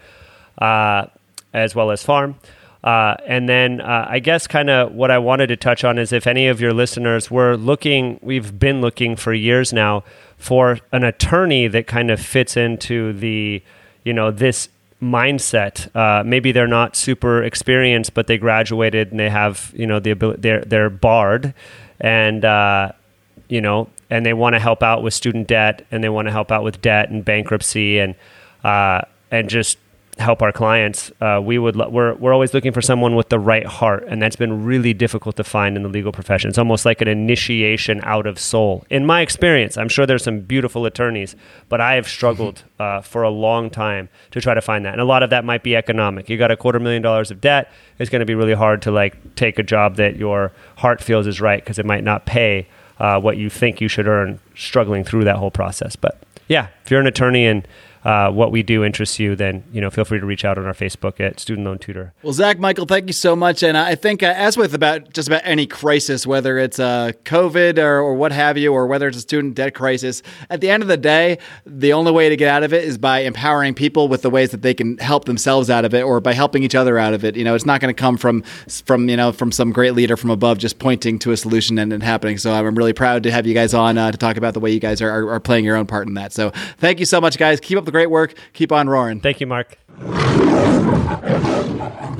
uh, 0.57 1.05
as 1.53 1.74
well 1.74 1.91
as 1.91 2.03
farm. 2.03 2.36
Uh, 2.84 3.15
and 3.28 3.47
then 3.47 3.80
uh, 3.80 4.07
I 4.09 4.19
guess 4.19 4.47
kind 4.47 4.69
of 4.69 4.91
what 4.93 5.11
I 5.11 5.19
wanted 5.19 5.47
to 5.47 5.55
touch 5.55 5.84
on 5.84 5.99
is 5.99 6.11
if 6.11 6.26
any 6.26 6.47
of 6.47 6.59
your 6.59 6.74
listeners 6.74 7.30
were 7.30 7.55
looking, 7.55 8.19
we've 8.24 8.57
been 8.57 8.82
looking 8.82 9.15
for 9.15 9.34
years 9.34 9.72
now 9.72 10.03
for 10.38 10.80
an 10.91 11.03
attorney 11.03 11.67
that 11.67 11.86
kind 11.86 12.09
of 12.09 12.19
fits 12.19 12.57
into 12.57 13.13
the, 13.13 13.61
you 14.03 14.13
know, 14.13 14.32
this 14.32 14.69
mindset. 15.01 15.93
Uh, 15.95 16.23
maybe 16.23 16.51
they're 16.51 16.67
not 16.67 16.95
super 16.95 17.43
experienced, 17.43 18.13
but 18.13 18.27
they 18.27 18.37
graduated 18.37 19.11
and 19.11 19.19
they 19.19 19.29
have 19.29 19.73
you 19.75 19.87
know 19.87 19.99
the 19.99 20.11
ability. 20.11 20.41
They're 20.41 20.61
they're 20.61 20.89
barred, 20.89 21.53
and 21.99 22.45
uh, 22.45 22.91
you 23.49 23.61
know, 23.61 23.89
and 24.09 24.25
they 24.25 24.33
want 24.33 24.53
to 24.53 24.59
help 24.59 24.83
out 24.83 25.03
with 25.03 25.13
student 25.13 25.47
debt, 25.47 25.85
and 25.91 26.03
they 26.03 26.09
want 26.09 26.27
to 26.27 26.31
help 26.31 26.51
out 26.51 26.63
with 26.63 26.81
debt 26.81 27.09
and 27.09 27.25
bankruptcy, 27.25 27.99
and 27.99 28.15
uh, 28.63 29.01
and 29.31 29.49
just 29.49 29.77
help 30.22 30.41
our 30.41 30.51
clients, 30.51 31.11
uh, 31.22 31.41
we 31.43 31.57
would 31.57 31.76
we're 31.76 32.15
we're 32.15 32.34
always 32.34 32.53
looking 32.53 32.72
for 32.72 32.82
someone 32.82 33.15
with 33.15 33.30
the 33.30 33.39
right 33.39 33.65
heart, 33.65 34.05
and 34.07 34.22
that's 34.22 34.36
been 34.36 34.63
really 34.63 34.93
difficult 34.93 35.36
to 35.38 35.43
find 35.43 35.76
in 35.76 35.84
the 35.84 35.89
legal 35.89 36.11
profession. 36.11 36.49
It's 36.49 36.57
almost 36.57 36.86
like 36.86 37.01
an 37.01 37.07
initiation 37.07 37.99
out 38.03 38.26
of 38.26 38.39
soul, 38.39 38.86
in 38.89 39.05
my 39.05 39.22
experience. 39.22 39.78
I'm 39.78 39.89
sure 39.89 40.05
there's 40.05 40.24
some 40.24 40.41
beautiful 40.41 40.86
attorneys, 40.86 41.36
but 41.69 41.82
I 41.82 41.95
have 41.95 42.07
struggled 42.07 42.63
uh, 42.80 43.01
for 43.01 43.24
a 43.24 43.30
long 43.30 43.69
time 43.69 44.09
to 44.32 44.39
try 44.39 44.53
to 44.53 44.61
find 44.61 44.86
that, 44.86 44.93
and 44.93 45.01
a 45.01 45.05
lot 45.05 45.24
of 45.24 45.30
that 45.32 45.43
might 45.43 45.63
be 45.63 45.76
economic. 45.76 46.30
You 46.30 46.38
got 46.38 46.51
a 46.51 46.57
quarter 46.57 46.80
million 46.80 47.01
dollars 47.01 47.32
of 47.32 47.41
debt. 47.41 47.72
It's 47.99 48.09
going 48.09 48.22
to 48.22 48.26
be 48.26 48.36
really 48.36 48.53
hard 48.53 48.82
to 48.84 48.91
like 48.91 49.36
take 49.36 49.59
a 49.59 49.63
job 49.63 49.95
that 49.97 50.15
your 50.15 50.51
heart 50.78 51.01
feels 51.01 51.28
is 51.28 51.41
right 51.41 51.61
because 51.61 51.80
it 51.80 51.86
might 51.86 52.03
not 52.03 52.26
pay 52.26 52.67
uh, 52.99 53.19
what 53.19 53.38
you 53.38 53.49
think 53.49 53.82
you 53.82 53.88
should 53.88 54.07
earn. 54.07 54.39
Struggling 54.55 55.03
through 55.03 55.24
that 55.24 55.38
whole 55.38 55.51
process, 55.51 55.95
but 55.95 56.22
yeah, 56.47 56.67
if 56.84 56.91
you're 56.91 56.99
an 56.99 57.07
attorney 57.07 57.45
and 57.45 57.65
uh, 58.03 58.31
what 58.31 58.51
we 58.51 58.63
do 58.63 58.83
interests 58.83 59.19
you, 59.19 59.35
then 59.35 59.63
you 59.71 59.79
know 59.81 59.89
feel 59.89 60.05
free 60.05 60.19
to 60.19 60.25
reach 60.25 60.43
out 60.43 60.57
on 60.57 60.65
our 60.65 60.73
Facebook 60.73 61.19
at 61.19 61.39
Student 61.39 61.65
Loan 61.65 61.77
Tutor. 61.77 62.13
Well, 62.23 62.33
Zack, 62.33 62.59
Michael, 62.59 62.85
thank 62.85 63.07
you 63.07 63.13
so 63.13 63.35
much. 63.35 63.63
And 63.63 63.77
I 63.77 63.95
think, 63.95 64.23
uh, 64.23 64.33
as 64.35 64.57
with 64.57 64.73
about 64.73 65.13
just 65.13 65.27
about 65.27 65.41
any 65.45 65.67
crisis, 65.67 66.27
whether 66.27 66.57
it's 66.57 66.79
uh, 66.79 67.11
COVID 67.25 67.77
or, 67.77 67.99
or 67.99 68.15
what 68.15 68.31
have 68.31 68.57
you, 68.57 68.73
or 68.73 68.87
whether 68.87 69.07
it's 69.07 69.17
a 69.17 69.21
student 69.21 69.55
debt 69.55 69.73
crisis, 69.73 70.21
at 70.49 70.61
the 70.61 70.69
end 70.69 70.83
of 70.83 70.89
the 70.89 70.97
day, 70.97 71.37
the 71.65 71.93
only 71.93 72.11
way 72.11 72.29
to 72.29 72.35
get 72.35 72.47
out 72.47 72.63
of 72.63 72.73
it 72.73 72.83
is 72.83 72.97
by 72.97 73.19
empowering 73.19 73.73
people 73.73 74.07
with 74.07 74.21
the 74.21 74.29
ways 74.29 74.51
that 74.51 74.61
they 74.61 74.73
can 74.73 74.97
help 74.97 75.25
themselves 75.25 75.69
out 75.69 75.85
of 75.85 75.93
it, 75.93 76.01
or 76.01 76.19
by 76.19 76.33
helping 76.33 76.63
each 76.63 76.75
other 76.75 76.97
out 76.97 77.13
of 77.13 77.23
it. 77.23 77.35
You 77.35 77.43
know, 77.43 77.55
it's 77.55 77.65
not 77.65 77.81
going 77.81 77.93
to 77.93 77.99
come 77.99 78.17
from 78.17 78.43
from 78.85 79.09
you 79.09 79.17
know 79.17 79.31
from 79.31 79.51
some 79.51 79.71
great 79.71 79.93
leader 79.93 80.17
from 80.17 80.29
above 80.29 80.57
just 80.57 80.79
pointing 80.79 81.19
to 81.19 81.31
a 81.31 81.37
solution 81.37 81.77
and 81.77 81.93
it 81.93 82.01
happening. 82.01 82.37
So 82.37 82.51
I'm 82.51 82.75
really 82.75 82.93
proud 82.93 83.23
to 83.23 83.31
have 83.31 83.45
you 83.45 83.53
guys 83.53 83.73
on 83.73 83.97
uh, 83.97 84.11
to 84.11 84.17
talk 84.17 84.37
about 84.37 84.53
the 84.53 84.59
way 84.59 84.71
you 84.71 84.79
guys 84.79 85.01
are, 85.01 85.09
are, 85.09 85.33
are 85.33 85.39
playing 85.39 85.65
your 85.65 85.75
own 85.75 85.85
part 85.85 86.07
in 86.07 86.15
that. 86.15 86.33
So 86.33 86.51
thank 86.77 86.99
you 86.99 87.05
so 87.05 87.21
much, 87.21 87.37
guys. 87.37 87.59
Keep 87.59 87.77
up 87.77 87.85
the 87.85 87.90
great 87.91 88.09
work. 88.09 88.33
Keep 88.53 88.71
on 88.71 88.89
roaring. 88.89 89.19
Thank 89.19 89.39
you, 89.39 89.47
Marc. 89.47 89.77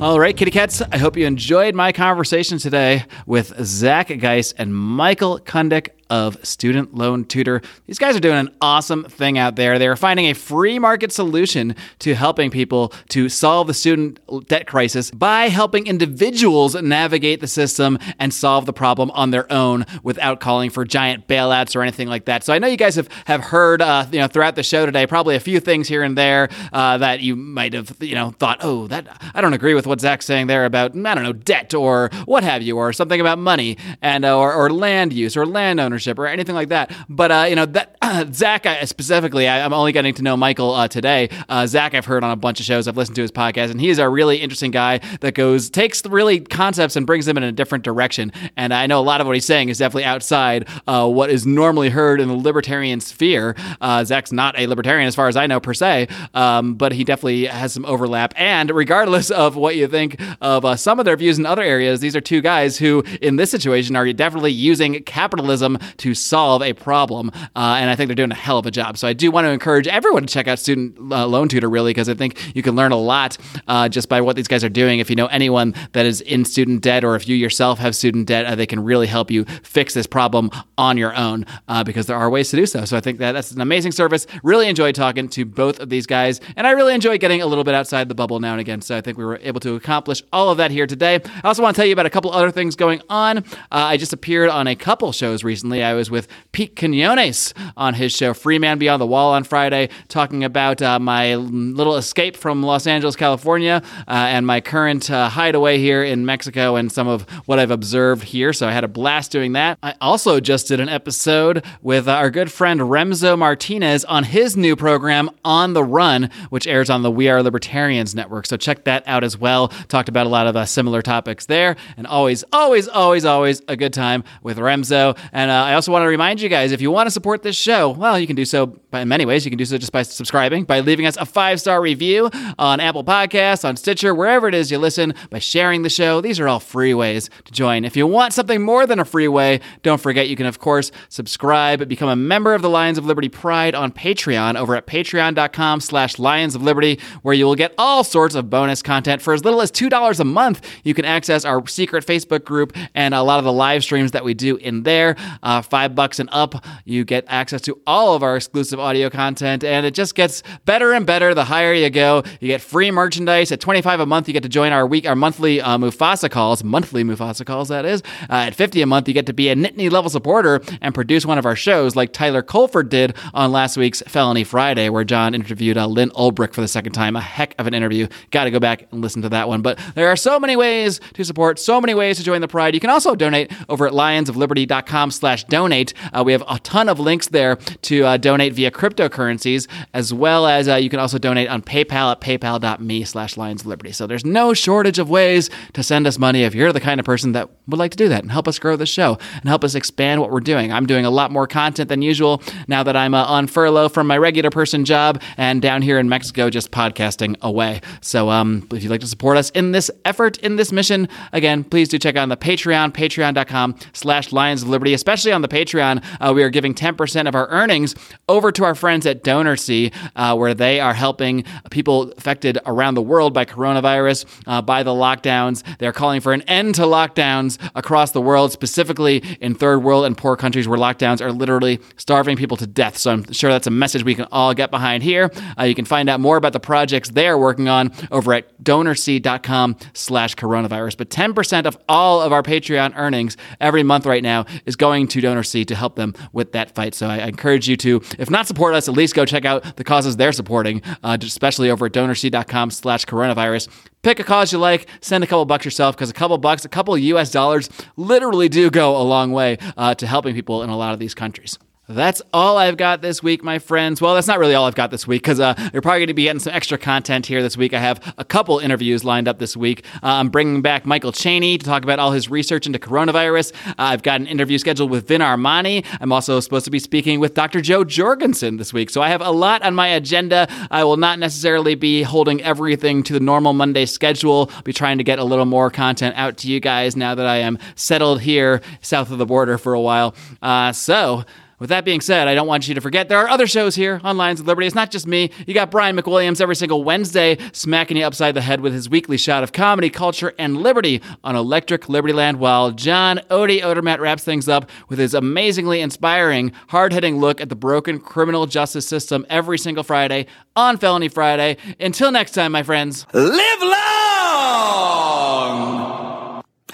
All 0.00 0.18
right, 0.18 0.36
kitty 0.36 0.50
cats. 0.50 0.82
I 0.92 0.98
hope 0.98 1.16
you 1.16 1.26
enjoyed 1.26 1.74
my 1.74 1.92
conversation 1.92 2.58
today 2.58 3.04
with 3.26 3.54
Zack 3.64 4.08
Geist 4.18 4.54
and 4.58 4.74
Michael 4.74 5.38
Cundick 5.38 5.90
of 6.12 6.36
Student 6.46 6.94
Loan 6.94 7.24
Tutor. 7.24 7.62
These 7.86 7.98
guys 7.98 8.14
are 8.14 8.20
doing 8.20 8.36
an 8.36 8.54
awesome 8.60 9.04
thing 9.04 9.38
out 9.38 9.56
there. 9.56 9.78
They're 9.78 9.96
finding 9.96 10.26
a 10.26 10.34
free 10.34 10.78
market 10.78 11.10
solution 11.10 11.74
to 12.00 12.14
helping 12.14 12.50
people 12.50 12.92
to 13.08 13.30
solve 13.30 13.66
the 13.66 13.72
student 13.72 14.20
debt 14.46 14.66
crisis 14.66 15.10
by 15.10 15.48
helping 15.48 15.86
individuals 15.86 16.74
navigate 16.74 17.40
the 17.40 17.46
system 17.46 17.98
and 18.18 18.34
solve 18.34 18.66
the 18.66 18.74
problem 18.74 19.10
on 19.12 19.30
their 19.30 19.50
own 19.50 19.86
without 20.02 20.38
calling 20.38 20.68
for 20.68 20.84
giant 20.84 21.26
bailouts 21.28 21.74
or 21.74 21.80
anything 21.80 22.08
like 22.08 22.26
that. 22.26 22.44
So 22.44 22.52
I 22.52 22.58
know 22.58 22.66
you 22.66 22.76
guys 22.76 22.96
have, 22.96 23.08
have 23.24 23.40
heard, 23.44 23.80
uh, 23.80 24.04
you 24.12 24.18
know, 24.18 24.26
throughout 24.26 24.54
the 24.54 24.62
show 24.62 24.84
today, 24.84 25.06
probably 25.06 25.34
a 25.34 25.40
few 25.40 25.60
things 25.60 25.88
here 25.88 26.02
and 26.02 26.18
there 26.18 26.50
uh, 26.74 26.98
that 26.98 27.20
you 27.20 27.36
might 27.36 27.72
have, 27.72 27.96
you 28.00 28.14
know, 28.14 28.32
thought, 28.32 28.58
oh, 28.60 28.86
that 28.88 29.06
I 29.32 29.40
don't 29.40 29.54
agree 29.54 29.72
with 29.72 29.86
what 29.86 30.02
Zack's 30.02 30.26
saying 30.26 30.48
there 30.48 30.66
about, 30.66 30.94
I 30.94 31.14
don't 31.14 31.24
know, 31.24 31.32
debt 31.32 31.72
or 31.72 32.10
what 32.26 32.44
have 32.44 32.60
you, 32.60 32.76
or 32.76 32.92
something 32.92 33.18
about 33.18 33.38
money 33.38 33.78
and 34.02 34.26
uh, 34.26 34.38
or, 34.38 34.52
or 34.52 34.68
land 34.68 35.14
use 35.14 35.38
or 35.38 35.46
land 35.46 35.80
ownership 35.80 36.01
or 36.06 36.26
anything 36.26 36.54
like 36.54 36.68
that. 36.68 36.94
But 37.08 37.32
uh, 37.32 37.46
you 37.48 37.56
know 37.56 37.66
that 37.66 37.96
uh, 38.02 38.24
Zack 38.32 38.66
I, 38.66 38.84
specifically, 38.84 39.48
I, 39.48 39.58
am 39.58 39.72
only 39.72 39.92
getting 39.92 40.14
to 40.14 40.22
know 40.22 40.36
Michael 40.36 40.72
uh, 40.72 40.88
today. 40.88 41.28
Uh, 41.48 41.66
Zack, 41.66 41.94
I've 41.94 42.06
heard 42.06 42.24
on 42.24 42.30
a 42.30 42.36
bunch 42.36 42.60
of 42.60 42.66
shows. 42.66 42.88
I've 42.88 42.96
listened 42.96 43.16
to 43.16 43.22
his 43.22 43.32
podcast, 43.32 43.70
and 43.70 43.80
he 43.80 43.88
is 43.88 43.98
a 43.98 44.08
really 44.08 44.38
interesting 44.38 44.70
guy 44.70 45.00
that 45.20 45.34
goes 45.34 45.70
takes 45.70 46.04
really 46.06 46.40
concepts 46.40 46.96
and 46.96 47.06
brings 47.06 47.26
them 47.26 47.36
in 47.36 47.42
a 47.42 47.52
different 47.52 47.84
direction. 47.84 48.32
And 48.56 48.74
I 48.74 48.86
know 48.86 49.00
a 49.00 49.02
lot 49.02 49.20
of 49.20 49.26
what 49.26 49.34
he's 49.34 49.46
saying 49.46 49.68
is 49.68 49.78
definitely 49.78 50.04
outside 50.04 50.68
uh, 50.86 51.08
what 51.08 51.30
is 51.30 51.46
normally 51.46 51.90
heard 51.90 52.20
in 52.20 52.28
the 52.28 52.34
libertarian 52.34 53.00
sphere. 53.00 53.56
Uh, 53.80 54.04
Zack's 54.04 54.32
not 54.32 54.58
a 54.58 54.66
libertarian, 54.66 55.06
as 55.06 55.14
far 55.14 55.28
as 55.28 55.36
I 55.36 55.46
know, 55.46 55.60
per 55.60 55.74
se, 55.74 56.08
um, 56.34 56.74
but 56.74 56.92
he 56.92 57.04
definitely 57.04 57.46
has 57.46 57.72
some 57.72 57.84
overlap. 57.86 58.34
And 58.36 58.70
regardless 58.70 59.30
of 59.30 59.56
what 59.56 59.76
you 59.76 59.88
think 59.88 60.20
of 60.40 60.78
some 60.78 60.98
of 60.98 61.04
their 61.04 61.16
views 61.16 61.38
in 61.38 61.46
other 61.46 61.62
areas, 61.62 62.00
these 62.00 62.16
are 62.16 62.20
two 62.20 62.40
guys 62.40 62.78
who, 62.78 63.02
in 63.20 63.36
this 63.36 63.50
situation, 63.50 63.96
are 63.96 64.12
definitely 64.12 64.52
using 64.52 65.02
capitalism 65.04 65.78
to 65.98 66.14
solve 66.14 66.62
a 66.62 66.72
problem. 66.72 67.30
Uh, 67.56 67.76
and 67.80 67.90
I 67.90 67.96
think 67.96 68.08
they're 68.08 68.14
doing 68.14 68.32
a 68.32 68.34
hell 68.34 68.58
of 68.58 68.66
a 68.66 68.70
job. 68.70 68.96
So 68.98 69.08
I 69.08 69.12
do 69.12 69.30
want 69.30 69.46
to 69.46 69.50
encourage 69.50 69.86
everyone 69.88 70.22
to 70.22 70.32
check 70.32 70.48
out 70.48 70.58
Student 70.58 70.98
uh, 71.12 71.26
Loan 71.26 71.48
Tutor, 71.48 71.68
really, 71.68 71.90
because 71.90 72.08
I 72.08 72.14
think 72.14 72.54
you 72.54 72.62
can 72.62 72.74
learn 72.76 72.92
a 72.92 72.96
lot 72.96 73.36
uh, 73.66 73.88
just 73.88 74.08
by 74.08 74.20
what 74.20 74.36
these 74.36 74.48
guys 74.48 74.64
are 74.64 74.68
doing. 74.68 74.98
If 74.98 75.10
you 75.10 75.16
know 75.16 75.26
anyone 75.26 75.74
that 75.92 76.06
is 76.06 76.20
in 76.20 76.44
student 76.44 76.82
debt, 76.82 77.04
or 77.04 77.16
if 77.16 77.28
you 77.28 77.36
yourself 77.36 77.78
have 77.78 77.94
student 77.96 78.26
debt, 78.26 78.46
uh, 78.46 78.54
they 78.54 78.66
can 78.66 78.82
really 78.82 79.06
help 79.06 79.30
you 79.30 79.44
fix 79.62 79.94
this 79.94 80.06
problem 80.06 80.50
on 80.78 80.96
your 80.96 81.14
own 81.16 81.46
uh, 81.68 81.84
because 81.84 82.06
there 82.06 82.16
are 82.16 82.30
ways 82.30 82.50
to 82.50 82.56
do 82.56 82.66
so. 82.66 82.84
So 82.84 82.96
I 82.96 83.00
think 83.00 83.18
that 83.18 83.32
that's 83.32 83.52
an 83.52 83.60
amazing 83.60 83.92
service. 83.92 84.26
Really 84.42 84.68
enjoyed 84.68 84.94
talking 84.94 85.28
to 85.28 85.44
both 85.44 85.80
of 85.80 85.88
these 85.88 86.06
guys. 86.06 86.40
And 86.56 86.66
I 86.66 86.72
really 86.72 86.94
enjoy 86.94 87.18
getting 87.18 87.42
a 87.42 87.46
little 87.46 87.64
bit 87.64 87.74
outside 87.74 88.08
the 88.08 88.14
bubble 88.14 88.40
now 88.40 88.52
and 88.52 88.60
again. 88.60 88.80
So 88.80 88.96
I 88.96 89.00
think 89.00 89.18
we 89.18 89.24
were 89.24 89.38
able 89.42 89.60
to 89.60 89.74
accomplish 89.74 90.22
all 90.32 90.50
of 90.50 90.58
that 90.58 90.70
here 90.70 90.86
today. 90.86 91.20
I 91.42 91.48
also 91.48 91.62
want 91.62 91.74
to 91.74 91.80
tell 91.80 91.86
you 91.86 91.92
about 91.92 92.06
a 92.06 92.10
couple 92.10 92.32
other 92.32 92.50
things 92.50 92.76
going 92.76 93.02
on. 93.08 93.38
Uh, 93.38 93.42
I 93.70 93.96
just 93.96 94.12
appeared 94.12 94.48
on 94.48 94.66
a 94.66 94.76
couple 94.76 95.10
shows 95.12 95.44
recently 95.44 95.71
recently, 95.72 95.82
I 95.82 95.94
was 95.94 96.10
with 96.10 96.28
Pete 96.52 96.76
Quinones 96.76 97.54
on 97.76 97.94
his 97.94 98.12
show 98.12 98.34
Free 98.34 98.58
Man 98.58 98.78
Beyond 98.78 99.00
the 99.00 99.06
Wall 99.06 99.32
on 99.32 99.44
Friday, 99.44 99.88
talking 100.08 100.44
about 100.44 100.82
uh, 100.82 100.98
my 100.98 101.34
little 101.36 101.96
escape 101.96 102.36
from 102.36 102.62
Los 102.62 102.86
Angeles, 102.86 103.16
California, 103.16 103.82
uh, 104.06 104.10
and 104.10 104.46
my 104.46 104.60
current 104.60 105.10
uh, 105.10 105.30
hideaway 105.30 105.78
here 105.78 106.02
in 106.02 106.26
Mexico 106.26 106.76
and 106.76 106.92
some 106.92 107.08
of 107.08 107.22
what 107.46 107.58
I've 107.58 107.70
observed 107.70 108.24
here. 108.24 108.52
So 108.52 108.68
I 108.68 108.72
had 108.72 108.84
a 108.84 108.88
blast 108.88 109.32
doing 109.32 109.52
that. 109.52 109.78
I 109.82 109.94
also 110.00 110.40
just 110.40 110.68
did 110.68 110.78
an 110.78 110.90
episode 110.90 111.64
with 111.80 112.06
our 112.06 112.30
good 112.30 112.52
friend 112.52 112.80
Remso 112.80 113.38
Martinez 113.38 114.04
on 114.04 114.24
his 114.24 114.56
new 114.56 114.76
program, 114.76 115.30
On 115.44 115.72
the 115.72 115.84
Run, 115.84 116.28
which 116.50 116.66
airs 116.66 116.90
on 116.90 117.02
the 117.02 117.10
We 117.10 117.30
Are 117.30 117.42
Libertarians 117.42 118.14
network. 118.14 118.46
So 118.46 118.58
check 118.58 118.84
that 118.84 119.04
out 119.06 119.24
as 119.24 119.38
well. 119.38 119.68
Talked 119.88 120.10
about 120.10 120.26
a 120.26 120.30
lot 120.30 120.46
of 120.46 120.54
uh, 120.54 120.66
similar 120.66 121.00
topics 121.00 121.46
there, 121.46 121.76
and 121.96 122.06
always, 122.06 122.44
always, 122.52 122.88
always, 122.88 123.24
always 123.24 123.62
a 123.68 123.76
good 123.76 123.94
time 123.94 124.24
with 124.42 124.58
Remso. 124.58 125.16
And 125.32 125.50
uh, 125.50 125.61
I 125.62 125.74
also 125.74 125.92
want 125.92 126.02
to 126.02 126.08
remind 126.08 126.40
you 126.40 126.48
guys 126.48 126.72
if 126.72 126.80
you 126.80 126.90
want 126.90 127.06
to 127.06 127.10
support 127.10 127.42
this 127.42 127.56
show, 127.56 127.90
well, 127.90 128.18
you 128.18 128.26
can 128.26 128.36
do 128.36 128.44
so 128.44 128.66
by, 128.66 129.00
in 129.00 129.08
many 129.08 129.24
ways. 129.24 129.44
You 129.44 129.50
can 129.50 129.58
do 129.58 129.64
so 129.64 129.78
just 129.78 129.92
by 129.92 130.02
subscribing, 130.02 130.64
by 130.64 130.80
leaving 130.80 131.06
us 131.06 131.16
a 131.16 131.26
five 131.26 131.60
star 131.60 131.80
review 131.80 132.30
on 132.58 132.80
Apple 132.80 133.04
Podcasts, 133.04 133.64
on 133.64 133.76
Stitcher, 133.76 134.14
wherever 134.14 134.48
it 134.48 134.54
is 134.54 134.70
you 134.70 134.78
listen, 134.78 135.14
by 135.30 135.38
sharing 135.38 135.82
the 135.82 135.90
show. 135.90 136.20
These 136.20 136.40
are 136.40 136.48
all 136.48 136.60
free 136.60 136.94
ways 136.94 137.30
to 137.44 137.52
join. 137.52 137.84
If 137.84 137.96
you 137.96 138.06
want 138.06 138.32
something 138.32 138.62
more 138.62 138.86
than 138.86 138.98
a 138.98 139.04
free 139.04 139.28
way, 139.28 139.60
don't 139.82 140.00
forget 140.00 140.28
you 140.28 140.36
can, 140.36 140.46
of 140.46 140.58
course, 140.58 140.90
subscribe, 141.08 141.88
become 141.88 142.08
a 142.08 142.16
member 142.16 142.54
of 142.54 142.62
the 142.62 142.70
Lions 142.70 142.98
of 142.98 143.04
Liberty 143.04 143.28
Pride 143.28 143.74
on 143.74 143.92
Patreon 143.92 144.56
over 144.56 144.76
at 144.76 144.86
patreon.com 144.86 145.80
slash 145.80 146.18
Lions 146.18 146.54
of 146.54 146.62
Liberty, 146.62 147.00
where 147.22 147.34
you 147.34 147.46
will 147.46 147.54
get 147.54 147.74
all 147.78 148.04
sorts 148.04 148.34
of 148.34 148.50
bonus 148.50 148.82
content 148.82 149.20
for 149.20 149.34
as 149.34 149.44
little 149.44 149.60
as 149.60 149.70
$2 149.70 150.20
a 150.20 150.24
month. 150.24 150.66
You 150.84 150.94
can 150.94 151.04
access 151.04 151.44
our 151.44 151.66
secret 151.66 152.06
Facebook 152.06 152.44
group 152.44 152.76
and 152.94 153.14
a 153.14 153.22
lot 153.22 153.38
of 153.38 153.44
the 153.44 153.52
live 153.52 153.82
streams 153.82 154.12
that 154.12 154.24
we 154.24 154.34
do 154.34 154.56
in 154.56 154.82
there. 154.82 155.16
Uh, 155.42 155.51
five 155.60 155.94
bucks 155.94 156.18
and 156.18 156.28
up, 156.32 156.64
you 156.84 157.04
get 157.04 157.24
access 157.28 157.60
to 157.62 157.78
all 157.86 158.14
of 158.14 158.22
our 158.22 158.36
exclusive 158.36 158.80
audio 158.80 159.10
content, 159.10 159.64
and 159.64 159.84
it 159.84 159.92
just 159.92 160.14
gets 160.14 160.42
better 160.64 160.92
and 160.92 161.04
better 161.04 161.34
the 161.34 161.44
higher 161.44 161.74
you 161.74 161.90
go. 161.90 162.22
You 162.40 162.48
get 162.48 162.62
free 162.62 162.90
merchandise 162.90 163.52
at 163.52 163.60
25 163.60 164.00
a 164.00 164.06
month. 164.06 164.28
You 164.28 164.34
get 164.34 164.44
to 164.44 164.48
join 164.48 164.72
our 164.72 164.86
week, 164.86 165.06
our 165.06 165.16
monthly 165.16 165.60
uh, 165.60 165.76
Mufasa 165.76 166.30
calls, 166.30 166.64
monthly 166.64 167.04
Mufasa 167.04 167.44
calls, 167.44 167.68
that 167.68 167.84
is. 167.84 168.02
Uh, 168.30 168.46
at 168.46 168.54
50 168.54 168.80
a 168.82 168.86
month, 168.86 169.08
you 169.08 169.14
get 169.14 169.26
to 169.26 169.32
be 169.32 169.48
a 169.48 169.56
Nittany 169.56 169.90
level 169.90 170.08
supporter 170.08 170.62
and 170.80 170.94
produce 170.94 171.26
one 171.26 171.38
of 171.38 171.44
our 171.44 171.56
shows, 171.56 171.96
like 171.96 172.12
Tyler 172.12 172.42
Colford 172.42 172.88
did 172.88 173.16
on 173.34 173.52
last 173.52 173.76
week's 173.76 174.02
Felony 174.06 174.44
Friday, 174.44 174.88
where 174.88 175.04
John 175.04 175.34
interviewed 175.34 175.76
uh, 175.76 175.86
Lyn 175.86 176.10
Ulbricht 176.10 176.54
for 176.54 176.60
the 176.60 176.68
second 176.68 176.92
time. 176.92 177.16
A 177.16 177.20
heck 177.20 177.54
of 177.58 177.66
an 177.66 177.74
interview. 177.74 178.06
Got 178.30 178.44
to 178.44 178.50
go 178.50 178.60
back 178.60 178.86
and 178.92 179.00
listen 179.00 179.22
to 179.22 179.28
that 179.30 179.48
one. 179.48 179.62
But 179.62 179.78
there 179.94 180.08
are 180.08 180.16
so 180.16 180.38
many 180.38 180.56
ways 180.56 181.00
to 181.14 181.24
support, 181.24 181.58
so 181.58 181.80
many 181.80 181.94
ways 181.94 182.18
to 182.18 182.24
join 182.24 182.40
the 182.40 182.48
Pride. 182.48 182.74
You 182.74 182.80
can 182.80 182.90
also 182.90 183.14
donate 183.14 183.50
over 183.68 183.86
at 183.86 183.92
lionsofliberty.com 183.92 185.10
slash 185.10 185.41
donate. 185.48 185.94
Uh, 186.12 186.22
we 186.24 186.32
have 186.32 186.44
a 186.48 186.58
ton 186.60 186.88
of 186.88 186.98
links 186.98 187.28
there 187.28 187.56
to 187.56 188.04
uh, 188.04 188.16
donate 188.16 188.52
via 188.54 188.70
cryptocurrencies, 188.70 189.68
as 189.94 190.12
well 190.12 190.46
as 190.46 190.68
uh, 190.68 190.76
you 190.76 190.90
can 190.90 190.98
also 190.98 191.18
donate 191.18 191.48
on 191.48 191.62
PayPal 191.62 192.12
at 192.12 192.20
paypal.me 192.20 193.04
slash 193.04 193.36
lions 193.36 193.62
of 193.62 193.66
liberty. 193.66 193.92
So 193.92 194.06
there's 194.06 194.24
no 194.24 194.54
shortage 194.54 194.98
of 194.98 195.10
ways 195.10 195.50
to 195.74 195.82
send 195.82 196.06
us 196.06 196.18
money 196.18 196.42
if 196.42 196.54
you're 196.54 196.72
the 196.72 196.80
kind 196.80 197.00
of 197.00 197.06
person 197.06 197.32
that 197.32 197.48
would 197.66 197.78
like 197.78 197.90
to 197.92 197.96
do 197.96 198.08
that 198.08 198.22
and 198.22 198.32
help 198.32 198.48
us 198.48 198.58
grow 198.58 198.76
the 198.76 198.86
show 198.86 199.18
and 199.34 199.48
help 199.48 199.64
us 199.64 199.74
expand 199.74 200.20
what 200.20 200.30
we're 200.30 200.40
doing. 200.40 200.72
I'm 200.72 200.86
doing 200.86 201.04
a 201.04 201.10
lot 201.10 201.30
more 201.30 201.46
content 201.46 201.88
than 201.88 202.02
usual 202.02 202.42
now 202.68 202.82
that 202.82 202.96
I'm 202.96 203.14
uh, 203.14 203.24
on 203.24 203.46
furlough 203.46 203.88
from 203.88 204.06
my 204.06 204.18
regular 204.18 204.50
person 204.50 204.84
job 204.84 205.22
and 205.36 205.62
down 205.62 205.82
here 205.82 205.98
in 205.98 206.08
Mexico 206.08 206.50
just 206.50 206.70
podcasting 206.70 207.40
away. 207.40 207.80
So 208.00 208.30
um, 208.30 208.66
if 208.72 208.82
you'd 208.82 208.90
like 208.90 209.00
to 209.00 209.06
support 209.06 209.36
us 209.36 209.50
in 209.50 209.72
this 209.72 209.90
effort, 210.04 210.38
in 210.38 210.56
this 210.56 210.72
mission, 210.72 211.08
again, 211.32 211.64
please 211.64 211.88
do 211.88 211.98
check 211.98 212.16
out 212.16 212.28
the 212.28 212.36
Patreon, 212.36 212.92
patreon.com 212.92 213.76
slash 213.92 214.32
Lions 214.32 214.62
of 214.62 214.68
Liberty. 214.68 214.94
Especially 214.94 215.31
on 215.32 215.42
the 215.42 215.48
Patreon, 215.48 216.04
uh, 216.20 216.32
we 216.32 216.42
are 216.42 216.50
giving 216.50 216.74
10% 216.74 217.28
of 217.28 217.34
our 217.34 217.48
earnings 217.48 217.94
over 218.28 218.52
to 218.52 218.64
our 218.64 218.74
friends 218.74 219.06
at 219.06 219.24
DonorSee, 219.24 219.92
uh, 220.16 220.36
where 220.36 220.54
they 220.54 220.80
are 220.80 220.94
helping 220.94 221.44
people 221.70 222.12
affected 222.12 222.58
around 222.66 222.94
the 222.94 223.02
world 223.02 223.32
by 223.32 223.44
coronavirus, 223.44 224.26
uh, 224.46 224.62
by 224.62 224.82
the 224.82 224.90
lockdowns. 224.90 225.62
They're 225.78 225.92
calling 225.92 226.20
for 226.20 226.32
an 226.32 226.42
end 226.42 226.74
to 226.76 226.82
lockdowns 226.82 227.58
across 227.74 228.12
the 228.12 228.20
world, 228.20 228.52
specifically 228.52 229.22
in 229.40 229.54
third 229.54 229.78
world 229.82 230.04
and 230.04 230.16
poor 230.16 230.36
countries 230.36 230.68
where 230.68 230.78
lockdowns 230.78 231.20
are 231.20 231.32
literally 231.32 231.80
starving 231.96 232.36
people 232.36 232.56
to 232.58 232.66
death. 232.66 232.96
So 232.96 233.12
I'm 233.12 233.32
sure 233.32 233.50
that's 233.50 233.66
a 233.66 233.70
message 233.70 234.04
we 234.04 234.14
can 234.14 234.26
all 234.30 234.54
get 234.54 234.70
behind 234.70 235.02
here. 235.02 235.30
Uh, 235.58 235.64
you 235.64 235.74
can 235.74 235.84
find 235.84 236.08
out 236.08 236.20
more 236.20 236.36
about 236.36 236.52
the 236.52 236.60
projects 236.60 237.10
they're 237.10 237.38
working 237.38 237.68
on 237.68 237.92
over 238.10 238.34
at 238.34 238.62
donorsee.com 238.62 239.76
slash 239.94 240.36
coronavirus. 240.36 240.96
But 240.96 241.10
10% 241.10 241.66
of 241.66 241.78
all 241.88 242.20
of 242.20 242.32
our 242.32 242.42
Patreon 242.42 242.92
earnings 242.96 243.36
every 243.60 243.82
month 243.82 244.06
right 244.06 244.22
now 244.22 244.44
is 244.66 244.76
going 244.76 245.08
to 245.08 245.20
DonorSee 245.22 245.66
to 245.66 245.74
help 245.74 245.96
them 245.96 246.14
with 246.32 246.52
that 246.52 246.74
fight. 246.74 246.94
So 246.94 247.06
I, 247.06 247.18
I 247.18 247.26
encourage 247.26 247.68
you 247.68 247.76
to, 247.78 248.02
if 248.18 248.30
not 248.30 248.46
support 248.46 248.74
us, 248.74 248.88
at 248.88 248.94
least 248.94 249.14
go 249.14 249.24
check 249.24 249.44
out 249.44 249.76
the 249.76 249.84
causes 249.84 250.16
they're 250.16 250.32
supporting, 250.32 250.82
uh, 251.02 251.16
especially 251.20 251.70
over 251.70 251.86
at 251.86 251.92
donorsee.com 251.92 252.70
slash 252.70 253.06
coronavirus. 253.06 253.68
Pick 254.02 254.18
a 254.18 254.24
cause 254.24 254.52
you 254.52 254.58
like, 254.58 254.88
send 255.00 255.22
a 255.22 255.26
couple 255.26 255.44
bucks 255.44 255.64
yourself 255.64 255.96
because 255.96 256.10
a 256.10 256.14
couple 256.14 256.36
bucks, 256.38 256.64
a 256.64 256.68
couple 256.68 256.96
US 256.98 257.30
dollars 257.30 257.70
literally 257.96 258.48
do 258.48 258.70
go 258.70 258.96
a 258.96 259.04
long 259.04 259.32
way 259.32 259.58
uh, 259.76 259.94
to 259.94 260.06
helping 260.06 260.34
people 260.34 260.62
in 260.62 260.70
a 260.70 260.76
lot 260.76 260.92
of 260.92 260.98
these 260.98 261.14
countries. 261.14 261.58
That's 261.88 262.22
all 262.32 262.58
I've 262.58 262.76
got 262.76 263.02
this 263.02 263.24
week, 263.24 263.42
my 263.42 263.58
friends. 263.58 264.00
Well, 264.00 264.14
that's 264.14 264.28
not 264.28 264.38
really 264.38 264.54
all 264.54 264.66
I've 264.66 264.76
got 264.76 264.92
this 264.92 265.04
week 265.04 265.22
because 265.22 265.40
uh, 265.40 265.54
you're 265.72 265.82
probably 265.82 265.98
going 265.98 266.06
to 266.06 266.14
be 266.14 266.22
getting 266.22 266.38
some 266.38 266.54
extra 266.54 266.78
content 266.78 267.26
here 267.26 267.42
this 267.42 267.56
week. 267.56 267.74
I 267.74 267.80
have 267.80 268.14
a 268.16 268.24
couple 268.24 268.60
interviews 268.60 269.04
lined 269.04 269.26
up 269.26 269.40
this 269.40 269.56
week. 269.56 269.84
Uh, 269.96 270.06
I'm 270.06 270.28
bringing 270.28 270.62
back 270.62 270.86
Michael 270.86 271.10
Cheney 271.10 271.58
to 271.58 271.64
talk 271.64 271.82
about 271.82 271.98
all 271.98 272.12
his 272.12 272.30
research 272.30 272.66
into 272.66 272.78
coronavirus. 272.78 273.52
Uh, 273.70 273.74
I've 273.78 274.04
got 274.04 274.20
an 274.20 274.28
interview 274.28 274.58
scheduled 274.58 274.92
with 274.92 275.08
Vin 275.08 275.22
Armani. 275.22 275.84
I'm 276.00 276.12
also 276.12 276.38
supposed 276.38 276.66
to 276.66 276.70
be 276.70 276.78
speaking 276.78 277.18
with 277.18 277.34
Dr. 277.34 277.60
Jo 277.60 277.82
Jorgensen 277.82 278.58
this 278.58 278.72
week. 278.72 278.88
So 278.88 279.02
I 279.02 279.08
have 279.08 279.20
a 279.20 279.32
lot 279.32 279.62
on 279.62 279.74
my 279.74 279.88
agenda. 279.88 280.46
I 280.70 280.84
will 280.84 280.96
not 280.96 281.18
necessarily 281.18 281.74
be 281.74 282.04
holding 282.04 282.40
everything 282.42 283.02
to 283.02 283.12
the 283.12 283.20
normal 283.20 283.54
Monday 283.54 283.86
schedule. 283.86 284.50
I'll 284.54 284.62
be 284.62 284.72
trying 284.72 284.98
to 284.98 285.04
get 285.04 285.18
a 285.18 285.24
little 285.24 285.46
more 285.46 285.68
content 285.68 286.14
out 286.16 286.36
to 286.38 286.48
you 286.48 286.60
guys 286.60 286.94
now 286.94 287.16
that 287.16 287.26
I 287.26 287.38
am 287.38 287.58
settled 287.74 288.20
here 288.20 288.62
south 288.82 289.10
of 289.10 289.18
the 289.18 289.26
border 289.26 289.58
for 289.58 289.74
a 289.74 289.80
while. 289.80 290.14
Uh, 290.40 290.70
so, 290.70 291.24
with 291.62 291.68
that 291.68 291.84
being 291.84 292.00
said, 292.00 292.26
I 292.26 292.34
don't 292.34 292.48
want 292.48 292.66
you 292.66 292.74
to 292.74 292.80
forget 292.80 293.08
there 293.08 293.18
are 293.18 293.28
other 293.28 293.46
shows 293.46 293.76
here 293.76 294.00
on 294.02 294.16
Lions 294.16 294.40
of 294.40 294.48
Liberty. 294.48 294.66
It's 294.66 294.74
not 294.74 294.90
just 294.90 295.06
me. 295.06 295.30
You 295.46 295.54
got 295.54 295.70
Brian 295.70 295.96
McWilliams 295.96 296.40
every 296.40 296.56
single 296.56 296.82
Wednesday 296.82 297.38
smacking 297.52 297.96
you 297.96 298.04
upside 298.04 298.34
the 298.34 298.40
head 298.40 298.60
with 298.60 298.72
his 298.72 298.90
weekly 298.90 299.16
shot 299.16 299.44
of 299.44 299.52
comedy, 299.52 299.88
culture, 299.88 300.34
and 300.40 300.56
liberty 300.56 301.00
on 301.22 301.36
Electric 301.36 301.88
Liberty 301.88 302.12
Land, 302.12 302.40
while 302.40 302.72
John 302.72 303.18
Odie 303.30 303.60
Odermatt 303.60 304.00
wraps 304.00 304.24
things 304.24 304.48
up 304.48 304.68
with 304.88 304.98
his 304.98 305.14
amazingly 305.14 305.80
inspiring, 305.80 306.50
hard 306.66 306.92
hitting 306.92 307.20
look 307.20 307.40
at 307.40 307.48
the 307.48 307.54
broken 307.54 308.00
criminal 308.00 308.46
justice 308.46 308.88
system 308.88 309.24
every 309.30 309.56
single 309.56 309.84
Friday 309.84 310.26
on 310.56 310.78
Felony 310.78 311.06
Friday. 311.06 311.58
Until 311.78 312.10
next 312.10 312.32
time, 312.32 312.50
my 312.50 312.64
friends, 312.64 313.06
Live 313.14 313.62
long 313.62 313.72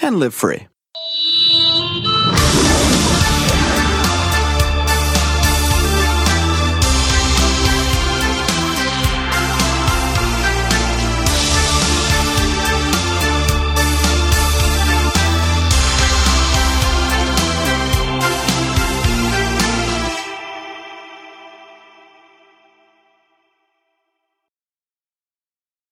and 0.00 0.18
live 0.18 0.32
free. 0.32 0.66